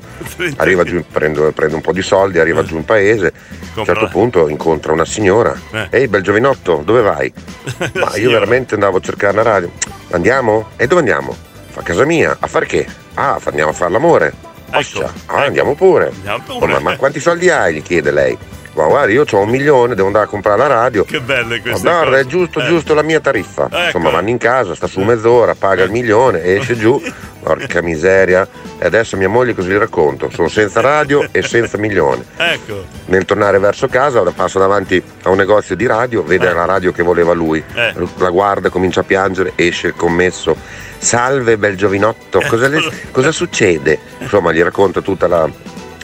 Arriva 0.58 0.84
giù, 0.84 1.04
prendo, 1.12 1.52
prendo 1.52 1.76
un 1.76 1.82
po' 1.82 1.92
di 1.94 2.02
soldi, 2.02 2.40
arriva 2.40 2.64
giù 2.64 2.76
in 2.76 2.86
paese, 2.86 3.32
a 3.76 3.80
un 3.80 3.86
certo 3.86 4.08
punto 4.08 4.50
incontra 4.50 4.92
una 4.94 5.06
signora. 5.06 5.56
Eh. 5.72 5.88
Ehi 5.92 6.08
bel 6.08 6.24
giovinotto, 6.24 6.82
dove 6.84 7.02
vai? 7.02 7.32
Ma 7.94 8.16
io 8.16 8.32
veramente 8.32 8.74
andavo 8.74 8.98
a 8.98 9.02
cercare 9.02 9.34
una 9.34 9.44
radio. 9.44 9.72
Andiamo? 10.12 10.70
E 10.78 10.88
dove 10.88 11.02
andiamo? 11.02 11.36
A 11.76 11.82
casa 11.84 12.04
mia, 12.06 12.36
a 12.40 12.48
fare 12.48 12.66
che? 12.66 12.88
Ah, 13.14 13.40
andiamo 13.44 13.70
a 13.70 13.74
fare 13.74 13.92
l'amore. 13.92 14.34
Oscia, 14.72 15.14
ah, 15.28 15.44
andiamo 15.44 15.76
pure. 15.76 16.08
Andiamo 16.08 16.44
pure. 16.46 16.58
Oh, 16.60 16.68
ma, 16.68 16.80
ma 16.80 16.98
quanti 16.98 17.20
soldi 17.20 17.50
hai? 17.50 17.76
gli 17.76 17.82
chiede 17.84 18.12
lei. 18.12 18.38
Ma 18.76 18.86
guarda, 18.88 19.12
io 19.14 19.24
ho 19.30 19.40
un 19.40 19.50
milione, 19.50 19.96
devo 19.96 20.08
andare 20.08 20.26
a 20.26 20.28
comprare 20.28 20.58
la 20.58 20.68
radio. 20.68 21.06
Che 21.06 21.22
belle 21.22 21.56
Ma 21.58 21.62
queste 21.62 21.88
guarda, 21.90 22.10
cose. 22.10 22.20
è 22.20 22.26
giusto, 22.26 22.60
Eh. 22.60 22.66
giusto 22.66 22.94
la 22.94 23.04
mia 23.04 23.22
tariffa. 23.22 23.68
Ecco. 23.72 23.78
Insomma, 23.86 24.10
vanno 24.10 24.30
in 24.30 24.38
casa, 24.38 24.76
sta 24.76 24.86
su 24.88 25.00
mezz'ora, 25.00 25.56
paga 25.56 25.84
il 25.84 25.92
milione, 25.92 26.44
esce 26.44 26.76
giù. 26.76 27.02
Porca 27.46 27.82
miseria. 27.82 28.46
E 28.78 28.86
adesso 28.86 29.16
mia 29.18 29.30
moglie 29.30 29.54
così 29.54 29.70
gli 29.70 29.78
racconto. 29.78 30.30
Sono 30.32 30.50
senza 30.50 30.82
radio 30.82 31.26
e 31.32 31.42
senza 31.44 31.78
milione. 31.78 32.26
Ecco. 32.36 32.84
Nel 33.06 33.24
tornare 33.24 33.60
verso 33.60 33.88
casa 33.88 34.22
passo 34.36 34.60
davanti 34.60 35.02
a 35.24 35.30
un 35.30 35.38
negozio 35.38 35.76
di 35.76 35.86
radio, 35.86 36.24
vede 36.24 36.52
la 36.52 36.66
radio 36.66 36.92
che 36.92 37.04
voleva 37.04 37.32
lui, 37.34 37.64
Eh. 37.76 37.94
la 38.18 38.30
guarda, 38.30 38.70
comincia 38.70 39.02
a 39.02 39.04
piangere, 39.04 39.54
esce 39.56 39.88
il 39.88 39.96
commesso. 39.96 40.54
Salve 40.98 41.58
bel 41.58 41.78
giovinotto, 41.78 42.42
cosa, 42.50 42.68
le- 42.68 42.82
cosa 43.12 43.32
succede? 43.32 44.00
Insomma, 44.18 44.52
gli 44.52 44.62
racconta 44.62 45.00
tutta 45.02 45.28
la, 45.28 45.48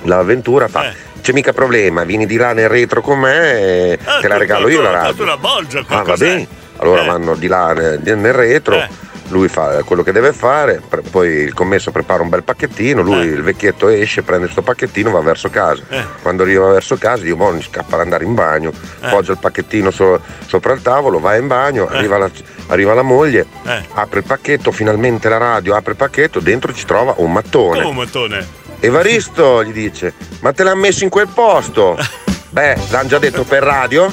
l'avventura, 0.04 0.68
fa. 0.70 1.10
C'è 1.22 1.34
mica 1.34 1.54
problema, 1.54 2.04
vieni 2.04 2.26
di 2.26 2.36
là 2.36 2.52
nel 2.54 2.68
retro 2.68 3.02
con 3.02 3.20
me 3.20 3.92
e 3.92 4.00
te 4.22 4.28
la 4.28 4.38
regalo 4.38 4.68
io 4.70 4.82
la 4.82 4.90
radio. 4.92 5.24
una 5.24 5.38
bolgia 5.38 5.80
Ah, 5.80 5.84
qua. 5.86 5.96
va 5.98 6.04
cos'è? 6.04 6.26
bene. 6.26 6.48
Allora 6.78 7.04
Eh. 7.04 7.06
vanno 7.06 7.36
di 7.36 7.48
là 7.48 7.74
nel, 7.74 8.00
nel 8.18 8.34
retro, 8.34 8.84
lui 9.28 9.48
fa 9.48 9.84
quello 9.84 10.02
che 10.02 10.12
deve 10.12 10.34
fare, 10.34 10.82
pre- 10.90 11.02
poi 11.02 11.28
il 11.30 11.54
commesso 11.54 11.92
prepara 11.92 12.24
un 12.24 12.30
bel 12.30 12.42
pacchettino, 12.44 13.04
lui 13.04 13.20
il 13.28 13.44
vecchietto 13.44 13.88
esce, 13.88 14.24
prende 14.24 14.46
questo 14.46 14.64
pacchettino, 14.64 15.12
va 15.12 15.20
verso 15.22 15.50
casa. 15.52 15.84
Eh. 15.90 16.04
Quando 16.24 16.42
arriva 16.42 16.68
verso 16.72 16.96
casa, 16.98 17.24
io 17.24 17.38
mi 17.38 17.62
scappa 17.62 17.96
ad 17.96 18.02
andare 18.02 18.24
in 18.26 18.34
bagno, 18.34 18.72
poggia 19.12 19.32
il 19.34 19.38
pacchettino 19.38 19.92
so- 19.92 20.20
sopra 20.48 20.74
il 20.74 20.82
tavolo, 20.82 21.20
va 21.20 21.36
in 21.36 21.46
bagno, 21.46 21.88
arriva, 21.88 22.18
la, 22.18 22.30
arriva 22.70 22.96
la 22.96 23.04
moglie, 23.04 23.46
Eh. 23.64 23.84
apre 23.94 24.20
il 24.22 24.26
pacchetto, 24.26 24.72
finalmente 24.72 25.30
la 25.30 25.38
radio, 25.38 25.76
apre 25.76 25.92
il 25.92 25.98
pacchetto, 25.98 26.40
dentro 26.40 26.74
ci 26.74 26.86
trova 26.86 27.14
un 27.18 27.32
mattone. 27.32 27.76
Come 27.78 27.90
un 27.90 27.96
mattone? 27.96 28.60
Evaristo 28.84 29.64
gli 29.64 29.72
dice, 29.72 30.12
ma 30.40 30.54
te 30.54 30.64
l'ha 30.64 30.74
messo 30.74 31.04
in 31.04 31.12
quel 31.12 31.28
posto? 31.28 31.96
Beh, 32.50 32.76
l'hanno 32.90 33.08
già 33.08 33.20
detto 33.20 33.44
per 33.44 33.62
radio? 33.62 34.12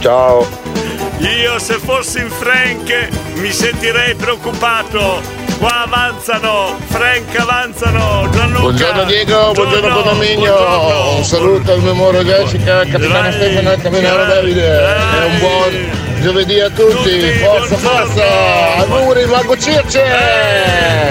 Ciao. 0.00 0.46
Io 1.20 1.58
se 1.58 1.78
fossi 1.78 2.20
in 2.20 2.28
Frank 2.28 3.08
mi 3.36 3.50
sentirei 3.50 4.14
preoccupato. 4.16 5.22
Qua 5.58 5.84
avanzano, 5.84 6.76
Frank 6.88 7.36
avanzano, 7.36 8.28
Gianluca. 8.30 8.60
Buongiorno 8.60 9.04
Diego, 9.04 9.52
buongiorno 9.52 9.94
condominio, 9.94 11.16
un 11.16 11.24
saluto 11.24 11.72
al 11.72 11.80
mio 11.80 11.90
amore 11.92 12.22
Jessica, 12.24 12.84
capitano 12.84 13.32
Stefano 13.32 13.72
e 13.72 13.76
capitano 13.78 14.24
Davide 14.26 14.66
e 14.66 15.24
un 15.24 15.38
buon 15.38 16.07
giovedì 16.20 16.60
a 16.60 16.70
tutti, 16.70 17.20
forza 17.38 17.76
forza, 17.76 18.76
auguri 18.78 19.24
Mago 19.26 19.56
Circe! 19.56 20.02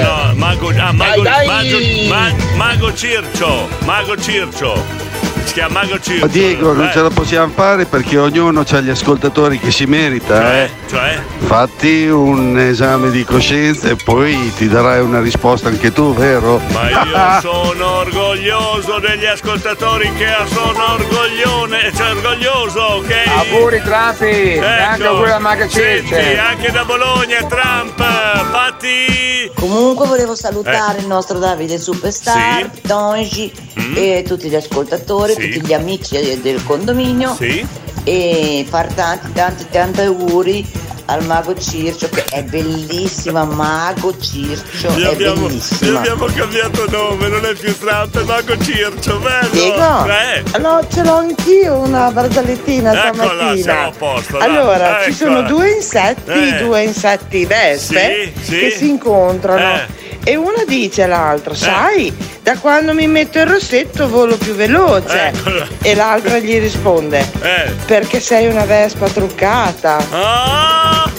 No, 0.01 0.33
Mago, 0.35 0.69
ah, 0.77 0.91
Mago, 0.91 1.21
Dai, 1.23 1.47
dai! 1.47 2.07
Mago- 2.09 2.13
Ma- 2.13 2.55
Mago 2.55 2.93
Circio, 2.93 3.67
Mago 3.85 4.15
Circio. 4.17 5.05
Si 5.47 5.53
chiama 5.53 5.79
Mago 5.81 5.97
Circio. 5.99 6.25
Ma 6.25 6.31
Diego, 6.31 6.73
non 6.73 6.87
Eh, 6.87 6.91
ce 6.91 7.01
la 7.01 7.09
possiamo 7.09 7.51
fare 7.55 7.85
perché 7.85 8.17
ognuno 8.17 8.63
ha 8.69 8.79
gli 8.81 8.89
ascoltatori 8.89 9.57
che 9.59 9.71
si 9.71 9.85
merita, 9.85 10.63
eh. 10.63 10.69
Cioè? 10.89 11.21
Fatti 11.45 12.07
un 12.07 12.59
esame 12.59 13.09
di 13.11 13.23
coscienza 13.23 13.87
e 13.89 13.95
poi 13.95 14.51
ti 14.57 14.67
darai 14.67 14.99
una 14.99 15.21
risposta 15.21 15.69
anche 15.69 15.93
tu, 15.93 16.13
vero? 16.13 16.59
Ma 16.73 16.89
io 16.91 17.39
sono 17.41 17.99
orgoglioso 17.99 18.99
degli 18.99 19.25
ascoltatori 19.25 20.11
che 20.15 20.35
sono 20.51 20.93
orgoglione, 20.95 21.91
cioè 21.95 22.11
orgoglioso, 22.11 22.81
ok? 22.81 23.13
Auguri 23.53 23.81
Trumpi, 23.81 24.25
e 24.55 24.59
anche 24.65 25.05
auguri 25.05 25.31
a 25.31 25.39
Maga 25.39 25.69
Senti, 25.69 26.07
Circe. 26.07 26.37
anche 26.39 26.71
da 26.71 26.83
Bologna, 26.83 27.37
Trump, 27.47 28.03
fatti... 28.51 29.26
Comunque 29.55 30.07
volevo 30.07 30.35
salutare 30.35 30.99
il 30.99 31.07
nostro 31.07 31.39
Davide 31.39 31.77
Superstar, 31.79 32.69
Tongi 32.85 33.51
e 33.95 34.23
tutti 34.25 34.49
gli 34.49 34.55
ascoltatori, 34.55 35.33
Sì. 35.33 35.49
tutti 35.49 35.65
gli 35.65 35.73
amici 35.73 36.39
del 36.41 36.63
condominio 36.63 37.35
Sì. 37.35 37.65
e 38.03 38.65
far 38.69 38.91
tanti 38.93 39.31
tanti 39.33 39.65
tanti 39.69 40.01
auguri 40.01 40.65
al 41.09 41.23
Mago 41.25 41.55
Circio 41.57 42.09
che 42.09 42.25
è 42.31 42.43
bellissima 42.43 43.45
Mago 43.45 44.13
Circio, 44.19 44.91
Gli 44.91 45.03
abbiamo, 45.05 45.47
gli 45.47 45.87
abbiamo 45.87 46.25
cambiato 46.25 46.85
nome, 46.89 47.29
non 47.29 47.45
è 47.45 47.53
più 47.55 47.73
Trump, 47.77 48.19
è 48.19 48.23
Mago 48.25 48.57
Circio, 48.61 49.17
bello! 49.19 49.47
Diego? 49.51 50.05
Eh, 50.05 50.43
Allora 50.51 50.85
ce 50.89 51.03
l'ho 51.03 51.15
anch'io 51.15 51.75
una 51.75 52.11
barzelletta 52.11 52.71
Eccola, 52.71 53.13
stamattina. 53.13 53.83
a 53.85 53.91
posto, 53.97 54.37
allora, 54.37 54.99
ci 55.05 55.11
Eccola. 55.11 55.13
sono 55.13 55.41
due 55.43 55.69
insetti, 55.69 56.31
Eh. 56.31 56.57
due 56.65 56.83
insetti 56.83 57.45
vespe 57.45 58.33
Sì, 58.35 58.43
sì. 58.43 58.59
che 58.59 58.69
si 58.71 58.89
incontrano. 58.89 59.36
Eh. 59.45 60.16
E 60.23 60.35
una 60.35 60.63
dice 60.65 61.03
all'altra, 61.03 61.53
sai, 61.55 62.13
da 62.41 62.57
quando 62.57 62.93
mi 62.93 63.07
metto 63.07 63.39
il 63.39 63.47
rossetto 63.47 64.07
volo 64.07 64.37
più 64.37 64.53
veloce. 64.53 65.31
Eccola. 65.33 65.67
E 65.81 65.95
l'altra 65.95 66.39
gli 66.39 66.59
risponde, 66.59 67.19
eh. 67.41 67.71
perché 67.85 68.19
sei 68.19 68.47
una 68.47 68.65
vespa 68.65 69.07
truccata. 69.07 69.97
Ah! 70.11 71.11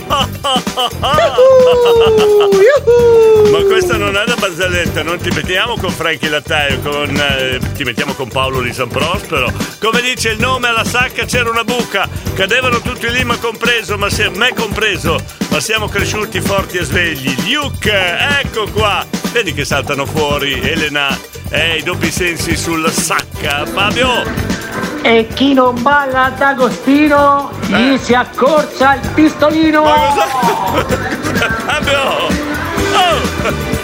Ma 3.51 3.63
questa 3.65 3.97
non 3.97 4.17
è 4.17 4.23
una 4.25 4.35
barzelletta, 4.35 5.03
non 5.03 5.19
ti 5.19 5.31
mettiamo 5.31 5.77
con 5.77 5.91
Frankie 5.91 6.29
Lattaio, 6.29 6.81
con, 6.81 7.15
eh, 7.17 7.59
ti 7.75 7.85
mettiamo 7.85 8.15
con 8.15 8.29
Paolo 8.29 8.61
di 8.63 8.73
San 8.73 8.89
Prospero. 8.89 9.53
Come 9.79 10.01
dice 10.01 10.31
il 10.31 10.39
nome 10.39 10.69
alla 10.69 10.85
sacca 10.85 11.25
c'era 11.25 11.51
una 11.51 11.65
buca, 11.65 12.09
cadevano 12.35 12.81
tutti 12.81 13.11
lì 13.11 13.25
ma 13.25 13.37
compreso, 13.37 13.99
ma 13.99 14.09
se, 14.11 14.31
me 14.31 14.53
compreso, 14.55 15.23
ma 15.51 15.61
siamo 15.61 15.89
cresciuti 15.89 16.41
forti 16.41 16.79
e 16.79 16.85
svegli. 16.85 17.35
Luke, 17.53 17.93
ecco 18.43 18.69
qua, 18.71 18.88
vedi 19.33 19.53
che 19.53 19.65
saltano 19.65 20.07
fuori 20.07 20.61
Elena 20.61 21.09
e 21.51 21.77
i 21.77 21.83
doppi 21.83 22.11
sensi 22.11 22.57
sulla 22.57 22.91
sacca. 22.91 23.67
Fabio! 23.67 24.25
E 25.03 25.27
chi 25.35 25.55
non 25.55 25.81
balla 25.83 26.33
d'Agostino 26.37 27.51
gli 27.67 27.97
si 27.99 28.15
accorcia 28.15 28.95
il 28.95 29.09
pistolino! 29.15 29.85
Fabio! 31.67 32.01
Oh! 32.95 33.78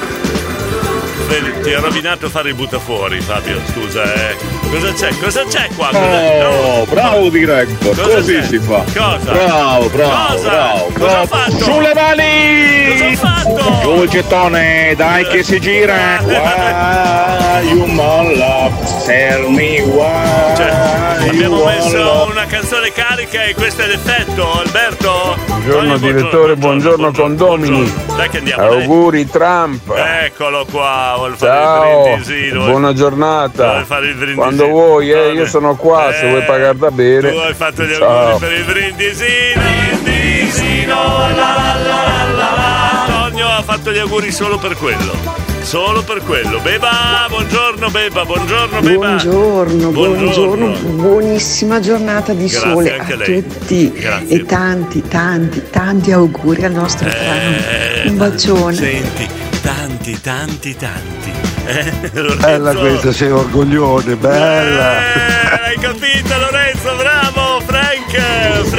Vedi, 1.27 1.53
ti 1.63 1.73
ha 1.73 1.81
rovinato 1.81 2.29
fare 2.29 2.51
il 2.51 2.55
buttafuori, 2.55 3.21
Fabio, 3.21 3.59
scusa, 3.73 4.03
eh. 4.13 4.37
Cosa 4.71 4.93
c'è? 4.93 5.09
Cosa 5.19 5.45
c'è 5.45 5.69
qua? 5.75 5.89
Oh, 5.93 6.85
bravo 6.85 7.29
diretto, 7.31 7.89
Cosa 7.89 8.03
così 8.17 8.35
c'è? 8.35 8.43
si 8.45 8.59
fa. 8.59 8.85
Cosa? 8.95 9.33
Bravo, 9.33 9.89
bravo, 9.89 10.33
Cosa? 10.35 10.49
bravo. 10.49 10.91
Cosa 10.99 11.21
ho 11.23 11.27
fatto? 11.27 11.59
Sulle 11.65 11.95
mani! 11.95 12.89
Cosa 12.91 13.07
ho 13.07 13.17
fatto? 13.17 13.81
Giù 13.83 14.03
il 14.03 14.09
gettone, 14.11 14.95
dai 14.97 15.27
che 15.27 15.43
si 15.43 15.61
gira. 15.61 16.19
Why 16.25 17.69
you 17.71 17.87
molla? 17.87 18.71
Tell 19.05 19.49
me 19.51 19.81
why 19.83 20.55
Cioè, 20.57 21.04
abbiamo 21.29 21.65
messo 21.65 22.27
una 22.31 22.47
canzone 22.47 22.93
carica 22.93 23.45
e 23.45 23.55
questo 23.55 23.83
è 23.83 23.87
l'effetto, 23.87 24.53
Alberto? 24.53 25.37
Buongiorno 25.47 25.99
direttore, 25.99 26.57
buongiorno 26.57 27.13
condomini. 27.13 27.93
Dai 28.17 28.29
che 28.29 28.39
andiamo. 28.39 28.63
Auguri 28.63 29.29
Trump. 29.29 29.91
Eccolo 29.95 30.67
qua, 30.71 31.15
vuol 31.17 31.37
fare 31.37 31.53
Ciao, 31.53 32.33
il 32.35 32.59
buona 32.65 32.93
giornata. 32.93 33.71
Vuole 33.71 33.85
fare 33.85 34.07
il 34.07 34.15
brindisino. 34.15 34.43
Quando 34.43 34.67
vuoi, 34.67 35.11
eh, 35.11 35.33
io 35.33 35.47
sono 35.47 35.75
qua, 35.77 36.13
se 36.13 36.27
Eh, 36.27 36.29
vuoi 36.31 36.43
pagare 36.45 36.77
da 36.77 36.91
bere. 36.91 37.31
Tu 37.33 37.39
hai 37.39 37.55
fatto 37.55 37.83
gli 37.85 37.93
auguri 37.95 38.39
per 38.39 38.53
il 38.53 38.65
brindisino, 38.65 39.63
brindisino, 40.03 40.95
la 40.95 41.35
la 41.35 41.77
la 41.85 42.27
la 42.37 42.55
la. 42.57 43.03
Antonio 43.05 43.49
ha 43.49 43.63
fatto 43.63 43.91
gli 43.91 43.99
auguri 43.99 44.31
solo 44.31 44.59
per 44.59 44.77
quello. 44.77 45.44
Solo 45.65 46.03
per 46.03 46.19
quello. 46.19 46.61
Beba, 46.61 47.25
buongiorno 47.29 47.91
Beba, 47.91 48.25
buongiorno 48.25 48.81
Beba. 48.81 49.07
Buongiorno, 49.07 49.89
buongiorno, 49.91 50.67
buonissima 50.91 51.81
giornata 51.81 52.35
di 52.35 52.47
Grazie 52.47 52.59
sole 52.71 52.99
anche 52.99 53.13
a 53.15 53.17
lei. 53.17 53.43
tutti 53.43 53.91
Grazie. 53.93 54.37
e 54.37 54.45
tanti, 54.45 55.03
tanti, 55.09 55.63
tanti 55.71 56.13
auguri 56.13 56.65
al 56.65 56.73
nostro 56.73 57.09
Trump. 57.09 58.05
Un 58.05 58.17
bacione. 58.19 58.75
Senti, 58.75 59.29
tanti, 59.63 60.21
tanti, 60.21 60.77
tanti. 60.77 61.33
Eh, 61.67 61.93
Bella 62.41 62.75
questa, 62.75 63.11
sei 63.11 63.31
orgoglione, 63.31 64.17
bella. 64.17 64.99
Eh, 64.99 65.69
hai 65.71 65.79
capito 65.81 66.37
Lorenzo, 66.39 66.95
bravo. 66.97 67.44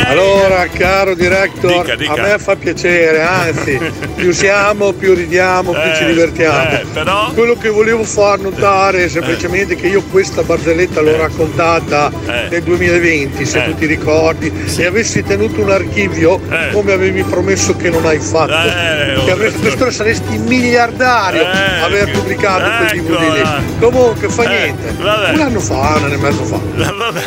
Allora, 0.07 0.67
caro 0.67 1.13
director, 1.15 1.81
Dica, 1.83 1.95
dica. 1.95 2.13
a 2.13 2.21
me 2.21 2.37
fa 2.39 2.55
piacere, 2.55 3.21
anzi, 3.21 3.79
più 4.15 4.31
siamo, 4.31 4.93
più 4.93 5.13
ridiamo, 5.13 5.71
più 5.71 5.81
Eh, 5.81 5.95
ci 5.95 6.05
divertiamo. 6.05 6.69
eh, 6.69 6.85
però? 6.93 7.31
Quello 7.33 7.55
che 7.57 7.69
volevo 7.69 8.03
far 8.03 8.39
notare 8.39 9.05
è 9.05 9.07
semplicemente 9.09 9.75
che 9.75 9.87
io 9.87 10.03
questa 10.11 10.43
barzelletta 10.43 11.01
l'ho 11.01 11.17
raccontata 11.17 12.11
Eh. 12.27 12.47
nel 12.49 12.63
2020, 12.63 13.45
se 13.45 13.59
Eh. 13.63 13.65
tu 13.65 13.75
ti 13.75 13.85
ricordi, 13.85 14.51
e 14.77 14.85
avessi 14.85 15.23
tenuto 15.23 15.61
un 15.61 15.71
archivio 15.71 16.39
Eh. 16.49 16.71
come 16.71 16.93
avevi 16.93 17.23
promesso 17.23 17.75
che 17.75 17.89
non 17.89 18.05
hai 18.05 18.19
fatto. 18.19 18.53
Eh, 18.53 19.23
che 19.25 19.31
avresti, 19.31 19.59
quest'ora 19.59 19.91
saresti 19.91 20.37
miliardario 20.37 21.41
Eh, 21.41 21.81
aver 21.83 22.11
pubblicato 22.11 22.63
quel 22.77 23.01
DVD 23.01 23.33
lì. 23.33 23.43
Comunque 23.79 24.29
fa 24.29 24.43
Eh, 24.43 24.47
niente. 24.47 24.93
vabbè. 25.01 25.31
Un 25.33 25.39
anno 25.41 25.59
fa, 25.59 25.75
un 25.75 26.03
anno 26.03 26.13
e 26.13 26.17
mezzo 26.17 26.43
fa. 26.43 26.59
Vabbè, 26.95 27.21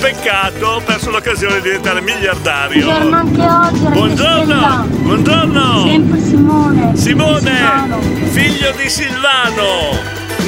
Peccato, 0.00 0.64
ho 0.64 0.80
perso 0.80 1.10
l'occasione 1.10 1.56
di 1.56 1.62
diventare 1.62 2.00
miliardario. 2.00 2.84
Buongiorno 2.84 3.16
anche 3.16 3.42
oggi. 3.42 3.92
Buongiorno, 3.92 4.86
buongiorno. 4.90 5.86
Sempre 5.86 6.20
Simone. 6.20 6.96
Simone, 6.96 7.40
Silvano. 7.40 8.00
figlio 8.30 8.72
di 8.80 8.88
Silvano, 8.88 9.98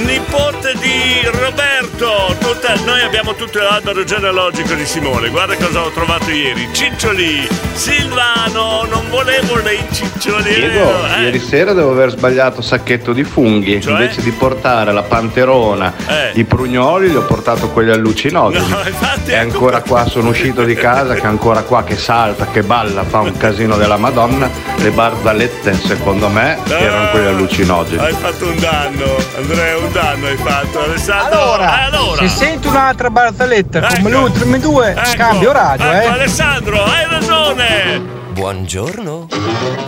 nipote 0.04 0.74
di 0.80 1.20
Roberto. 1.30 2.34
Tutta- 2.38 2.74
noi 2.84 3.02
abbiamo 3.02 3.34
tutto 3.34 3.58
l'albero 3.60 4.04
genealogico 4.04 4.74
di 4.74 4.86
Simone. 4.86 5.28
Guarda 5.28 5.56
cosa 5.56 5.82
ho 5.84 5.90
trovato 5.90 6.30
ieri. 6.30 6.68
Ciccioli, 6.72 7.46
Silvano, 7.72 8.84
non 8.90 9.08
volevo 9.10 9.58
dei 9.60 9.78
ciccioli. 9.92 10.08
è 10.54 10.70
Diego, 10.70 10.92
eh? 11.18 11.22
ieri 11.22 11.40
sera 11.40 11.72
devo 11.72 11.90
aver 11.90 12.10
sbagliato 12.10 12.62
sacchetto 12.62 13.12
di 13.12 13.24
funghi. 13.24 13.80
Cioè? 13.80 13.92
Invece 13.92 14.22
di 14.22 14.30
portare 14.32 14.92
la 14.92 15.02
panterona, 15.02 15.92
Eh. 16.06 16.30
i 16.34 16.44
prugnoli, 16.44 17.08
li 17.10 17.16
ho 17.16 17.22
portato 17.24 17.68
quelli 17.70 17.90
allucinogeni. 17.90 18.68
No, 18.68 18.80
infatti, 18.86 19.30
e 19.32 19.36
ancora 19.36 19.82
qua 19.82 20.06
sono 20.06 20.28
uscito 20.30 20.64
di 20.64 20.74
casa, 20.74 21.14
che 21.14 21.26
ancora 21.26 21.62
qua 21.62 21.84
che 21.84 21.96
salta, 21.96 22.46
che 22.46 22.62
balla, 22.62 23.02
fa 23.04 23.20
un 23.20 23.36
casino 23.36 23.76
della 23.76 23.96
Madonna. 23.96 24.48
Le 24.76 24.90
barzalette, 24.90 25.74
secondo 25.74 26.28
me, 26.28 26.58
erano 26.68 27.10
quelli 27.10 27.26
allucinogeni. 27.26 28.02
Hai 28.02 28.14
fatto 28.14 28.46
un 28.46 28.58
danno, 28.58 29.16
Andrea, 29.36 29.76
un 29.78 29.89
danno 29.92 30.26
hai 30.26 30.36
fatto. 30.36 30.82
Alessandro, 30.82 31.40
Allora, 31.40 31.80
eh, 31.80 31.84
allora. 31.84 32.20
se 32.22 32.28
sento 32.28 32.68
un'altra 32.68 33.10
barzelletta 33.10 33.80
come 33.80 33.94
Ecco. 33.98 34.08
l'ultime 34.08 34.58
due, 34.58 34.90
Ecco, 34.92 35.16
cambio 35.16 35.52
radio, 35.52 35.90
ecco, 35.90 36.02
eh. 36.02 36.06
Alessandro, 36.12 36.84
hai 36.84 37.06
ragione. 37.08 38.18
Buongiorno. 38.30 39.26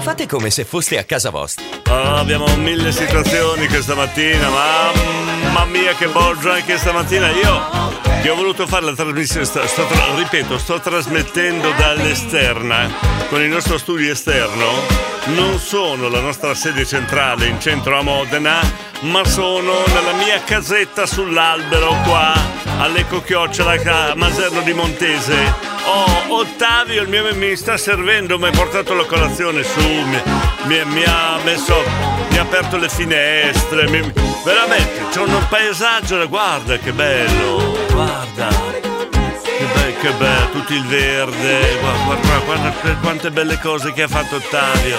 Fate 0.01 0.27
come 0.27 0.51
se 0.51 0.65
foste 0.65 0.99
a 0.99 1.05
casa 1.05 1.31
vostra. 1.31 1.65
Oh, 1.89 2.17
abbiamo 2.17 2.45
mille 2.57 2.91
situazioni 2.91 3.69
questa 3.69 3.95
mattina, 3.95 4.49
mamma 4.49 5.65
mia 5.67 5.95
che 5.95 6.09
bolgia 6.09 6.55
anche 6.55 6.77
stamattina. 6.77 7.31
Io 7.31 8.01
che 8.21 8.29
ho 8.31 8.35
voluto 8.35 8.67
fare 8.67 8.85
la 8.85 8.95
trasmissione, 8.95 9.45
sto, 9.45 9.67
sto 9.67 9.87
ripeto, 10.17 10.59
sto 10.59 10.81
trasmettendo 10.81 11.71
dall'esterna, 11.73 12.91
con 13.29 13.41
il 13.41 13.49
nostro 13.49 13.79
studio 13.79 14.11
esterno. 14.11 15.11
Non 15.35 15.59
sono 15.61 16.09
la 16.09 16.21
nostra 16.21 16.55
sede 16.55 16.85
centrale 16.85 17.47
in 17.47 17.61
centro 17.61 17.97
a 17.97 18.03
Modena, 18.03 18.61
ma 19.03 19.25
sono 19.25 19.85
nella 19.87 20.15
mia 20.15 20.43
casetta 20.43 21.07
sull'albero 21.07 21.97
qua, 22.05 22.33
all'Eco 22.79 23.23
Chiocciola 23.23 24.11
a 24.11 24.15
Maserno 24.17 24.63
di 24.63 24.73
Montese. 24.73 25.72
Oh, 25.85 26.37
Ottavio, 26.41 27.03
il 27.03 27.09
mio 27.09 27.35
mi 27.35 27.57
sta 27.57 27.77
servendo, 27.77 28.39
mi 28.39 28.49
ha 28.49 28.51
portato 28.51 28.95
la 28.95 29.05
colazione 29.05 29.63
su, 29.63 29.81
mi, 29.81 30.21
mi- 30.65 30.85
mi 30.87 31.03
ha 31.05 31.39
messo, 31.45 31.83
mi 32.31 32.39
ha 32.39 32.43
aperto 32.43 32.77
le 32.77 32.89
finestre, 32.89 33.89
mi- 33.89 34.13
veramente, 34.45 35.03
c'è 35.11 35.21
un 35.21 35.47
paesaggio, 35.49 36.27
guarda 36.29 36.79
che 36.79 36.93
bello, 36.93 37.77
guarda, 37.91 38.49
che 38.49 39.65
bello, 39.75 39.99
che 40.01 40.11
bello, 40.13 40.49
tutto 40.53 40.73
il 40.73 40.87
verde, 40.87 41.79
guarda, 41.81 42.05
guarda, 42.05 42.39
guarda 42.45 42.97
quante 43.01 43.31
belle 43.31 43.59
cose 43.59 43.93
che 43.93 44.03
ha 44.03 44.09
fatto 44.09 44.37
Ottavio. 44.37 44.99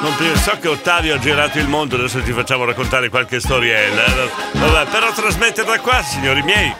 Non 0.00 0.14
prima- 0.16 0.36
so 0.36 0.56
che 0.60 0.68
Ottavio 0.68 1.14
ha 1.14 1.18
girato 1.18 1.58
il 1.58 1.66
mondo, 1.68 1.96
adesso 1.96 2.20
ti 2.22 2.32
facciamo 2.32 2.64
raccontare 2.64 3.08
qualche 3.08 3.40
storiella. 3.40 4.04
eh. 4.04 4.30
Vabbè, 4.52 4.90
però 4.90 5.10
trasmettere 5.12 5.66
da 5.66 5.78
qua, 5.80 6.02
signori 6.02 6.42
miei, 6.42 6.72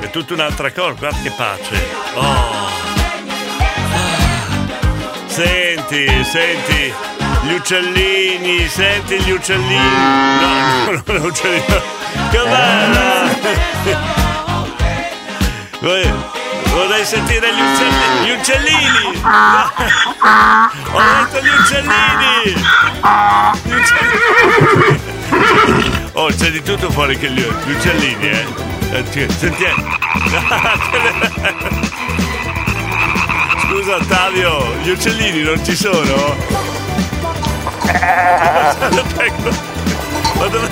è 0.00 0.10
tutta 0.10 0.34
un'altra 0.34 0.72
cosa, 0.72 0.92
guarda 0.92 1.18
che 1.22 1.30
pace. 1.30 1.88
Oh. 2.14 2.68
Senti, 5.26 6.24
senti, 6.24 6.94
gli 7.42 7.52
uccellini, 7.52 8.66
senti 8.68 9.20
gli 9.20 9.30
uccellini. 9.30 9.74
No, 10.40 10.90
no, 10.90 11.02
no, 11.06 11.30
bella! 12.44 13.28
Vuoi- 15.80 16.34
Vorrei 16.76 17.04
sentire 17.06 17.54
gli 17.54 17.60
uccellini. 17.60 18.26
Gli 18.26 18.30
uccellini! 18.38 19.22
Ho 20.92 21.00
detto 21.00 21.40
gli 21.40 21.48
uccellini! 21.48 22.54
Gli 23.62 23.72
uccellini! 23.72 25.14
Oh, 26.12 26.28
c'è 26.28 26.50
di 26.50 26.62
tutto 26.62 26.90
fuori 26.90 27.16
che 27.18 27.30
gli 27.30 27.40
uccellini, 27.40 28.28
eh! 28.28 28.75
Ti- 29.04 29.26
Senti, 29.38 29.64
eh. 29.64 29.74
Scusa 33.66 33.96
Ottavio, 33.96 34.74
gli 34.82 34.90
uccellini 34.90 35.42
non 35.42 35.62
ci 35.64 35.74
sono? 35.76 36.34
Ecco. 39.18 39.50
Ma 40.38 40.46
dove... 40.46 40.68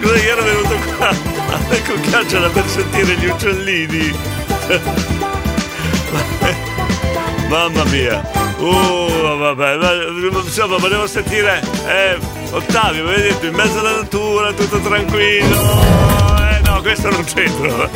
Scusa, 0.00 0.16
io 0.16 0.32
ero 0.32 0.42
venuto 0.42 0.74
qua 0.96 1.08
a 1.08 1.14
Cucchiacciola 1.86 2.48
per 2.48 2.66
sentire 2.68 3.14
gli 3.16 3.26
uccellini. 3.26 4.18
Mamma 7.48 7.84
mia. 7.84 8.20
Uh, 8.58 9.36
vabbè, 9.38 9.76
ma, 9.76 9.92
insomma, 10.42 10.76
volevo 10.76 11.06
sentire 11.06 11.60
eh, 11.86 12.18
Ottavio, 12.50 13.04
detto, 13.06 13.46
in 13.46 13.54
mezzo 13.54 13.78
alla 13.80 13.96
natura, 13.96 14.52
tutto 14.52 14.78
tranquillo. 14.80 16.31
Questo 16.82 17.10
non 17.10 17.24
c'entro. 17.24 17.88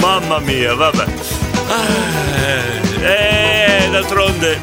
Mamma 0.00 0.38
mia, 0.38 0.74
vabbè. 0.74 1.04
Eh, 3.00 3.88
d'altronde 3.90 4.58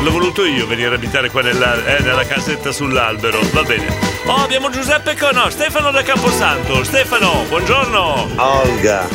l'ho 0.00 0.10
voluto 0.10 0.44
io 0.46 0.66
venire 0.66 0.88
a 0.88 0.94
abitare 0.94 1.30
qua 1.30 1.42
nella, 1.42 1.74
eh, 1.84 2.02
nella 2.02 2.24
casetta 2.24 2.72
sull'albero, 2.72 3.38
va 3.52 3.62
bene. 3.62 3.86
Oh, 4.24 4.36
abbiamo 4.36 4.70
Giuseppe 4.70 5.14
con 5.16 5.34
no, 5.34 5.50
Stefano 5.50 5.90
da 5.90 6.02
Camposanto. 6.02 6.82
Stefano, 6.84 7.44
buongiorno. 7.48 8.28
Olga 8.36 9.06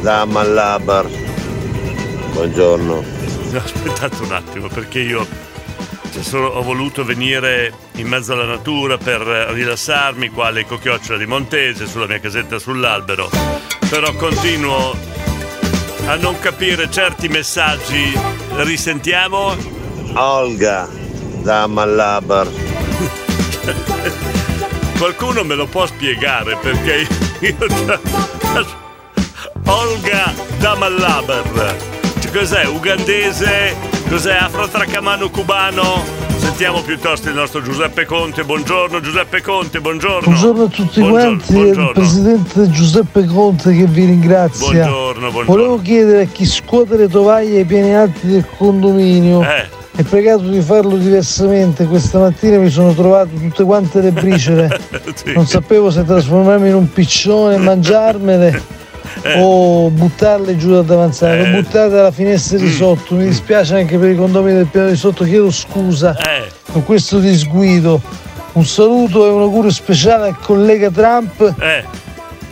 da 0.00 0.26
Malabar. 0.26 1.06
Buongiorno. 2.32 3.02
No, 3.50 3.58
aspettate 3.58 4.22
un 4.22 4.32
attimo, 4.32 4.68
perché 4.68 5.00
io 5.00 5.26
cioè, 6.18 6.22
solo- 6.22 6.48
ho 6.48 6.62
voluto 6.62 7.04
venire 7.04 7.72
in 7.94 8.08
mezzo 8.08 8.32
alla 8.32 8.44
natura 8.44 8.98
per 8.98 9.20
rilassarmi 9.20 10.30
qua 10.30 10.48
alle 10.48 10.66
Chiocciola 10.66 11.18
di 11.18 11.26
Montese, 11.26 11.86
sulla 11.86 12.06
mia 12.06 12.18
casetta 12.20 12.58
sull'albero. 12.58 13.30
però 13.88 14.12
continuo 14.14 14.94
a 16.06 16.14
non 16.16 16.38
capire 16.40 16.90
certi 16.90 17.28
messaggi. 17.28 18.12
Risentiamo? 18.56 19.56
Olga 20.14 20.88
da 21.42 21.66
Malabar. 21.66 22.48
Qualcuno 24.98 25.44
me 25.44 25.54
lo 25.54 25.66
può 25.66 25.86
spiegare 25.86 26.56
perché 26.56 27.06
io 27.40 27.56
Olga 29.66 30.34
da 30.58 30.74
Malabar. 30.74 31.97
Cos'è? 32.32 32.66
Ugandese? 32.66 33.74
Cos'è? 34.08 34.34
Afro-tracamano 34.34 35.30
cubano? 35.30 36.04
Sentiamo 36.36 36.82
piuttosto 36.82 37.28
il 37.28 37.34
nostro 37.34 37.62
Giuseppe 37.62 38.04
Conte. 38.04 38.44
Buongiorno 38.44 39.00
Giuseppe 39.00 39.40
Conte, 39.40 39.80
buongiorno. 39.80 40.20
Buongiorno 40.20 40.64
a 40.64 40.68
tutti 40.68 41.00
Buongiorno, 41.00 41.36
quanti, 41.36 41.52
il 41.52 41.58
buongiorno. 41.62 41.92
presidente 41.92 42.70
Giuseppe 42.70 43.24
Conte 43.24 43.74
che 43.74 43.86
vi 43.86 44.04
ringrazia. 44.04 44.66
Buongiorno, 44.66 45.30
buongiorno. 45.30 45.44
Volevo 45.46 45.80
chiedere 45.82 46.22
a 46.22 46.26
chi 46.26 46.44
scuote 46.44 46.96
le 46.96 47.08
tovaglie 47.08 47.58
ai 47.58 47.64
piani 47.64 47.94
alti 47.94 48.26
del 48.26 48.44
condominio. 48.56 49.42
Eh. 49.42 49.76
È 49.96 50.02
pregato 50.02 50.42
di 50.42 50.60
farlo 50.60 50.96
diversamente. 50.96 51.86
Questa 51.86 52.18
mattina 52.18 52.58
mi 52.58 52.70
sono 52.70 52.92
trovato 52.94 53.30
tutte 53.36 53.64
quante 53.64 54.00
le 54.00 54.12
briciole. 54.12 54.78
Sì. 55.18 55.32
Non 55.32 55.46
sapevo 55.46 55.90
se 55.90 56.04
trasformarmi 56.04 56.68
in 56.68 56.74
un 56.74 56.92
piccione 56.92 57.54
e 57.56 57.58
mangiarmele 57.58 58.62
o 59.36 59.90
buttarle 59.90 60.56
giù 60.56 60.72
da 60.72 60.82
davanzale. 60.82 61.40
Eh. 61.40 61.50
L'ho 61.50 61.60
buttate 61.62 61.88
dalla 61.90 62.10
finestra 62.10 62.58
di 62.58 62.70
sotto. 62.70 63.14
Mi 63.14 63.24
dispiace 63.24 63.76
anche 63.76 63.98
per 63.98 64.10
i 64.10 64.16
condomini 64.16 64.56
del 64.56 64.66
piano 64.66 64.88
di 64.88 64.96
sotto. 64.96 65.24
Chiedo 65.24 65.50
scusa 65.50 66.16
Eh. 66.16 66.48
con 66.72 66.84
questo 66.84 67.18
disguido. 67.18 68.00
Un 68.52 68.64
saluto 68.64 69.26
e 69.26 69.30
un 69.30 69.42
augurio 69.42 69.70
speciale 69.70 70.28
al 70.28 70.38
collega 70.38 70.90
Trump. 70.90 71.54
Eh. 71.60 71.84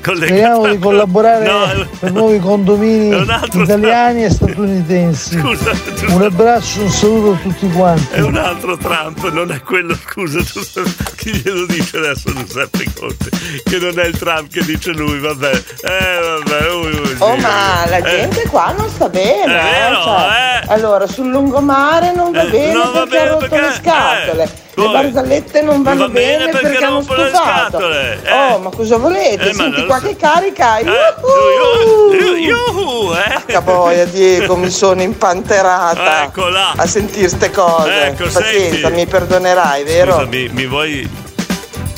Collega 0.07 0.27
Speriamo 0.27 0.57
di 0.63 0.69
Trump. 0.79 0.83
collaborare 0.85 1.47
No, 1.47 1.87
per 1.99 2.13
nuovi 2.13 2.39
condomini 2.39 3.27
italiani 3.53 4.25
e 4.25 4.31
statunitensi. 4.31 5.39
Scusa, 5.41 5.71
Un 6.09 6.23
abbraccio, 6.23 6.83
un 6.83 6.91
saluto 6.91 7.33
a 7.33 7.37
tutti 7.43 7.69
quanti. 7.71 8.07
È 8.15 8.21
un 8.21 8.37
altro 8.37 8.77
Trump, 8.77 9.29
non 9.31 9.51
è 9.51 9.61
quello, 9.63 9.95
scusa, 9.95 10.39
tu 10.43 10.83
chi 11.17 11.33
glielo 11.35 11.67
dice 11.67 11.97
adesso 11.99 12.33
Giuseppe 12.33 12.85
Conte? 12.99 13.31
Che 13.65 13.79
non 13.79 13.99
è 13.99 14.05
il 14.07 14.17
Trump 14.19 14.49
che 14.51 14.65
dice 14.65 14.93
lui, 14.93 15.19
vabbè. 15.19 15.51
Eh, 15.51 16.45
vabbè, 16.45 16.71
ui, 16.73 16.93
ui, 16.93 17.15
Oh, 17.19 17.35
sì. 17.35 17.41
ma 17.41 17.85
la 17.89 17.97
Eh, 17.99 18.03
gente 18.03 18.47
qua 18.49 18.73
non 18.77 18.89
sta 18.89 19.09
bene. 19.09 19.45
È 19.45 19.59
eh, 19.59 19.71
vero, 19.89 20.03
cioè, 20.03 20.61
Allora, 20.69 21.07
sul 21.07 21.29
lungomare 21.29 22.13
non 22.15 22.33
va 22.33 22.43
Eh, 22.43 22.51
bene 22.51 22.73
non 22.73 22.93
va 22.93 23.01
perché 23.01 23.17
ha 23.17 23.21
bene 23.21 23.29
rotto 23.31 23.49
perché- 23.49 23.61
le 23.67 23.73
scatole. 23.73 24.51
Eh, 24.77 24.81
le 24.83 24.85
poi- 24.85 25.11
barzellette 25.11 25.63
non 25.63 25.83
vanno 25.83 26.01
va 26.01 26.09
bene 26.09 26.37
bene 26.39 26.51
perché 26.51 26.69
perché, 26.69 26.85
rompono 26.87 27.23
le 27.25 27.31
scatole, 27.35 28.23
eh. 28.25 28.33
Oh, 28.33 28.59
ma 28.59 28.71
cosa 28.71 28.97
volete? 28.99 29.49
Eh, 29.51 29.55
Senti 29.55 29.85
qua 29.87 29.99
so- 30.01 30.07
che 30.07 30.17
carica. 30.17 30.79
Yuhu, 30.81 32.35
yuhu, 32.37 33.13
eh. 33.15 33.33
Porca 33.33 33.61
boia, 33.63 34.05
Diego, 34.05 34.57
mi 34.57 34.71
sono 34.71 35.03
impanterata 35.03 36.25
Eccola. 36.25 36.73
a 36.77 36.87
sentire 36.87 37.29
ste 37.29 37.51
cose. 37.51 38.05
Ecco, 38.07 38.25
Pazienza, 38.25 38.81
senti. 38.89 38.93
mi 38.93 39.07
perdonerai, 39.07 39.85
vero? 39.85 40.13
Scusami, 40.15 40.49
mi 40.53 40.67
vuoi. 40.67 41.25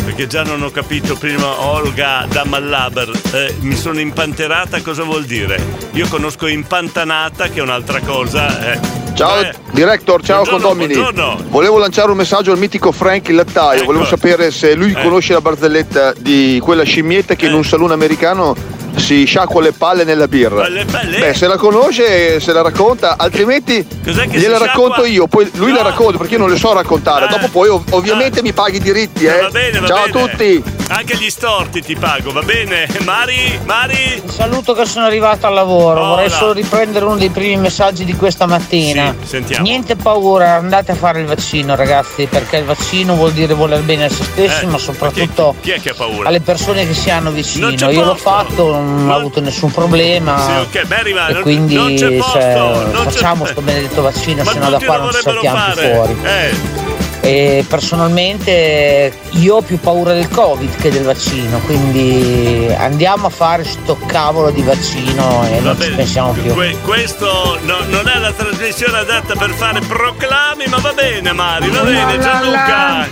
Perché 0.04 0.26
già 0.26 0.42
non 0.42 0.62
ho 0.62 0.70
capito 0.70 1.16
prima 1.16 1.60
Olga 1.66 2.24
da 2.30 2.44
Malabar. 2.44 3.10
Eh, 3.32 3.56
mi 3.60 3.76
sono 3.76 4.00
impanterata, 4.00 4.80
cosa 4.80 5.02
vuol 5.02 5.24
dire? 5.24 5.62
Io 5.92 6.08
conosco 6.08 6.46
impantanata, 6.46 7.48
che 7.48 7.58
è 7.58 7.62
un'altra 7.62 8.00
cosa. 8.00 8.72
eh. 8.72 9.06
Ciao 9.18 9.40
Eh, 9.40 9.52
director, 9.72 10.22
ciao 10.22 10.44
buongiorno, 10.44 10.68
condomini. 10.68 11.00
buongiorno. 11.00 11.44
Volevo 11.48 11.78
lanciare 11.78 12.08
un 12.12 12.16
messaggio 12.16 12.52
al 12.52 12.58
mitico 12.58 12.92
Frank 12.92 13.26
il 13.26 13.34
lattaio. 13.34 13.82
Volevo 13.84 14.04
sapere 14.04 14.52
se 14.52 14.74
lui 14.74 14.92
Eh. 14.96 15.02
conosce 15.02 15.32
la 15.32 15.40
barzelletta 15.40 16.12
di 16.16 16.60
quella 16.62 16.84
scimmietta 16.84 17.34
che 17.34 17.46
in 17.46 17.54
un 17.54 17.64
salone 17.64 17.94
americano 17.94 18.54
si 18.98 19.24
sciacqua 19.24 19.60
le 19.62 19.72
palle 19.72 20.04
nella 20.04 20.28
birra. 20.28 20.68
Le 20.68 20.84
palle? 20.84 21.18
Beh, 21.18 21.34
se 21.34 21.46
la 21.46 21.56
conosce, 21.56 22.40
se 22.40 22.52
la 22.52 22.62
racconta, 22.62 23.16
altrimenti 23.18 23.86
Cos'è 24.04 24.28
che 24.28 24.38
gliela 24.38 24.58
racconto 24.58 25.04
io, 25.04 25.26
poi 25.26 25.48
lui 25.54 25.72
la 25.72 25.82
racconta 25.82 26.18
perché 26.18 26.34
io 26.34 26.40
non 26.40 26.50
le 26.50 26.56
so 26.56 26.72
raccontare. 26.72 27.26
Eh. 27.26 27.28
Dopo 27.28 27.48
poi 27.48 27.68
ov- 27.68 27.92
ovviamente 27.92 28.42
mi 28.42 28.52
paghi 28.52 28.76
i 28.76 28.80
diritti, 28.80 29.24
eh. 29.24 29.40
Va 29.40 29.50
bene, 29.50 29.80
va 29.80 29.86
ciao 29.86 30.06
bene. 30.10 30.22
a 30.22 30.26
tutti. 30.28 30.62
Anche 30.90 31.16
gli 31.16 31.28
storti 31.28 31.82
ti 31.82 31.94
pago, 31.96 32.32
va 32.32 32.40
bene? 32.42 32.86
Mari? 33.04 33.58
Mari? 33.64 34.22
Un 34.24 34.30
saluto 34.30 34.72
che 34.72 34.86
sono 34.86 35.04
arrivato 35.04 35.46
al 35.46 35.52
lavoro, 35.52 36.00
Hola. 36.00 36.08
vorrei 36.08 36.30
solo 36.30 36.52
riprendere 36.52 37.04
uno 37.04 37.16
dei 37.16 37.28
primi 37.28 37.56
messaggi 37.58 38.04
di 38.06 38.14
questa 38.14 38.46
mattina. 38.46 39.14
Sì, 39.20 39.26
sentiamo. 39.28 39.62
Niente 39.64 39.96
paura, 39.96 40.54
andate 40.54 40.92
a 40.92 40.94
fare 40.94 41.20
il 41.20 41.26
vaccino 41.26 41.74
ragazzi, 41.76 42.26
perché 42.26 42.56
il 42.58 42.64
vaccino 42.64 43.14
vuol 43.16 43.32
dire 43.32 43.52
voler 43.52 43.82
bene 43.82 44.04
a 44.04 44.08
se 44.08 44.22
stessi, 44.24 44.64
Eh, 44.64 44.68
ma 44.68 44.78
soprattutto 44.78 45.54
Chi 45.60 45.72
è 45.72 45.80
che 45.80 45.90
ha 45.90 45.94
paura? 45.94 46.28
alle 46.28 46.40
persone 46.40 46.86
che 46.86 46.94
si 46.94 47.10
hanno 47.10 47.30
vicino. 47.32 47.68
Io 47.90 48.04
l'ho 48.04 48.14
fatto, 48.14 48.72
non 48.88 49.10
ho 49.10 49.14
avuto 49.16 49.40
nessun 49.40 49.70
problema. 49.70 50.38
Sì, 50.38 50.78
ok, 50.78 50.86
Mary, 50.88 51.12
ma 51.12 51.28
e 51.28 51.34
quindi 51.40 51.74
non 51.74 51.94
c'è 51.94 52.12
posto, 52.12 52.40
se- 52.40 52.54
non 52.54 53.04
c'è- 53.04 53.10
facciamo 53.10 53.44
sto 53.46 53.60
benedetto 53.60 54.02
vaccino, 54.02 54.42
Ma 54.44 54.52
se 54.52 54.58
no 54.58 54.70
da 54.70 54.78
qua 54.84 54.96
non 54.96 55.12
saltiamo 55.12 55.40
più 55.64 55.74
fare. 55.74 55.94
fuori. 55.94 56.16
Eh. 56.24 56.86
E 57.20 57.64
personalmente 57.68 59.12
io 59.32 59.56
ho 59.56 59.60
più 59.60 59.78
paura 59.78 60.14
del 60.14 60.28
Covid 60.28 60.76
che 60.76 60.90
del 60.90 61.02
vaccino, 61.02 61.58
quindi 61.66 62.72
andiamo 62.78 63.26
a 63.26 63.30
fare 63.30 63.64
sto 63.64 63.98
cavolo 64.06 64.50
di 64.50 64.62
vaccino 64.62 65.44
e 65.50 65.60
non 65.60 65.76
ci 65.78 65.90
pensiamo 65.90 66.32
più. 66.32 66.54
Que- 66.54 66.76
questo 66.84 67.58
no- 67.64 67.84
non 67.88 68.08
è 68.08 68.18
la 68.18 68.32
trasmissione 68.32 68.98
adatta 68.98 69.34
per 69.34 69.50
fare 69.50 69.80
proclami, 69.80 70.64
ma 70.68 70.78
va 70.78 70.92
bene, 70.92 71.32
Mari, 71.32 71.68
va 71.68 71.80
bene, 71.82 72.18
Gianluca. 72.18 73.06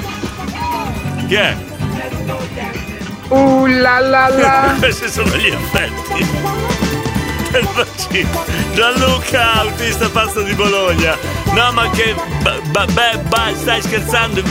Chi 1.26 1.34
è? 1.34 1.56
Uh 3.28 3.66
la 3.66 3.98
la 4.00 4.28
la. 4.28 4.74
Questi 4.78 5.08
sono 5.10 5.34
gli 5.36 5.46
effetti 5.46 6.26
del 7.50 7.66
vaccino. 7.74 8.44
Gianluca, 8.74 9.52
autista 9.60 10.08
pazzo 10.08 10.42
di 10.42 10.52
Bologna. 10.54 11.16
No, 11.54 11.72
ma 11.72 11.90
che. 11.90 12.14
ba- 12.42 12.60
ba- 12.70 12.86
beh, 12.86 13.18
ba- 13.28 13.52
stai 13.54 13.82
scherzando. 13.82 14.42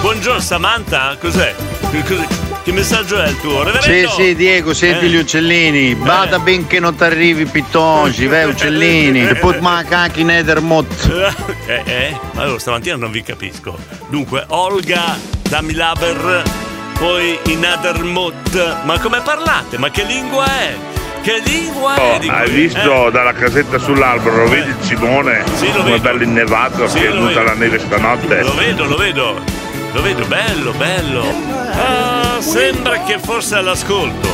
Buongiorno, 0.00 0.40
Samantha? 0.40 1.16
Cos'è? 1.20 1.54
Cos'è? 1.90 2.26
Che 2.62 2.72
messaggio 2.72 3.20
è 3.20 3.26
il 3.28 3.40
tuo? 3.40 3.60
Sì, 3.64 3.70
Reverendo? 3.72 4.10
sì, 4.10 4.34
Diego, 4.36 4.74
senti 4.74 5.06
Eh? 5.06 5.08
gli 5.08 5.16
uccellini. 5.16 5.94
Bada 5.94 6.38
ben 6.38 6.66
che 6.66 6.78
non 6.78 6.94
ti 6.94 7.02
arrivi 7.04 7.46
pittongi, 7.46 8.26
vai 8.26 8.44
uccellini. 8.44 9.26
E 9.26 9.34
poi 9.36 9.58
manca 9.60 9.98
anche 9.98 10.20
in 10.20 10.30
Edermot. 10.30 11.32
Eh, 11.66 11.82
eh? 11.86 12.18
Allora, 12.34 12.58
stamattina 12.58 12.96
non 12.96 13.10
vi 13.10 13.22
capisco. 13.22 13.76
Dunque, 14.08 14.44
Olga 14.48 15.16
da 15.48 15.62
Milaber, 15.62 16.42
poi 17.00 17.38
in 17.46 17.64
Adermot. 17.66 18.82
Ma 18.84 18.98
come 19.00 19.20
parlate? 19.22 19.78
Ma 19.78 19.90
che 19.90 20.04
lingua 20.04 20.44
è? 20.44 20.74
Che 21.22 21.42
lingua 21.44 21.94
è? 21.96 22.14
Oh, 22.14 22.18
Dico 22.18 22.32
hai 22.34 22.48
io, 22.48 22.54
visto 22.54 23.08
eh? 23.08 23.10
dalla 23.10 23.32
casetta 23.32 23.78
sull'albero, 23.78 24.46
vedi 24.48 24.68
il 24.68 24.76
Simone? 24.80 25.42
Sì, 25.54 25.66
lo 25.66 25.78
come 25.78 25.90
vedo. 25.92 26.02
bello 26.02 26.22
innevato 26.22 26.86
Sì, 26.88 26.98
che 26.98 27.04
è 27.06 27.08
lo 27.08 27.14
venuta 27.14 27.40
vedo. 27.40 27.44
la 27.44 27.52
neve 27.54 27.78
stanotte. 27.78 28.42
Lo 28.42 28.54
vedo, 28.54 28.84
lo 28.84 28.96
vedo. 28.96 29.40
Lo 29.92 30.02
vedo, 30.02 30.24
bello, 30.26 30.72
bello. 30.72 31.24
Ah, 31.72 32.40
sembra 32.40 33.02
che 33.02 33.18
fosse 33.18 33.56
all'ascolto. 33.56 34.28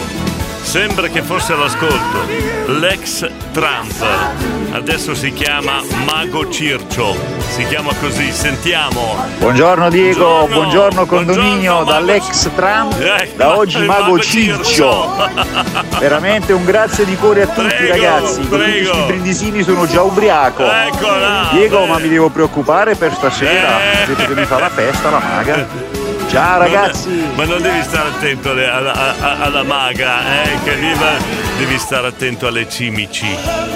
Sembra 0.63 1.07
che 1.09 1.23
fosse 1.23 1.53
all'ascolto. 1.55 2.27
L'ex 2.67 3.27
Trump. 3.53 4.56
Adesso 4.77 5.15
si 5.15 5.33
chiama 5.33 5.81
Mago 6.05 6.51
Circio. 6.51 7.17
Si 7.49 7.65
chiama 7.67 7.95
così, 7.99 8.31
sentiamo. 8.31 9.17
Buongiorno 9.39 9.89
Diego, 9.89 10.47
Buongiorno, 10.47 10.55
buongiorno 10.55 11.07
condominio 11.07 11.83
dall'ex 11.83 12.51
Trump, 12.55 12.93
Eh, 13.01 13.33
da 13.37 13.57
oggi 13.57 13.79
Mago 13.79 14.03
Mago 14.03 14.19
Circio. 14.19 15.17
Veramente 15.99 16.53
un 16.53 16.67
grazie 16.67 17.07
di 17.07 17.17
cuore 17.17 17.43
a 17.43 17.47
tutti 17.47 17.75
Prego, 17.75 17.93
ragazzi, 17.93 18.35
con 18.35 18.43
tutti 18.43 18.57
prego. 18.59 18.91
questi 18.91 19.07
brindisini 19.07 19.63
sono 19.63 19.87
già 19.87 20.03
ubriaco. 20.03 20.71
Eccola. 20.71 21.49
Diego, 21.53 21.87
ma 21.87 21.99
mi 21.99 22.11
devo 22.11 22.29
preoccupare 22.29 22.97
per 22.97 23.15
stasera, 23.15 23.79
vedo 24.07 24.27
che 24.27 24.35
mi 24.35 24.45
fa 24.45 24.59
la 24.59 24.69
festa 24.69 25.09
la 25.09 25.19
maga. 25.19 25.95
Ciao 26.37 26.59
ragazzi. 26.59 27.09
Non- 27.09 27.33
ma 27.35 27.45
non 27.47 27.63
devi 27.63 27.83
stare 27.83 28.09
attento 28.11 28.51
alle- 28.51 28.69
alla, 28.71 28.93
a- 28.93 29.39
alla 29.41 29.63
maga, 29.63 30.43
eh, 30.43 30.59
che 30.65 30.75
viva. 30.75 31.13
Devi 31.57 31.79
stare 31.79 32.09
attento 32.09 32.47
alle 32.47 32.69
cimici. 32.69 33.27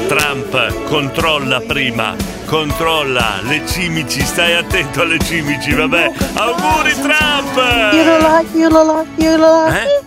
Trump 0.08 0.84
controlla 0.84 1.60
prima, 1.66 2.14
controlla 2.44 3.38
le 3.44 3.66
cimici, 3.66 4.20
stai 4.20 4.54
attento 4.56 5.00
alle 5.00 5.18
cimici, 5.20 5.72
vabbè. 5.72 6.12
Auguri 6.34 6.92
Trump! 7.00 7.56
Io 7.94 8.04
lo 8.04 8.18
like, 8.18 8.58
io 8.58 8.68
lo 8.68 8.94
like, 8.98 9.22
io 9.22 9.36
lo 9.38 9.64
like. 9.66 10.04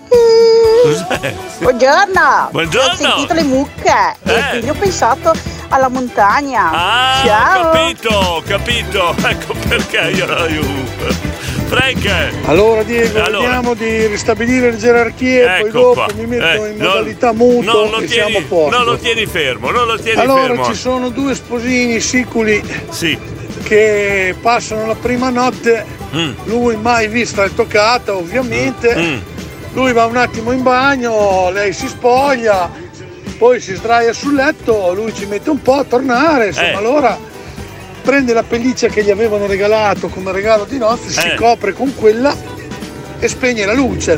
Cos'è? 0.83 1.33
Buongiorno. 1.57 2.49
Buongiorno. 2.51 2.91
Ho 2.91 2.95
sentito 2.95 3.33
le 3.33 3.43
mucche 3.43 4.15
Eh. 4.25 4.31
e 4.31 4.43
quindi 4.49 4.69
ho 4.69 4.75
pensato 4.75 5.33
alla 5.69 5.87
montagna. 5.87 6.69
Ah, 6.71 7.21
ho 7.23 7.25
Ciao. 7.25 7.71
capito, 7.71 8.09
ho 8.09 8.41
capito. 8.45 9.15
Ecco 9.25 9.55
perché 9.67 9.97
io. 10.13 10.47
io- 10.49 11.42
Frank! 11.67 12.45
Allora 12.45 12.83
Diego, 12.83 13.21
Allora. 13.23 13.43
vediamo 13.45 13.73
di 13.73 14.05
ristabilire 14.07 14.71
le 14.71 14.77
gerarchie, 14.77 15.45
poi 15.45 15.67
Ecco 15.69 15.79
dopo 15.79 15.93
qua. 15.93 16.07
mi 16.15 16.25
metto 16.25 16.65
Eh, 16.65 16.69
in 16.71 16.77
non- 16.77 16.87
modalità 16.87 17.33
muto 17.33 17.71
non 17.71 17.89
lo 17.89 17.99
e 17.99 18.05
tieni, 18.05 18.31
siamo 18.31 18.45
posto. 18.47 18.77
Non 18.77 18.85
lo 18.85 18.97
tieni 18.97 19.25
fermo, 19.25 19.71
non 19.71 19.87
lo 19.87 19.97
tieni 19.97 20.19
allora 20.21 20.47
fermo. 20.47 20.65
ci 20.65 20.75
sono 20.75 21.09
due 21.09 21.33
sposini 21.35 21.99
siculi 21.99 22.61
Sì. 22.89 23.17
che 23.63 24.35
passano 24.41 24.85
la 24.85 24.95
prima 24.95 25.29
notte, 25.29 26.01
Mm. 26.15 26.31
lui 26.45 26.75
mai 26.75 27.07
vista 27.07 27.43
e 27.43 27.53
toccata 27.55 28.15
ovviamente, 28.15 29.31
Lui 29.75 29.91
va 29.91 30.05
un 30.05 30.17
attimo 30.17 30.51
in 30.51 30.61
bagno, 30.61 31.49
lei 31.49 31.73
si 31.73 31.87
spoglia, 31.87 32.69
poi 33.39 33.59
si 33.59 33.73
sdraia 33.73 34.13
sul 34.13 34.35
letto, 34.35 34.93
lui 34.93 35.11
ci 35.15 35.25
mette 35.25 35.49
un 35.49 35.63
po' 35.63 35.79
a 35.79 35.83
tornare, 35.83 36.49
insomma, 36.49 36.67
Eh. 36.67 36.75
allora 36.75 37.17
prende 38.03 38.33
la 38.33 38.43
pelliccia 38.43 38.87
che 38.89 39.03
gli 39.03 39.09
avevano 39.09 39.45
regalato 39.47 40.09
come 40.09 40.31
regalo 40.31 40.65
di 40.65 40.77
nozze, 40.77 41.09
si 41.09 41.27
Eh. 41.27 41.35
copre 41.35 41.73
con 41.73 41.95
quella 41.95 42.35
e 43.19 43.27
spegne 43.27 43.65
la 43.65 43.73
luce. 43.73 44.17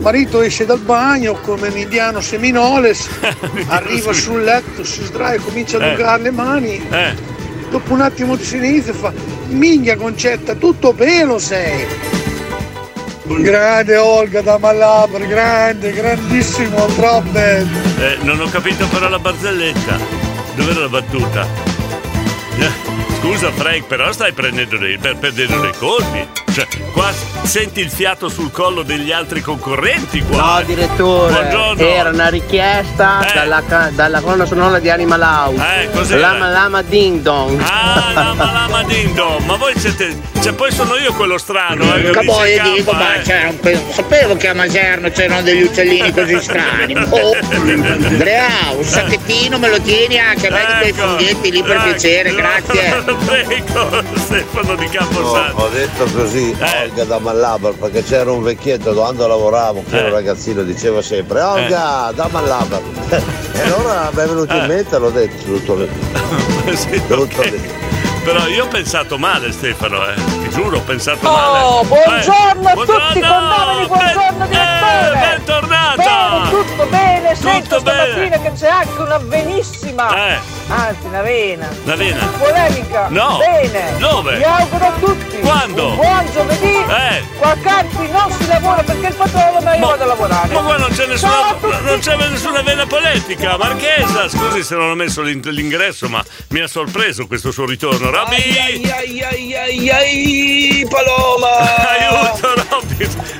Marito 0.00 0.40
esce 0.40 0.64
dal 0.64 0.78
bagno 0.78 1.34
come 1.42 1.68
un 1.68 1.76
indiano 1.76 2.20
seminoles, 2.22 3.06
arriva 3.68 4.12
sul 4.14 4.42
letto, 4.42 4.84
si 4.84 5.02
sdraia, 5.04 5.38
comincia 5.40 5.76
a 5.76 5.80
Eh. 5.80 5.84
allungare 5.84 6.22
le 6.22 6.30
mani. 6.30 6.86
Eh. 6.90 7.14
Dopo 7.70 7.92
un 7.92 8.00
attimo 8.00 8.36
di 8.36 8.44
silenzio 8.44 8.94
fa 8.94 9.12
Minchia 9.48 9.96
concetta, 9.96 10.54
tutto 10.54 10.92
pelo 10.92 11.38
sei. 11.38 11.84
Grande 13.26 13.96
Olga 13.96 14.40
da 14.42 14.58
Malabar, 14.58 15.24
grande, 15.26 15.92
grandissimo, 15.92 16.86
bello. 17.30 17.68
Eh, 17.98 18.16
non 18.22 18.40
ho 18.40 18.48
capito 18.48 18.86
però 18.88 19.08
la 19.08 19.18
barzelletta. 19.18 19.98
Dov'era 20.56 20.80
la 20.80 20.88
battuta? 20.88 21.69
Eh, 22.60 22.70
Scusa 23.16 23.50
Frank, 23.52 23.86
però 23.86 24.12
stai 24.12 24.32
prendendo 24.32 24.76
dei, 24.76 24.98
per, 24.98 25.16
perdendo 25.16 25.60
dei 25.60 25.72
colpi. 25.78 26.26
Cioè, 26.52 26.66
qua 26.92 27.10
senti 27.50 27.80
il 27.80 27.90
fiato 27.90 28.28
sul 28.28 28.52
collo 28.52 28.82
degli 28.84 29.10
altri 29.10 29.40
concorrenti 29.40 30.22
qua. 30.22 30.58
No, 30.58 30.62
direttore, 30.62 31.32
Buongiorno. 31.32 31.82
era 31.82 32.10
una 32.10 32.28
richiesta 32.28 33.26
Eh. 33.26 33.32
dalla, 33.34 33.60
dalla 33.90 34.20
colonna 34.20 34.46
sonora 34.46 34.78
di 34.78 34.88
Animal 34.88 35.20
House. 35.20 35.80
Eh, 35.82 35.90
cos'era? 35.90 36.30
Lama 36.30 36.48
Lama 36.48 36.82
Ding 36.82 37.20
Dong. 37.22 37.60
Ah, 37.60 38.12
lama 38.14 38.44
lama 38.52 38.82
dindo, 38.84 39.40
ma 39.46 39.56
voi 39.56 39.72
siete. 39.76 40.16
Cioè, 40.40 40.52
poi 40.52 40.70
sono 40.70 40.96
io 40.96 41.12
quello 41.14 41.36
strano, 41.38 41.92
eh. 41.96 42.10
che 42.10 42.24
poi 42.24 42.52
io 42.54 42.62
dico, 42.76 42.92
ma 42.92 43.14
eh. 43.16 43.22
c'era 43.22 43.48
un 43.48 43.58
pe- 43.58 43.82
sapevo 43.90 44.36
che 44.36 44.48
a 44.48 44.54
Maserno 44.54 45.10
c'erano 45.10 45.42
degli 45.42 45.62
uccellini 45.62 46.12
così 46.12 46.40
strani. 46.40 46.94
Oh, 47.10 47.36
Andrea, 47.50 48.48
un 48.76 48.84
sacchettino 48.84 49.58
me 49.58 49.68
lo 49.68 49.80
tieni 49.80 50.18
anche 50.18 50.46
a 50.46 50.50
me 50.52 50.60
di 50.60 50.72
quei 50.78 50.88
Ecco. 50.90 51.08
funghetti 51.16 51.50
lì 51.50 51.62
per 51.62 51.72
Ecco. 51.76 51.82
piacere, 51.82 52.34
grazie. 52.36 53.02
Prego, 53.26 54.02
Stefano 54.14 54.74
di 54.76 54.84
No, 54.84 54.90
Camposanto. 54.92 55.56
ho 55.62 55.68
detto 55.68 56.04
così, 56.04 56.56
Olga 56.82 57.04
da 57.04 57.18
Malabar, 57.40 57.72
perché 57.72 58.02
c'era 58.04 58.30
un 58.30 58.42
vecchietto 58.42 58.92
quando 58.92 59.26
lavoravo, 59.26 59.82
che 59.88 59.96
era 59.96 60.08
un 60.08 60.12
ragazzino, 60.12 60.62
diceva 60.62 61.00
sempre 61.00 61.40
Olga 61.40 62.12
da 62.14 62.28
Malabar. 62.30 62.80
e 63.52 63.60
allora 63.62 64.10
mi 64.12 64.20
è 64.22 64.26
venuto 64.26 64.54
in 64.54 64.66
mente, 64.66 64.98
l'ho 64.98 65.10
detto 65.10 65.42
tutto 65.44 65.74
lì. 65.76 65.88
Sì, 66.76 67.00
Tutto 67.08 67.22
ok. 67.22 67.50
lì. 67.50 67.60
Però 68.22 68.46
io 68.46 68.64
ho 68.64 68.68
pensato 68.68 69.16
male, 69.18 69.50
Stefano, 69.50 70.06
eh. 70.06 70.14
Ti 70.14 70.48
giuro, 70.50 70.76
ho 70.76 70.80
pensato 70.82 71.26
Oh, 71.26 71.82
male. 71.82 71.86
buongiorno 71.86 72.68
Eh, 72.68 72.70
a 72.70 72.74
tutti, 72.74 73.20
condamini, 73.20 73.86
buongiorno 73.86 74.46
direttore! 74.46 75.36
bentornata! 75.36 76.50
Bene, 76.50 76.69
tutto 76.80 76.86
bene, 76.96 77.34
sento 77.34 77.76
Tutto 77.76 77.82
bene. 77.90 78.10
stamattina 78.10 78.38
che 78.40 78.52
c'è 78.52 78.68
anche 78.68 79.00
una 79.02 79.18
benissima, 79.18 80.14
Eh. 80.28 80.38
anzi 80.68 81.06
una 81.06 81.22
vena, 81.22 81.68
La 81.84 81.94
vena. 81.96 82.26
polemica, 82.38 83.06
No. 83.10 83.38
bene, 83.38 83.96
Dove? 83.98 84.36
vi 84.36 84.42
auguro 84.44 84.86
a 84.86 84.92
tutti 84.98 85.38
Quando? 85.40 85.88
un 85.88 85.96
buon 85.96 86.30
giovedì, 86.32 86.74
Eh. 86.76 87.22
qua 87.38 87.54
Campi 87.62 88.08
non 88.10 88.30
si 88.32 88.46
lavora 88.46 88.82
perché 88.82 89.06
il 89.08 89.14
patrono 89.14 89.60
ma 89.60 89.74
io 89.74 89.86
vado 89.86 90.02
a 90.02 90.06
lavorare. 90.06 90.48
Ma 90.54 90.60
qua 90.60 90.76
non 90.78 90.90
c'è 90.90 91.06
nessuna, 91.06 91.56
non 91.82 91.98
c'è 92.00 92.16
nessuna 92.16 92.62
vena 92.62 92.86
politica, 92.86 93.56
Marchesa. 93.58 94.28
Scusi 94.28 94.62
se 94.62 94.74
non 94.76 94.90
ho 94.90 94.94
messo 94.94 95.20
l'in- 95.22 95.40
l'ingresso, 95.44 96.08
ma 96.08 96.24
mi 96.48 96.60
ha 96.60 96.66
sorpreso 96.66 97.26
questo 97.26 97.50
suo 97.50 97.66
ritorno. 97.66 98.10
Robby! 98.10 98.56
Ai 98.58 98.90
ai 98.90 99.22
ai 99.54 99.90
ai, 99.90 100.86
Paloma! 100.88 101.58
Aiuto! 101.90 102.59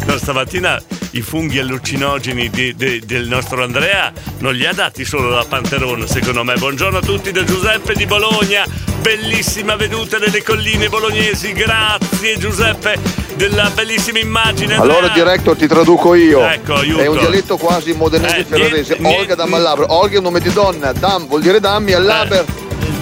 No, 0.07 0.16
stamattina 0.18 0.80
i 1.12 1.22
funghi 1.22 1.59
allucinogeni 1.59 2.49
di- 2.51 2.74
de- 2.76 3.01
del 3.05 3.26
nostro 3.26 3.62
Andrea 3.62 4.12
non 4.38 4.55
li 4.55 4.64
ha 4.66 4.72
dati 4.72 5.05
solo 5.05 5.30
la 5.30 5.45
Panterona, 5.49 6.07
secondo 6.07 6.45
me. 6.45 6.55
Buongiorno 6.55 6.99
a 6.99 7.01
tutti 7.01 7.32
da 7.32 7.43
Giuseppe 7.45 7.95
di 7.95 8.07
Bologna. 8.07 8.64
Bellissima 9.01 9.76
veduta 9.76 10.18
delle 10.18 10.43
colline 10.43 10.88
bolognesi. 10.88 11.53
Grazie 11.53 12.38
Giuseppe 12.38 12.99
della 13.34 13.70
bellissima 13.70 14.18
immagine. 14.18 14.74
Andrea. 14.74 14.99
Allora 14.99 15.12
director 15.14 15.57
ti 15.57 15.66
traduco 15.66 16.14
io. 16.14 16.47
Ecco, 16.47 16.74
aiuto. 16.74 17.03
È 17.03 17.07
un 17.07 17.18
dialetto 17.18 17.57
quasi 17.57 17.93
modenese 17.95 18.38
Eh, 18.38 18.45
ferrarese. 18.45 18.99
Olga 19.03 19.34
da 19.34 19.47
Malabar. 19.47 19.86
Olga 19.88 20.14
è 20.14 20.18
un 20.18 20.24
nome 20.24 20.41
di 20.41 20.53
donna, 20.53 20.93
Dam 20.93 21.26
vuol 21.26 21.41
dire 21.41 21.61
dammi, 21.61 21.93
e 21.93 21.99
Laber. 21.99 22.45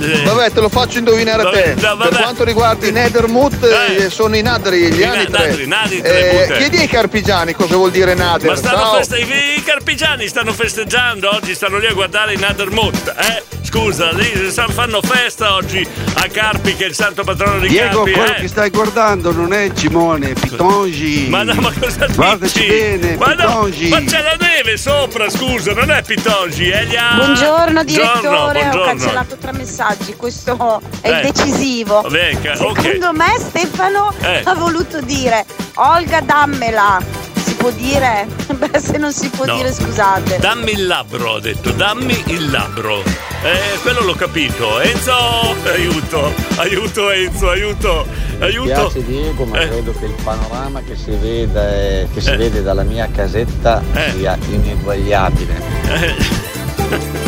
Eh. 0.01 0.23
Vabbè, 0.23 0.53
te 0.53 0.61
lo 0.61 0.69
faccio 0.69 0.99
indovinare 0.99 1.43
a 1.43 1.51
te. 1.51 1.75
No. 1.81 1.97
Per 1.97 2.09
quanto 2.17 2.45
riguarda 2.45 2.87
i 2.87 2.93
Nethermut, 2.93 3.63
eh, 3.65 4.11
sono 4.11 4.37
i 4.37 4.43
Nadri, 4.43 4.93
gli 4.93 5.01
I 5.01 5.05
Anitre. 5.05 5.47
Nadri, 5.49 5.67
Naditre, 5.67 6.31
Eh, 6.31 6.47
Butte. 6.47 6.59
chiedi 6.59 6.77
ai 6.79 6.89
carpigiani 6.89 7.53
cosa 7.55 7.77
vuol 7.77 7.91
dire 7.91 8.15
Nader. 8.15 8.51
Ma 8.51 8.57
stanno 8.57 8.93
feste- 8.95 9.19
i, 9.19 9.59
i 9.59 9.63
carpigiani 9.63 10.27
stanno 10.29 10.53
festeggiando 10.53 11.31
oggi, 11.35 11.55
stanno 11.55 11.79
lì 11.79 11.87
a 11.87 11.93
guardare 11.93 12.35
in 12.35 12.41
Nadermut, 12.41 13.15
eh? 13.19 13.43
Scusa, 13.63 14.13
lì 14.13 14.25
fanno 14.71 15.03
festa 15.03 15.55
oggi 15.55 15.87
a 16.15 16.27
Carpi, 16.33 16.75
che 16.75 16.85
è 16.85 16.89
il 16.89 16.95
santo 16.95 17.23
patrono 17.23 17.59
di 17.59 17.69
Diego, 17.69 17.97
Carpi, 18.05 18.13
quello 18.13 18.33
eh? 18.37 18.41
che 18.41 18.49
stai 18.49 18.71
guardando 18.71 19.31
non 19.31 19.53
è 19.53 19.71
Cimone, 19.75 20.31
è 20.31 20.33
Pitongi. 20.33 21.27
Ma 21.29 21.43
no, 21.43 21.53
ma 21.55 21.71
cosa 21.79 22.07
dici? 22.07 22.17
Guardaci 22.17 22.67
bene, 22.67 23.17
ma 23.17 23.27
no, 23.27 23.35
Pitongi. 23.35 23.89
ma 23.91 24.01
c'è 24.05 24.23
la 24.23 24.37
neve 24.41 24.77
sopra, 24.79 25.29
scusa, 25.29 25.73
non 25.75 25.91
è 25.91 26.03
Pitongi, 26.03 26.71
è 26.71 26.85
gli 26.85 26.97
a- 26.97 27.15
Buongiorno 27.17 27.85
direttore, 27.85 28.21
Buongiorno, 28.21 28.39
ho 28.49 28.53
buongiorno. 28.53 28.85
cancellato 28.85 29.37
tre 29.37 29.53
messaggi, 29.53 29.88
questo 30.17 30.81
è 31.01 31.11
Eh. 31.11 31.21
decisivo. 31.33 31.99
Ok. 31.99 32.81
Secondo 32.81 33.13
me 33.13 33.37
Stefano 33.39 34.13
Eh. 34.21 34.41
ha 34.45 34.55
voluto 34.55 35.01
dire 35.01 35.45
Olga 35.75 36.21
dammela. 36.21 37.01
Si 37.35 37.55
può 37.55 37.71
dire? 37.71 38.27
Beh, 38.53 38.79
se 38.81 38.99
non 38.99 39.13
si 39.13 39.29
può 39.31 39.45
No. 39.45 39.57
dire 39.57 39.73
scusate. 39.73 40.39
Dammi 40.39 40.73
il 40.73 40.87
labbro, 40.87 41.31
ho 41.33 41.41
detto, 41.41 41.71
dammi 41.71 42.23
il 42.27 42.51
labbro. 42.51 43.03
Eh, 43.43 43.79
quello 43.83 44.01
l'ho 44.03 44.15
capito. 44.15 44.81
Enzo, 44.81 45.55
aiuto, 45.65 46.33
aiuto 46.57 47.11
Enzo, 47.11 47.51
aiuto, 47.51 48.07
Mi 48.39 48.45
aiuto. 48.45 48.67
piace 48.91 49.05
Diego, 49.05 49.45
ma 49.45 49.61
Eh. 49.61 49.69
credo 49.69 49.93
che 49.99 50.05
il 50.07 50.15
panorama 50.23 50.81
che 50.83 50.97
si 50.97 51.11
vede, 51.13 52.09
che 52.13 52.21
si 52.21 52.31
Eh. 52.31 52.37
vede 52.37 52.63
dalla 52.63 52.83
mia 52.83 53.09
casetta 53.15 53.81
sia 54.15 54.37
ineguagliabile. 54.51 56.57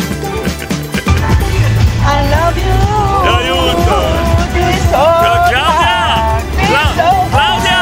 Love 2.31 2.59
you! 2.59 3.35
Aiuto! 3.35 3.99
Claudia! 4.89 5.65
Cla- 6.67 6.93
Claudia! 7.29 7.79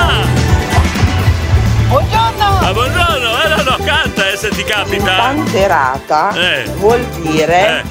Buongiorno! 1.88 2.46
Ah, 2.62 2.74
buongiorno, 2.74 3.30
eh 3.44 3.48
no, 3.50 3.64
no, 3.64 3.78
canta 3.86 4.30
eh, 4.32 4.36
se 4.38 4.50
ti 4.50 4.64
capita. 4.64 5.16
Panterata 5.18 6.32
Eh. 6.34 6.64
vuol 6.78 7.04
dire 7.22 7.84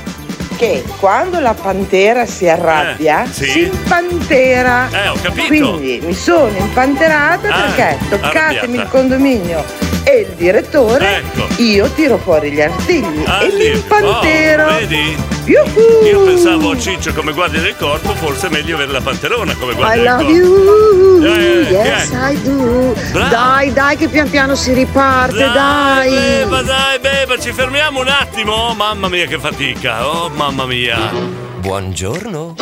che 0.57 0.83
quando 0.99 1.39
la 1.41 1.55
pantera 1.55 2.27
si 2.27 2.49
arrabbia 2.49 3.25
Eh, 3.25 3.27
sì. 3.33 3.45
si 3.51 3.61
impantera. 3.65 4.89
Eh, 4.91 5.09
ho 5.09 5.17
capito. 5.23 5.47
Quindi 5.75 6.01
mi 6.05 6.15
sono 6.15 6.57
impanterata 6.57 7.49
Ah, 7.49 7.61
perché 7.61 7.99
toccatemi 8.09 8.55
arrabbiata. 8.57 8.83
il 8.83 8.89
condominio 8.89 9.65
e 10.09 10.21
il 10.21 10.35
direttore, 10.37 11.23
io 11.59 11.87
tiro 11.91 12.17
fuori 12.19 12.51
gli 12.51 12.61
artigli 12.63 13.25
Ah, 13.27 13.43
e 13.43 13.49
lì. 13.49 13.57
li 13.59 13.67
impantero. 13.75 14.65
Oh, 14.67 14.79
vedi? 14.79 15.17
Yuhu! 15.45 16.05
Io 16.07 16.25
pensavo 16.25 16.79
Ciccio 16.79 17.13
come 17.15 17.33
guardia 17.33 17.61
del 17.61 17.75
corpo, 17.77 18.15
forse 18.15 18.47
è 18.47 18.51
meglio 18.51 18.75
avere 18.77 18.93
la 18.93 19.01
panterona 19.01 19.55
come 19.55 19.73
I 19.73 19.75
guardia 19.75 19.97
del 19.97 20.05
love 20.05 20.25
corpo. 20.25 20.37
you, 20.39 21.25
Eh, 21.25 21.67
yes 21.71 22.09
che 22.11 22.17
è? 22.17 22.31
I 22.33 22.43
do. 22.43 22.95
Bravo. 23.13 23.29
Dai, 23.31 23.73
dai 23.73 23.97
che 23.97 24.09
pian 24.09 24.31
piano 24.31 24.55
si 24.55 24.73
riparte, 24.73 25.37
dai. 25.53 26.11
Beba, 26.11 26.63
dai, 26.63 26.99
beba, 27.01 27.39
ci 27.39 27.53
fermiamo 27.53 28.01
un 28.01 28.09
attimo. 28.09 28.75
Mamma 28.75 29.09
mia 29.09 29.27
che 29.27 29.39
fatica, 29.39 30.07
oh 30.07 30.29
mamma 30.31 30.65
mia. 30.67 31.47
Buongiorno. 31.59 32.55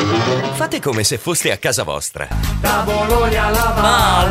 Fate 0.54 0.80
come 0.80 1.04
se 1.04 1.18
foste 1.18 1.52
a 1.52 1.58
casa 1.58 1.82
vostra. 1.82 2.26
Da 2.60 2.82
Bologna 2.84 3.44
alla 3.46 3.74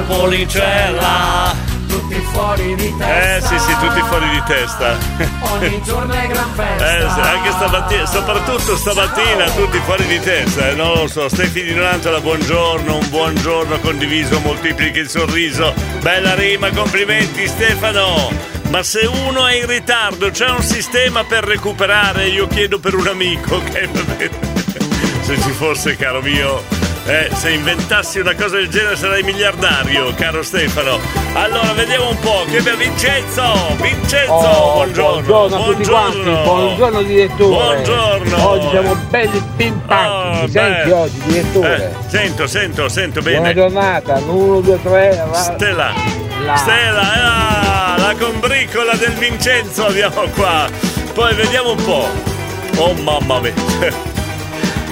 Valpolicella. 0.08 1.54
Tutti 1.88 2.16
fuori 2.32 2.74
di 2.76 2.88
Eh 2.88 2.96
testa. 2.98 3.48
sì 3.48 3.60
sì, 3.60 3.74
tutti 3.78 4.02
fuori 4.08 4.28
di 4.30 4.42
testa. 4.48 4.98
Ogni 5.54 5.82
giorno 5.84 6.14
è 6.14 6.28
gran 6.28 6.52
festa. 6.56 6.98
Eh, 6.98 7.10
sì, 7.10 7.20
anche 7.20 7.52
stamattina, 7.52 8.06
soprattutto 8.08 8.76
stamattina, 8.76 9.46
tutti 9.52 9.78
fuori 9.86 10.06
di 10.08 10.20
testa, 10.20 10.70
eh, 10.70 10.74
non 10.74 10.94
lo 10.94 11.08
so. 11.08 11.30
Stefi 11.30 11.64
di 11.64 11.74
Nonantola, 11.74 12.20
buongiorno, 12.20 12.98
un 12.98 13.10
buongiorno 13.10 13.80
condiviso, 13.80 14.40
moltiplichi 14.40 14.98
il 15.00 15.10
sorriso. 15.10 15.74
Bella 16.02 16.34
rima, 16.36 16.72
complimenti 16.72 17.48
Stefano. 17.48 18.54
Ma 18.70 18.82
se 18.82 19.06
uno 19.06 19.46
è 19.46 19.58
in 19.58 19.68
ritardo, 19.68 20.32
c'è 20.32 20.50
un 20.50 20.64
sistema 20.64 21.24
per 21.24 21.44
recuperare? 21.44 22.28
Io 22.30 22.48
chiedo 22.48 22.80
per 22.80 22.96
un 22.96 23.08
amico, 23.08 23.56
ok? 23.62 23.90
Va 23.92 24.02
bene. 24.16 24.55
Se 25.26 25.42
ci 25.42 25.50
fosse, 25.54 25.96
caro 25.96 26.22
mio. 26.22 26.62
Eh, 27.08 27.30
se 27.34 27.50
inventassi 27.50 28.20
una 28.20 28.36
cosa 28.36 28.58
del 28.58 28.70
genere 28.70 28.96
sarei 28.96 29.24
miliardario, 29.24 30.14
caro 30.14 30.44
Stefano. 30.44 31.00
Allora, 31.34 31.74
vediamo 31.74 32.10
un 32.10 32.20
po'. 32.20 32.46
Che 32.48 32.58
abbiamo 32.58 32.78
Vincenzo! 32.78 33.76
Vincenzo! 33.82 34.32
Oh, 34.32 34.74
buongiorno! 34.76 35.22
buongiorno 35.24 35.88
quanti, 35.88 36.20
buongiorno 36.30 37.02
direttore. 37.02 37.48
Buongiorno. 37.48 38.48
Oggi 38.48 38.70
siamo 38.70 38.96
belli 39.10 39.44
pimpanti, 39.56 40.42
mi 40.42 40.50
senti 40.52 40.90
oggi 40.92 41.22
direttore? 41.26 41.76
Eh, 41.76 42.10
sento, 42.10 42.46
sento, 42.48 42.90
sento 42.90 43.22
Buona 43.22 43.40
bene. 43.40 43.54
giornata, 43.56 44.22
1, 44.28 44.60
2, 44.60 44.82
3, 44.84 45.26
Stella. 45.34 45.94
Là. 46.44 46.56
Stella, 46.56 47.94
ah, 47.94 47.98
la 47.98 48.16
combricola 48.20 48.94
del 48.94 49.14
Vincenzo 49.14 49.88
abbiamo 49.88 50.22
qua. 50.36 50.70
Poi 51.14 51.34
vediamo 51.34 51.72
un 51.72 51.84
po'. 51.84 52.08
Oh 52.78 52.94
mamma 52.94 53.40
mia. 53.40 53.54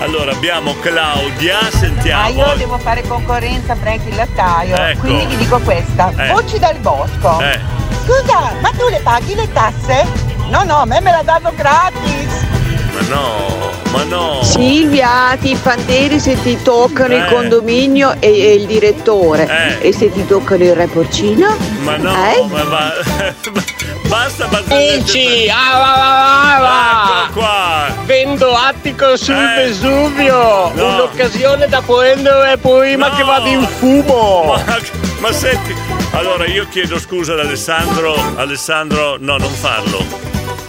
Allora 0.03 0.33
abbiamo 0.33 0.75
Claudia, 0.81 1.59
Ah, 1.59 1.71
sentiamo. 1.71 2.27
io 2.27 2.53
devo 2.57 2.77
fare 2.77 3.03
concorrenza 3.07 3.71
a 3.71 3.75
Frank 3.77 4.01
il 4.05 4.15
lattaio, 4.15 4.75
Ecco. 4.75 4.99
quindi 4.99 5.25
vi 5.27 5.37
dico 5.37 5.59
questa. 5.59 6.11
Eh. 6.17 6.27
Voci 6.33 6.59
dal 6.59 6.77
bosco. 6.79 7.39
Eh. 7.39 7.57
Scusa, 8.03 8.51
ma 8.59 8.69
tu 8.71 8.89
le 8.89 8.99
paghi 9.01 9.33
le 9.33 9.49
tasse? 9.53 10.05
No, 10.49 10.63
no, 10.63 10.79
a 10.79 10.85
me 10.85 10.99
me 10.99 11.11
la 11.11 11.21
danno 11.23 11.53
gratis. 11.55 12.45
Ma 12.93 13.15
no, 13.15 13.71
ma 13.93 14.03
no. 14.05 14.41
Silvia, 14.43 15.37
ti 15.39 15.51
impanteri 15.51 16.19
se 16.19 16.41
ti 16.41 16.59
toccano 16.63 17.13
Eh. 17.13 17.17
il 17.17 17.25
condominio 17.25 18.15
e, 18.19 18.27
e 18.27 18.53
il 18.55 18.65
direttore. 18.65 19.77
Eh. 19.79 19.89
E 19.89 19.93
se 19.93 20.11
ti 20.11 20.25
toccano 20.25 20.63
il 20.63 20.73
re 20.75 20.87
porcino? 20.87 21.55
Ma 21.83 21.95
no, 21.97 22.11
Eh? 22.11 22.45
ma 22.49 22.63
va. 22.63 22.93
Basta. 24.09 24.47
Vinci, 24.67 25.47
ah, 25.49 25.77
va, 25.77 25.93
va, 25.95 26.57
va, 26.57 26.59
va. 26.59 27.23
Ecco 27.23 27.39
qua. 27.39 28.03
Vendo 28.05 28.53
attico 28.55 29.15
sul 29.15 29.35
Eh. 29.35 29.63
Vesuvio. 29.63 30.71
No. 30.73 30.87
Un'occasione 30.87 31.67
da 31.67 31.81
prendere 31.81 32.57
prima 32.57 33.07
No. 33.09 33.15
che 33.15 33.23
vado 33.23 33.47
in 33.47 33.67
fumo. 33.79 34.53
Ma, 34.65 34.77
ma 35.19 35.31
senti, 35.31 35.75
allora 36.11 36.45
io 36.45 36.67
chiedo 36.69 36.99
scusa 36.99 37.33
ad 37.33 37.39
Alessandro. 37.39 38.15
Alessandro, 38.35 39.17
no, 39.19 39.37
non 39.37 39.49
farlo. 39.51 40.03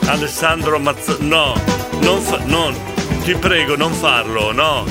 Alessandro 0.07 0.79
Mazz... 0.79 1.09
No, 1.21 1.55
non 2.01 2.21
fa... 2.21 2.39
non. 2.45 2.93
Ti 3.25 3.35
prego, 3.37 3.75
non 3.77 3.93
farlo, 3.93 4.53
no. 4.53 4.85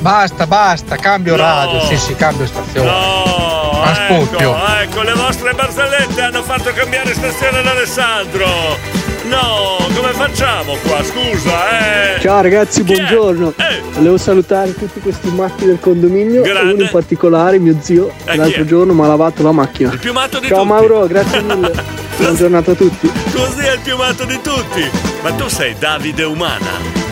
Basta, 0.00 0.46
basta, 0.46 0.96
cambio 0.96 1.36
No. 1.36 1.42
radio. 1.42 1.80
Sì, 1.86 1.96
sì, 1.96 2.14
cambio 2.14 2.46
stazione. 2.46 2.90
No, 2.90 3.80
Ma 3.84 3.94
spucchio. 3.94 4.54
ecco, 4.56 4.66
ecco, 4.80 5.02
le 5.02 5.12
vostre 5.14 5.52
barzellette 5.52 6.20
hanno 6.22 6.42
fatto 6.42 6.70
cambiare 6.74 7.12
stazione 7.14 7.58
ad 7.58 7.66
Alessandro. 7.66 8.46
No, 9.24 9.76
come 9.94 10.12
facciamo 10.12 10.76
qua? 10.86 11.02
Scusa, 11.02 12.14
eh. 12.16 12.20
Ciao 12.20 12.40
ragazzi, 12.42 12.82
buongiorno. 12.82 13.52
Eh. 13.56 13.82
Volevo 13.92 14.16
salutare 14.18 14.74
tutti 14.74 15.00
questi 15.00 15.28
matti 15.30 15.64
del 15.66 15.78
condominio. 15.80 16.42
Grande. 16.42 16.72
Uno 16.72 16.82
in 16.82 16.90
particolare, 16.90 17.58
mio 17.58 17.76
zio, 17.80 18.12
Eh, 18.24 18.36
l'altro 18.36 18.64
giorno 18.64 18.92
mi 18.94 19.02
ha 19.02 19.06
lavato 19.08 19.42
la 19.42 19.52
macchina. 19.52 19.92
Il 19.92 19.98
più 19.98 20.12
matto 20.12 20.38
di 20.38 20.48
Ciao 20.48 20.58
tutti. 20.58 20.68
Mauro, 20.68 21.06
grazie 21.06 21.40
mille. 21.42 21.72
Buona 22.16 22.34
giornata 22.34 22.70
a 22.72 22.74
tutti. 22.74 23.10
Così 23.34 23.60
è 23.60 23.72
il 23.72 23.80
più 23.82 23.96
matto 23.96 24.24
di 24.24 24.38
tutti. 24.42 24.90
Ma 25.22 25.32
tu 25.32 25.48
sei 25.48 25.74
Davide 25.78 26.24
Umana. 26.24 27.03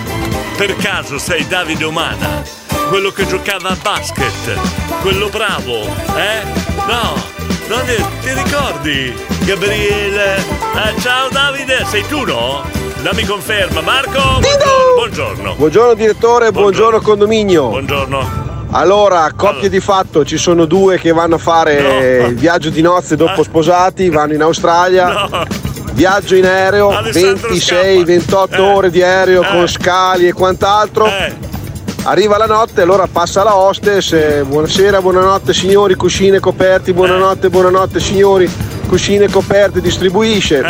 Per 0.62 0.76
caso 0.76 1.18
sei 1.18 1.44
Davide 1.48 1.82
Umana? 1.84 2.40
Quello 2.88 3.10
che 3.10 3.26
giocava 3.26 3.70
a 3.70 3.76
basket. 3.82 5.00
Quello 5.00 5.28
bravo, 5.28 5.80
eh? 6.16 6.44
No, 6.86 7.20
non 7.66 7.84
ti, 8.20 8.32
ricordi? 8.32 9.12
Gabriele. 9.44 10.36
Eh, 10.36 11.00
ciao 11.00 11.28
Davide, 11.30 11.84
sei 11.86 12.06
tu 12.06 12.24
no? 12.24 12.62
Dammi 13.02 13.24
conferma. 13.24 13.80
Marco, 13.80 14.38
buongiorno. 14.38 14.94
Buongiorno. 14.94 15.54
Buongiorno 15.56 15.94
direttore, 15.94 16.52
buongiorno, 16.52 17.00
condominio. 17.00 17.66
Buongiorno. 17.66 18.50
Allora, 18.70 19.32
coppie 19.34 19.68
di 19.68 19.80
fatto, 19.80 20.24
ci 20.24 20.36
sono 20.36 20.66
due 20.66 20.96
che 20.96 21.10
vanno 21.10 21.34
a 21.34 21.38
fare 21.38 22.26
il 22.28 22.36
viaggio 22.36 22.70
di 22.70 22.82
nozze 22.82 23.16
dopo 23.16 23.42
sposati, 23.42 24.08
vanno 24.10 24.34
in 24.34 24.42
Australia. 24.42 25.26
Viaggio 25.92 26.34
in 26.36 26.46
aereo, 26.46 26.90
Alessandro 26.90 27.48
26, 27.48 28.04
28 28.04 28.62
ore 28.64 28.90
di 28.90 29.02
aereo 29.02 29.42
con 29.42 29.68
scali 29.68 30.26
e 30.26 30.32
quant'altro. 30.32 31.06
Arriva 32.04 32.36
la 32.36 32.46
notte, 32.46 32.80
allora 32.82 33.06
passa 33.10 33.44
la 33.44 33.54
hostess, 33.56 34.12
eh, 34.12 34.42
buonasera, 34.44 35.00
buonanotte 35.00 35.54
signori, 35.54 35.94
cuscine 35.94 36.40
coperti, 36.40 36.92
buonanotte, 36.92 37.48
buonanotte 37.48 38.00
signori, 38.00 38.50
cuscine 38.88 39.28
coperte, 39.30 39.80
distribuisce. 39.80 40.60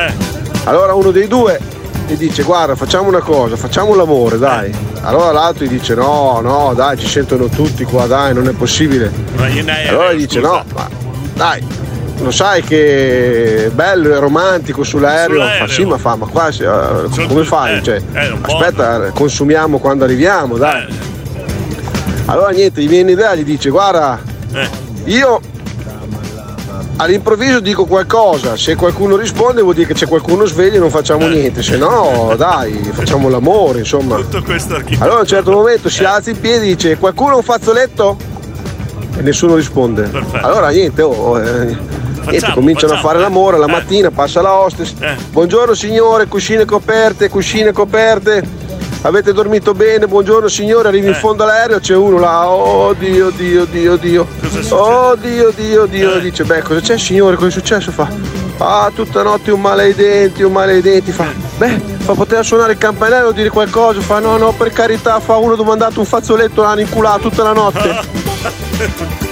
Allora 0.65 0.93
uno 0.95 1.11
dei 1.11 1.29
due 1.29 1.59
gli 2.07 2.17
dice 2.17 2.43
guarda 2.43 2.75
facciamo 2.75 3.09
una 3.09 3.21
cosa, 3.21 3.57
facciamo 3.57 3.95
l'amore 3.95 4.37
dai. 4.39 4.75
Allora 5.03 5.33
l'altro 5.33 5.65
gli 5.65 5.69
dice 5.71 5.95
no, 5.95 6.41
no, 6.43 6.75
dai, 6.75 6.99
ci 6.99 7.07
sentono 7.07 7.47
tutti 7.47 7.85
qua, 7.85 8.07
dai, 8.07 8.35
non 8.35 8.47
è 8.49 8.53
possibile. 8.53 9.11
Allora 9.89 10.13
gli 10.13 10.19
dice 10.27 10.41
no, 10.41 10.63
ma 10.75 10.87
dai, 11.35 11.65
lo 12.23 12.31
sai 12.31 12.63
che 12.63 13.67
è 13.67 13.71
bello, 13.71 14.15
è 14.15 14.19
romantico 14.19 14.83
sull'aereo? 14.85 15.37
Sull'aereo. 15.41 15.67
Fa 15.67 15.73
sì, 15.73 15.85
ma 15.85 15.99
fa, 15.99 16.17
ma 16.17 16.27
qua 16.27 16.49
eh, 16.49 17.27
come 17.27 17.45
fai? 17.45 17.77
eh, 17.79 17.83
Cioè, 17.83 18.01
eh, 18.13 18.37
aspetta, 18.41 19.11
consumiamo 19.13 19.79
quando 19.79 20.05
arriviamo, 20.05 20.57
dai. 20.57 20.83
Eh. 20.89 21.11
Allora 22.27 22.51
niente, 22.51 22.81
gli 22.81 22.89
viene 22.89 23.11
l'idea, 23.11 23.35
gli 23.35 23.45
dice 23.45 23.69
guarda, 23.71 24.19
Eh. 24.53 24.69
io 25.05 25.41
all'improvviso 26.97 27.59
dico 27.61 27.85
qualcosa, 27.85 28.57
se 28.57 28.77
qualcuno 28.77 29.17
risponde 29.17 29.61
vuol 29.63 29.75
dire 29.75 29.89
che 29.89 29.95
c'è 29.95 30.07
qualcuno 30.07 30.45
sveglio 30.45 30.77
e 30.77 30.79
non 30.79 30.91
facciamo 30.91 31.27
niente, 31.27 31.63
se 31.63 31.77
no 31.77 32.35
dai, 32.37 32.91
facciamo 32.93 33.29
l'amore, 33.29 33.81
insomma. 33.81 34.17
Tutto 34.17 34.43
questo 34.43 34.75
architetto. 34.77 35.03
Allora 35.03 35.19
a 35.19 35.23
un 35.23 35.27
certo 35.27 35.51
momento 35.51 35.89
si 35.89 36.05
alza 36.05 36.31
in 36.31 36.39
piedi 36.39 36.67
e 36.67 36.75
dice 36.77 36.97
qualcuno 36.99 37.37
un 37.37 37.43
fazzoletto? 37.43 38.17
E 39.17 39.21
nessuno 39.23 39.57
risponde. 39.57 40.09
Allora 40.41 40.69
niente, 40.71 41.03
oh, 41.03 41.41
eh, 41.41 41.77
niente, 42.31 42.53
cominciano 42.53 42.93
a 42.93 42.97
facciamo, 42.97 43.13
fare 43.13 43.19
eh. 43.19 43.23
l'amore, 43.23 43.59
la 43.59 43.67
mattina 43.67 44.11
passa 44.11 44.41
la 44.41 44.55
hostess. 44.55 44.95
Buongiorno 45.31 45.75
signore, 45.75 46.27
cuscine 46.27 46.65
coperte, 46.65 47.29
cuscine 47.29 47.73
coperte. 47.73 48.71
Avete 49.05 49.33
dormito 49.33 49.75
bene? 49.75 50.07
Buongiorno 50.07 50.47
signore, 50.47 50.87
arrivi 50.89 51.07
Eh. 51.07 51.11
in 51.11 51.15
fondo 51.17 51.43
all'aereo, 51.43 51.81
c'è 51.81 51.97
uno 51.97 52.21
là, 52.21 52.49
oh 52.49 52.93
Dio, 52.93 53.31
Dio, 53.31 53.65
Dio, 53.65 53.97
Dio. 53.97 54.27
Oh 54.69 55.17
Dio, 55.17 55.51
Dio, 55.51 55.87
Dio. 55.87 56.21
Dice, 56.21 56.45
beh, 56.45 56.63
cosa 56.63 56.81
c'è 56.81 56.97
signore? 56.99 57.35
Cosa 57.35 57.49
è 57.49 57.51
successo? 57.51 57.91
Fa, 57.91 58.07
ah, 58.59 58.93
tutta 58.95 59.25
notte 59.25 59.51
un 59.51 59.61
male 59.61 59.83
ai 59.83 59.95
denti, 59.95 60.45
un 60.45 60.53
male 60.53 60.75
ai 60.75 60.83
denti. 60.83 61.11
Fa, 61.11 61.27
beh, 61.59 61.81
fa 61.99 62.13
poter 62.15 62.45
suonare 62.45 62.73
il 62.73 62.79
campanello 62.79 63.29
o 63.29 63.33
dire 63.33 63.49
qualcosa? 63.51 64.01
Fa, 64.01 64.21
no, 64.21 64.37
no, 64.37 64.53
per 64.53 64.71
carità, 64.73 65.19
fa 65.19 65.37
uno 65.37 65.57
dove 65.57 65.65
ha 65.65 65.77
mandato 65.77 65.99
un 65.99 66.07
fazzoletto 66.07 66.63
l'hanno 66.63 66.83
inculato 66.83 67.29
tutta 67.29 67.43
la 67.43 67.53
notte. 67.53 69.31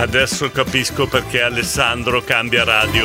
Adesso 0.00 0.50
capisco 0.50 1.06
perché 1.06 1.42
Alessandro 1.42 2.22
cambia 2.24 2.64
radio. 2.64 3.04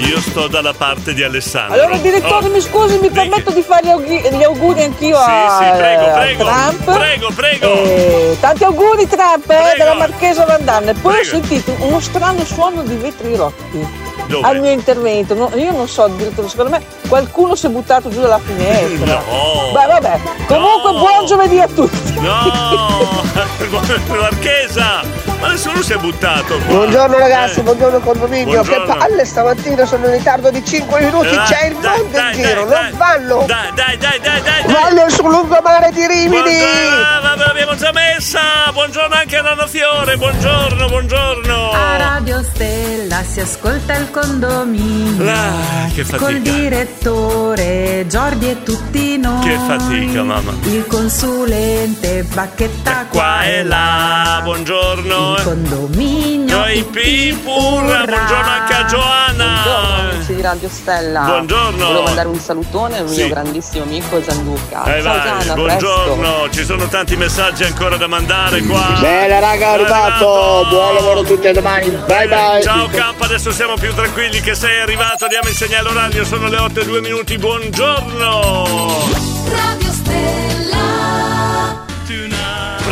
Io 0.00 0.20
sto 0.20 0.48
dalla 0.48 0.74
parte 0.74 1.14
di 1.14 1.22
Alessandro. 1.22 1.80
Allora 1.80 1.96
direttore 1.96 2.46
Oh, 2.46 2.50
mi 2.50 2.60
scusi, 2.60 2.98
mi 2.98 3.08
permetto 3.08 3.50
di 3.52 3.62
fare 3.62 3.86
gli 3.86 3.90
auguri, 3.90 4.20
gli 4.36 4.42
auguri 4.42 4.82
anch'io 4.82 5.16
a, 5.16 5.58
sì, 5.58 5.78
prego, 5.78 6.04
a 6.04 6.18
prego, 6.18 6.44
Trump. 6.44 6.96
prego, 6.98 7.30
prego. 7.34 7.74
Eh, 7.84 8.36
tanti 8.38 8.64
auguri 8.64 9.08
Trump 9.08 9.48
eh, 9.50 9.74
della 9.78 9.94
Marchesa 9.94 10.44
Vandanne. 10.44 10.92
Poi 10.92 11.12
ho 11.12 11.20
Prego. 11.22 11.30
sentito 11.30 11.74
uno 11.80 12.00
strano 12.00 12.44
suono 12.44 12.82
di 12.82 12.94
vetri 12.96 13.34
rotti. 13.34 14.04
Dove? 14.26 14.46
Al 14.46 14.60
mio 14.60 14.72
intervento, 14.72 15.34
No, 15.34 15.50
io 15.54 15.70
non 15.72 15.88
so, 15.88 16.06
direttore, 16.08 16.48
secondo 16.48 16.70
me 16.72 16.82
qualcuno 17.06 17.54
si 17.54 17.66
è 17.66 17.68
buttato 17.68 18.08
giù 18.10 18.20
dalla 18.20 18.40
finestra. 18.44 19.14
No. 19.14 19.72
Beh, 19.72 19.86
vabbè. 19.86 20.20
Comunque, 20.46 20.90
buon 20.92 21.26
giovedì 21.26 21.58
a 21.60 21.68
tutti. 21.68 22.14
No! 22.20 23.24
Marchesa! 24.20 25.24
Ma 25.38 25.48
nessuno 25.48 25.82
si 25.82 25.92
è 25.92 25.96
buttato 25.96 26.56
qua. 26.58 26.74
Buongiorno 26.74 27.18
ragazzi, 27.18 27.60
Eh. 27.60 27.62
buongiorno 27.62 28.00
condominio, 28.00 28.62
che 28.62 28.82
palle 28.86 29.24
stamattina 29.26 29.84
sono 29.84 30.06
in 30.06 30.12
ritardo 30.12 30.50
di 30.50 30.64
5 30.64 31.00
minuti, 31.00 31.34
Dai, 31.34 31.46
c'è 31.46 31.66
il 31.66 31.76
dai, 31.76 31.98
mondo 31.98 32.16
in 32.16 32.24
dai, 32.24 32.34
giro, 32.34 32.64
dai, 32.64 32.88
non 32.90 32.98
vanno! 32.98 33.44
Dai, 33.46 33.70
dai, 33.74 33.98
dai, 33.98 34.20
dai, 34.20 34.40
dai! 34.40 34.62
Voglio 34.64 35.10
sul 35.10 35.28
lungomare 35.28 35.90
di 35.92 36.06
Rimini! 36.06 36.28
Buongiorno, 36.40 37.20
vabbè, 37.20 37.44
l'abbiamo 37.44 37.74
già 37.76 37.92
messa! 37.92 38.40
Buongiorno 38.72 39.14
anche 39.14 39.36
a 39.36 39.42
Nano 39.42 39.66
Fiore, 39.66 40.16
buongiorno, 40.16 40.88
buongiorno! 40.88 41.70
A 41.70 41.96
Radio 41.98 42.42
Stella 42.42 43.22
si 43.22 43.40
ascolta 43.40 43.94
il 43.94 44.10
condominio. 44.10 45.30
Ah, 45.30 45.86
che 45.94 46.02
fatica. 46.02 46.24
Col 46.24 46.40
direttore 47.00 48.06
Giordi 48.08 48.48
e 48.50 48.62
tutti 48.62 49.18
noi. 49.18 49.40
Che 49.46 49.58
fatica, 49.66 50.22
mamma. 50.22 50.52
Il 50.64 50.86
consulente 50.86 52.22
Bacchetta 52.22 53.06
Qua 53.10 53.44
e 53.44 53.62
là, 53.64 54.40
buongiorno! 54.42 55.34
Il 55.36 55.42
condominio. 55.42 56.56
Noi 56.56 56.84
Pipurra, 56.84 58.04
buongiorno 58.04 58.50
anche 58.50 58.74
a 58.74 58.84
Giovanna! 58.84 60.10
Amici 60.10 60.34
di 60.34 60.40
Radio 60.42 60.68
Stella. 60.68 61.20
Buongiorno. 61.24 61.84
Volevo 61.84 62.02
mandare 62.02 62.28
un 62.28 62.38
salutone 62.38 62.98
al 62.98 63.08
Sì. 63.08 63.16
mio 63.16 63.28
grandissimo 63.28 63.84
amico 63.84 64.20
Gianluca. 64.22 64.84
Eh, 64.84 65.02
Ciao 65.02 65.12
vai, 65.16 65.22
Gianna, 65.22 65.54
buongiorno, 65.54 66.50
ci 66.50 66.64
sono 66.64 66.86
tanti 66.88 67.16
messaggi 67.16 67.64
ancora 67.64 67.96
da 67.96 68.06
mandare 68.06 68.60
qua. 68.62 68.96
Bene 69.00 69.40
raga, 69.40 69.70
arrivato. 69.70 70.66
Buon 70.68 70.94
lavoro 70.94 71.20
a 71.20 71.24
tutti 71.24 71.46
e 71.46 71.52
domani. 71.52 71.88
Bye 72.06 72.28
bye. 72.28 72.62
Ciao 72.62 72.86
K, 72.88 73.14
adesso 73.18 73.50
siamo 73.50 73.74
più 73.74 73.92
tranquilli 73.94 74.40
che 74.40 74.54
sei 74.54 74.80
arrivato, 74.80 75.26
diamo 75.26 75.48
il 75.48 75.54
segnale 75.54 75.88
orario, 75.88 76.24
sono 76.24 76.48
le 76.48 76.56
8 76.58 76.80
e 76.86 76.88
2 76.88 77.00
minuti, 77.00 77.36
buongiorno! 77.36 78.64
Radio 79.48 79.90
Stella. 79.90 81.84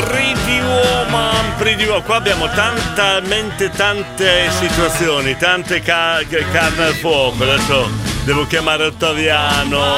Pretty 0.09 0.61
Woman, 0.61 1.55
Pretty 1.57 1.85
Woman, 1.85 2.03
qua 2.03 2.16
abbiamo 2.16 2.49
talmente 2.95 3.71
tante 3.71 4.51
situazioni, 4.51 5.37
tante 5.37 5.81
ca- 5.81 6.23
carne 6.51 6.87
al 6.87 6.95
fuoco, 6.95 7.45
adesso 7.45 7.89
devo 8.25 8.47
chiamare 8.47 8.87
Ottaviano, 8.87 9.97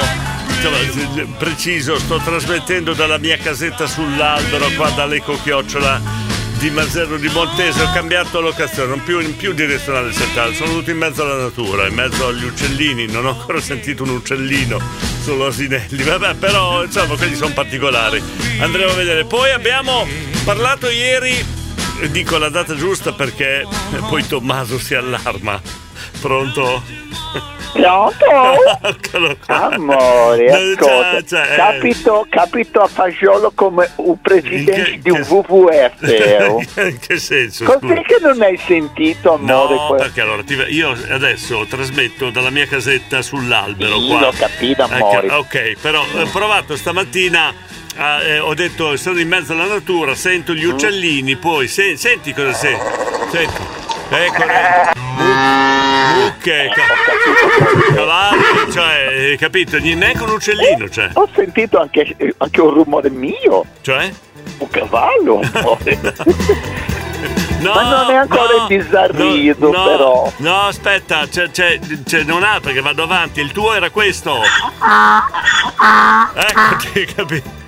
preciso, 1.39 1.99
sto 1.99 2.19
trasmettendo 2.19 2.93
dalla 2.93 3.19
mia 3.19 3.39
casetta 3.39 3.87
sull'albero 3.87 4.69
qua 4.77 4.91
dall'Eco 4.91 5.39
Chiocciola 5.43 6.26
di 6.59 6.71
Mazzero 6.71 7.19
di 7.19 7.29
Montese, 7.29 7.83
ho 7.83 7.93
cambiato 7.93 8.41
locazione, 8.41 8.89
non 8.89 9.03
più, 9.03 9.35
più 9.37 9.53
direzionale 9.53 10.13
centrale, 10.13 10.55
sono 10.55 10.71
venuto 10.71 10.91
in 10.91 10.97
mezzo 10.97 11.23
alla 11.23 11.37
natura, 11.37 11.87
in 11.87 11.95
mezzo 11.95 12.27
agli 12.27 12.45
uccellini, 12.45 13.07
non 13.07 13.27
ho 13.27 13.31
ancora 13.31 13.61
sentito 13.61 14.03
un 14.03 14.11
uccellino, 14.11 14.81
solo 15.23 15.47
asinelli, 15.47 16.03
vabbè 16.03 16.35
però 16.35 16.85
insomma 16.85 17.17
quelli 17.17 17.37
sono 17.37 17.53
particolari, 17.53 18.23
andremo 18.59 18.91
a 18.91 18.95
vedere. 18.95 19.25
Poi 19.25 19.51
abbiamo 19.51 20.07
parlato 20.45 20.89
ieri, 20.89 21.45
dico 22.11 22.39
la 22.39 22.49
data 22.49 22.75
giusta 22.75 23.13
perché 23.13 23.67
poi 24.09 24.27
Tommaso 24.27 24.79
si 24.79 24.95
allarma, 24.95 25.61
pronto? 26.21 26.83
Pronto? 27.73 29.37
Amore, 29.47 30.47
ascolta, 30.51 31.23
cioè, 31.27 31.53
eh. 31.53 31.57
capito, 31.57 32.27
capito 32.29 32.81
a 32.81 32.87
Fagiolo 32.87 33.53
come 33.55 33.91
un 33.97 34.19
presidente 34.21 34.99
di 35.01 35.11
un 35.11 35.21
WWF. 35.29 36.01
In 36.89 36.99
che 36.99 37.19
senso? 37.19 37.65
Cos'è 37.65 38.03
che 38.03 38.19
non 38.21 38.41
hai 38.43 38.57
sentito, 38.57 39.35
amore? 39.35 39.75
No, 39.75 39.87
que- 39.89 39.97
perché 39.99 40.21
allora 40.21 40.43
ti- 40.43 40.55
io 40.69 40.97
adesso 41.11 41.67
trasmetto 41.69 42.31
dalla 42.31 42.51
mia 42.51 42.67
casetta 42.67 43.21
sull'albero 43.23 43.99
Sì, 44.01 44.07
qua. 44.09 44.21
l'ho 44.21 44.33
capito, 44.37 44.83
amore. 44.85 45.27
Ok, 45.29 45.33
ok, 45.33 45.77
però 45.81 46.01
ho 46.03 46.27
provato 46.33 46.77
stamattina. 46.77 47.53
ah, 47.99 48.23
eh, 48.23 48.39
ho 48.39 48.53
detto 48.55 48.97
sono 48.97 49.19
in 49.21 49.29
mezzo 49.29 49.53
alla 49.53 49.67
natura, 49.67 50.15
sento 50.15 50.53
Mm. 50.53 50.57
gli 50.57 50.65
uccellini, 50.65 51.37
poi 51.37 51.67
se- 51.69 51.97
senti 51.97 52.33
cosa 52.35 52.53
senti? 52.53 52.85
Senti, 53.31 53.63
eccole, 54.11 54.93
mu- 54.95 55.06
mucche, 55.37 56.71
ca- 56.75 57.95
cavalli, 57.95 58.73
cioè, 58.73 59.07
eh, 59.33 59.37
capito? 59.37 59.79
Neanche 59.79 60.23
un 60.23 60.31
uccellino, 60.31 60.89
cioè. 60.89 61.11
Ho 61.15 61.29
sentito 61.35 61.79
anche, 61.79 62.17
anche 62.39 62.61
un 62.61 62.71
rumore 62.71 63.11
mio. 63.11 63.65
Cioè? 63.81 64.11
Un 64.59 64.69
cavallo, 64.71 65.41
amore. 65.53 65.99
No, 67.61 67.73
Ma 67.75 67.83
non 67.83 68.11
è 68.11 68.15
ancora 68.15 68.53
no, 68.57 68.61
imbizzarrito, 68.69 69.71
no, 69.71 69.85
però. 69.85 70.33
No, 70.39 70.61
aspetta, 70.63 71.27
c'è, 71.29 71.51
c'è- 71.51 71.79
c'è- 72.05 72.23
non 72.23 72.43
ha 72.43 72.61
perché 72.61 72.81
vado 72.81 73.03
avanti. 73.03 73.41
Il 73.41 73.53
tuo 73.53 73.75
era 73.75 73.91
questo. 73.91 74.41
Eccoti, 76.35 77.05
capito? 77.15 77.65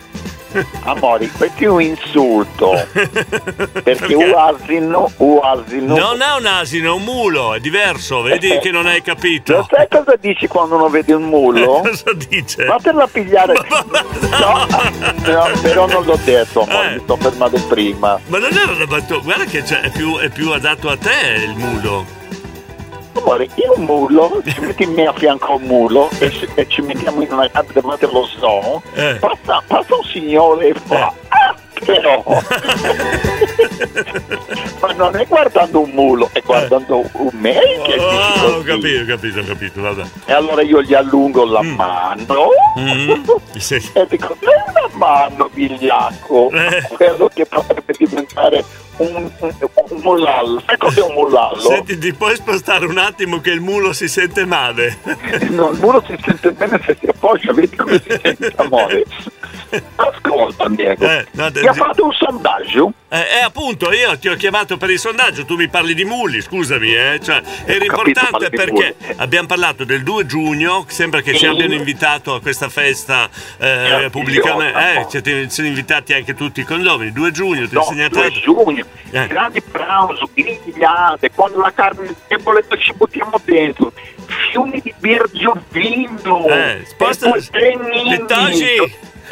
Amore, 0.84 1.28
questo 1.36 1.62
è 1.62 1.66
un 1.66 1.82
insulto. 1.82 2.72
Perché 3.82 4.14
un 4.14 4.32
asino, 4.34 5.10
un 5.18 5.38
asino. 5.42 5.96
Non 5.96 6.20
è 6.22 6.34
un 6.38 6.46
asino, 6.46 6.88
è 6.92 6.94
un 6.94 7.02
mulo, 7.04 7.54
è 7.54 7.60
diverso, 7.60 8.22
vedi 8.22 8.58
che 8.60 8.70
non 8.70 8.86
hai 8.86 9.02
Lo 9.04 9.14
capito. 9.14 9.66
sai 9.70 9.86
cosa 9.88 10.16
dici 10.18 10.46
quando 10.46 10.76
uno 10.76 10.88
vede 10.88 11.12
un 11.12 11.24
mulo? 11.24 11.80
Cosa 11.88 12.12
dice? 12.28 12.64
Fatela 12.64 13.06
pigliare. 13.06 13.54
No, 14.38 14.66
no, 15.24 15.50
però 15.62 15.86
non 15.86 16.04
l'ho 16.04 16.18
detto, 16.24 16.62
amore, 16.62 16.88
Eh. 16.88 16.94
mi 16.94 17.00
sto 17.02 17.16
fermando 17.16 17.58
prima. 17.68 18.18
Ma 18.26 18.38
non 18.38 18.50
era 18.52 18.86
battuta, 18.86 19.20
guarda 19.22 19.44
che 19.44 19.62
c'è- 19.62 19.80
è, 19.80 19.90
più, 19.90 20.16
è 20.18 20.28
più 20.30 20.50
adatto 20.52 20.88
a 20.88 20.96
te 20.96 21.44
il 21.44 21.54
mulo. 21.56 22.04
Amore, 23.18 23.48
io 23.54 23.74
un 23.76 23.84
mulo, 23.84 24.40
ci 24.46 24.60
metti 24.60 24.86
me 24.86 25.06
a 25.06 25.12
fianco 25.12 25.52
a 25.52 25.54
un 25.56 25.62
mulo 25.62 26.08
e, 26.18 26.30
ci- 26.30 26.48
e 26.54 26.66
ci 26.68 26.80
mettiamo 26.82 27.22
in 27.22 27.32
una 27.32 27.48
casa 27.50 27.66
davanti 27.72 28.04
allo 28.04 28.24
zoo. 28.38 28.82
Eh. 28.94 29.16
Passa, 29.20 29.62
passa 29.66 29.94
un 29.94 30.04
signore 30.04 30.68
e 30.68 30.74
fa. 30.74 31.12
"Ah, 31.28 31.54
però. 31.84 32.22
Ma 34.80 34.92
non 34.92 35.16
è 35.16 35.26
guardando 35.26 35.80
un 35.80 35.90
mulo, 35.90 36.28
è 36.32 36.40
guardando 36.44 37.04
un 37.12 37.28
me 37.32 37.54
che 37.84 37.94
Ah, 37.98 38.46
ho 38.46 38.62
capito, 38.62 39.02
ho 39.02 39.06
capito, 39.06 39.40
ho 39.40 39.44
capito, 39.44 39.80
vabbè. 39.82 40.02
E 40.26 40.32
allora 40.32 40.62
io 40.62 40.82
gli 40.82 40.94
allungo 40.94 41.44
la 41.44 41.62
mano 41.62 42.50
Mm. 42.78 43.10
E 43.92 44.06
dico, 44.08 44.36
dai 44.38 44.54
una 44.68 44.88
mano, 44.92 45.50
vigliacco, 45.52 46.50
Eh. 46.50 46.88
quello 46.94 47.28
che 47.34 47.44
potrebbe 47.46 47.92
diventare 47.98 48.64
un, 48.98 49.30
un, 49.40 50.00
mullallo. 50.02 50.62
Sai 50.66 50.76
cos'è 50.76 51.02
un 51.02 51.14
mullallo? 51.14 51.60
Senti, 51.60 51.98
ti 51.98 52.12
puoi 52.12 52.34
spostare 52.36 52.86
un 52.86 52.98
attimo 52.98 53.40
che 53.40 53.50
il 53.50 53.60
mulo 53.60 53.92
si 53.92 54.08
sente 54.08 54.44
male? 54.44 54.98
No, 55.50 55.70
il 55.70 55.78
muro 55.78 56.02
si 56.06 56.16
sente 56.22 56.52
bene 56.52 56.80
se 56.84 56.96
si 57.00 57.06
appoggia, 57.06 57.52
vedi 57.52 57.76
come 57.76 58.00
si 58.00 58.18
sente, 58.22 58.52
amore. 58.56 59.04
Ascolta, 59.96 60.68
Diego, 60.68 61.04
Eh, 61.04 61.26
no, 61.32 61.50
ti 61.50 61.66
ha 61.66 61.72
fatto 61.72 62.04
un 62.04 62.12
sondaggio? 62.12 62.92
Eh, 63.10 63.16
eh, 63.18 63.42
appunto, 63.42 63.90
io 63.90 64.18
ti 64.18 64.28
ho 64.28 64.34
chiamato 64.36 64.76
per 64.76 64.90
il 64.90 64.98
sondaggio, 64.98 65.46
tu 65.46 65.56
mi 65.56 65.68
parli 65.68 65.94
di 65.94 66.04
muli, 66.04 66.42
scusami, 66.42 66.94
eh? 66.94 67.18
Cioè, 67.22 67.40
era 67.64 67.82
importante 67.82 68.50
perché 68.50 68.96
mulli. 69.00 69.14
abbiamo 69.16 69.46
parlato 69.46 69.84
del 69.84 70.02
2 70.02 70.26
giugno, 70.26 70.84
sembra 70.88 71.22
che 71.22 71.34
ci 71.34 71.46
abbiano 71.46 71.72
invitato 71.72 72.34
a 72.34 72.40
questa 72.42 72.68
festa 72.68 73.30
eh, 73.56 74.04
Eh, 74.04 74.10
pubblicamente, 74.10 74.78
eh, 75.00 75.06
siete, 75.08 75.48
siete 75.48 75.68
invitati 75.70 76.12
anche 76.12 76.34
tutti 76.34 76.60
i 76.60 76.64
condomini, 76.64 77.10
2 77.12 77.30
giugno, 77.30 77.66
ti 77.66 77.76
ho 77.76 77.78
No, 77.78 77.86
insegnato... 77.86 78.20
2 78.20 78.30
giugno, 78.42 78.84
Eh. 79.10 79.26
grandi 79.26 79.62
pranzo, 79.62 80.28
grigliate, 80.34 81.30
quando 81.34 81.60
la 81.60 81.72
carne 81.72 82.08
è 82.08 82.14
debole 82.28 82.62
noi 82.68 82.78
ci 82.78 82.92
buttiamo 82.92 83.40
dentro, 83.42 83.90
fiumi 84.52 84.82
di 84.82 84.92
Birgiovino, 84.98 86.46
Eh, 86.46 86.82
sposta... 86.84 87.34
e 87.34 88.18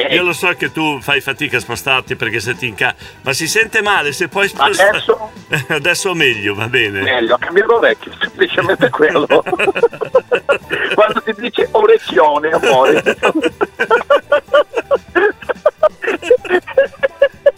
poi. 0.03 0.15
Io 0.15 0.23
lo 0.23 0.33
so 0.33 0.49
che 0.55 0.73
tu 0.73 1.01
fai 1.01 1.21
fatica 1.21 1.57
a 1.57 1.61
spostarti 1.61 2.17
perché 2.17 2.41
se 2.41 2.55
ti 2.55 2.67
inca... 2.69 2.95
Ma 3.23 3.33
si 3.33 3.47
sente 3.49 3.83
male, 3.83 4.13
se 4.13 4.29
puoi 4.29 4.49
spostare... 4.49 4.89
Adesso? 4.91 5.33
Adesso 5.75 6.15
meglio, 6.15 6.55
va 6.55 6.69
bene. 6.69 7.01
Meglio, 7.01 7.37
cambia 7.39 7.65
l'orecchio, 7.65 8.13
semplicemente 8.21 8.91
quello. 8.91 9.27
Quando 10.95 11.23
ti 11.25 11.35
dice 11.37 11.69
orecchione, 11.71 12.51
amore. 12.51 13.03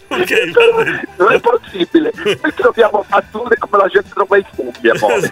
Ok, 0.09 0.51
va 0.51 0.83
bene. 0.83 1.07
Non 1.17 1.31
è 1.31 1.39
possibile, 1.39 2.11
noi 2.15 2.53
troviamo 2.55 3.03
fatture 3.07 3.57
come 3.57 3.77
la 3.77 3.87
gente 3.87 4.09
trova 4.09 4.37
i 4.37 4.45
funghi, 4.53 4.89
amore. 4.89 5.31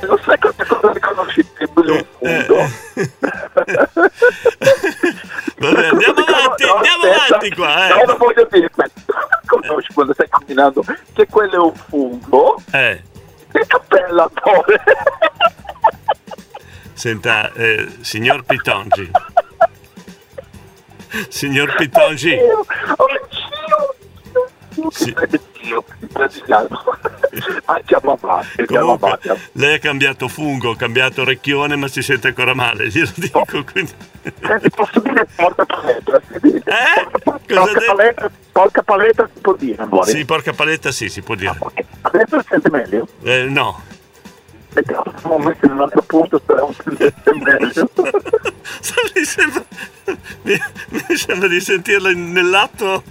Non 0.00 0.18
sai 0.24 0.38
cosa, 0.38 0.92
riconosci 0.92 1.40
il 1.40 1.70
un 1.74 2.04
fungo? 2.18 2.56
Vabbè, 5.58 5.86
andiamo 5.86 6.20
avanti, 6.20 6.64
No, 6.64 7.35
avanti 7.46 7.54
qua, 7.54 7.88
No, 7.88 8.00
eh. 8.02 8.04
non 8.06 8.16
voglio 8.18 8.48
dire, 8.50 8.66
aspetta. 8.66 9.14
Conosci 9.46 9.92
quando 9.92 10.12
stai 10.12 10.28
camminando 10.28 10.84
che 11.14 11.26
quello 11.26 11.54
è 11.54 11.58
un 11.58 11.74
fungo? 11.74 12.56
Eh, 12.72 13.02
E 13.52 13.66
cappella, 13.66 14.28
amore. 14.42 14.82
senta, 16.92 17.52
eh, 17.52 17.86
signor 18.00 18.42
Pitongi. 18.44 19.10
Signor 21.28 21.74
Pitongi. 21.76 22.38
Sì. 24.90 25.14
Dio, 25.62 25.84
brasiliano. 26.00 26.68
Andiamo 27.64 28.18
avanti, 28.20 28.60
andiamo 28.60 28.96
Comunque, 28.98 29.30
avanti. 29.30 29.48
lei 29.52 29.74
ha 29.74 29.78
cambiato 29.78 30.28
fungo, 30.28 30.70
ha 30.70 30.76
cambiato 30.76 31.22
orecchione, 31.22 31.76
ma 31.76 31.88
si 31.88 32.02
sente 32.02 32.28
ancora 32.28 32.54
male, 32.54 32.88
glielo 32.90 33.10
dico. 33.14 33.44
Quindi... 33.70 33.92
Senti, 34.40 34.70
posso 34.70 35.00
dire 35.00 35.26
porca 35.34 35.64
paletta? 35.64 36.20
Eh? 36.42 37.06
Porca 37.22 37.64
de- 37.64 37.84
paletta, 37.86 38.30
porca 38.52 38.82
paletta 38.82 39.28
si 39.32 39.40
può 39.40 39.54
dire, 39.54 39.82
amore. 39.82 40.10
Sì, 40.10 40.24
porca 40.24 40.52
paletta, 40.52 40.90
sì, 40.90 41.08
si 41.08 41.22
può 41.22 41.34
dire. 41.34 41.56
Adesso 42.02 42.40
si 42.40 42.46
sente 42.48 42.70
meglio? 42.70 43.06
Eh, 43.22 43.44
no. 43.44 43.82
Vediamo, 44.72 45.04
siamo 45.18 45.38
messi 45.38 45.64
in 45.64 45.70
un 45.70 45.80
altro 45.80 46.02
punto, 46.02 46.38
speriamo 46.38 46.74
che 46.76 46.90
si 46.90 46.96
sente 46.98 47.34
meglio. 47.34 47.90
mi, 49.14 49.24
sembra, 49.24 49.64
mi, 50.42 50.60
mi 51.08 51.16
sembra 51.16 51.48
di 51.48 51.60
sentirla 51.60 52.10
nell'atto. 52.10 53.02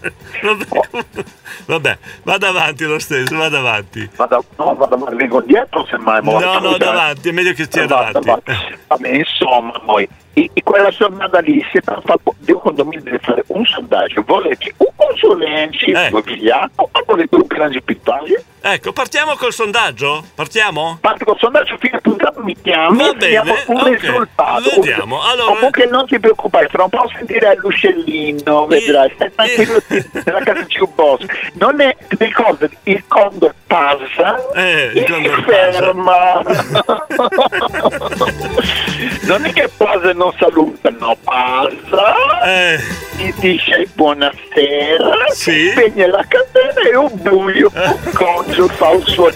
Vabbè, 0.00 0.64
comunque- 0.66 1.24
vabbè, 1.66 1.98
vado 2.22 2.46
avanti 2.46 2.84
lo 2.84 2.98
stesso, 2.98 3.36
vado 3.36 3.58
avanti. 3.58 4.08
Vado, 4.16 4.44
no, 4.56 4.74
vado 4.74 5.04
a 5.04 5.14
vengo 5.14 5.40
dietro 5.40 5.84
semmai. 5.90 6.22
No, 6.22 6.58
no, 6.60 6.76
davanti, 6.76 7.28
è 7.28 7.32
meglio 7.32 7.52
che 7.52 7.64
stia 7.64 7.86
Davanti, 7.86 8.20
davanti. 8.20 8.50
davanti. 8.52 8.78
Vabbè, 8.86 9.08
insomma, 9.08 9.72
poi, 9.80 10.08
in 10.52 10.62
quella 10.62 10.90
giornata 10.90 11.38
lì 11.40 11.64
si 11.70 11.78
è 11.78 11.80
fatto, 11.82 12.20
io 12.46 12.58
condominio 12.58 13.02
deve 13.02 13.18
fare 13.20 13.42
un 13.48 13.64
sondaggio, 13.64 14.22
volete 14.26 14.72
un 14.76 14.86
consulente, 14.96 15.84
Eh. 15.86 16.08
un 16.12 16.20
vigliacco, 16.24 16.88
o 16.92 17.02
volete 17.06 17.34
un 17.34 17.44
grande 17.46 17.80
pittaglie? 17.82 18.44
Ecco, 18.60 18.92
partiamo 18.92 19.36
col 19.36 19.52
sondaggio? 19.52 20.24
Partiamo? 20.34 20.98
Parti 21.00 21.24
col 21.24 21.38
sondaggio, 21.38 21.76
fine 21.78 22.00
puntata 22.00 22.40
mi 22.42 22.56
chiami, 22.60 22.96
Va 22.98 23.04
bene, 23.12 23.16
vediamo 23.18 23.54
un 23.68 23.76
ok, 23.80 23.88
risultato. 24.00 24.70
vediamo. 24.76 25.22
Allora- 25.22 25.52
Comunque 25.54 25.86
non 25.86 26.06
ti 26.06 26.18
preoccupare, 26.18 26.66
tra 26.68 26.82
un 26.82 26.88
po' 26.90 27.08
sentirai 27.16 27.56
l'uscellino, 27.56 28.66
vedrai, 28.66 29.10
stai 29.14 29.32
tranquillo 29.34 29.80
nella 30.24 30.40
casa 30.40 30.62
di 30.66 30.76
un 30.80 30.90
boss. 30.94 31.24
Non 31.54 31.80
è, 31.80 31.96
ricorda, 32.18 32.68
il 32.82 33.04
condor 33.06 33.54
passa 33.66 34.36
Eh, 34.54 34.90
il 34.94 35.04
condor 35.08 35.42
ferma. 35.44 36.42
non 39.26 39.44
è 39.44 39.52
che 39.52 39.68
passa 39.76 40.10
e 40.10 40.14
non 40.28 40.34
saluta, 40.38 40.90
no, 40.90 41.16
passa, 41.24 42.42
Eh. 42.44 42.78
ti 43.16 43.34
dice 43.38 43.88
buonasera, 43.94 45.14
Sì. 45.30 45.70
spegne 45.70 46.06
la 46.06 46.24
candela 46.28 46.88
e 46.90 46.96
un 46.96 47.10
buio, 47.14 47.70
un 47.74 48.12
concio 48.12 48.68
fa 48.68 48.88
un 48.90 49.02
suo. 49.06 49.26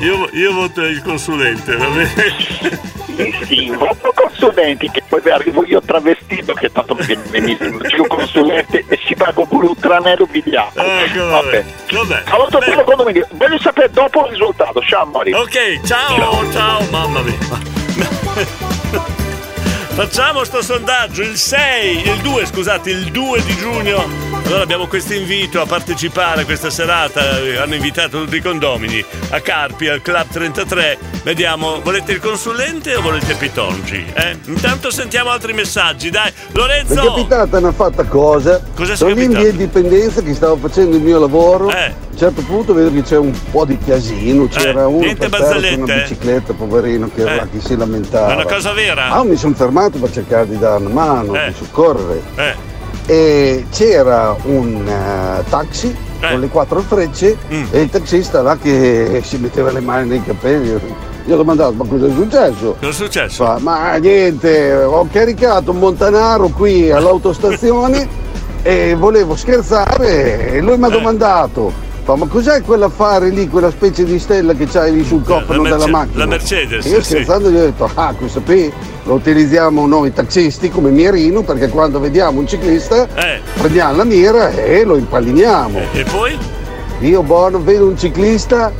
Io, 0.00 0.28
io 0.32 0.52
voto 0.52 0.82
il 0.82 1.02
consulente, 1.02 1.76
va 1.76 1.88
bene? 1.88 2.08
Sì, 3.16 3.34
sì, 3.46 3.70
voto 3.70 4.12
consulenti 4.14 4.88
che 4.90 5.02
poi 5.08 5.20
arrivo 5.28 5.64
io 5.64 5.80
travestito 5.80 6.52
che 6.54 6.70
tanto 6.70 6.94
mi 6.94 7.04
viene 7.04 7.22
benissimo, 7.28 7.78
c'è 7.78 7.98
un 7.98 8.06
consulente 8.06 8.84
e 8.86 8.98
ci 9.04 9.16
pago 9.16 9.44
pure 9.46 9.66
un 9.66 9.76
tranello 9.76 10.26
bigliato. 10.26 10.80
Ecco, 10.80 11.26
vabbè. 11.26 11.64
Vabbè. 11.90 12.22
Salotto 12.26 12.58
quello 12.58 12.84
condominio. 12.84 13.26
Voglio 13.32 13.58
sapere 13.58 13.90
dopo 13.90 14.24
il 14.26 14.30
risultato. 14.30 14.80
Ciao 14.82 15.02
amori. 15.02 15.32
Ok, 15.32 15.80
ciao, 15.84 16.52
ciao, 16.52 16.80
mamma 16.90 17.20
mia. 17.22 17.36
Facciamo 19.98 20.44
sto 20.44 20.62
sondaggio 20.62 21.22
il 21.22 21.36
6, 21.36 22.06
il 22.08 22.20
2, 22.22 22.46
scusate, 22.46 22.88
il 22.90 23.10
2 23.10 23.42
di 23.42 23.56
giugno. 23.56 24.04
Allora 24.46 24.62
abbiamo 24.62 24.86
questo 24.86 25.12
invito 25.12 25.60
a 25.60 25.66
partecipare 25.66 26.42
a 26.42 26.44
questa 26.44 26.70
serata. 26.70 27.40
eh, 27.40 27.56
Hanno 27.56 27.74
invitato 27.74 28.22
tutti 28.22 28.36
i 28.36 28.40
condomini 28.40 29.04
a 29.30 29.40
Carpi, 29.40 29.88
al 29.88 30.00
Club 30.00 30.28
33. 30.30 30.98
Vediamo, 31.24 31.80
volete 31.82 32.12
il 32.12 32.20
consulente 32.20 32.94
o 32.94 33.02
volete 33.02 33.34
Pitongi? 33.34 34.06
Eh? 34.14 34.38
Intanto 34.46 34.92
sentiamo 34.92 35.30
altri 35.30 35.52
messaggi, 35.52 36.10
dai. 36.10 36.32
Mi 36.32 36.52
è 36.52 36.56
Lorenzo! 36.56 36.94
capitata 36.94 37.58
una 37.58 37.72
fatta 37.72 38.04
cosa. 38.04 38.62
Cosa 38.76 38.94
Sono 38.94 39.20
in 39.20 39.30
via 39.32 39.48
indipendenza 39.48 40.22
che 40.22 40.32
stavo 40.32 40.56
facendo 40.58 40.94
il 40.96 41.02
mio 41.02 41.18
lavoro. 41.18 41.70
Eh. 41.70 42.06
A 42.08 42.20
un 42.20 42.24
certo 42.34 42.42
punto 42.42 42.72
vedo 42.74 42.90
che 42.92 43.02
c'è 43.02 43.16
un 43.16 43.32
po' 43.50 43.64
di 43.64 43.78
casino. 43.78 44.46
C'era 44.48 44.80
Eh, 44.82 44.84
uno 44.84 44.98
niente 45.04 45.28
per 45.28 45.40
terra 45.40 45.74
una 45.76 45.94
eh? 45.94 46.02
bicicletta, 46.02 46.52
poverino, 46.52 47.10
che 47.14 47.20
era 47.20 47.32
Eh. 47.32 47.36
là 47.36 47.46
che 47.48 47.60
si 47.60 47.76
lamentava. 47.76 48.30
È 48.30 48.34
una 48.34 48.44
cosa 48.44 48.72
vera? 48.72 49.10
Ah, 49.10 49.22
mi 49.24 49.36
sono 49.36 49.54
fermato 49.54 49.86
per 49.90 50.10
cercare 50.12 50.46
di 50.48 50.58
dare 50.58 50.84
una 50.84 50.92
mano, 50.92 51.34
Eh. 51.34 51.48
di 51.48 51.54
soccorrere. 51.54 52.22
Eh. 52.36 52.54
E 53.06 53.66
c'era 53.72 54.36
un 54.44 54.86
eh, 54.86 55.42
taxi 55.48 55.94
Eh. 56.20 56.28
con 56.30 56.40
le 56.40 56.48
quattro 56.48 56.80
frecce 56.80 57.36
Mm. 57.50 57.64
e 57.70 57.80
il 57.80 57.88
taxista 57.90 58.42
là 58.42 58.56
che 58.56 59.22
si 59.24 59.38
metteva 59.38 59.70
le 59.72 59.80
mani 59.80 60.08
nei 60.08 60.22
capelli. 60.24 60.78
Io 61.26 61.34
ho 61.34 61.36
domandato, 61.36 61.72
ma 61.72 61.84
cosa 61.86 62.06
è 62.06 62.10
successo? 62.10 62.76
Cosa 62.78 62.88
è 62.88 62.92
successo? 62.92 63.44
Fa, 63.44 63.58
ma 63.60 63.96
niente, 63.96 64.72
ho 64.72 65.06
caricato 65.10 65.70
un 65.72 65.78
montanaro 65.78 66.48
qui 66.48 66.90
all'autostazione 66.90 68.08
e 68.62 68.94
volevo 68.94 69.36
scherzare 69.36 70.52
e 70.52 70.60
lui 70.60 70.76
mi 70.78 70.84
ha 70.84 70.88
domandato. 70.88 71.86
Fa, 72.08 72.16
ma 72.16 72.26
cos'è 72.26 72.62
quell'affare 72.62 73.28
lì, 73.28 73.50
quella 73.50 73.70
specie 73.70 74.02
di 74.02 74.18
stella 74.18 74.54
che 74.54 74.64
c'hai 74.64 74.94
lì 74.94 75.04
sul 75.04 75.22
cofano 75.22 75.62
la 75.64 75.68
della 75.68 75.76
Merce- 75.76 75.90
macchina? 75.90 76.18
la 76.20 76.26
Mercedes, 76.26 76.86
E 76.86 76.88
io 76.88 77.02
sì. 77.02 77.10
scherzando 77.10 77.50
gli 77.50 77.56
ho 77.56 77.60
detto, 77.60 77.90
ah, 77.92 78.14
questo 78.16 78.40
qui 78.40 78.72
lo 79.04 79.12
utilizziamo 79.12 79.86
noi 79.86 80.10
taxisti 80.14 80.70
come 80.70 80.88
mirino 80.88 81.42
perché 81.42 81.68
quando 81.68 82.00
vediamo 82.00 82.38
un 82.40 82.46
ciclista 82.48 83.06
Eh. 83.14 83.40
prendiamo 83.58 83.96
la 83.96 84.04
mira 84.04 84.48
e 84.54 84.84
lo 84.84 84.96
impalliniamo. 84.96 85.80
E 85.92 86.04
poi? 86.04 86.38
Io 87.00 87.22
buono, 87.22 87.62
vedo 87.62 87.84
un 87.88 87.98
ciclista, 87.98 88.72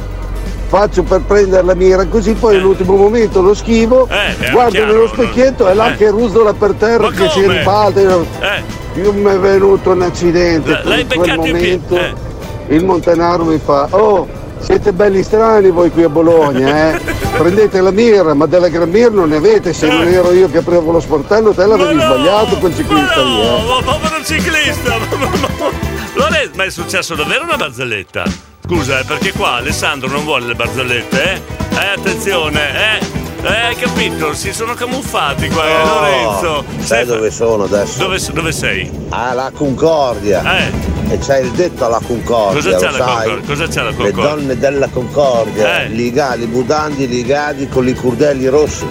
faccio 0.69 1.03
per 1.03 1.21
prendere 1.21 1.65
la 1.65 1.75
mira 1.75 2.07
così 2.07 2.33
poi 2.33 2.57
all'ultimo 2.57 2.97
momento 2.97 3.43
lo 3.43 3.53
schivo, 3.53 4.09
Eh, 4.09 4.37
era 4.43 4.53
guardo 4.53 4.71
chiaro, 4.71 4.87
nello 4.87 4.99
non- 5.01 5.09
specchietto 5.13 5.69
e 5.69 5.75
là 5.75 5.93
eh. 5.93 5.97
che 5.99 6.09
rusola 6.09 6.55
per 6.55 6.73
terra 6.79 7.03
Ma 7.03 7.11
che 7.11 7.29
si 7.29 7.43
come? 7.43 7.59
ribalta. 7.59 8.01
Io, 8.01 8.25
Eh. 8.41 9.01
io 9.03 9.13
mi 9.13 9.31
è 9.31 9.39
venuto 9.39 9.91
un 9.91 10.01
accidente 10.01 10.71
L- 10.71 10.81
l'hai 10.85 11.01
in 11.03 11.07
quel 11.09 11.19
beccato 11.21 11.47
in 11.47 11.53
momento. 11.55 11.95
eh. 11.95 12.27
Il 12.69 12.85
montanaro 12.85 13.45
mi 13.45 13.59
fa, 13.59 13.87
oh, 13.91 14.29
siete 14.61 14.93
belli 14.93 15.23
strani 15.23 15.71
voi 15.71 15.91
qui 15.91 16.03
a 16.03 16.09
Bologna, 16.09 16.93
eh? 16.93 17.01
Prendete 17.37 17.81
la 17.81 17.91
mira, 17.91 18.35
ma 18.35 18.47
della 18.47 18.69
Gran 18.69 18.91
Mir 18.91 19.11
non 19.11 19.29
ne 19.31 19.37
avete, 19.37 19.73
se 19.73 19.87
non 19.89 20.07
ero 20.07 20.33
io 20.33 20.51
che 20.51 20.59
aprivo 20.59 20.91
lo 20.93 21.01
sportello, 21.01 21.53
te 21.53 21.65
l'avevi 21.65 21.99
sbagliato 22.01 22.57
quel 22.59 22.75
ciclista 22.75 23.23
lì, 23.23 23.41
eh. 23.41 23.49
Oh, 23.49 23.83
povero 23.83 24.23
ciclista! 24.25 24.97
ma- 25.17 25.27
ma- 25.27 25.49
ma- 25.59 25.71
Lorenzo, 26.15 26.51
ma 26.57 26.65
è 26.65 26.71
successo 26.71 27.15
davvero 27.15 27.45
una 27.45 27.57
barzelletta? 27.57 28.25
Scusa, 28.67 28.99
eh, 29.01 29.05
perché 29.05 29.33
qua 29.33 29.55
Alessandro 29.55 30.09
non 30.11 30.25
vuole 30.25 30.47
le 30.47 30.55
barzellette, 30.55 31.23
eh? 31.33 31.41
Eh, 31.71 31.87
attenzione, 31.97 32.99
eh? 32.99 33.18
Eh, 33.49 33.67
hai 33.69 33.75
capito? 33.77 34.35
Si 34.35 34.53
sono 34.53 34.75
camuffati 34.75 35.49
qua, 35.49 35.65
eh, 35.65 35.85
Lorenzo. 35.85 36.65
Sai 36.81 37.07
dove 37.07 37.31
sono 37.31 37.65
adesso? 37.65 37.99
Dove, 38.03 38.19
dove 38.33 38.53
sei? 38.53 38.91
Alla 39.09 39.51
Concordia. 39.55 40.59
Eh. 40.59 40.87
E 41.11 41.19
c'è 41.19 41.39
il 41.39 41.51
detto 41.53 41.87
alla 41.87 42.01
Concordia, 42.07 42.61
Cosa 42.61 42.77
c'è 42.77 42.93
sai? 42.93 43.29
Concordia? 43.31 43.47
Cosa 43.47 43.67
c'è 43.67 43.83
Le 43.85 43.95
Concordia? 43.95 44.23
donne 44.35 44.59
della 44.59 44.89
Concordia, 44.89 45.81
Eh. 45.83 45.89
ligati, 45.89 46.45
budandi 46.47 47.09
ligati 47.09 47.67
con 47.69 47.89
i 47.89 47.95
curdelli 47.95 48.47
rossi. 48.49 48.87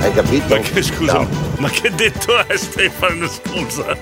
Hai 0.00 0.12
capito? 0.12 0.54
Ma 0.56 0.60
che 0.60 0.82
scusa, 0.82 1.26
ma 1.56 1.68
che 1.70 1.90
detto 1.94 2.46
è 2.46 2.56
Stefano? 2.56 3.26
Scusa. 3.28 3.96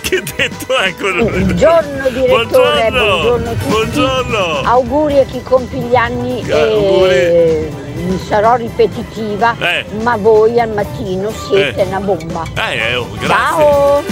Che 0.00 0.22
detto 0.36 0.76
è 0.78 0.94
quello? 0.94 1.24
Buongiorno 1.24 2.08
direttore, 2.10 2.88
buongiorno, 2.90 3.50
a 3.50 3.52
tutti. 3.52 3.68
Buongiorno. 3.68 4.60
Auguri 4.64 5.18
a 5.18 5.24
chi 5.24 5.42
compie 5.42 5.80
gli 5.80 5.94
anni 5.96 6.40
e 6.48 7.70
mi 7.91 7.91
sarò 8.26 8.56
ripetitiva, 8.56 9.54
Eh. 9.58 9.84
ma 10.02 10.16
voi 10.16 10.58
al 10.60 10.70
mattino 10.70 11.30
siete 11.30 11.82
Eh. 11.82 11.86
una 11.86 12.00
bomba. 12.00 12.42
Eh, 12.54 12.94
oh, 12.96 13.08
grazie. 13.12 13.26
Ciao! 13.28 14.02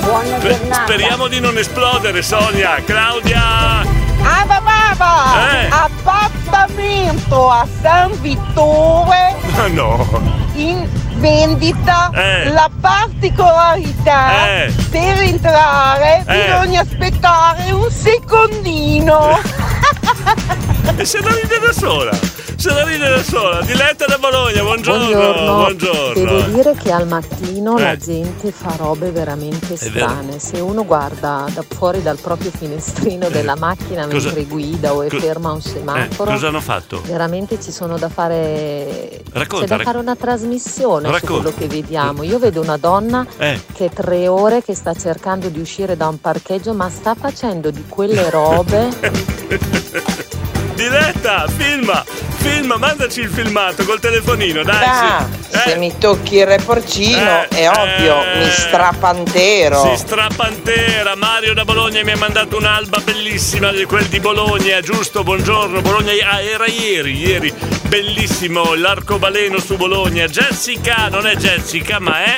Buona 0.00 0.38
Spe- 0.38 0.48
giornata. 0.58 0.82
speriamo 0.86 1.26
di 1.28 1.40
non 1.40 1.56
esplodere, 1.58 2.22
Sonia. 2.22 2.76
Claudia! 2.84 3.80
Ava 4.22 4.60
Baba! 4.60 5.50
Eh. 5.60 5.68
Appartamento 5.70 7.50
a 7.50 7.66
San 7.82 8.10
Vittore 8.20 9.34
Ma 9.56 9.66
no! 9.72 10.44
in 10.54 10.88
vendita. 11.16 12.10
Eh. 12.14 12.50
La 12.50 12.68
particolarità 12.80 14.46
Eh. 14.48 14.72
per 14.90 15.18
entrare 15.20 16.24
Eh. 16.26 16.44
bisogna 16.44 16.80
aspettare 16.80 17.70
un 17.72 17.90
secondino. 17.90 19.38
E 20.98 21.04
se 21.04 21.20
la 21.20 21.28
ride 21.28 21.58
da 21.58 21.72
sola! 21.72 22.10
Ride 22.58 23.08
da 23.10 23.22
sola! 23.22 23.60
Diletta 23.62 24.06
da 24.06 24.16
Bologna, 24.18 24.62
buongiorno! 24.62 25.04
Buongiorno. 25.06 25.54
Buongiorno! 25.56 26.12
Devo 26.24 26.40
dire 26.56 26.74
che 26.74 26.90
al 26.90 27.06
mattino 27.06 27.76
Eh. 27.78 27.82
la 27.82 27.96
gente 27.96 28.50
fa 28.50 28.74
robe 28.76 29.10
veramente 29.10 29.76
strane. 29.76 30.38
Se 30.38 30.58
uno 30.60 30.84
guarda 30.84 31.44
da 31.52 31.62
fuori 31.68 32.02
dal 32.02 32.18
proprio 32.18 32.50
finestrino 32.50 33.28
della 33.28 33.56
macchina 33.56 34.06
Cosa- 34.08 34.26
mentre 34.32 34.44
guida 34.46 34.94
o 34.94 35.02
è 35.02 35.08
co- 35.08 35.18
ferma 35.18 35.52
un 35.52 35.58
Eh, 35.58 35.62
semaforo, 35.62 36.30
cosa 36.32 36.48
hanno 36.48 36.60
fatto? 36.60 37.00
veramente 37.04 37.60
ci 37.60 37.70
sono 37.70 37.98
da 37.98 38.08
fare. 38.08 39.22
Racconta, 39.32 39.64
c'è 39.64 39.68
da 39.70 39.76
rac- 39.76 39.86
fare 39.86 39.98
una 39.98 40.16
trasmissione 40.16 41.06
su 41.06 41.12
Racconta. 41.12 41.42
quello 41.42 41.56
che 41.56 41.66
vediamo. 41.68 42.22
Io 42.22 42.38
vedo 42.38 42.62
una 42.62 42.78
donna 42.78 43.24
Eh. 43.36 43.60
che 43.74 43.90
tre 43.90 44.28
ore 44.28 44.62
che 44.62 44.74
sta 44.74 44.94
cercando 44.94 45.48
di 45.50 45.60
uscire 45.60 45.94
da 45.96 46.08
un 46.08 46.18
parcheggio, 46.20 46.72
ma 46.72 46.88
sta 46.88 47.14
facendo 47.14 47.70
di 47.70 47.84
quelle 47.86 48.28
robe. 48.30 48.88
Diletta, 50.74 51.46
filma! 51.48 52.04
Filma, 52.46 52.76
mandaci 52.76 53.20
il 53.20 53.28
filmato 53.28 53.84
col 53.84 53.98
telefonino, 53.98 54.62
dai! 54.62 54.84
Ah, 54.86 55.28
sì. 55.48 55.58
se 55.70 55.76
mi 55.76 55.96
tocchi 55.98 56.36
il 56.36 56.46
reporcino, 56.46 57.42
Eh, 57.42 57.48
è 57.48 57.68
ovvio, 57.68 58.22
eh. 58.22 58.38
mi 58.38 58.50
strapantero. 58.50 59.82
Si 59.90 59.96
strappantera, 59.96 61.16
Mario 61.16 61.54
da 61.54 61.64
Bologna 61.64 62.02
mi 62.04 62.12
ha 62.12 62.16
mandato 62.16 62.56
un'alba 62.56 62.98
bellissima, 63.00 63.72
di 63.72 63.84
quel 63.84 64.04
di 64.06 64.20
Bologna, 64.20 64.80
giusto? 64.80 65.24
Buongiorno, 65.24 65.80
Bologna, 65.80 66.12
ah, 66.30 66.40
era 66.40 66.66
ieri, 66.66 67.18
ieri, 67.18 67.52
bellissimo, 67.88 68.74
l'arcobaleno 68.74 69.58
su 69.58 69.76
Bologna. 69.76 70.26
Jessica, 70.26 71.08
non 71.08 71.26
è 71.26 71.34
Jessica, 71.34 71.98
ma 71.98 72.22
è 72.24 72.34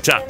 Ciao. 0.00 0.24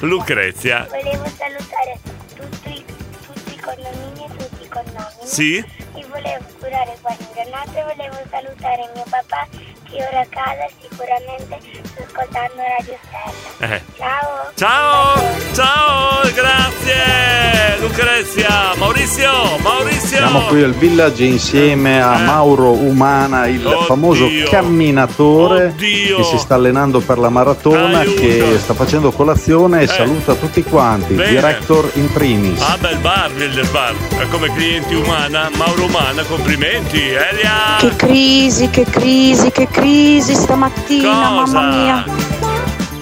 Lucrezia. 0.00 0.86
Volevo 0.90 1.24
salutare 1.36 1.98
tutti, 2.34 2.84
tutti 3.26 3.54
i 3.54 3.60
condomini 3.60 4.24
e 4.24 4.36
tutti 4.36 4.64
i 4.64 4.68
condomini. 4.68 5.24
Sì? 5.24 5.64
E 5.96 6.04
volevo 6.04 6.44
curare 6.58 6.96
buone 7.00 7.16
giornate 7.34 7.78
e 7.78 7.82
volevo 7.82 8.16
salutare 8.30 8.90
mio 8.94 9.04
papà 9.08 9.48
che 9.90 9.96
ora 9.96 10.20
a 10.20 10.26
casa 10.28 10.66
sicuramente 10.80 11.58
sta 11.82 12.02
ascoltando 12.02 12.62
Radio 12.78 12.98
Stella. 13.06 13.74
Eh. 13.74 13.82
Ciao! 13.96 14.50
Ciao, 14.54 15.22
ciao, 15.54 16.32
grazie 16.34 17.78
Lucrezia, 17.80 18.72
Maurizio, 18.76 19.30
Maurizio. 19.62 20.16
Siamo 20.18 20.40
qui 20.46 20.62
al 20.62 20.72
village 20.72 21.24
insieme 21.24 22.02
a 22.02 22.16
Mauro 22.18 22.70
Umana, 22.72 23.46
il 23.46 23.64
Oddio. 23.64 23.82
famoso 23.82 24.26
camminatore 24.50 25.66
Oddio. 25.66 26.16
che 26.16 26.22
si 26.24 26.38
sta 26.38 26.54
allenando 26.56 27.00
per 27.00 27.18
la 27.18 27.28
maratona, 27.28 27.98
Aiuto. 28.00 28.20
che 28.20 28.58
sta 28.58 28.74
facendo 28.74 29.12
colazione 29.12 29.80
e 29.80 29.82
Eh. 29.84 29.86
saluta 29.88 30.34
tutti 30.34 30.62
quanti, 30.62 31.14
Bene. 31.14 31.28
director 31.30 31.90
in 31.94 32.10
primis. 32.12 32.60
Ah 32.60 32.76
bel 32.78 32.98
bar, 32.98 33.30
il 33.36 33.68
bar, 33.70 33.94
come 34.30 34.52
clienti 34.52 34.94
umana, 34.94 35.48
Mauro 35.56 35.84
Umana, 35.84 36.22
complimenti, 36.24 36.98
Elia. 37.00 37.76
Che 37.78 37.94
crisi, 37.96 38.68
che 38.70 38.84
crisi, 38.84 39.50
che 39.52 39.68
crisi 39.68 39.75
stamattina, 40.34 41.08
Cosa? 41.08 41.60
mamma 41.60 41.76
mia. 41.76 42.04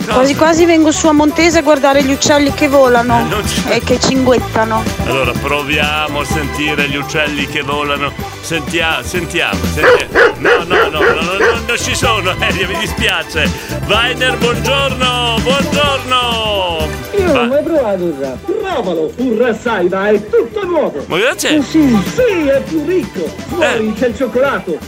Quasi 0.07 0.35
quasi 0.35 0.67
vengo 0.67 0.93
su 0.93 1.07
a 1.07 1.13
Montese 1.13 1.59
a 1.59 1.63
guardare 1.63 2.03
gli 2.05 2.13
uccelli 2.13 2.53
che 2.53 2.69
volano 2.69 3.27
e 3.69 3.81
che 3.81 3.99
cinguettano. 3.99 4.83
Allora 5.07 5.33
proviamo 5.33 6.21
a 6.21 6.25
sentire 6.25 6.89
gli 6.89 6.97
uccelli 6.97 7.47
che 7.47 7.63
volano. 7.63 8.13
Sentia- 8.43 9.03
sentiamo, 9.03 9.59
sentiamo. 9.73 10.33
No, 10.39 10.51
no, 10.67 10.89
no, 10.91 10.99
no, 11.01 11.01
no, 11.01 11.23
no, 11.23 11.61
non 11.67 11.77
ci 11.79 11.95
sono, 11.95 12.35
Elia, 12.39 12.69
mi 12.69 12.77
dispiace. 12.79 13.51
Weiner, 13.87 14.37
buongiorno, 14.37 15.39
buongiorno. 15.43 16.89
Io 17.19 17.27
Va- 17.33 17.33
non 17.33 17.49
l'ho 17.49 17.63
provato 17.63 18.19
già. 18.21 18.37
Provalo, 18.45 19.11
pure 19.17 19.59
sai, 19.61 19.89
va, 19.89 20.09
è 20.11 20.29
tutto 20.29 20.67
nuovo. 20.67 21.03
Ma 21.07 21.17
cosa 21.19 21.35
c'è? 21.35 21.61
Sì, 21.63 21.99
sì, 22.15 22.47
è 22.47 22.61
più 22.69 22.85
ricco. 22.85 23.27
Fuori 23.49 23.95
c'è 23.99 24.09
il 24.09 24.17
cioccolato. 24.17 24.79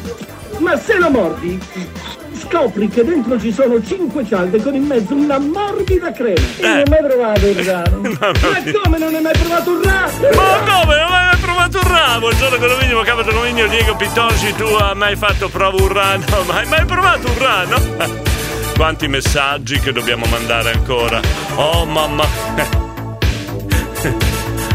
Ma 0.58 0.76
se 0.78 0.96
lo 0.98 1.10
mordi, 1.10 1.60
scopri 2.38 2.88
che 2.88 3.04
dentro 3.04 3.38
ci 3.38 3.52
sono 3.52 3.82
cinque 3.84 4.24
cialde 4.26 4.60
con 4.60 4.74
in 4.74 4.84
mezzo 4.84 5.14
una 5.14 5.38
morbida 5.38 6.12
crema. 6.12 6.40
E 6.56 6.62
non 6.62 6.76
hai 6.76 6.84
mai 6.88 7.02
provato 7.06 7.46
il 7.46 7.64
rano? 7.64 8.00
Ma 8.00 8.30
come 8.82 8.98
non 8.98 9.14
hai 9.14 9.22
mai 9.22 9.36
provato 9.38 9.70
un 9.70 9.82
rano? 9.82 10.12
Ma 10.34 10.80
come? 10.80 10.96
Non 10.96 11.12
hai 11.12 11.26
mai 11.26 11.36
provato 11.40 11.78
un 11.78 11.88
rano? 11.88 12.18
Buongiorno 12.20 12.56
condominio, 12.56 13.02
capo 13.02 13.22
condominio, 13.22 13.68
Diego 13.68 13.96
Pitonci, 13.96 14.54
tu 14.56 14.64
hai 14.64 14.94
mai 14.94 15.16
fatto 15.16 15.48
prova 15.48 15.82
un 15.82 15.92
rano? 15.92 16.24
Ma 16.46 16.54
hai 16.58 16.66
mai 16.68 16.84
provato 16.84 17.28
un 17.28 17.38
rano? 17.38 18.24
Quanti 18.76 19.08
messaggi 19.08 19.78
che 19.80 19.92
dobbiamo 19.92 20.26
mandare 20.26 20.72
ancora? 20.72 21.20
Oh 21.54 21.84
mamma! 21.86 22.24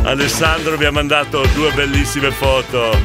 Alessandro 0.03 0.77
mi 0.77 0.85
ha 0.85 0.91
mandato 0.91 1.45
due 1.53 1.71
bellissime 1.71 2.31
foto, 2.31 2.97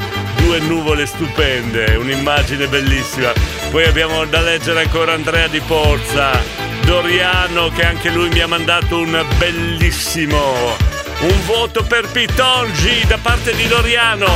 due 0.47 0.59
nuvole 0.59 1.05
stupende, 1.05 1.97
un'immagine 1.97 2.67
bellissima. 2.67 3.33
Poi 3.69 3.83
abbiamo 3.83 4.23
da 4.23 4.39
leggere 4.39 4.83
ancora 4.83 5.11
Andrea 5.11 5.47
Di 5.47 5.59
Pozza, 5.59 6.39
Doriano 6.85 7.67
che 7.67 7.83
anche 7.83 8.09
lui 8.09 8.29
mi 8.29 8.39
ha 8.39 8.47
mandato 8.47 8.97
un 8.97 9.25
bellissimo. 9.37 10.75
Un 11.19 11.45
voto 11.45 11.83
per 11.83 12.09
Pitongi 12.09 13.05
da 13.05 13.17
parte 13.21 13.53
di 13.55 13.67
Doriano. 13.67 14.27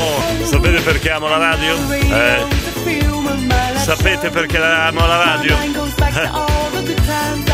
Sapete 0.43 0.81
perché 0.81 1.11
amo 1.11 1.29
la 1.29 1.38
radio? 1.38 1.75
Eh? 1.93 2.45
Sapete 3.77 4.29
perché 4.29 4.57
amo 4.57 5.07
la 5.07 5.17
radio? 5.17 5.55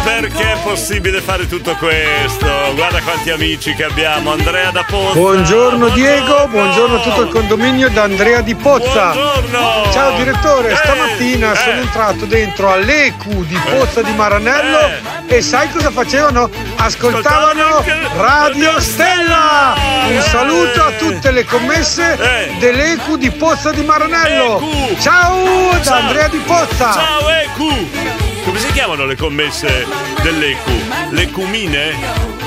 Perché 0.03 0.53
è 0.53 0.57
possibile 0.63 1.21
fare 1.21 1.47
tutto 1.47 1.75
questo? 1.75 2.45
Guarda 2.75 3.01
quanti 3.01 3.29
amici 3.29 3.73
che 3.75 3.83
abbiamo. 3.83 4.31
Andrea 4.31 4.71
da 4.71 4.83
Pozza. 4.83 5.13
Buongiorno 5.13 5.89
Diego, 5.89 6.47
buongiorno 6.47 6.95
a 6.95 6.99
tutto 7.01 7.21
il 7.23 7.29
condominio 7.29 7.89
da 7.89 8.03
Andrea 8.03 8.41
di 8.41 8.55
Pozza. 8.55 9.11
Buongiorno. 9.11 9.91
Ciao 9.91 10.15
direttore, 10.17 10.71
Eh, 10.71 10.75
stamattina 10.75 11.51
eh. 11.51 11.55
sono 11.55 11.79
entrato 11.81 12.25
dentro 12.25 12.71
all'EQ 12.71 13.25
di 13.45 13.59
Pozza 13.69 14.01
di 14.01 14.11
Maranello 14.13 14.89
e 15.27 15.41
sai 15.41 15.69
cosa 15.71 15.91
facevano? 15.91 16.49
Ascoltavano 16.77 17.83
Radio 18.15 18.79
Stella. 18.79 19.75
Un 20.07 20.21
saluto 20.21 20.83
a 20.83 20.91
tutte 20.97 21.31
le 21.31 21.43
commesse 21.45 22.17
dell'EQ 22.59 23.15
di 23.17 23.29
Pozza 23.31 23.71
di 23.71 23.83
Maranello. 23.83 24.61
Ciao 24.99 25.77
da. 25.83 25.95
Andrea 25.97 26.27
di 26.29 26.37
Pozza. 26.39 26.93
Ciao 26.93 27.29
EQ! 27.29 28.36
Come 28.48 28.60
si 28.60 28.72
chiamano 28.72 29.06
le 29.06 29.18
commesse 29.18 29.86
dell'EQ? 30.22 31.10
Le 31.10 31.30
cumine? 31.32 31.94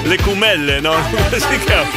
Le 0.05 0.17
cumelle, 0.17 0.81
no? 0.81 0.95
Come 1.13 1.39
si 1.39 1.59
chiama? 1.59 1.91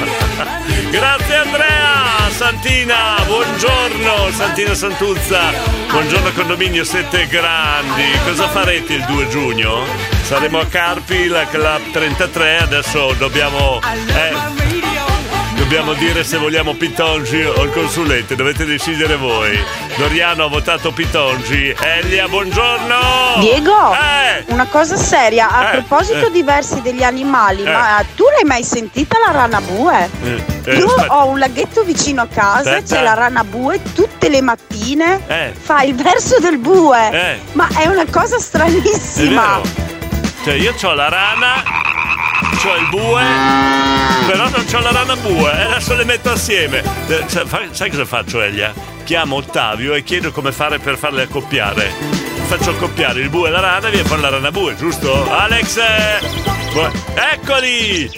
Grazie 0.90 1.36
Andrea! 1.38 2.30
Santina, 2.30 3.16
buongiorno! 3.26 4.30
Santina 4.32 4.74
Santuzza, 4.74 5.54
buongiorno 5.90 6.32
condominio, 6.34 6.84
siete 6.84 7.28
grandi. 7.28 8.04
Cosa 8.26 8.50
farete 8.50 8.96
il 8.96 9.06
2 9.06 9.30
giugno? 9.30 9.86
Saremo 10.24 10.60
a 10.60 10.66
Carpi, 10.66 11.28
la 11.28 11.48
Club 11.48 11.92
33, 11.92 12.58
adesso 12.58 13.14
dobbiamo... 13.14 13.80
eh, 14.08 14.63
Dobbiamo 15.74 15.98
dire 15.98 16.24
se 16.24 16.38
vogliamo 16.38 16.76
Pitongi 16.76 17.42
o 17.42 17.64
il 17.64 17.72
consulente, 17.72 18.36
dovete 18.36 18.64
decidere 18.64 19.16
voi. 19.16 19.58
Doriano 19.98 20.44
ha 20.44 20.48
votato 20.48 20.92
Pitongi. 20.92 21.74
Elia, 21.76 22.28
buongiorno! 22.28 23.40
Diego, 23.40 23.92
Eh! 23.92 24.44
una 24.50 24.68
cosa 24.68 24.96
seria, 24.96 25.50
a 25.50 25.70
Eh, 25.70 25.72
proposito 25.78 26.28
eh. 26.28 26.32
di 26.32 26.44
versi 26.44 26.80
degli 26.84 27.02
animali, 27.02 27.64
Eh. 27.64 27.72
ma 27.72 28.06
tu 28.16 28.24
l'hai 28.26 28.44
mai 28.46 28.64
sentita 28.64 29.18
la 29.26 29.32
rana 29.32 29.62
bue? 29.62 30.10
Eh, 30.24 30.44
eh, 30.66 30.76
Io 30.76 30.94
ho 31.08 31.26
un 31.26 31.40
laghetto 31.40 31.82
vicino 31.84 32.22
a 32.22 32.28
casa, 32.28 32.76
Aspetta. 32.76 32.96
c'è 32.98 33.02
la 33.02 33.16
rana 33.16 33.44
bue, 33.44 33.82
tutte 33.96 34.30
le 34.30 34.42
mattine 34.44 35.22
Eh. 35.26 35.54
fa 35.60 35.82
il 35.82 35.96
verso 35.96 36.38
del 36.40 36.60
bue. 36.60 37.42
Ma 37.54 37.68
è 37.76 37.88
una 37.88 38.06
cosa 38.12 38.38
stranissima. 38.38 39.60
Cioè, 40.44 40.54
io 40.54 40.76
ho 40.84 40.94
la 40.94 41.10
rana, 41.10 41.64
ho 42.66 42.76
il 42.78 42.88
bue, 42.90 43.24
però 44.28 44.50
non 44.50 44.66
ho 44.74 44.80
la 44.80 44.92
rana 44.92 45.16
bue, 45.16 45.52
e 45.52 45.62
adesso 45.64 45.96
le 45.96 46.04
metto 46.04 46.32
assieme. 46.32 46.84
Eh, 47.08 47.26
sai 47.28 47.90
cosa 47.90 48.06
faccio, 48.06 48.42
Elia? 48.42 48.74
Chiamo 49.04 49.36
Ottavio 49.36 49.94
e 49.94 50.04
chiedo 50.04 50.32
come 50.32 50.52
fare 50.52 50.80
per 50.80 50.98
farle 50.98 51.24
accoppiare. 51.24 51.92
Faccio 52.46 52.72
accoppiare 52.72 53.20
il 53.22 53.30
bue 53.30 53.50
e 53.50 53.52
la 53.52 53.60
rana 53.60 53.88
e 53.88 53.92
viene 53.92 54.08
fuori 54.08 54.22
la 54.22 54.30
rana 54.30 54.52
bue, 54.52 54.76
giusto? 54.76 55.30
Alex! 55.32 55.78
eh, 55.78 56.20
Eccoli! 57.34 58.10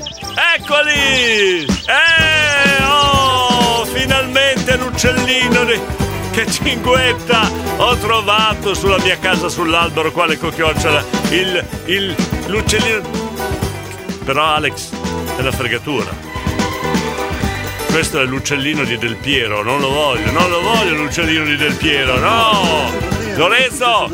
Eccoli! 0.57 1.65
Eh! 1.65 2.83
Oh! 2.87 3.85
Finalmente 3.85 4.77
l'uccellino 4.77 5.63
di... 5.65 5.79
Che 6.31 6.51
cinguetta! 6.51 7.49
Ho 7.77 7.95
trovato 7.97 8.73
sulla 8.73 8.99
mia 8.99 9.17
casa 9.19 9.49
sull'albero 9.49 10.11
quale 10.11 10.37
cocchiocciola 10.37 11.03
il, 11.29 11.65
il 11.85 12.15
l'uccellino. 12.47 13.33
Però 14.26 14.43
Alex 14.43 14.89
è 15.38 15.39
una 15.41 15.52
fregatura. 15.52 16.11
Questo 17.91 18.19
è 18.19 18.26
l'uccellino 18.26 18.84
di 18.84 18.97
Del 18.97 19.15
Piero, 19.15 19.64
non 19.64 19.80
lo 19.80 19.89
voglio, 19.89 20.30
non 20.31 20.49
lo 20.49 20.60
voglio 20.61 20.95
l'uccellino 20.95 21.45
di 21.45 21.56
Del 21.56 21.76
Piero, 21.76 22.18
no! 22.19 22.91
Lorenzo! 23.38 24.10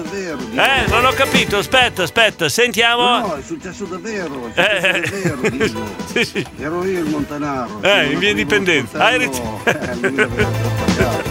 Eh, 0.54 0.88
non 0.90 1.06
ho 1.06 1.12
capito, 1.14 1.58
aspetta, 1.58 2.04
aspetta, 2.04 2.48
sentiamo. 2.50 3.20
No, 3.20 3.36
è 3.38 3.42
successo 3.44 3.86
davvero, 3.86 4.52
è 4.54 4.60
Eh. 4.62 5.04
successo 5.06 5.36
davvero, 5.36 5.50
Diego. 5.50 5.84
Sì, 6.12 6.26
sì. 6.26 6.46
Ero 6.60 6.84
io 6.86 7.00
il 7.00 7.06
Montanaro. 7.10 7.80
Eh, 7.82 8.12
in 8.12 8.20
via 8.20 8.30
Indipendenza. 8.32 9.12
eri- 9.12 9.30
coltello, 9.30 10.30
eh, 10.38 11.30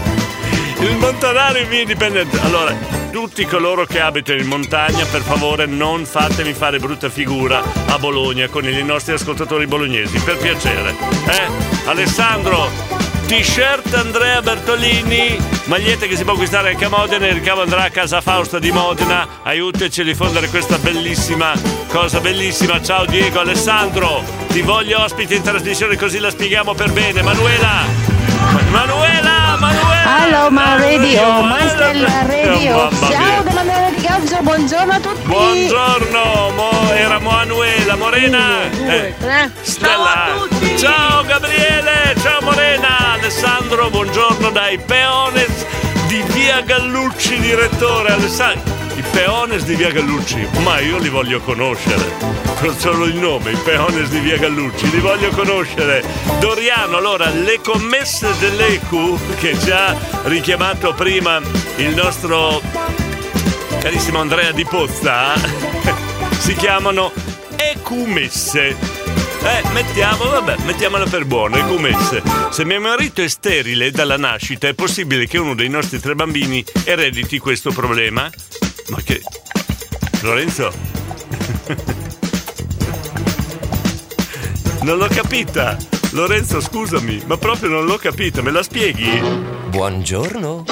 Il 0.81 0.97
Montanaro 0.97 1.59
in 1.59 1.69
via 1.69 1.81
Indipendenza. 1.81 2.41
Allora, 2.41 2.75
tutti 3.11 3.45
coloro 3.45 3.85
che 3.85 3.99
abitano 3.99 4.39
in 4.39 4.47
montagna, 4.47 5.05
per 5.05 5.21
favore 5.21 5.65
non 5.67 6.05
fatemi 6.05 6.53
fare 6.53 6.79
brutta 6.79 7.09
figura 7.09 7.61
a 7.87 7.99
Bologna 7.99 8.47
con 8.47 8.67
i 8.67 8.83
nostri 8.83 9.13
ascoltatori 9.13 9.67
bolognesi, 9.67 10.19
per 10.19 10.37
piacere. 10.37 10.95
Eh? 11.27 11.47
Alessandro, 11.85 12.67
t-shirt 13.27 13.93
Andrea 13.93 14.41
Bertolini, 14.41 15.37
magliette 15.65 16.07
che 16.07 16.15
si 16.15 16.23
può 16.23 16.33
acquistare 16.33 16.71
anche 16.71 16.85
a 16.85 16.89
Modena, 16.89 17.27
il 17.27 17.33
ricavo 17.33 17.61
andrà 17.61 17.83
a 17.83 17.89
casa 17.89 18.19
Fausta 18.19 18.57
di 18.57 18.71
Modena, 18.71 19.27
aiutaci 19.43 20.01
a 20.01 20.03
diffondere 20.03 20.49
questa 20.49 20.77
bellissima 20.79 21.53
cosa 21.91 22.21
bellissima. 22.21 22.81
Ciao 22.81 23.05
Diego, 23.05 23.41
Alessandro, 23.41 24.23
ti 24.47 24.61
voglio 24.61 25.03
ospite 25.03 25.35
in 25.35 25.43
trasmissione 25.43 25.97
così 25.97 26.19
la 26.19 26.29
spieghiamo 26.29 26.73
per 26.73 26.91
bene. 26.91 27.21
Manuela! 27.21 27.83
Manuela! 28.71 29.30
My 30.11 30.27
radio, 30.27 30.49
Manuela! 30.51 31.41
my 31.47 31.67
Stella 31.69 32.25
Radio. 32.27 32.89
Ciao 32.99 33.07
mia. 33.07 33.41
dalla 33.43 33.63
mia 33.63 33.89
di 33.95 34.01
Gaggio, 34.01 34.41
buongiorno 34.41 34.91
a 34.91 34.99
tutti. 34.99 35.21
Buongiorno, 35.25 36.51
mo, 36.53 36.91
era 36.91 37.17
Manuela, 37.19 37.95
Morena. 37.95 38.69
Eh, 38.71 39.15
Stella. 39.61 40.47
Ciao 40.77 41.23
Gabriele, 41.23 42.13
ciao 42.21 42.41
Morena, 42.41 43.13
Alessandro, 43.13 43.89
buongiorno 43.89 44.49
dai 44.49 44.77
Peones 44.79 45.65
di 46.07 46.21
Via 46.33 46.59
Gallucci, 46.59 47.39
direttore 47.39 48.11
Alessandro. 48.11 48.70
I 48.95 49.03
Peones 49.11 49.63
di 49.63 49.75
Via 49.75 49.89
Gallucci, 49.89 50.47
ma 50.63 50.79
io 50.79 50.97
li 50.97 51.07
voglio 51.07 51.39
conoscere. 51.39 52.11
Non 52.61 52.77
solo 52.77 53.05
il 53.05 53.15
nome, 53.15 53.51
i 53.51 53.55
Peones 53.55 54.09
di 54.09 54.19
Via 54.19 54.37
Gallucci, 54.37 54.89
li 54.89 54.99
voglio 54.99 55.29
conoscere. 55.29 56.03
Doriano, 56.39 56.97
allora, 56.97 57.29
le 57.29 57.61
commesse 57.61 58.37
dell'ECU, 58.39 59.17
che 59.39 59.57
ha 59.71 59.95
richiamato 60.23 60.93
prima 60.93 61.39
il 61.77 61.95
nostro 61.95 62.61
carissimo 63.79 64.19
Andrea 64.19 64.51
Di 64.51 64.65
Pozza, 64.65 65.33
si 66.37 66.53
chiamano 66.55 67.13
ecumesse. 67.55 68.75
Eh, 69.43 69.69
mettiamo, 69.73 70.25
vabbè, 70.25 70.57
mettiamola 70.65 71.05
per 71.05 71.25
buono, 71.25 71.55
ecumesse. 71.55 72.21
Se 72.51 72.65
mio 72.65 72.79
marito 72.79 73.23
è 73.23 73.27
sterile 73.27 73.89
dalla 73.89 74.17
nascita, 74.17 74.67
è 74.67 74.73
possibile 74.73 75.25
che 75.25 75.39
uno 75.39 75.55
dei 75.55 75.69
nostri 75.69 75.99
tre 75.99 76.13
bambini 76.13 76.63
erediti 76.83 77.39
questo 77.39 77.71
problema? 77.71 78.29
Ma 78.91 79.01
che... 79.03 79.21
Lorenzo? 80.21 80.69
non 84.83 84.97
l'ho 84.97 85.07
capita. 85.07 85.77
Lorenzo, 86.13 86.59
scusami, 86.59 87.23
ma 87.25 87.37
proprio 87.37 87.69
non 87.69 87.85
l'ho 87.85 87.95
capita, 87.97 88.41
me 88.41 88.51
la 88.51 88.61
spieghi? 88.63 89.21
Buongiorno. 89.69 90.65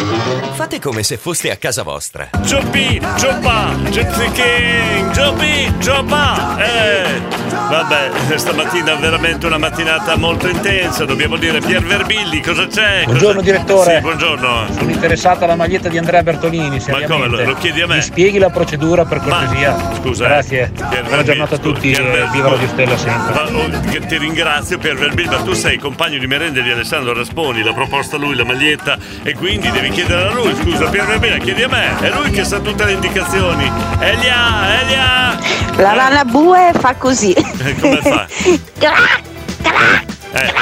Fate 0.53 0.79
come 0.81 1.03
se 1.03 1.15
foste 1.15 1.49
a 1.49 1.55
casa 1.55 1.83
vostra. 1.83 2.27
Giobbi, 2.41 2.99
Giobba, 3.17 3.73
Gypsy 3.89 4.31
King, 4.33 5.11
Giobbi, 5.11 5.73
Giobba. 5.79 6.57
Eh, 6.61 7.21
vabbè, 7.69 8.37
stamattina 8.37 8.97
è 8.97 8.99
veramente 8.99 9.45
una 9.45 9.57
mattinata 9.57 10.17
molto 10.17 10.49
intensa, 10.49 11.05
dobbiamo 11.05 11.37
dire 11.37 11.59
Pier 11.61 11.83
Verbilli, 11.83 12.41
cosa 12.41 12.67
c'è? 12.67 13.03
Buongiorno, 13.05 13.39
Cosa- 13.39 13.51
direttore. 13.51 13.95
Sì, 13.95 14.01
buongiorno. 14.01 14.65
Sono 14.77 14.91
interessato 14.91 15.45
alla 15.45 15.55
maglietta 15.55 15.87
di 15.87 15.97
Andrea 15.97 16.21
Bertolini, 16.21 16.81
seriamente. 16.81 17.13
come, 17.13 17.27
lo- 17.27 17.41
lo 17.45 17.53
chiedi 17.55 17.79
a 17.79 17.87
me? 17.87 17.95
Mi 17.95 18.01
spieghi 18.01 18.39
la 18.39 18.49
procedura 18.49 19.05
per 19.05 19.19
cortesia? 19.21 19.93
Scusa, 20.01 20.25
eh. 20.25 20.27
Grazie. 20.27 20.71
Pier 20.89 21.03
Buona 21.05 21.23
giornata 21.23 21.55
a 21.55 21.59
tutti 21.59 21.91
Pier 21.91 22.01
e 22.05 22.11
Ver- 22.11 22.31
viva 22.31 22.49
Radio 22.49 22.67
Stella 22.67 22.97
sempre. 22.97 23.33
Ma, 23.33 23.43
oh, 23.57 23.89
che 23.89 23.99
ti 24.01 24.17
ringrazio 24.17 24.77
Pier 24.77 24.97
Verbilli, 24.97 25.27
ma 25.29 25.41
tu 25.43 25.53
sei 25.53 25.77
compagno 25.77 26.17
di 26.17 26.25
merende 26.25 26.63
di 26.63 26.71
Alessandro 26.71 27.13
Rasponi, 27.13 27.61
l'ha 27.61 27.73
proposta 27.73 28.17
lui 28.17 28.35
la 28.35 28.43
maglietta 28.43 28.97
e 29.21 29.33
quindi 29.35 29.69
devi 29.69 29.89
chiedere 29.89 30.29
a 30.29 30.33
lui, 30.33 30.55
scusa 30.55 30.89
Pier 30.89 31.05
Verbena, 31.05 31.37
chiedi 31.37 31.61
a 31.61 31.67
me, 31.67 31.99
è 31.99 32.09
lui 32.09 32.31
che 32.31 32.43
sa 32.43 32.59
tutte 32.59 32.83
le 32.83 32.93
indicazioni. 32.93 33.71
Elia, 33.99 34.81
Elia! 34.81 35.39
La 35.77 35.93
rana 35.93 36.25
bue 36.25 36.71
fa 36.79 36.95
così. 36.95 37.31
Eh, 37.31 37.75
come 37.75 38.01
fa? 38.01 38.27
Eh, 40.31 40.53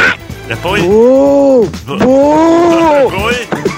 e 0.48 0.56
poi? 0.56 0.80
Uh, 0.80 1.69
poi? 1.85 3.77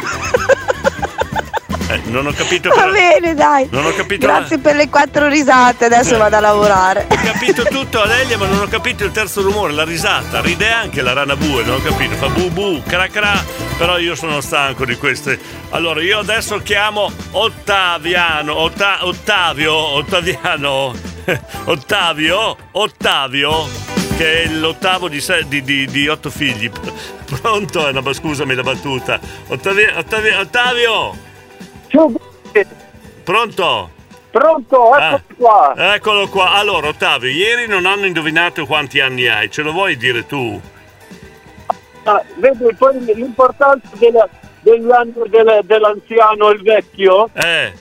Eh, 1.92 2.02
non 2.06 2.28
ho 2.28 2.32
capito 2.34 2.70
Va 2.70 2.88
bene, 2.88 3.34
dai. 3.34 3.68
Non 3.72 3.84
ho 3.86 3.92
capito 3.96 4.28
Grazie 4.28 4.60
per 4.60 4.76
le 4.76 4.90
quattro 4.90 5.28
risate, 5.28 5.86
adesso 5.86 6.16
Eh. 6.16 6.18
vado 6.20 6.36
a 6.36 6.40
lavorare. 6.40 7.08
Ho 7.10 7.16
capito 7.24 7.64
tutto 7.64 8.02
Alelia, 8.02 8.38
ma 8.38 8.46
non 8.46 8.60
ho 8.62 8.68
capito 8.68 9.04
il 9.06 9.12
terzo 9.12 9.42
rumore, 9.42 9.74
la 9.74 9.86
risata. 9.86 10.40
Ride 10.40 10.72
anche 10.72 11.02
la 11.02 11.14
rana 11.14 11.36
bue, 11.36 11.64
non 11.64 11.76
ho 11.76 11.82
capito. 11.82 12.16
Fa 12.16 12.28
bu 12.28 12.50
bu, 12.52 12.84
cra 12.86 13.08
cra. 13.08 13.44
Però 13.78 13.98
io 13.98 14.14
sono 14.14 14.40
stanco 14.42 14.86
di 14.86 14.98
queste. 14.98 15.40
Allora, 15.72 16.02
io 16.02 16.20
adesso 16.20 16.60
chiamo 16.60 17.12
Ottaviano. 17.32 18.56
Otta- 18.56 19.06
Ottavio, 19.06 19.74
Ottaviano. 19.74 20.94
Ottavio, 21.66 22.56
Ottavio, 22.72 23.68
che 24.18 24.44
è 24.44 24.48
l'ottavo 24.50 25.08
di, 25.08 25.22
se- 25.22 25.46
di- 25.48 25.64
di- 25.64 25.86
di 25.88 26.08
otto 26.08 26.30
figli. 26.30 26.70
Pronto? 27.42 27.88
Eh, 27.88 27.92
no, 27.92 28.02
ma 28.02 28.14
scusami 28.14 28.54
la 28.54 28.64
battuta. 28.64 29.20
Ottavio, 29.48 29.98
Ottavio, 29.98 31.18
Pronto? 33.24 33.90
Pronto, 34.32 34.96
eccoci 34.96 35.34
qua. 35.38 35.74
Eccolo 35.96 36.28
qua. 36.28 36.52
Allora, 36.54 36.88
Ottavio, 36.90 37.30
ieri 37.30 37.68
non 37.68 37.86
hanno 37.86 38.06
indovinato 38.06 38.66
quanti 38.66 39.00
anni 39.00 39.28
hai, 39.28 39.50
ce 39.50 39.62
lo 39.64 39.72
vuoi 39.72 39.98
dire 39.98 40.26
tu? 40.28 40.60
Ah, 42.04 42.24
vedi, 42.38 42.74
poi 42.78 43.04
l'importanza 43.14 43.88
della- 43.94 44.30
degli 44.62 44.90
anni 44.92 45.14
del- 45.28 45.62
dell'anziano 45.64 46.50
e 46.50 46.54
il 46.54 46.62
vecchio, 46.62 47.30
Eh, 47.34 47.74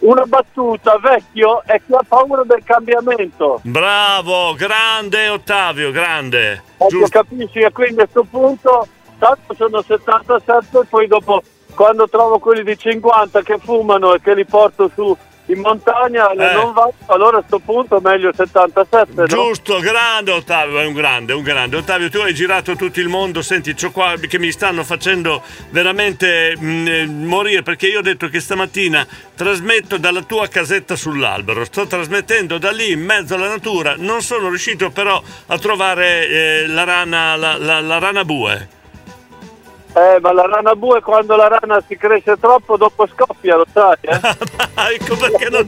una 0.00 0.24
battuta, 0.24 0.98
vecchio 0.98 1.62
è 1.64 1.80
chi 1.84 1.92
ha 1.94 2.00
paura 2.06 2.42
del 2.44 2.62
cambiamento. 2.64 3.60
bravo, 3.64 4.54
grande 4.54 5.28
Ottavio, 5.28 5.90
grande. 5.90 6.62
Ecco, 6.78 7.06
capisci? 7.08 7.58
E 7.58 7.70
quindi 7.72 8.00
a 8.02 8.08
questo 8.08 8.24
punto, 8.30 8.86
tanto 9.18 9.54
sono 9.54 9.82
77 9.82 10.78
e 10.78 10.84
poi 10.88 11.06
dopo, 11.08 11.42
quando 11.74 12.08
trovo 12.08 12.38
quelli 12.38 12.62
di 12.64 12.76
50 12.78 13.42
che 13.42 13.58
fumano 13.62 14.14
e 14.14 14.20
che 14.20 14.34
li 14.34 14.44
porto 14.44 14.90
su 14.94 15.16
in 15.46 15.58
montagna, 15.58 16.30
Eh. 16.30 16.54
non 16.54 16.72
va, 16.72 16.88
allora 17.06 17.38
a 17.38 17.40
questo 17.40 17.58
punto 17.58 18.00
meglio 18.00 18.32
77, 18.32 19.12
no? 19.14 19.26
Giusto, 19.26 19.80
grande 19.80 20.30
Ottavio, 20.30 20.78
è 20.78 20.86
un 20.86 20.94
grande, 20.94 21.32
un 21.32 21.42
grande. 21.42 21.76
Ottavio, 21.76 22.08
tu 22.08 22.18
hai 22.18 22.32
girato 22.32 22.76
tutto 22.76 23.00
il 23.00 23.08
mondo, 23.08 23.42
senti, 23.42 23.74
c'ho 23.74 23.90
qua 23.90 24.14
che 24.16 24.38
mi 24.38 24.52
stanno 24.52 24.84
facendo 24.84 25.42
veramente 25.70 26.54
mm, 26.56 26.86
eh, 26.86 27.06
morire 27.06 27.62
perché 27.62 27.88
io 27.88 27.98
ho 27.98 28.02
detto 28.02 28.28
che 28.28 28.38
stamattina 28.38 29.04
trasmetto 29.34 29.98
dalla 29.98 30.22
tua 30.22 30.46
casetta 30.46 30.94
sull'albero, 30.94 31.64
sto 31.64 31.86
trasmettendo 31.88 32.56
da 32.58 32.70
lì 32.70 32.92
in 32.92 33.00
mezzo 33.04 33.34
alla 33.34 33.48
natura, 33.48 33.94
non 33.98 34.22
sono 34.22 34.48
riuscito 34.48 34.90
però 34.90 35.20
a 35.46 35.58
trovare 35.58 36.28
eh, 36.28 36.66
la 36.68 36.84
rana, 36.84 37.34
la, 37.34 37.58
la- 37.58 37.80
la 37.80 37.98
rana 37.98 38.24
bue. 38.24 38.80
Eh, 39.94 40.18
ma 40.20 40.32
la 40.32 40.46
rana 40.46 40.74
bue 40.74 41.02
quando 41.02 41.36
la 41.36 41.48
rana 41.48 41.82
si 41.86 41.96
cresce 41.96 42.38
troppo 42.40 42.76
dopo 42.78 43.06
scoppia, 43.06 43.56
lo 43.56 43.66
sai, 43.72 43.96
eh? 44.00 44.20
ecco 44.94 45.16
perché 45.16 45.50
non 45.50 45.66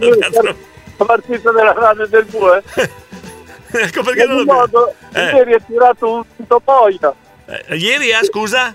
La 0.96 1.04
partita 1.04 1.52
della 1.52 1.72
rana 1.72 2.04
e 2.04 2.08
del 2.08 2.24
bue? 2.24 2.62
ecco 2.74 4.02
perché 4.02 4.24
non 4.24 4.44
lo 4.44 4.44
modo, 4.44 4.94
Eh. 5.12 5.30
Ieri 5.36 5.54
ha 5.54 5.60
tirato 5.60 6.10
un 6.10 6.22
punto 6.36 6.60
boia. 6.64 7.12
Eh, 7.46 7.76
ieri, 7.76 8.10
eh, 8.10 8.24
scusa? 8.24 8.74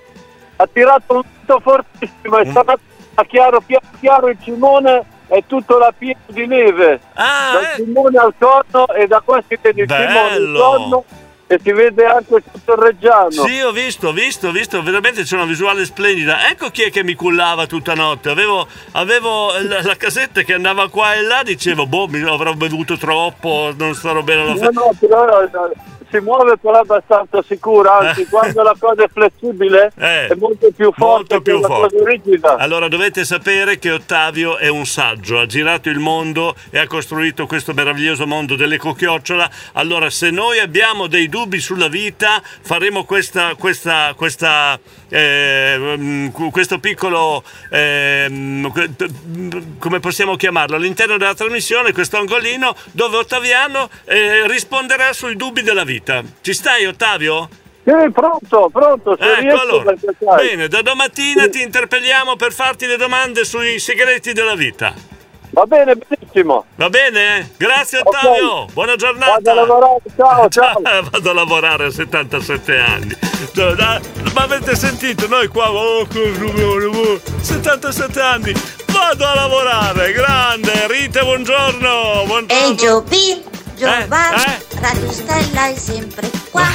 Ha 0.58 0.68
tirato 0.72 1.16
un 1.16 1.22
punto 1.24 1.60
fortissimo 1.62 2.38
e 2.38 2.46
stamattina 2.50 2.88
a 3.16 3.24
chiaro, 3.26 3.62
chiaro, 3.66 3.86
chiaro 4.00 4.28
il 4.30 4.38
cimone 4.42 5.04
è 5.28 5.44
tutto 5.48 5.78
la 5.78 5.92
piena 5.98 6.20
di 6.28 6.46
neve. 6.46 7.00
Dal 7.16 7.74
cimone 7.76 8.18
al 8.20 8.34
corno 8.38 8.88
e 8.90 9.08
da 9.08 9.20
qua 9.24 9.42
si 9.48 9.58
vede 9.60 9.82
il 9.82 9.88
cimone, 9.90 10.10
Eh. 10.10 10.14
Bello. 10.38 10.60
corno 10.60 11.06
e 11.52 11.60
si 11.64 11.72
vede 11.72 12.06
anche 12.06 12.44
tutto 12.52 12.74
il 12.74 12.78
reggiano. 12.78 13.32
Sì, 13.32 13.60
ho 13.60 13.72
visto, 13.72 14.10
ho 14.10 14.12
visto, 14.12 14.50
ho 14.50 14.52
visto, 14.52 14.84
veramente 14.84 15.24
c'è 15.24 15.34
una 15.36 15.46
visuale 15.46 15.84
splendida. 15.84 16.48
Ecco 16.48 16.70
chi 16.70 16.84
è 16.84 16.92
che 16.92 17.04
mi 17.04 17.16
cullava 17.16 17.66
tutta 17.66 17.96
notte. 17.96 18.30
Avevo, 18.30 18.68
avevo 18.92 19.52
la, 19.68 19.82
la 19.82 19.96
casetta 19.98 20.44
che 20.44 20.54
andava 20.54 20.88
qua 20.92 21.16
e 21.16 21.22
là, 21.24 21.42
dicevo, 21.42 21.88
boh, 21.88 22.08
mi 22.08 22.22
avrò 22.22 22.54
bevuto 22.54 22.98
troppo, 22.98 23.74
non 23.76 23.96
starò 23.96 24.22
bene 24.22 24.42
alla 24.42 24.52
No, 24.54 24.58
festa. 24.60 24.72
no, 24.80 24.92
però 25.00 25.42
eh, 25.42 25.50
si 26.12 26.20
muove 26.20 26.58
però 26.58 26.80
abbastanza 26.80 27.44
sicura, 27.48 27.98
anzi 28.00 28.26
quando 28.28 28.62
la 28.64 28.76
cosa 28.80 29.04
è 29.04 29.08
flessibile 29.12 29.92
Eh. 30.00 30.28
è 30.28 30.36
molto 30.36 30.70
più 30.76 30.92
forte 30.96 31.36
Molto 31.36 31.42
più 31.42 31.60
forte. 31.62 31.96
cosa 31.98 32.10
rigida. 32.10 32.56
Allora 32.56 32.88
dovete 32.88 33.24
sapere 33.26 33.78
che 33.80 33.92
Ottavio 33.92 34.58
è 34.58 34.68
un 34.68 34.86
saggio, 34.86 35.40
ha 35.40 35.46
girato 35.46 35.90
il 35.90 36.00
mondo 36.00 36.56
e 36.70 36.80
ha 36.80 36.88
costruito 36.88 37.46
questo 37.46 37.74
meraviglioso 37.74 38.26
mondo 38.26 38.56
dell'ecochiocciola. 38.56 39.50
Allora 39.74 40.10
se 40.10 40.30
noi 40.32 40.60
abbiamo 40.60 41.08
dei 41.08 41.28
dubbi 41.30 41.60
sulla 41.60 41.88
vita 41.88 42.42
faremo 42.44 43.04
questa, 43.04 43.56
questa, 43.56 44.14
questa, 44.16 44.80
eh, 45.10 45.76
mm, 45.78 46.28
questo 46.52 46.80
piccolo, 46.80 47.44
que- 47.70 48.90
come 49.80 50.00
possiamo 50.00 50.36
chiamarlo, 50.36 50.76
all'interno 50.76 51.18
della 51.18 51.34
trasmissione, 51.34 51.92
questo 51.92 52.18
angolino 52.18 52.76
dove 52.92 53.18
Ottaviano 53.18 53.90
eh, 54.06 54.48
risponderà 54.48 55.14
sui 55.14 55.36
dubbi 55.36 55.62
della 55.62 55.84
vita. 55.84 56.24
Ci 56.42 56.54
stai 56.54 56.86
Ottavio? 56.86 57.50
Sì, 57.84 58.12
pronto, 58.12 58.70
pronto, 58.72 59.18
se 59.20 59.32
Ecco 59.32 59.40
riesco 59.42 59.62
allora. 59.62 59.94
Bene, 60.36 60.68
da 60.68 60.82
domattina 60.82 61.50
ti 61.50 61.62
interpelliamo 61.62 62.36
per 62.36 62.54
farti 62.54 62.86
le 62.86 62.98
domande 62.98 63.46
sui 63.46 63.80
segreti 63.80 64.32
della 64.34 64.56
vita. 64.56 64.94
Va 65.52 65.66
bene, 65.66 65.96
benissimo. 65.96 66.66
Va 66.76 66.90
bene? 66.90 67.52
Grazie 67.58 68.00
Ottavio, 68.00 68.68
buona 68.72 68.96
giornata. 68.96 69.32
Vado 69.32 69.52
a 69.52 69.54
lavorare, 69.54 70.02
ciao, 70.16 70.48
ciao. 70.50 70.82
Vado 71.10 71.30
a 71.30 71.34
lavorare 71.34 71.86
a 71.86 71.90
77 71.90 72.78
anni. 72.78 73.18
Ma 74.34 74.44
avete 74.44 74.76
sentito? 74.76 75.28
Noi 75.28 75.48
qua, 75.48 75.72
oh, 75.72 76.02
oh, 76.02 77.20
77 77.42 78.22
anni. 78.22 78.54
Vado 78.92 79.26
a 79.26 79.34
lavorare, 79.36 80.12
grande. 80.12 80.88
Rita, 80.88 81.24
buongiorno. 81.24 82.24
buongiorno. 82.26 82.66
Ehi 82.66 82.76
Giobbi, 82.76 83.44
Giova, 83.80 84.34
Eh? 84.36 84.66
Radio 84.82 85.10
Stella 85.10 85.68
è 85.70 85.76
sempre 85.78 86.30
qua. 86.52 86.66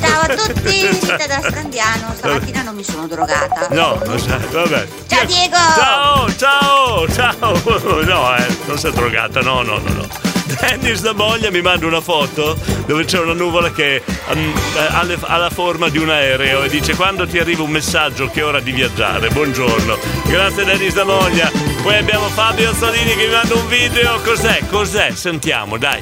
Ciao 0.00 0.20
a 0.20 0.28
tutti, 0.36 0.88
da 1.26 1.40
Strandiano. 1.42 2.14
Stamattina 2.14 2.62
non 2.62 2.76
mi 2.76 2.84
sono 2.84 3.08
drogata. 3.08 3.66
No, 3.70 4.00
non 4.04 4.16
sa- 4.20 4.38
vabbè. 4.38 4.86
Ciao 5.08 5.24
Diego! 5.24 5.56
Ciao, 5.56 6.36
ciao, 6.36 7.08
ciao. 7.12 8.04
No, 8.04 8.36
eh, 8.36 8.56
non 8.66 8.78
si 8.78 8.86
è 8.86 8.92
drogata, 8.92 9.40
no, 9.40 9.62
no, 9.62 9.78
no, 9.78 9.92
no. 9.92 10.31
Dennis 10.60 11.00
da 11.00 11.12
moglie 11.12 11.50
mi 11.50 11.60
manda 11.60 11.86
una 11.86 12.00
foto 12.00 12.56
dove 12.86 13.04
c'è 13.04 13.18
una 13.18 13.32
nuvola 13.32 13.70
che 13.72 14.02
mm, 14.34 14.56
eh, 14.76 14.78
ha, 14.78 15.06
ha 15.20 15.36
la 15.36 15.50
forma 15.50 15.88
di 15.88 15.98
un 15.98 16.10
aereo 16.10 16.62
e 16.62 16.68
dice 16.68 16.94
quando 16.94 17.26
ti 17.26 17.38
arriva 17.38 17.62
un 17.62 17.70
messaggio 17.70 18.28
che 18.28 18.40
è 18.40 18.44
ora 18.44 18.60
di 18.60 18.72
viaggiare, 18.72 19.28
buongiorno. 19.30 19.98
Grazie 20.26 20.64
Dennis 20.64 20.94
da 20.94 21.04
moglie. 21.04 21.50
Poi 21.82 21.96
abbiamo 21.96 22.28
Fabio 22.28 22.70
Azzolini 22.70 23.14
che 23.14 23.26
mi 23.26 23.32
manda 23.32 23.54
un 23.54 23.68
video. 23.68 24.20
Cos'è? 24.20 24.60
Cos'è? 24.70 25.10
Sentiamo, 25.12 25.76
dai. 25.78 26.00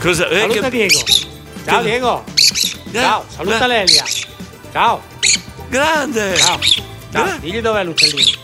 Cos'è? 0.00 0.28
Eh, 0.30 0.38
Saluta 0.40 0.60
che- 0.62 0.70
Diego. 0.70 1.00
Ciao 1.64 1.82
Diego. 1.82 2.24
Ciao, 2.92 3.24
saluta 3.34 3.64
eh. 3.64 3.68
Lelia. 3.68 4.04
Ciao. 4.72 5.02
Grande. 5.68 6.36
Ciao. 6.36 6.58
Ciao. 7.12 7.38
Digli 7.38 7.60
dov'è 7.60 7.84
l'uccellino. 7.84 8.38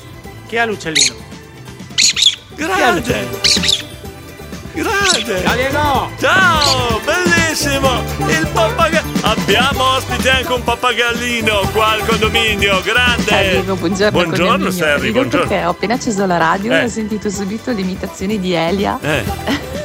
Chi 0.48 0.56
è 0.56 0.66
l'uccellino? 0.66 1.14
Grande. 2.54 3.75
Grande! 4.76 5.42
Ciao 5.42 5.54
Diego! 5.54 6.10
Ciao! 6.20 7.00
Bellissimo! 7.02 8.02
Il 8.28 8.46
pappagallo! 8.52 9.06
Abbiamo 9.22 9.82
ospite 9.94 10.28
anche 10.30 10.52
un 10.52 10.62
pappagallino 10.62 11.60
qua 11.72 11.92
al 11.92 12.04
condominio, 12.04 12.82
grande! 12.82 13.24
Ciao 13.24 13.40
Diego, 13.42 13.74
buongiorno. 13.76 14.10
Buongiorno. 14.22 14.70
Serri, 14.70 15.12
buongiorno. 15.12 15.46
Perché 15.48 15.64
ho 15.64 15.70
appena 15.70 15.94
acceso 15.94 16.26
la 16.26 16.36
radio 16.36 16.72
Eh. 16.72 16.80
e 16.80 16.84
ho 16.84 16.88
sentito 16.88 17.30
subito 17.30 17.70
l'imitazione 17.70 18.38
di 18.38 18.52
Elia. 18.52 18.98
Eh. 19.00 19.24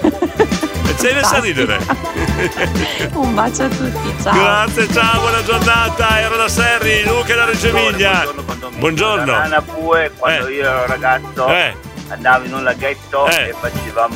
E 0.01 0.93
sei 0.97 1.13
messa 1.13 1.37
a 1.37 1.39
ridere? 1.39 1.79
Un 3.13 3.33
bacio 3.33 3.63
a 3.63 3.67
tutti, 3.69 4.13
ciao. 4.21 4.33
Grazie, 4.33 4.91
ciao, 4.91 5.19
buona 5.21 5.41
giornata! 5.43 6.19
Era 6.19 6.35
la 6.35 6.49
Serri, 6.49 7.03
Luca 7.05 7.33
da 7.33 7.45
Reggio 7.45 7.67
Emilia. 7.69 8.27
Buongiorno. 8.77 9.25
La 9.31 9.37
nana 9.43 9.61
bue, 9.61 10.11
quando 10.17 10.49
io 10.49 10.65
ero 10.67 10.85
ragazzo, 10.85 11.47
Eh. 11.47 11.73
andavo 12.09 12.43
in 12.45 12.53
un 12.55 12.63
laghetto 12.63 13.25
Eh. 13.27 13.49
e 13.49 13.55
faceva 13.57 14.09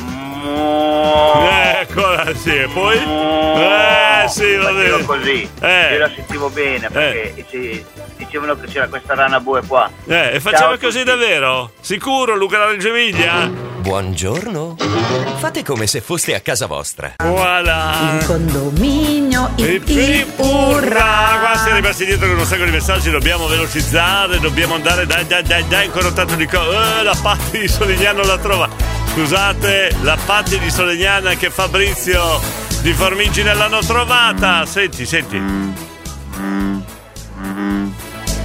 Eccola, 1.80 2.34
sì, 2.34 2.54
e 2.56 2.68
poi? 2.72 2.96
Eh, 2.96 4.28
sì, 4.28 4.54
va 4.56 4.72
bene. 4.72 5.04
così. 5.04 5.48
Eh. 5.60 5.92
Io 5.92 5.98
la 5.98 6.10
sentivo 6.14 6.48
bene 6.50 6.88
perché 6.90 7.44
si- 7.50 7.84
dicevano 8.16 8.58
che 8.58 8.66
c'era 8.66 8.88
questa 8.88 9.14
rana 9.14 9.40
bue 9.40 9.62
qua. 9.66 9.90
Eh, 10.06 10.34
e 10.34 10.40
a 10.44 10.78
così 10.78 11.04
davvero? 11.04 11.70
Sicuro, 11.80 12.34
Luca 12.36 12.58
da 12.58 12.66
Reggio 12.66 12.88
Emilia? 12.88 13.48
Buongiorno. 13.48 14.76
Fate 15.36 15.62
come 15.62 15.86
se 15.86 16.00
foste 16.00 16.34
a 16.34 16.40
casa 16.40 16.66
vostra. 16.66 17.14
Voilà. 17.18 18.18
Il 18.18 18.26
condominio, 18.26 19.52
ip, 19.56 20.32
urra! 20.38 21.38
Qua 21.40 21.56
siamo 21.56 21.76
rimasti 21.76 22.04
dietro 22.04 22.26
con 22.26 22.38
un 22.38 22.44
sacco 22.44 22.64
di 22.64 22.70
messaggi, 22.72 23.10
dobbiamo 23.10 23.46
velocizzare, 23.46 24.40
dobbiamo 24.40 24.74
andare, 24.74 25.06
dai, 25.06 25.24
dai, 25.26 25.42
dai, 25.44 25.66
dai, 25.68 25.84
ancora 25.86 26.10
tanto 26.10 26.34
di 26.34 26.46
cose. 26.46 26.98
Eh, 26.98 27.02
la 27.04 27.16
Patti 27.22 27.60
di 27.60 27.68
Solignano 27.68 28.24
la 28.24 28.38
trova. 28.38 28.68
Scusate, 29.16 29.96
la 30.02 30.18
Patti 30.26 30.58
di 30.58 30.70
Solignana 30.70 31.36
che 31.36 31.48
Fabrizio 31.48 32.38
di 32.82 32.92
Formigine 32.92 33.54
l'hanno 33.54 33.78
trovata. 33.78 34.66
Senti, 34.66 35.06
senti. 35.06 35.36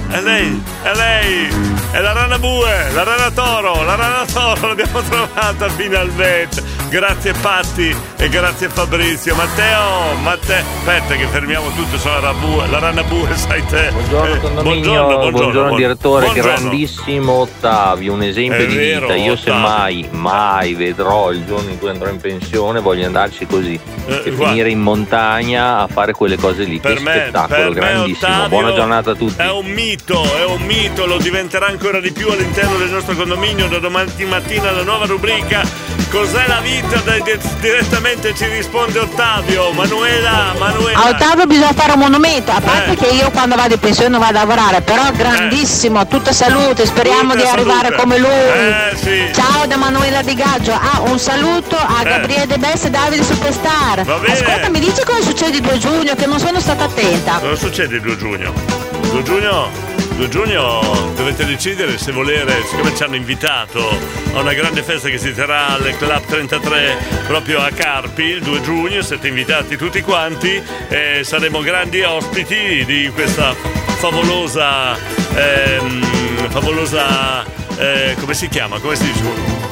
È 0.08 0.20
lei, 0.22 0.62
è 0.82 0.94
lei, 0.94 1.48
è 1.90 2.00
la 2.00 2.12
rana 2.12 2.38
bue, 2.38 2.90
la 2.92 3.02
rana 3.02 3.30
toro, 3.30 3.82
la 3.82 3.96
rana 3.96 4.24
toro, 4.24 4.68
l'abbiamo 4.68 5.02
trovata 5.02 5.68
finalmente. 5.68 6.62
Grazie 6.92 7.32
Patti 7.40 7.96
e 8.18 8.28
grazie 8.28 8.68
Fabrizio. 8.68 9.34
Matteo, 9.34 10.14
Matteo, 10.20 10.62
aspetta 10.76 11.14
che 11.14 11.26
fermiamo 11.26 11.70
tutto 11.74 11.96
sulla 11.96 12.20
rana 12.20 12.34
bue, 12.34 12.66
la 12.68 12.78
rana 12.80 13.02
bue, 13.02 13.32
sai 13.34 13.64
te. 13.64 13.88
Buongiorno 13.92 14.34
Eh, 14.34 14.38
condominio, 14.40 14.82
buongiorno, 14.82 15.06
buongiorno, 15.06 15.30
buongiorno, 15.30 15.66
buon- 15.68 15.76
direttore, 15.80 16.24
buongiorno. 16.26 16.52
grandissimo 16.52 17.32
Ottavio, 17.32 18.12
un 18.12 18.22
esempio 18.22 18.64
È 18.64 18.66
di 18.66 18.76
vero, 18.76 19.00
vita. 19.06 19.14
Io 19.14 19.32
Ottavio. 19.32 19.36
semmai 19.36 20.08
mai 20.10 20.74
vedrò 20.74 21.30
il 21.30 21.46
giorno 21.46 21.70
in 21.70 21.78
cui 21.78 21.88
andrò 21.88 22.10
in 22.10 22.20
pensione, 22.20 22.80
voglio 22.80 23.06
andarci 23.06 23.46
così 23.46 23.80
Eh, 24.06 24.22
e 24.26 24.30
finire 24.32 24.68
in 24.68 24.80
montagna 24.80 25.78
a 25.78 25.86
fare 25.86 26.12
quelle 26.12 26.36
cose 26.36 26.64
lì. 26.64 26.78
Per 26.78 26.96
che 26.96 27.00
me, 27.00 27.12
spettacolo, 27.12 27.68
me 27.68 27.70
grandissimo. 27.70 28.32
Ottavio 28.34 28.48
Buona 28.48 28.74
giornata 28.74 29.10
a 29.12 29.14
tutti. 29.14 29.40
È 29.40 29.50
un 29.50 29.66
mito, 29.66 30.22
è 30.36 30.44
un 30.44 30.60
mito, 30.60 31.06
lo 31.06 31.16
diventerà 31.16 31.68
ancora 31.68 32.00
di 32.00 32.12
più 32.12 32.28
all'interno 32.30 32.76
del 32.76 32.90
nostro 32.90 33.14
condominio 33.14 33.66
da 33.68 33.78
domani 33.78 34.12
mattina 34.26 34.70
la 34.72 34.82
nuova 34.82 35.06
rubrica 35.06 35.62
Cos'è 36.10 36.46
la 36.46 36.60
vita? 36.60 36.80
Di- 36.88 37.38
direttamente 37.60 38.34
ci 38.34 38.46
risponde 38.46 38.98
Ottavio. 38.98 39.70
Manuela, 39.72 40.52
Manuela. 40.58 40.98
A 40.98 41.08
Ottavio 41.10 41.46
bisogna 41.46 41.72
fare 41.74 41.92
un 41.92 42.00
monumento, 42.00 42.50
a 42.50 42.60
parte 42.60 42.96
che 42.96 43.06
io 43.06 43.30
quando 43.30 43.54
vado 43.54 43.74
in 43.74 43.80
pensione 43.80 44.08
non 44.10 44.20
vado 44.20 44.38
a 44.38 44.40
lavorare, 44.44 44.80
però 44.82 45.02
grandissimo, 45.12 46.06
tutta 46.06 46.32
salute, 46.32 46.84
speriamo 46.84 47.32
Tutta 47.32 47.42
di 47.44 47.48
arrivare 47.48 47.84
salute. 47.88 47.96
come 48.02 48.18
lui. 48.18 48.28
Eh, 48.28 48.96
sì. 48.96 49.30
Ciao 49.34 49.66
da 49.66 49.76
Manuela 49.76 50.22
Di 50.22 50.34
Gaggio, 50.34 50.72
ah, 50.72 51.00
un 51.02 51.18
saluto 51.18 51.76
a 51.76 52.00
Eh. 52.00 52.04
Gabriele 52.04 52.46
De 52.46 52.58
Bessi 52.58 52.86
e 52.86 52.90
Davide 52.90 53.22
Superstar. 53.22 54.00
Ascolta, 54.00 54.68
mi 54.70 54.80
dici 54.80 55.02
cosa 55.04 55.22
succede 55.22 55.56
il 55.58 55.62
2 55.62 55.78
giugno 55.78 56.14
che 56.14 56.26
non 56.26 56.38
sono 56.40 56.60
stata 56.60 56.84
attenta. 56.84 57.38
Cosa 57.40 57.56
succede 57.56 57.96
il 57.96 58.02
2 58.02 58.16
giugno? 58.16 58.81
2 59.12 59.22
giugno, 59.24 59.68
2 60.16 60.28
giugno 60.28 60.80
dovete 61.14 61.44
decidere 61.44 61.98
se 61.98 62.12
volere, 62.12 62.64
siccome 62.64 62.96
ci 62.96 63.02
hanno 63.02 63.16
invitato 63.16 63.86
a 64.32 64.40
una 64.40 64.54
grande 64.54 64.82
festa 64.82 65.10
che 65.10 65.18
si 65.18 65.34
terrà 65.34 65.74
al 65.74 65.94
Club 65.98 66.24
33 66.24 66.96
proprio 67.26 67.60
a 67.60 67.68
Carpi 67.68 68.22
il 68.22 68.40
2 68.40 68.62
giugno, 68.62 69.02
siete 69.02 69.28
invitati 69.28 69.76
tutti 69.76 70.00
quanti 70.00 70.62
e 70.88 71.20
saremo 71.24 71.60
grandi 71.60 72.00
ospiti 72.00 72.86
di 72.86 73.10
questa 73.12 73.54
favolosa, 73.54 74.96
ehm, 75.34 76.48
favolosa, 76.48 77.44
eh, 77.76 78.16
come 78.20 78.34
si 78.34 78.48
chiama? 78.48 78.78
Come 78.78 78.96
si 78.96 79.04
dice? 79.04 79.22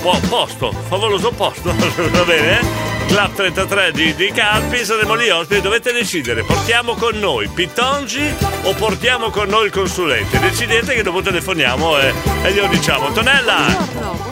Po- 0.02 0.20
posto, 0.28 0.72
favoloso 0.88 1.30
posto, 1.32 1.72
va 1.76 2.24
bene? 2.24 2.88
Club 3.06 3.34
33 3.34 3.90
di, 3.92 4.14
di 4.14 4.30
Carpi, 4.32 4.84
saremo 4.84 5.14
lì 5.14 5.28
ospiti, 5.30 5.60
dovete 5.60 5.92
decidere, 5.92 6.44
portiamo 6.44 6.94
con 6.94 7.18
noi 7.18 7.48
Pitongi 7.48 8.22
o 8.62 8.72
portiamo 8.74 9.30
con 9.30 9.48
noi 9.48 9.66
il 9.66 9.72
consulente? 9.72 10.38
Decidete 10.38 10.94
che 10.94 11.02
dopo 11.02 11.20
telefoniamo 11.20 11.98
e, 11.98 12.14
e 12.44 12.52
glielo 12.52 12.68
diciamo. 12.68 13.06
Antonella! 13.06 13.76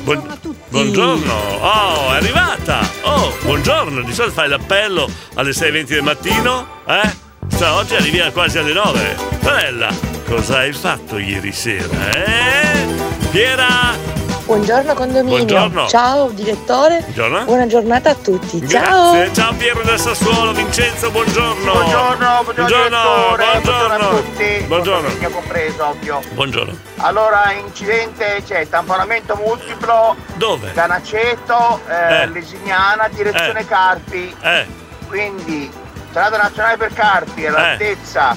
Buongiorno 0.05 0.33
a 0.33 0.37
tutti! 0.41 0.61
Buongiorno! 0.69 1.33
Oh, 1.35 2.13
è 2.13 2.17
arrivata! 2.17 2.89
Oh, 3.03 3.37
buongiorno! 3.43 4.03
Di 4.03 4.13
solito 4.13 4.35
fai 4.35 4.49
l'appello 4.49 5.11
alle 5.35 5.51
6.20 5.51 5.85
del 5.87 6.03
mattino, 6.03 6.67
eh? 6.87 7.27
Sta- 7.49 7.75
oggi 7.75 7.97
arrivi 7.97 8.23
quasi 8.33 8.59
alle 8.59 8.73
9. 8.73 9.17
Antonella, 9.33 9.93
cosa 10.25 10.59
hai 10.59 10.73
fatto 10.73 11.19
ieri 11.19 11.51
sera, 11.51 12.11
eh? 12.13 12.98
Piera! 13.31 14.07
Buongiorno 14.47 14.95
condominio. 14.95 15.37
Buongiorno. 15.45 15.89
Ciao 15.89 16.31
direttore. 16.31 17.01
Buongiorno. 17.01 17.45
Buona 17.45 17.67
giornata 17.67 18.11
a 18.11 18.15
tutti. 18.15 18.59
Grazie, 18.61 19.31
ciao 19.35 19.53
Piero 19.53 19.83
del 19.83 19.99
Sassuolo, 19.99 20.53
Vincenzo, 20.53 21.11
buongiorno. 21.11 21.71
Buongiorno, 21.71 22.43
buongiorno, 22.45 22.67
direttore, 22.67 23.61
buongiorno 23.61 23.95
a 23.95 24.09
tutti. 24.09 24.65
Buongiorno. 24.67 25.09
Compreso, 25.31 25.87
ovvio. 25.89 26.21
Buongiorno. 26.33 26.79
Allora, 26.97 27.53
incidente 27.53 28.43
c'è 28.47 28.67
tamponamento 28.67 29.37
multiplo. 29.37 30.17
Dove? 30.37 30.73
Ganaceto, 30.73 31.81
eh, 31.87 32.23
Eh. 32.23 32.27
Lesignana, 32.29 33.09
direzione 33.09 33.61
Eh. 33.61 33.67
Carpi. 33.67 34.35
Eh. 34.41 34.67
Quindi, 35.07 35.71
strada 36.09 36.39
nazionale 36.39 36.79
per 36.79 36.95
Carpi, 36.95 37.47
all'altezza 37.47 38.35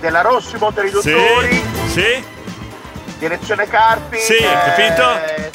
della 0.00 0.22
Rossi 0.22 0.56
Motoriduttori. 0.58 1.62
Sì? 1.86 2.00
Sì? 2.00 2.24
Direzione 3.22 3.68
Carpi. 3.68 4.18
Sì, 4.18 4.34
capito? 4.36 5.04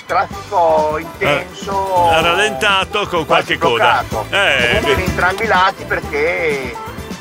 Traffico 0.05 0.97
intenso. 0.99 2.11
Ha 2.11 2.21
rallentato 2.21 3.05
con 3.07 3.25
qualche 3.25 3.57
coda. 3.57 4.05
Eh, 4.29 4.79
entrambi 4.85 5.43
i 5.43 5.47
lati 5.47 5.83
perché 5.83 6.73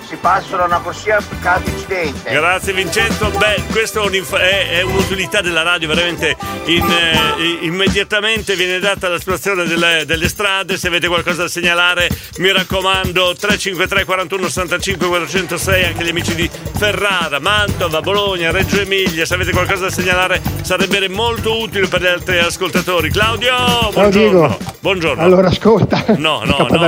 si 0.09 0.16
passano 0.16 0.65
una 0.65 0.78
corsia 0.78 1.16
per 1.27 1.39
caso 1.41 1.69
incidente. 1.69 2.31
Grazie 2.33 2.73
Vincenzo, 2.73 3.28
beh 3.31 3.62
questa 3.70 4.01
è, 4.03 4.11
è- 4.11 4.69
è 4.78 4.83
un'utilità 4.83 5.41
della 5.41 5.62
radio 5.62 5.89
veramente 5.89 6.37
in- 6.66 6.85
eh, 6.89 7.59
immediatamente 7.65 8.55
viene 8.57 8.78
data 8.78 9.09
la 9.09 9.19
situazione 9.19 9.65
delle, 9.65 10.05
delle 10.07 10.28
strade, 10.28 10.77
se 10.77 10.89
avete 10.89 11.09
qualcosa 11.09 11.43
da 11.43 11.49
segnalare 11.49 12.09
mi 12.39 12.53
raccomando 12.53 13.35
353 13.39 14.05
41 14.05 14.49
65 14.49 15.07
406 15.09 15.85
anche 15.85 16.05
gli 16.05 16.09
amici 16.11 16.35
di 16.35 16.49
Ferrara, 16.77 17.41
Mantova, 17.41 18.01
Bologna, 18.01 18.51
Reggio 18.51 18.81
Emilia, 18.81 19.24
se 19.24 19.35
avete 19.35 19.51
qualcosa 19.53 19.85
da 19.85 19.91
segnalare 19.91 20.41
sarebbe 20.62 21.09
molto 21.09 21.61
utile 21.61 21.87
per 21.89 22.01
gli 22.03 22.07
altri 22.07 22.39
ascoltatori. 22.39 23.11
Claudio, 23.11 23.49
Ciao 23.57 23.91
buongiorno. 23.93 24.11
Diego. 24.49 24.59
Buongiorno. 24.81 25.23
Allora 25.23 25.49
ascolta. 25.49 26.05
No, 26.16 26.43
no. 26.45 26.66
No, 26.70 26.78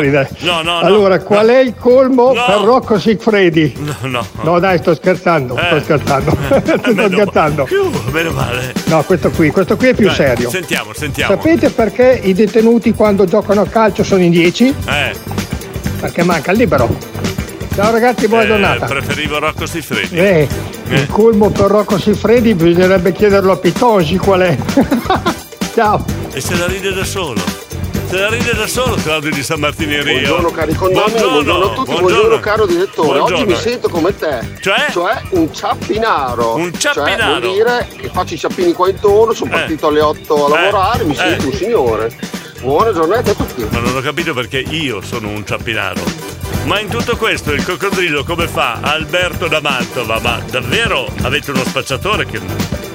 no, 0.41 0.63
no. 0.63 0.79
Allora, 0.79 1.19
qual 1.21 1.49
è 1.49 1.59
il 1.59 1.75
colmo 1.77 2.33
No. 2.33 2.45
per 2.45 2.59
Rocco 2.61 2.99
Sigfredi? 3.09 3.75
No, 3.79 3.97
no. 4.03 4.27
No, 4.43 4.59
dai, 4.59 4.77
sto 4.79 4.95
scherzando, 4.95 5.57
sto 5.57 5.77
Eh. 5.77 5.81
scherzando. 5.83 6.31
sto 6.63 7.09
scherzando. 7.09 7.65
Più, 7.65 7.91
meno 8.11 8.33
male. 8.33 8.75
No, 8.87 9.03
questo 9.03 9.31
qui, 9.31 9.51
questo 9.51 9.77
qui 9.79 9.89
è 9.89 9.95
più 9.95 10.07
Dai, 10.09 10.15
serio. 10.15 10.51
Sentiamo, 10.51 10.93
sentiamo. 10.93 11.35
Sapete 11.35 11.71
perché 11.71 12.21
i 12.23 12.35
detenuti 12.35 12.93
quando 12.93 13.25
giocano 13.25 13.63
a 13.63 13.67
calcio 13.67 14.05
sono 14.05 14.23
in 14.23 14.31
10? 14.31 14.75
Eh, 14.87 15.13
Perché 16.01 16.23
manca 16.23 16.53
il 16.53 16.59
libero. 16.59 16.95
Ciao 17.75 17.91
ragazzi, 17.93 18.29
buona 18.29 18.45
eh, 18.45 18.47
giornata. 18.49 18.85
preferivo 18.87 19.39
Rocco 19.39 19.65
Siffredi. 19.65 20.15
Eh, 20.17 20.47
il 20.91 21.07
colmo 21.07 21.49
per 21.49 21.71
Rocco 21.71 21.99
Sigfredi 21.99 22.55
bisognerebbe 22.55 23.13
chiederlo 23.13 23.53
a 23.53 23.57
Pitosi 23.57 24.17
qual 24.19 24.41
è. 24.43 24.57
Ciao. 25.75 26.05
E 26.33 26.41
se 26.43 26.57
la 26.57 26.67
ride 26.67 26.93
da 26.93 27.05
solo. 27.05 27.58
Se 28.09 28.17
la 28.19 28.29
ride 28.31 28.55
da 28.55 28.67
solo 28.67 28.95
Claudio 28.95 29.31
di 29.31 29.43
San 29.43 29.61
Martino 29.61 29.93
in 29.93 30.03
Rio. 30.03 30.19
Buongiorno 30.21 30.51
cari 30.51 30.75
condomini, 30.75 31.21
buongiorno, 31.21 31.65
a 31.71 31.75
tutti, 31.75 31.91
buongiorno, 32.01 32.41
caro 32.41 32.65
direttore. 32.67 33.19
Oggi 33.19 33.33
Buongiorno. 33.33 33.45
mi 33.55 33.57
sento 33.61 33.89
come 33.91 34.17
te. 34.17 34.39
Cioè? 34.61 35.21
un 35.31 35.53
ciappinaro. 35.53 36.55
Un 36.57 36.73
Cioè, 36.73 36.95
ciappinaro. 36.95 37.39
vuol 37.41 37.53
dire 37.53 37.89
che 38.01 38.09
faccio 38.09 38.33
i 38.35 38.39
ciappini 38.39 38.73
qua 38.73 38.89
intorno, 38.89 39.35
sono 39.35 39.51
Eh. 39.51 39.55
partito 39.59 39.89
alle 39.89 40.01
8 40.01 40.47
a 40.47 40.49
Eh. 40.59 40.63
lavorare, 40.65 41.05
mi 41.05 41.13
Eh. 41.13 41.17
sento 41.17 41.47
un 41.47 41.53
signore. 41.53 42.17
Buona 42.63 42.93
giornata 42.93 43.31
a 43.31 43.35
tutti. 43.35 43.67
Ma 43.71 43.79
non 43.79 43.95
ho 43.95 44.01
capito 44.01 44.33
perché 44.33 44.59
io 44.59 45.03
sono 45.03 45.29
un 45.29 45.45
ciappinaro. 45.47 46.01
Ma 46.69 46.81
in 46.81 46.89
tutto 46.89 47.17
questo 47.17 47.53
il 47.53 47.65
coccodrillo 47.65 48.25
come 48.25 48.47
fa? 48.47 48.81
Alberto 48.83 49.49
da 49.49 49.59
Mantova, 49.63 50.21
ma 50.21 50.39
davvero 50.51 51.09
avete 51.23 51.51
uno 51.51 51.65
spacciatore 51.65 52.27
che 52.27 52.39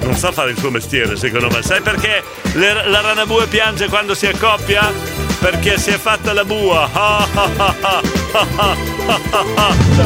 non 0.02 0.14
sa 0.16 0.30
fare 0.30 0.52
il 0.52 0.58
suo 0.58 0.70
mestiere 0.70 1.16
secondo 1.16 1.48
me. 1.50 1.60
Sai 1.60 1.80
perché 1.80 2.22
le- 2.52 2.86
la 2.88 3.00
rana 3.00 3.26
bue 3.26 3.46
piange 3.48 3.88
quando 3.88 4.14
si 4.14 4.26
accoppia? 4.26 4.92
Perché 5.40 5.76
si 5.78 5.90
è 5.90 5.98
fatta 5.98 6.32
la 6.32 6.44
bua. 6.44 6.88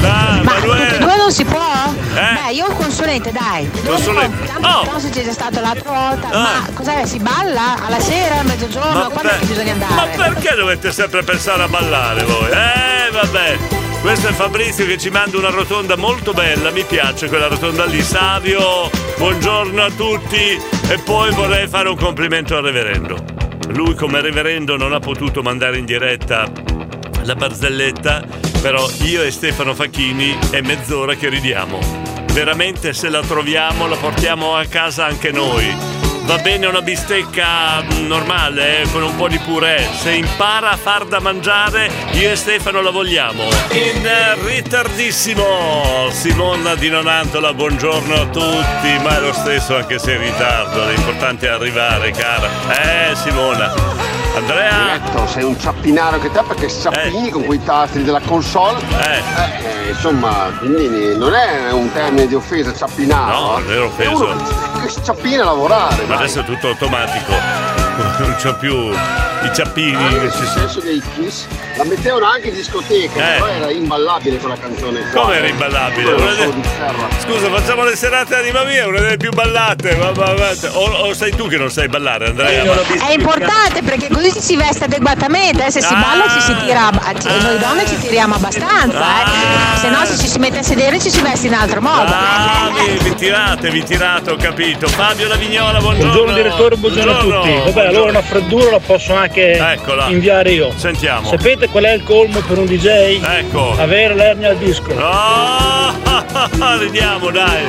Dai, 0.00 0.40
Ma 0.42 0.52
tutti 0.54 0.64
e 0.64 0.66
Manuela. 0.66 0.96
due 0.98 1.16
non 1.16 1.30
si 1.32 1.44
può? 1.44 1.92
Eh? 2.14 2.46
Beh, 2.46 2.52
io 2.52 2.64
ho 2.64 2.68
il 2.70 2.74
consulente, 2.74 3.30
dai. 3.30 3.70
Consulente. 3.86 4.50
Oh! 4.56 4.60
Non 4.84 4.88
so 4.94 4.98
se 4.98 5.10
c'è 5.10 5.30
stato 5.32 5.60
l'altra 5.60 5.90
volta. 5.92 6.28
Ah. 6.30 6.40
Ma 6.42 6.66
cos'è? 6.74 7.04
Si 7.06 7.18
balla? 7.18 7.76
Alla 7.86 8.00
sera, 8.00 8.38
a 8.40 8.42
mezzogiorno? 8.42 9.08
Quando 9.10 9.30
è 9.30 9.38
che 9.38 9.46
bisogna 9.46 9.74
ma 9.74 9.86
andare? 9.86 10.16
perché 10.16 10.54
dovete 10.56 10.90
sempre 10.92 11.22
pensare 11.22 11.62
a 11.62 11.68
ballare 11.68 12.24
voi? 12.24 12.50
Eh, 12.50 13.10
vabbè. 13.12 13.57
Questo 14.00 14.28
è 14.28 14.32
Fabrizio 14.32 14.86
che 14.86 14.96
ci 14.96 15.10
manda 15.10 15.36
una 15.38 15.50
rotonda 15.50 15.96
molto 15.96 16.32
bella, 16.32 16.70
mi 16.70 16.84
piace 16.84 17.28
quella 17.28 17.48
rotonda 17.48 17.84
lì. 17.84 18.00
Savio, 18.00 18.90
buongiorno 19.16 19.82
a 19.82 19.90
tutti. 19.90 20.58
E 20.88 20.98
poi 21.04 21.32
vorrei 21.32 21.66
fare 21.66 21.88
un 21.88 21.96
complimento 21.96 22.56
al 22.56 22.62
reverendo. 22.62 23.16
Lui 23.68 23.94
come 23.94 24.20
reverendo 24.20 24.76
non 24.76 24.92
ha 24.92 25.00
potuto 25.00 25.42
mandare 25.42 25.76
in 25.78 25.84
diretta 25.84 26.50
la 27.24 27.34
barzelletta, 27.34 28.24
però 28.62 28.88
io 29.02 29.22
e 29.22 29.30
Stefano 29.30 29.74
Facchini 29.74 30.38
è 30.50 30.60
mezz'ora 30.62 31.14
che 31.14 31.28
ridiamo. 31.28 31.78
Veramente 32.32 32.92
se 32.92 33.10
la 33.10 33.20
troviamo 33.20 33.86
la 33.86 33.96
portiamo 33.96 34.54
a 34.54 34.64
casa 34.64 35.04
anche 35.04 35.30
noi. 35.32 35.97
Va 36.28 36.36
bene 36.36 36.66
una 36.66 36.82
bistecca 36.82 37.82
normale, 38.06 38.82
eh, 38.82 38.90
con 38.90 39.02
un 39.02 39.16
po' 39.16 39.28
di 39.28 39.38
purè. 39.38 39.88
Se 39.98 40.12
impara 40.12 40.72
a 40.72 40.76
far 40.76 41.06
da 41.06 41.20
mangiare, 41.20 41.90
io 42.12 42.30
e 42.30 42.36
Stefano 42.36 42.82
la 42.82 42.90
vogliamo. 42.90 43.44
In 43.44 44.06
ritardissimo, 44.44 46.10
Simona 46.10 46.74
di 46.74 46.90
Nonantola, 46.90 47.54
buongiorno 47.54 48.14
a 48.14 48.26
tutti, 48.26 48.98
ma 49.02 49.16
è 49.16 49.20
lo 49.20 49.32
stesso 49.32 49.74
anche 49.74 49.98
se 49.98 50.12
in 50.12 50.20
ritardo, 50.20 50.86
l'importante 50.86 51.46
è 51.46 51.50
arrivare, 51.50 52.10
cara. 52.10 52.50
Eh, 53.10 53.16
Simona. 53.16 54.07
Andrea! 54.38 54.98
Diretto, 54.98 55.26
sei 55.26 55.42
un 55.42 55.58
ciappinaro 55.58 56.18
che 56.20 56.30
te 56.30 56.42
perché 56.46 56.68
ciappini 56.68 57.28
con 57.30 57.44
quei 57.44 57.62
tasti 57.62 58.02
della 58.04 58.20
console. 58.20 58.78
Eh. 58.80 59.88
insomma, 59.90 60.52
quindi 60.58 61.16
non 61.16 61.34
è 61.34 61.72
un 61.72 61.90
termine 61.92 62.26
di 62.26 62.34
offesa 62.34 62.72
ciappinaro. 62.72 63.38
No, 63.38 63.58
non 63.58 63.72
è 63.72 63.80
offesa. 63.80 64.10
È 64.10 64.14
uno 64.14 64.36
che, 64.36 64.86
che 64.86 65.02
ciappina 65.02 65.42
a 65.42 65.46
lavorare. 65.46 66.02
Ma 66.02 66.14
dai. 66.14 66.16
adesso 66.16 66.40
è 66.40 66.44
tutto 66.44 66.68
automatico. 66.68 67.87
Non 68.18 68.34
c'ho 68.40 68.54
più 68.54 68.90
i 68.90 69.50
ciappini. 69.54 69.94
Anche 69.94 70.24
il 70.26 70.32
senso 70.32 70.80
dei 70.80 71.02
Kiss 71.14 71.46
la 71.76 71.84
mettevano 71.84 72.26
anche 72.26 72.48
in 72.48 72.54
discoteca, 72.54 73.18
Eh. 73.20 73.38
però 73.38 73.46
era 73.46 73.70
imballabile 73.70 74.36
quella 74.38 74.56
canzone. 74.58 75.00
qua. 75.12 75.20
Come 75.22 75.36
era 75.36 75.46
imballabile? 75.46 76.12
Una 76.12 76.32
de-. 76.34 76.52
Scusa, 77.20 77.48
facciamo 77.50 77.84
le 77.84 77.94
serate 77.96 78.34
anima 78.36 78.64
mia, 78.64 78.86
una 78.88 78.98
delle 79.00 79.16
più 79.16 79.30
ballate. 79.30 79.94
Ma, 79.96 80.10
ma- 80.10 80.32
ma- 80.32 80.70
o, 80.72 80.84
o 81.08 81.14
sei 81.14 81.34
tu 81.36 81.46
che 81.48 81.56
non 81.56 81.70
sai 81.70 81.88
ballare, 81.88 82.26
Andrea? 82.28 82.64
Ma- 82.64 83.06
È 83.06 83.12
importante 83.12 83.82
perché 83.82 84.08
così 84.08 84.32
ci 84.32 84.40
si 84.40 84.56
veste 84.56 84.84
adeguatamente, 84.84 85.66
eh. 85.66 85.70
se 85.70 85.80
si 85.82 85.94
balla 85.94 86.28
ci 86.30 86.40
si 86.40 86.56
tira, 86.64 86.86
ab- 86.88 87.18
ci- 87.20 87.28
noi 87.28 87.58
donne 87.58 87.86
ci 87.86 87.96
tiriamo 87.98 88.34
abbastanza, 88.34 88.98
eh. 89.22 89.78
se 89.78 89.88
no 89.88 90.04
se 90.04 90.18
ci 90.18 90.26
si 90.26 90.38
mette 90.40 90.58
a 90.58 90.62
sedere 90.62 90.98
ci 91.00 91.10
si 91.10 91.20
veste 91.20 91.46
in 91.46 91.54
altro 91.54 91.80
modo. 91.80 92.10
Ah, 92.12 92.70
vi, 92.74 92.98
vi 93.08 93.14
tirate, 93.14 93.70
vi 93.70 93.84
tirate, 93.84 94.30
ho 94.32 94.36
capito. 94.36 94.88
Fabio 94.88 95.28
La 95.28 95.36
Vignola, 95.36 95.78
buongiorno. 95.78 96.12
Buongiorno 96.12 96.32
direttore, 96.34 96.76
buongiorno, 96.76 97.12
a 97.12 97.20
tutti. 97.42 97.72
Vabbè, 97.72 97.87
allora 97.88 98.10
una 98.10 98.22
freddura 98.22 98.70
la 98.70 98.78
posso 98.80 99.14
anche 99.14 99.52
Eccola. 99.52 100.06
inviare 100.08 100.50
io. 100.52 100.72
Sentiamo. 100.76 101.26
Sapete 101.28 101.68
qual 101.68 101.84
è 101.84 101.92
il 101.92 102.02
colmo 102.02 102.40
per 102.40 102.58
un 102.58 102.66
DJ? 102.66 103.20
Ecco. 103.22 103.72
Avere 103.78 104.14
l'ernia 104.14 104.50
al 104.50 104.56
disco. 104.58 104.94
Ah, 104.98 105.94
vediamo, 106.78 107.30
dai. 107.30 107.64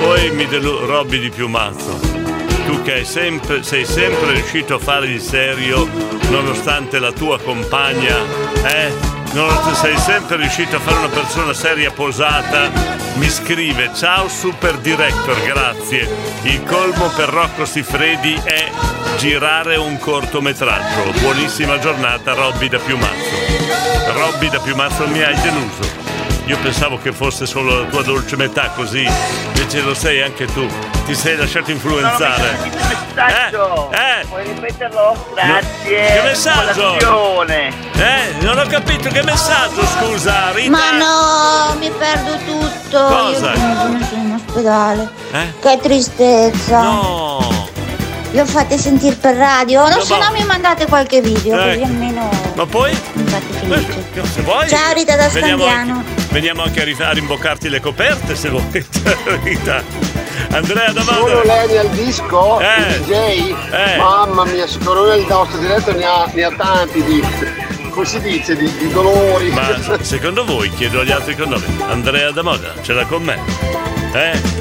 Poi 0.00 0.30
mi 0.32 0.46
delu- 0.46 0.84
Robby 0.84 1.18
di 1.18 1.30
Piumazzo. 1.30 1.98
Tu 2.66 2.82
che 2.82 2.92
hai 2.94 3.04
sempre- 3.04 3.62
sei 3.62 3.84
sempre 3.84 4.32
riuscito 4.32 4.74
a 4.74 4.78
fare 4.78 5.06
il 5.06 5.20
serio 5.20 5.86
nonostante 6.30 6.98
la 6.98 7.12
tua 7.12 7.38
compagna, 7.38 8.16
eh? 8.64 9.13
Non 9.34 9.74
sei 9.74 9.98
sempre 9.98 10.36
riuscito 10.36 10.76
a 10.76 10.78
fare 10.78 10.98
una 10.98 11.08
persona 11.08 11.52
seria 11.52 11.90
posata. 11.90 12.70
Mi 13.14 13.28
scrive, 13.28 13.90
ciao 13.92 14.28
super 14.28 14.78
director, 14.78 15.42
grazie. 15.42 16.08
Il 16.42 16.62
colmo 16.62 17.08
per 17.08 17.30
Rocco 17.30 17.64
Siffredi 17.64 18.40
è 18.44 18.70
girare 19.18 19.74
un 19.74 19.98
cortometraggio. 19.98 21.18
Buonissima 21.18 21.80
giornata, 21.80 22.32
Robby 22.32 22.68
da 22.68 22.78
Piumazzo. 22.78 24.12
Robby 24.12 24.48
da 24.50 24.60
Piumazzo 24.60 25.08
mi 25.08 25.20
hai 25.20 25.34
deluso. 25.40 26.03
Io 26.46 26.58
pensavo 26.58 26.98
che 26.98 27.10
fosse 27.12 27.46
solo 27.46 27.80
la 27.80 27.86
tua 27.88 28.02
dolce 28.02 28.36
metà 28.36 28.68
così, 28.74 29.08
invece 29.46 29.80
lo 29.80 29.94
sei 29.94 30.20
anche 30.20 30.44
tu. 30.44 30.66
Ti 31.06 31.14
sei 31.14 31.36
lasciato 31.36 31.70
influenzare. 31.70 32.58
Messaggio! 33.14 33.90
Eh, 33.90 34.26
Puoi 34.26 34.44
ripeterlo? 34.44 35.26
Grazie! 35.34 36.06
Che 36.06 36.20
messaggio? 36.22 37.42
Eh, 37.46 38.34
non 38.40 38.58
ho 38.58 38.66
capito 38.66 39.08
che 39.08 39.22
messaggio, 39.22 39.86
scusa, 39.86 40.50
Rita. 40.52 40.70
Ma 40.70 40.90
no, 40.98 41.76
mi 41.78 41.90
perdo 41.90 42.36
tutto. 42.44 43.04
Cosa? 43.06 43.52
Io 43.52 43.76
sono 43.76 44.04
sono 44.04 44.22
in 44.22 44.40
ospedale. 44.46 45.10
Eh? 45.32 45.52
Che 45.60 45.78
tristezza. 45.80 46.82
No. 46.82 47.72
Lo 48.34 48.44
fate 48.46 48.76
sentire 48.78 49.14
per 49.14 49.36
radio? 49.36 49.82
No, 49.88 49.94
No, 49.96 50.02
se 50.02 50.18
no 50.18 50.30
mi 50.32 50.44
mandate 50.44 50.86
qualche 50.86 51.20
video, 51.20 51.56
Eh. 51.56 51.68
così 51.68 51.82
almeno 51.84 52.28
Ma 52.54 52.66
poi? 52.66 52.90
mi 53.12 53.24
fate 53.26 53.44
felice. 53.60 54.04
Se 54.32 54.40
vuoi. 54.42 54.68
Ciao, 54.68 54.92
Rita 54.92 55.14
da 55.16 55.28
veniamo 55.28 55.62
Scandiano. 55.62 55.98
anche- 55.98 56.22
Veniamo 56.34 56.62
anche 56.64 56.80
a, 56.80 56.84
ri- 56.84 56.96
a 56.98 57.12
rimboccarti 57.12 57.68
le 57.68 57.80
coperte 57.80 58.34
se 58.34 58.48
vuoi. 58.48 58.64
Rita. 59.44 59.82
Andrea 60.50 60.88
Solo 60.88 61.04
Davano. 61.04 61.42
lei 61.44 61.76
al 61.78 61.88
disco, 61.90 62.58
Eh. 62.60 62.66
il 62.88 63.02
DJ, 63.04 63.12
Eh. 63.70 63.96
mamma 63.98 64.44
mia, 64.46 64.66
secondo 64.66 65.04
me 65.04 65.16
il 65.16 65.26
nostro 65.28 65.58
diretto 65.58 65.92
ne 65.92 66.04
ha, 66.04 66.28
ne 66.32 66.42
ha 66.42 66.52
tanti 66.56 67.02
di, 67.04 67.24
come 67.90 68.04
si 68.04 68.20
dice, 68.20 68.56
di, 68.56 68.68
di 68.78 68.88
dolori. 68.88 69.50
Ma 69.50 69.78
secondo 70.02 70.44
voi, 70.44 70.70
chiedo 70.70 71.00
agli 71.00 71.12
altri 71.12 71.36
con 71.36 71.50
nome, 71.50 71.64
Andrea 71.88 72.32
da 72.32 72.42
Moda, 72.42 72.72
ce 72.82 72.92
l'ha 72.94 73.04
con 73.06 73.22
me? 73.22 73.38
Eh? 74.12 74.53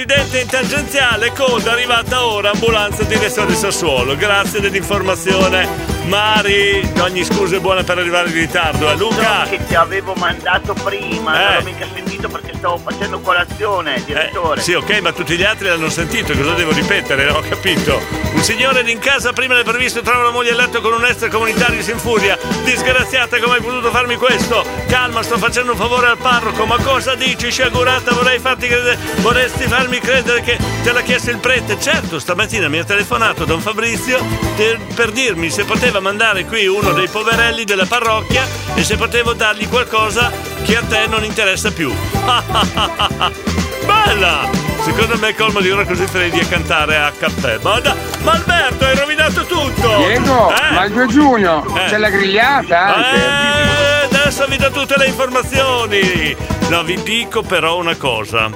Incidente 0.00 0.40
in 0.40 0.48
tangenziale, 0.48 1.30
coda 1.32 1.72
arrivata 1.72 2.24
ora, 2.24 2.52
ambulanza 2.52 3.02
direzione 3.02 3.54
Sassuolo. 3.54 4.16
Grazie 4.16 4.58
dell'informazione. 4.58 5.98
Mari, 6.06 6.90
ogni 7.00 7.22
scusa 7.22 7.56
è 7.56 7.60
buona 7.60 7.84
per 7.84 7.98
arrivare 7.98 8.28
in 8.28 8.34
ritardo, 8.34 8.90
eh 8.90 8.96
Luca? 8.96 9.46
Che 9.48 9.60
ti 9.66 9.74
avevo 9.74 10.14
mandato 10.14 10.72
prima, 10.72 11.34
Eh. 11.34 11.44
non 11.44 11.54
l'ho 11.56 11.62
mica 11.64 11.86
sentito 11.94 12.28
perché 12.28 12.52
stavo 12.56 12.78
facendo 12.78 13.20
colazione, 13.20 14.02
direttore. 14.06 14.62
Sì, 14.62 14.72
ok, 14.72 15.00
ma 15.00 15.12
tutti 15.12 15.36
gli 15.36 15.44
altri 15.44 15.68
l'hanno 15.68 15.90
sentito, 15.90 16.32
cosa 16.32 16.54
devo 16.54 16.72
ripetere? 16.72 17.26
Non 17.26 17.36
ho 17.36 17.42
capito. 17.46 18.00
Un 18.32 18.42
signore 18.42 18.80
in 18.90 18.98
casa 18.98 19.32
prima 19.34 19.54
del 19.54 19.64
previsto 19.64 20.00
trova 20.00 20.22
la 20.22 20.30
moglie 20.30 20.52
a 20.52 20.54
letto 20.54 20.80
con 20.80 20.94
un 20.94 21.04
extracomunitario 21.04 21.82
si 21.82 21.90
infuria. 21.90 22.38
Disgraziata, 22.64 23.38
come 23.38 23.56
hai 23.56 23.60
potuto 23.60 23.90
farmi 23.90 24.16
questo? 24.16 24.64
Calma, 24.88 25.22
sto 25.22 25.36
facendo 25.36 25.72
un 25.72 25.78
favore 25.78 26.08
al 26.08 26.16
parroco, 26.18 26.64
ma 26.64 26.78
cosa 26.78 27.14
dici? 27.14 27.50
Sciagurata, 27.50 28.12
vorrei 28.14 28.38
farti 28.38 28.66
credere. 28.66 28.98
Vorresti 29.16 29.64
farmi 29.64 29.89
credere 29.98 30.42
che 30.42 30.56
te 30.82 30.92
l'ha 30.92 31.00
chiesto 31.02 31.30
il 31.30 31.38
prete? 31.38 31.78
Certo, 31.80 32.18
stamattina 32.18 32.68
mi 32.68 32.78
ha 32.78 32.84
telefonato 32.84 33.44
Don 33.44 33.60
Fabrizio 33.60 34.24
per, 34.56 34.78
per 34.94 35.10
dirmi 35.10 35.50
se 35.50 35.64
poteva 35.64 36.00
mandare 36.00 36.44
qui 36.44 36.66
uno 36.66 36.92
dei 36.92 37.08
poverelli 37.08 37.64
della 37.64 37.86
parrocchia 37.86 38.46
e 38.74 38.84
se 38.84 38.96
potevo 38.96 39.32
dargli 39.32 39.68
qualcosa 39.68 40.30
che 40.64 40.76
a 40.76 40.82
te 40.82 41.06
non 41.08 41.24
interessa 41.24 41.70
più. 41.72 41.92
Bella! 43.84 44.48
Secondo 44.82 45.18
me 45.18 45.28
è 45.28 45.34
colmo 45.34 45.60
di 45.60 45.70
ora 45.70 45.84
così 45.84 46.06
freddi 46.06 46.40
a 46.40 46.46
cantare 46.46 46.96
a 46.96 47.12
cappè. 47.16 47.58
Ma, 47.62 47.80
da- 47.80 47.94
ma 48.22 48.32
Alberto, 48.32 48.84
hai 48.84 48.96
rovinato 48.96 49.44
tutto! 49.44 49.96
Diego, 49.98 50.50
Eh? 50.50 50.72
ma 50.74 50.84
il 50.84 50.92
2 50.92 51.06
giugno 51.08 51.64
Eh. 51.76 51.88
c'è 51.88 51.98
la 51.98 52.08
grigliata 52.08 52.94
anche. 52.94 53.16
Eh, 53.16 54.16
adesso 54.16 54.46
vi 54.46 54.56
do 54.56 54.70
tutte 54.70 54.96
le 54.96 55.06
informazioni. 55.06 56.34
No, 56.68 56.82
vi 56.82 57.00
dico 57.02 57.42
però 57.42 57.76
una 57.78 57.96
cosa. 57.96 58.50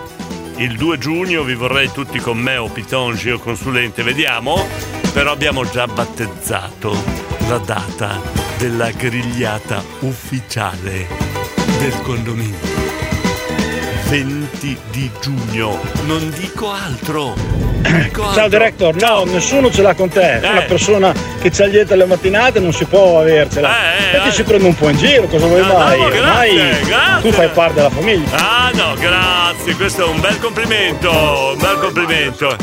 Il 0.56 0.76
2 0.76 0.98
giugno 0.98 1.43
vi 1.43 1.55
vorrei 1.55 1.90
tutti 1.90 2.20
con 2.20 2.39
me 2.39 2.56
o 2.56 2.68
Pitongi 2.68 3.31
o 3.31 3.39
consulente, 3.39 4.05
vediamo. 4.05 4.66
Però 5.12 5.32
abbiamo 5.32 5.68
già 5.68 5.86
battezzato 5.86 6.97
la 7.48 7.59
data 7.59 8.20
della 8.59 8.90
grigliata 8.90 9.82
ufficiale 10.01 11.09
del 11.78 12.01
condominio. 12.02 12.59
20 14.09 14.78
di 14.90 15.10
giugno, 15.20 15.81
non 16.06 16.31
dico 16.31 16.70
altro. 16.70 17.64
Ciao 18.35 18.48
director, 18.48 18.94
no, 18.97 19.24
nessuno 19.24 19.70
ce 19.70 19.82
l'ha 19.82 19.94
con 19.94 20.09
te. 20.09 20.40
Eh. 20.40 20.48
Una 20.48 20.62
persona 20.62 21.12
che 21.40 21.51
c'ha 21.51 21.66
lieta 21.66 21.94
le 21.94 22.06
mattinate 22.06 22.59
non 22.61 22.73
si 22.73 22.85
può 22.85 23.20
avercela. 23.20 23.69
Eh, 24.12 24.16
e 24.16 24.20
ti 24.23 24.28
eh. 24.28 24.32
si 24.32 24.43
prende 24.43 24.66
un 24.66 24.74
po' 24.74 24.89
in 24.89 24.97
giro, 24.97 25.27
cosa 25.27 25.47
vuoi 25.47 25.61
No, 25.61 25.74
mai? 25.74 25.98
no, 26.01 26.09
grazie. 26.09 27.20
tu 27.20 27.31
fai 27.32 27.48
parte 27.48 27.74
della 27.74 27.90
famiglia. 27.90 28.36
Ah 28.36 28.70
no, 28.74 28.94
grazie, 28.98 29.74
questo 29.74 30.06
è 30.06 30.09
un 30.09 30.20
bel 30.20 30.39
complimento, 30.40 31.11
un 31.11 31.59
bel 31.59 31.78
complimento. 31.81 32.56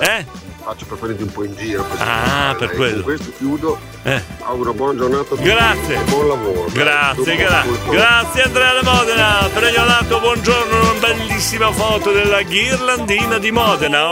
Eh? 0.00 0.24
Faccio 0.64 0.86
per 0.86 0.96
prenderti 0.96 1.22
un 1.24 1.30
po' 1.32 1.44
in 1.44 1.54
giro. 1.56 1.84
così. 1.84 2.02
Ah, 2.02 2.54
per 2.58 2.70
quello. 2.70 2.94
Con 2.94 3.02
questo 3.02 3.32
chiudo. 3.36 3.78
Eh. 4.02 4.22
Auguro 4.44 4.72
buona 4.72 4.98
giornata 4.98 5.22
a 5.22 5.24
tutti. 5.36 5.42
Grazie. 5.42 5.96
Buon 6.04 6.28
lavoro. 6.28 6.66
Grazie, 6.72 7.14
Dopo 7.36 7.36
gra- 7.36 7.60
ascolto. 7.60 7.90
grazie 7.90 8.42
Andrea 8.42 8.72
da 8.80 8.82
Modena. 8.90 9.50
Pregnolato, 9.52 10.20
buongiorno, 10.20 10.80
una 10.80 10.92
bellissima 11.00 11.70
foto 11.70 12.12
della 12.12 12.40
ghirlandina 12.42 13.36
di 13.38 13.50
Modena. 13.50 14.08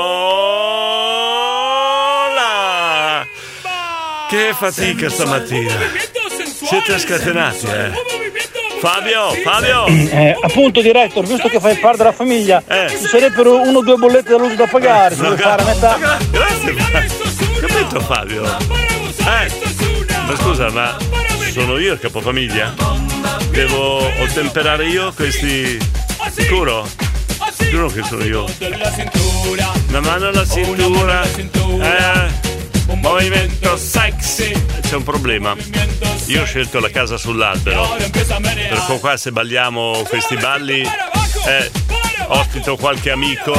Ola! 2.32 3.26
Che 4.28 4.54
fatica 4.54 5.08
stamattina. 5.08 5.74
Siete 6.54 6.98
scatenati, 6.98 7.66
eh? 7.66 7.92
Fabio, 8.82 9.30
Fabio! 9.44 9.86
Eh, 9.86 10.36
appunto, 10.42 10.80
director, 10.82 11.24
visto 11.24 11.46
che 11.48 11.60
fai 11.60 11.76
parte 11.76 11.98
della 11.98 12.10
famiglia, 12.10 12.60
ci 12.88 12.96
sarebbero 13.06 13.60
uno 13.60 13.78
o 13.78 13.82
due 13.84 13.94
bollette 13.94 14.30
da 14.30 14.36
luce 14.38 14.56
da 14.56 14.66
pagare, 14.66 15.14
se 15.14 15.20
No, 15.20 15.28
vuoi 15.28 15.38
gra- 15.38 15.48
fare 15.56 15.62
a 15.62 15.64
metà. 15.66 15.96
gra- 15.98 16.18
grazie, 16.32 16.74
capito 17.60 18.00
Fabio? 18.00 18.42
Eh, 18.44 19.52
ma 20.26 20.36
scusa, 20.36 20.68
ma 20.70 20.96
sono 21.52 21.78
io 21.78 21.92
il 21.92 22.00
capofamiglia? 22.00 22.74
Devo 23.50 23.98
ottemperare 24.20 24.86
io 24.88 25.12
questi... 25.14 25.78
Sicuro? 26.34 26.84
Giuro 27.70 27.86
che 27.86 28.02
sono 28.02 28.24
io. 28.24 28.46
Una 29.90 30.00
mano 30.00 30.26
alla 30.26 30.44
cintura. 30.44 31.22
Eh, 31.22 32.51
movimento 32.86 33.76
sexy. 33.76 34.52
C'è 34.80 34.96
un 34.96 35.02
problema. 35.02 35.54
Io 36.26 36.42
ho 36.42 36.44
scelto 36.44 36.80
la 36.80 36.90
casa 36.90 37.16
sull'albero. 37.16 37.96
Per 37.96 38.84
cui 38.86 38.98
qua 38.98 39.16
se 39.16 39.32
balliamo 39.32 40.02
questi 40.08 40.36
balli, 40.36 40.80
eh, 40.82 41.70
ospito 42.28 42.76
qualche 42.76 43.10
amico. 43.10 43.52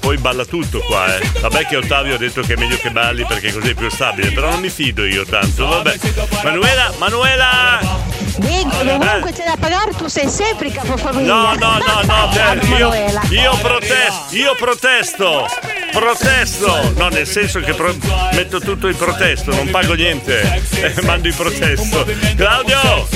Poi 0.00 0.16
balla 0.16 0.44
tutto 0.44 0.80
qua, 0.80 1.14
eh. 1.16 1.30
Vabbè 1.40 1.66
che 1.66 1.76
Ottavio 1.76 2.14
ha 2.14 2.18
detto 2.18 2.40
che 2.40 2.54
è 2.54 2.56
meglio 2.56 2.76
che 2.78 2.90
balli 2.90 3.24
perché 3.26 3.52
così 3.52 3.70
è 3.70 3.74
più 3.74 3.90
stabile, 3.90 4.32
però 4.32 4.50
non 4.50 4.60
mi 4.60 4.70
fido 4.70 5.04
io 5.04 5.24
tanto, 5.24 5.66
vabbè. 5.66 5.98
Manuela, 6.42 6.92
Manuela! 6.98 8.08
Dico, 8.36 8.70
comunque 8.70 9.32
c'è 9.32 9.44
da 9.44 9.56
pagare, 9.58 9.92
tu 9.92 10.06
sei 10.06 10.28
sempre 10.28 10.70
capofamiglia. 10.70 11.32
No, 11.32 11.54
no, 11.54 11.78
no, 11.78 12.00
no, 12.04 12.30
Ciao, 12.32 12.54
io, 12.76 12.92
io 13.28 13.56
protesto, 13.60 14.34
io 14.36 14.54
protesto, 14.54 15.46
protesto, 15.92 16.92
no 16.96 17.08
nel 17.08 17.26
senso 17.26 17.60
che 17.60 17.72
pro- 17.74 17.94
metto 18.34 18.60
tutto 18.60 18.88
in 18.88 18.96
protesto, 18.96 19.54
non 19.54 19.68
pago 19.70 19.94
niente, 19.94 20.40
eh, 20.80 21.02
mando 21.02 21.28
in 21.28 21.34
protesto. 21.34 22.04
Claudio! 22.36 23.08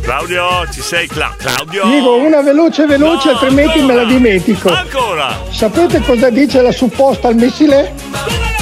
Claudio, 0.00 0.66
ci 0.72 0.82
sei 0.82 1.06
Cla- 1.08 1.34
Claudio? 1.36 1.84
Dico 1.86 2.14
una 2.16 2.40
veloce 2.40 2.86
veloce, 2.86 3.28
No, 3.28 3.38
altrimenti 3.38 3.80
me 3.82 3.94
la 3.94 4.04
dimentico. 4.04 4.72
Ancora! 4.72 5.36
Sapete 5.50 6.00
cosa 6.00 6.30
dice 6.30 6.62
la 6.62 6.72
supposta 6.72 7.28
al 7.28 7.34
missile? 7.34 7.92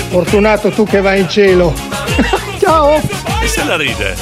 Fortunato 0.08 0.70
tu 0.70 0.84
che 0.84 1.00
vai 1.00 1.20
in 1.20 1.28
cielo. 1.28 1.74
Ciao! 2.64 2.94
E 3.42 3.46
se 3.46 3.62
la 3.64 3.76
ride? 3.76 4.16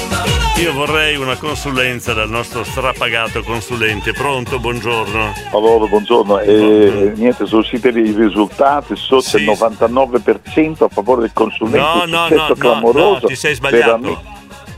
Io 0.61 0.73
vorrei 0.73 1.15
una 1.15 1.37
consulenza 1.37 2.13
dal 2.13 2.29
nostro 2.29 2.63
strapagato 2.63 3.41
consulente. 3.41 4.11
Pronto, 4.11 4.59
buongiorno. 4.59 5.33
Allora, 5.53 5.85
buongiorno. 5.87 6.39
E, 6.39 7.13
niente, 7.15 7.45
sono 7.45 7.61
usciti 7.61 7.87
i 7.87 8.11
risultati, 8.11 8.95
sotto 8.97 9.37
il 9.37 9.45
99% 9.45 10.83
a 10.83 10.87
favore 10.89 11.21
del 11.21 11.31
consulente. 11.33 11.77
No, 11.79 12.03
no, 12.05 12.27
no, 12.27 12.47
no, 12.49 12.53
clamoroso. 12.55 13.19
no, 13.21 13.27
ti 13.27 13.35
sei 13.35 13.55
sbagliato. 13.55 14.21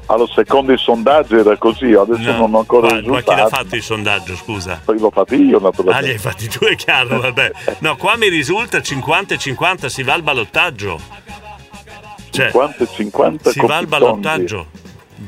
Allora, 0.08 0.32
secondo 0.32 0.72
il 0.72 0.78
sondaggio 0.78 1.40
era 1.40 1.58
così, 1.58 1.92
adesso 1.94 2.32
No. 2.32 2.38
non 2.38 2.54
ho 2.54 2.60
ancora 2.60 2.88
Ma, 2.92 3.00
i 3.00 3.02
ma 3.08 3.22
chi 3.22 3.30
l'ha 3.30 3.34
risultati. 3.36 3.50
fatto 3.50 3.76
il 3.76 3.82
sondaggio, 3.82 4.36
scusa? 4.36 4.80
Poi 4.86 5.00
l'ho 5.00 5.10
fatto 5.10 5.34
io, 5.34 5.56
Ah, 5.56 5.60
li 5.60 5.64
naturalmente. 5.64 6.12
hai 6.12 6.18
fatti 6.20 6.48
tu, 6.48 6.60
è 6.66 6.76
chiaro, 6.76 7.20
vabbè. 7.20 7.52
No, 7.80 7.96
qua 7.96 8.16
mi 8.16 8.28
risulta 8.30 8.80
50 8.80 9.34
e 9.34 9.38
50, 9.40 9.90
si 9.90 10.04
va 10.04 10.14
al 10.14 10.22
ballottaggio. 10.22 11.00
Cioè, 12.36 12.46
50 12.52 12.84
e 12.84 12.88
50 12.88 13.50
si 13.52 13.60
va 13.66 13.78
al 13.78 13.88
ballottaggio. 13.88 14.66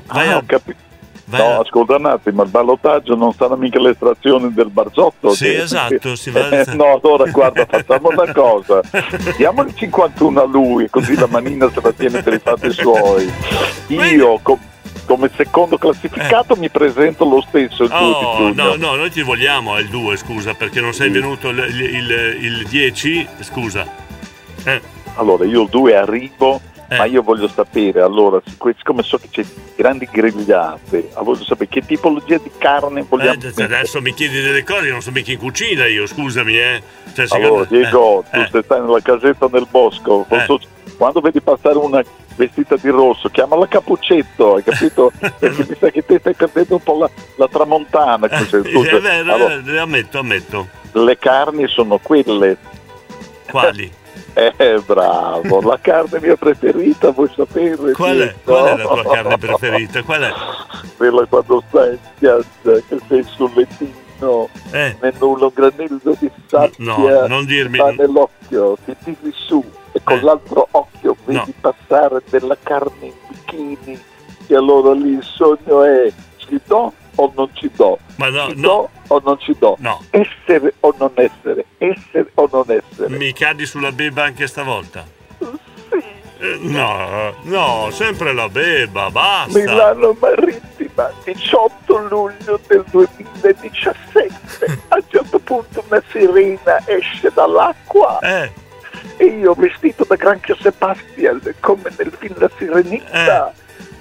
Vai 0.07 0.27
Ah, 0.27 0.33
a- 0.33 0.37
ho 0.37 0.43
capito. 0.45 0.77
vai 1.25 1.39
no, 1.41 1.55
a- 1.55 1.59
ascolta 1.59 1.95
un 1.95 2.05
attimo, 2.05 2.43
il 2.43 2.49
ballottaggio 2.49 3.15
non 3.15 3.33
sarà 3.33 3.55
mica 3.55 3.79
l'estrazione 3.79 4.51
del 4.53 4.69
barzotto. 4.69 5.29
Sì, 5.33 5.53
esatto, 5.53 6.15
si 6.15 6.29
va- 6.31 6.49
Eh, 6.49 6.65
no, 6.75 6.99
allora 7.01 7.29
guarda, 7.31 7.65
facciamo 7.65 8.09
una 8.09 8.31
cosa. 8.33 8.81
Diamogli 9.37 9.73
51 9.75 10.41
a 10.41 10.45
lui, 10.45 10.89
così 10.89 11.15
la 11.15 11.27
manina 11.27 11.69
se 11.73 11.79
la 11.81 11.91
tiene 11.91 12.21
per 12.21 12.33
i 12.33 12.39
fatti 12.39 12.71
suoi. 12.71 13.31
Io, 13.87 14.39
com- 14.41 14.59
come 15.05 15.29
secondo 15.37 15.77
classificato, 15.77 16.55
mi 16.57 16.69
presento 16.69 17.23
lo 17.23 17.41
stesso 17.47 17.83
il 17.83 17.89
2 17.89 17.97
Oh, 17.97 18.53
no, 18.53 18.75
no, 18.75 18.95
noi 18.95 19.09
ti 19.09 19.21
vogliamo 19.21 19.73
al 19.73 19.85
2, 19.87 20.17
scusa, 20.17 20.53
perché 20.53 20.81
non 20.81 20.93
sei 20.93 21.09
venuto 21.09 21.47
il, 21.49 21.59
il- 21.59 22.37
il 22.41 22.67
10, 22.67 23.25
scusa. 23.41 23.85
Eh, 24.65 24.81
Allora, 25.15 25.45
io 25.45 25.63
il 25.63 25.69
2 25.69 25.95
arrivo, 25.95 26.59
ma 26.89 27.05
io 27.05 27.21
voglio 27.21 27.47
sapere, 27.47 28.01
allora, 28.01 28.41
sic- 28.45 28.75
siccome 28.77 29.03
so 29.03 29.17
che 29.17 29.27
c'è 29.29 29.45
grandi 29.75 30.07
grigliate, 30.11 31.09
ah, 31.13 31.21
voglio 31.21 31.43
sapere 31.43 31.69
che 31.69 31.81
tipologia 31.81 32.37
di 32.37 32.51
carne 32.57 33.05
vogliamo 33.07 33.39
eh, 33.41 33.63
adesso 33.63 34.01
mi 34.01 34.13
chiedi 34.13 34.41
delle 34.41 34.63
cose, 34.63 34.89
non 34.89 35.01
so 35.01 35.11
mica 35.11 35.31
in 35.31 35.37
cucina 35.37 35.85
io, 35.85 36.05
scusami, 36.05 36.57
eh. 36.57 36.81
Cioè, 37.13 37.25
Allora, 37.31 37.65
Diego, 37.65 38.23
eh, 38.31 38.43
tu 38.45 38.51
se 38.51 38.63
stai 38.63 38.81
nella 38.81 39.01
casetta 39.01 39.49
nel 39.51 39.67
bosco, 39.69 40.25
forse- 40.27 40.67
quando 40.97 41.19
vedi 41.19 41.41
passare 41.41 41.77
una 41.77 42.03
vestita 42.35 42.75
di 42.75 42.89
rosso, 42.89 43.29
chiamala 43.29 43.67
Capuccetto, 43.67 44.55
hai 44.55 44.63
capito? 44.63 45.11
Perché 45.19 45.65
mi 45.67 45.75
sa 45.79 45.89
che 45.89 46.05
te 46.05 46.19
stai 46.19 46.33
perdendo 46.33 46.75
un 46.75 46.83
po' 46.83 46.97
la, 46.97 47.09
la 47.35 47.47
tramontana. 47.47 48.27
così. 48.27 48.55
eh, 48.55 48.99
vero, 48.99 49.33
allora, 49.33 49.61
eh, 49.65 49.77
ammetto, 49.77 50.19
ammetto. 50.19 50.67
le 50.93 51.17
carni 51.17 51.67
sono 51.67 51.97
quelle. 51.97 52.57
Quali? 53.49 53.91
Eh, 54.33 54.81
bravo, 54.85 55.61
la 55.61 55.79
carne 55.81 56.19
mia 56.21 56.35
preferita, 56.35 57.09
vuoi 57.11 57.29
sapere? 57.35 57.91
Qual 57.93 58.17
è, 58.17 58.35
qual 58.43 58.65
è 58.65 58.77
la 58.77 58.83
tua 58.83 59.13
carne 59.13 59.37
preferita? 59.37 60.03
Qual 60.03 60.21
è? 60.21 60.31
Quella 60.95 61.25
quando 61.25 61.63
stai 61.69 61.89
in 61.91 61.97
spiaggia, 62.15 62.81
che 62.87 62.99
sei 63.07 63.23
sul 63.23 63.51
lettino, 63.55 64.49
Eh. 64.71 64.95
un 65.19 65.51
granello 65.53 66.15
di 66.19 66.31
sabbia 66.47 66.71
No, 66.77 67.27
non 67.27 67.45
dirmi- 67.45 67.77
sta 67.77 67.91
nell'occhio, 67.91 68.77
ti 68.85 68.95
tiri 69.03 69.33
su 69.33 69.63
e 69.91 70.01
con 70.03 70.17
Eh. 70.17 70.21
l'altro 70.21 70.67
occhio 70.71 71.15
vedi 71.25 71.53
passare 71.59 72.21
della 72.29 72.57
carne 72.61 73.05
in 73.05 73.13
bikini 73.29 73.99
e 74.47 74.55
allora 74.55 74.93
lì 74.93 75.13
il 75.13 75.23
sogno 75.23 75.83
è 75.83 76.11
ci 76.37 76.59
do 76.65 76.93
o 77.19 77.31
non 77.35 77.49
ci 77.53 77.69
do? 77.75 77.97
Ma 78.15 78.29
no, 78.29 78.47
ci 78.49 78.55
no. 78.55 78.67
do 78.67 78.89
o 79.07 79.21
non 79.23 79.39
ci 79.39 79.55
do? 79.59 79.75
No. 79.79 80.01
Essere 80.09 80.73
o 80.81 80.93
non 80.97 81.11
essere? 81.15 81.65
Essere 81.77 82.31
o 82.35 82.49
non 82.51 82.63
essere? 82.67 83.15
Mi 83.17 83.31
cadi 83.33 83.65
sulla 83.65 83.91
beba 83.91 84.23
anche 84.23 84.47
stavolta? 84.47 85.05
Eh, 86.39 86.57
No, 86.61 87.33
no, 87.43 87.89
sempre 87.91 88.31
la 88.33 88.47
beba, 88.47 89.09
basta. 89.09 89.57
Milano 89.57 90.15
Marittima, 90.19 91.11
18 91.23 91.97
luglio 92.09 92.59
del 92.67 92.85
2017. 92.91 94.35
A 94.89 94.95
un 94.97 95.03
certo 95.07 95.39
punto 95.39 95.83
una 95.87 96.01
sirena 96.11 96.79
esce 96.85 97.31
dall'acqua 97.33 98.19
Eh. 98.21 98.51
e 99.17 99.25
io 99.25 99.53
vestito 99.55 100.03
da 100.07 100.15
Granchio 100.15 100.55
Sebastian, 100.61 101.41
come 101.59 101.91
nel 101.97 102.11
film 102.19 102.35
La 102.37 102.49
Sirenetta, 102.55 103.51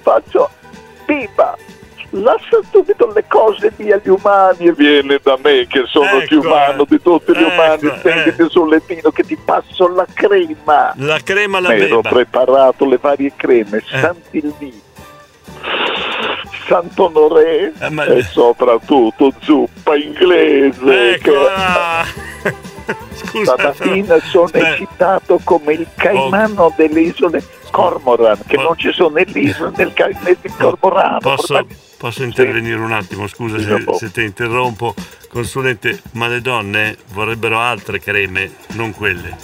faccio 0.01 0.49
Biba, 1.05 1.57
lascia 2.11 2.59
subito 2.71 3.11
le 3.13 3.25
cose 3.27 3.71
lì 3.77 3.91
agli 3.91 4.09
umani 4.09 4.67
e 4.67 4.71
viene 4.73 5.19
da 5.21 5.37
me 5.43 5.67
che 5.67 5.83
sono 5.87 6.21
più 6.27 6.37
Ecco, 6.39 6.47
umano 6.47 6.85
di 6.87 7.01
tutti 7.01 7.31
gli 7.33 7.41
ecco, 7.41 7.51
umani, 7.53 7.93
stenditi 7.99 8.49
sul 8.49 8.69
lettino 8.69 9.11
che 9.11 9.23
ti 9.23 9.37
passo 9.43 9.87
la 9.93 10.05
crema. 10.13 10.93
La 10.97 11.19
crema 11.23 11.59
Mi 11.59 11.67
ero 11.81 12.01
preparato 12.01 12.85
le 12.85 12.97
varie 13.01 13.31
creme, 13.35 13.77
Eh. 13.77 13.99
Santilli, 13.99 14.81
Sant'Onoré 16.67 17.73
Eh, 17.79 17.89
ma- 17.89 18.05
e 18.05 18.21
soprattutto 18.23 19.31
zuppa 19.41 19.95
inglese. 19.95 21.13
Eccola! 21.13 22.03
che 22.43 22.53
stamattina 23.43 24.19
sono 24.19 24.49
Eh. 24.51 24.59
eccitato 24.59 25.39
come 25.43 25.73
il 25.73 25.87
caimano 25.95 26.73
delle 26.75 27.01
isole 27.01 27.43
Cormoran, 27.71 28.39
che 28.47 28.57
non 28.57 28.77
ci 28.77 28.91
sono 28.91 29.15
né 29.15 29.23
l'isola 29.27 29.71
né 29.75 29.83
il 29.83 29.93
ca- 29.93 30.07
né 30.07 30.37
il 30.41 30.53
cormorano. 30.57 31.19
Posso, 31.19 31.65
posso 31.97 32.23
intervenire 32.23 32.79
un 32.79 32.91
attimo? 32.93 33.27
Scusa 33.27 33.59
se, 33.59 33.83
se 33.97 34.11
ti 34.11 34.23
interrompo. 34.23 34.93
Consulente, 35.29 36.01
ma 36.13 36.27
le 36.27 36.41
donne 36.41 36.97
vorrebbero 37.13 37.59
altre 37.59 37.99
creme, 37.99 38.49
non 38.73 38.93
quelle. 38.93 39.35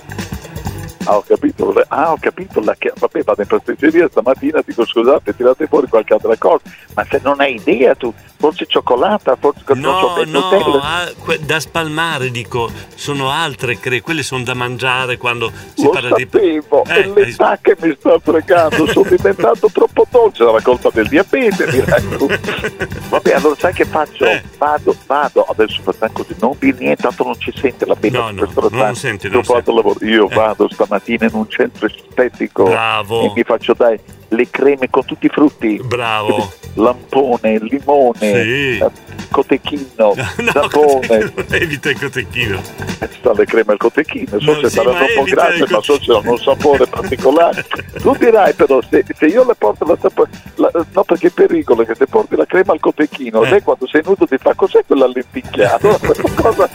Ah, 1.06 1.18
ho 1.18 1.24
capito, 1.28 1.74
ah, 1.90 2.12
ho 2.12 2.18
capito, 2.20 2.62
la 2.62 2.76
che, 2.78 2.94
vabbè, 2.98 3.24
vado 3.24 3.42
in 3.42 3.48
pasticceria 3.48 4.08
stamattina, 4.10 4.62
dico 4.66 4.86
scusate, 4.86 5.36
tirate 5.36 5.68
fuori 5.68 5.88
qualche 5.88 6.14
altra 6.14 6.36
cosa, 6.38 6.62
ma 6.96 7.06
se 7.10 7.20
non 7.24 7.42
hai 7.42 7.56
idea 7.56 7.94
tu, 7.96 8.14
forse 8.38 8.66
cioccolata, 8.66 9.36
forse 9.38 9.62
non 9.76 10.00
so, 10.00 10.24
No, 10.26 10.40
no, 10.50 10.80
ah, 10.82 11.12
que- 11.24 11.40
da 11.44 11.60
spalmare 11.60 12.32
dico, 12.32 12.70
sono 12.96 13.30
altre 13.32 13.78
creme, 13.80 14.02
quelle 14.02 14.24
sono 14.24 14.44
da 14.44 14.54
mangiare 14.54 15.18
quando 15.18 15.52
si 15.74 15.84
Lo 15.84 15.90
parla 15.90 16.16
di... 16.16 16.24
sapevo, 16.30 16.84
Eh, 16.86 17.00
e 17.00 17.08
le 17.14 17.24
hai- 17.26 17.32
sa 17.34 17.60
che 17.62 17.76
mi 17.82 17.94
sta 18.00 18.18
fregando, 18.20 18.88
sono 18.88 19.10
diventato 19.10 19.70
troppo 19.74 20.06
dolce, 20.10 20.44
la 20.46 20.62
colpa 20.62 20.90
del 20.94 21.08
diabete, 21.10 21.66
tu. 22.18 22.28
Vabbè, 23.10 23.34
allora 23.34 23.56
sai 23.60 23.74
che 23.74 23.86
faccio? 23.86 24.26
Eh. 24.26 24.42
Vado, 24.58 24.96
vado, 25.06 25.42
adesso 25.50 25.82
facciamo 25.84 26.12
così, 26.14 26.34
non 26.40 26.56
dire 26.60 26.78
niente, 26.80 27.02
tanto 27.04 27.24
non 27.26 27.38
ci 27.40 27.52
sente 27.56 27.86
la 27.86 27.96
pena. 27.96 28.20
No, 28.20 28.32
no, 28.32 28.48
non 28.72 28.96
sente, 28.96 29.28
non 29.28 29.44
sente. 29.44 29.72
lavoro, 29.74 29.98
io 30.06 30.28
vado 30.28 30.68
stamattina 30.72 30.92
in 31.26 31.34
un 31.34 31.50
centro 31.50 31.88
estetico 31.88 32.64
Bravo. 32.66 33.26
e 33.26 33.32
mi 33.36 33.44
faccio 33.44 33.74
dai 33.74 34.00
le 34.36 34.50
creme 34.50 34.90
con 34.90 35.06
tutti 35.06 35.26
i 35.28 35.30
frutti. 35.30 35.80
Bravo. 35.84 36.52
Lampone, 36.76 37.60
limone, 37.60 38.18
Sì. 38.18 38.78
eh, 38.80 38.90
cotechino, 39.30 40.16
sapone. 40.52 41.32
Evita 41.52 41.90
il 41.92 42.00
cotechino. 42.00 42.60
sta 43.12 43.32
le 43.34 43.46
creme 43.46 43.74
al 43.74 43.78
cotechino, 43.78 44.40
so 44.40 44.52
No, 44.54 44.60
se 44.60 44.70
sì, 44.70 44.76
saranno 44.76 44.98
ma 44.98 45.04
un 45.06 45.14
po' 45.16 45.24
grasse, 45.24 45.66
ma 45.70 45.82
so 45.82 46.02
se 46.02 46.12
hanno 46.12 46.32
un 46.32 46.38
sapore 46.40 46.86
particolare. 46.90 47.64
Tu 48.02 48.16
dirai 48.18 48.54
però, 48.54 48.80
se, 48.90 49.06
se 49.16 49.26
io 49.28 49.46
le 49.46 49.54
porto 49.56 49.86
la, 49.86 49.98
sap- 50.02 50.28
la- 50.56 50.72
no 50.94 51.04
perché 51.04 51.28
è 51.28 51.32
pericolo 51.32 51.84
che 51.84 51.94
se 51.96 52.08
porti 52.08 52.36
la 52.36 52.46
crema 52.46 52.74
al 52.74 52.80
cotechino, 52.80 53.44
Eh. 53.44 53.50
lei 53.50 53.62
quando 53.62 53.88
sei 53.88 54.02
nudo 54.04 54.26
ti 54.26 54.38
fa 54.38 54.54
cos'è 54.56 54.84
quella 54.86 55.08
lenticchiata? 55.08 55.82
No, 55.94 55.98
questa 56.00 56.32
cosa 56.42 56.70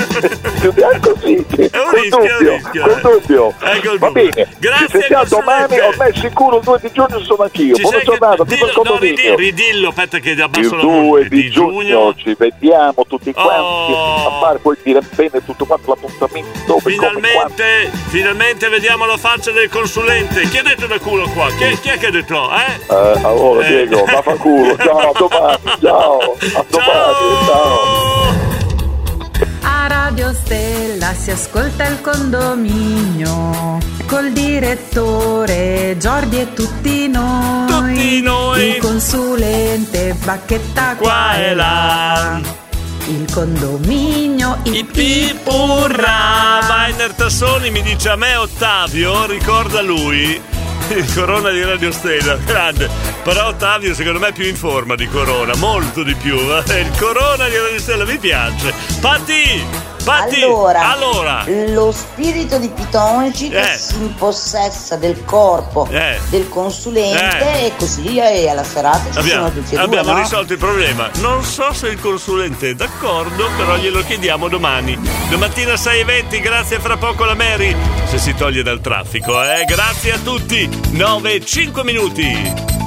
chiudiamo 0.61 0.99
così, 1.01 1.45
col 1.47 2.09
dubbio, 2.09 2.53
rischio, 2.55 2.83
col 2.83 2.91
eh. 2.93 3.01
dubbio. 3.21 3.55
Eh, 3.63 3.81
col 3.85 3.99
Va 3.99 4.11
bene, 4.11 4.49
Grazie, 4.59 4.87
ci 4.87 4.91
sentiamo 4.99 5.25
domani, 5.29 5.79
ormai 5.81 6.13
sicuro 6.15 6.59
il 6.59 6.63
2 6.65 6.79
di 6.83 6.91
giugno 6.93 7.21
sono 7.21 7.48
anch'io. 7.49 7.75
Ci 7.75 7.83
giornata, 8.05 8.43
il 8.43 8.49
dillo, 8.49 8.67
no, 8.67 8.73
condominio. 8.73 9.15
ridillo, 9.17 9.37
ridillo, 9.37 9.89
aspetta 9.89 10.19
che 10.19 10.31
abbasso 10.41 10.75
Il 10.75 10.77
la 10.77 10.83
2 10.83 10.93
musica. 10.93 11.29
di 11.29 11.51
giugno 11.51 12.15
ci 12.17 12.35
vediamo 12.39 13.05
tutti 13.09 13.33
quanti 13.33 13.93
a 13.93 14.39
fare 14.41 14.59
poi 14.59 14.77
dire 14.83 15.01
bene 15.15 15.45
tutto 15.45 15.65
quanto 15.65 15.91
l'appuntamento. 15.91 16.79
Finalmente, 16.79 17.91
finalmente 18.09 18.69
vediamo 18.69 19.07
la 19.07 19.17
faccia 19.17 19.51
del 19.51 19.69
consulente. 19.69 20.49
Chi 20.49 20.59
ha 20.59 20.63
detto 20.63 20.87
da 20.87 20.99
culo 20.99 21.29
qua? 21.31 21.49
Chi, 21.49 21.79
chi 21.81 21.89
è 21.89 21.99
che 21.99 22.07
ha 22.07 22.11
detto? 22.11 22.49
Eh? 22.51 22.95
Eh, 22.95 23.21
allora 23.25 23.67
Eh. 23.67 23.69
Diego, 23.69 24.05
vaffanculo, 24.05 24.77
ciao, 24.77 24.99
a 24.99 25.13
domani, 25.17 25.59
ciao, 25.81 26.19
a 26.55 26.65
domani, 26.69 27.47
ciao. 27.47 28.48
A 29.71 29.87
Radio 29.87 30.33
Stella 30.33 31.13
si 31.13 31.31
ascolta 31.31 31.87
il 31.87 32.01
condominio 32.01 33.79
col 34.07 34.33
direttore 34.33 35.95
Giordi 35.99 36.41
e 36.41 36.55
tutti 36.55 37.07
noi. 37.07 37.67
Tutti 37.67 38.23
noi. 38.23 38.69
Il 38.69 38.79
consulente 38.79 40.15
Bacchetta 40.25 40.97
qua 40.97 41.37
e 41.37 41.55
là. 41.55 42.68
Il 43.07 43.31
condominio, 43.33 44.59
il 44.65 44.85
Pipurra! 44.85 46.61
Weiner 46.69 47.13
Tassoni 47.13 47.71
mi 47.71 47.83
dice 47.83 48.11
a 48.11 48.17
me 48.17 48.37
Ottavio, 48.37 49.27
ricorda 49.27 49.81
lui 49.81 50.41
il 50.91 51.15
Corona 51.15 51.51
di 51.51 51.63
Radio 51.63 51.93
Stella, 51.93 52.37
grande. 52.37 52.89
Però 53.23 53.49
Ottavio 53.49 53.95
secondo 53.95 54.19
me 54.19 54.29
è 54.29 54.33
più 54.33 54.47
in 54.47 54.57
forma 54.57 54.95
di 54.95 55.07
Corona, 55.09 55.55
molto 55.57 56.03
di 56.03 56.15
più. 56.15 56.37
Il 56.37 56.93
Corona 56.99 57.49
di 57.49 57.57
Radio 57.57 57.81
Stella 57.81 58.05
mi 58.05 58.19
piace. 58.19 58.73
Patti! 59.01 59.98
Patti! 60.09 60.43
Allora, 60.43 60.91
allora. 60.93 61.45
lo 61.69 61.93
spirito 61.93 62.59
di 62.59 62.69
Pitonci 62.69 63.51
Eh. 63.51 63.77
si 63.77 63.97
impossessa 63.97 64.97
del 64.97 65.23
corpo 65.25 65.87
Eh. 65.91 66.19
del 66.31 66.49
consulente 66.49 67.39
Eh. 67.61 67.67
e 67.67 67.73
così 67.77 68.17
e 68.19 68.49
alla 68.49 68.65
serata 68.65 69.11
ci 69.13 69.19
Abbiamo, 69.19 69.49
sono 69.49 69.53
tutti 69.61 69.75
e 69.75 69.77
due, 69.77 69.85
abbiamo 69.85 70.13
no? 70.13 70.19
risolto 70.19 70.53
il 70.55 70.59
problema. 70.59 71.11
Non 71.17 71.45
so 71.45 71.73
se 71.75 71.89
il 71.89 72.01
consulente 72.01 72.71
è 72.71 72.75
d'accordo, 72.75 73.49
però 73.57 73.77
glielo 73.77 74.03
chiediamo 74.03 74.49
domani. 74.49 74.99
Domattina 75.29 75.75
6.20, 75.75 76.41
grazie 76.41 76.81
fra 76.81 76.97
poco 76.97 77.25
la 77.25 77.35
Mary. 77.35 77.77
Se 78.07 78.17
si 78.19 78.35
toglie 78.35 78.63
dal 78.63 78.81
traffico, 78.81 79.43
eh. 79.43 79.65
Grazie 79.67 80.13
a 80.15 80.19
tutti. 80.19 80.69
9 80.93 81.45
5 81.45 81.85
minuti. 81.85 82.87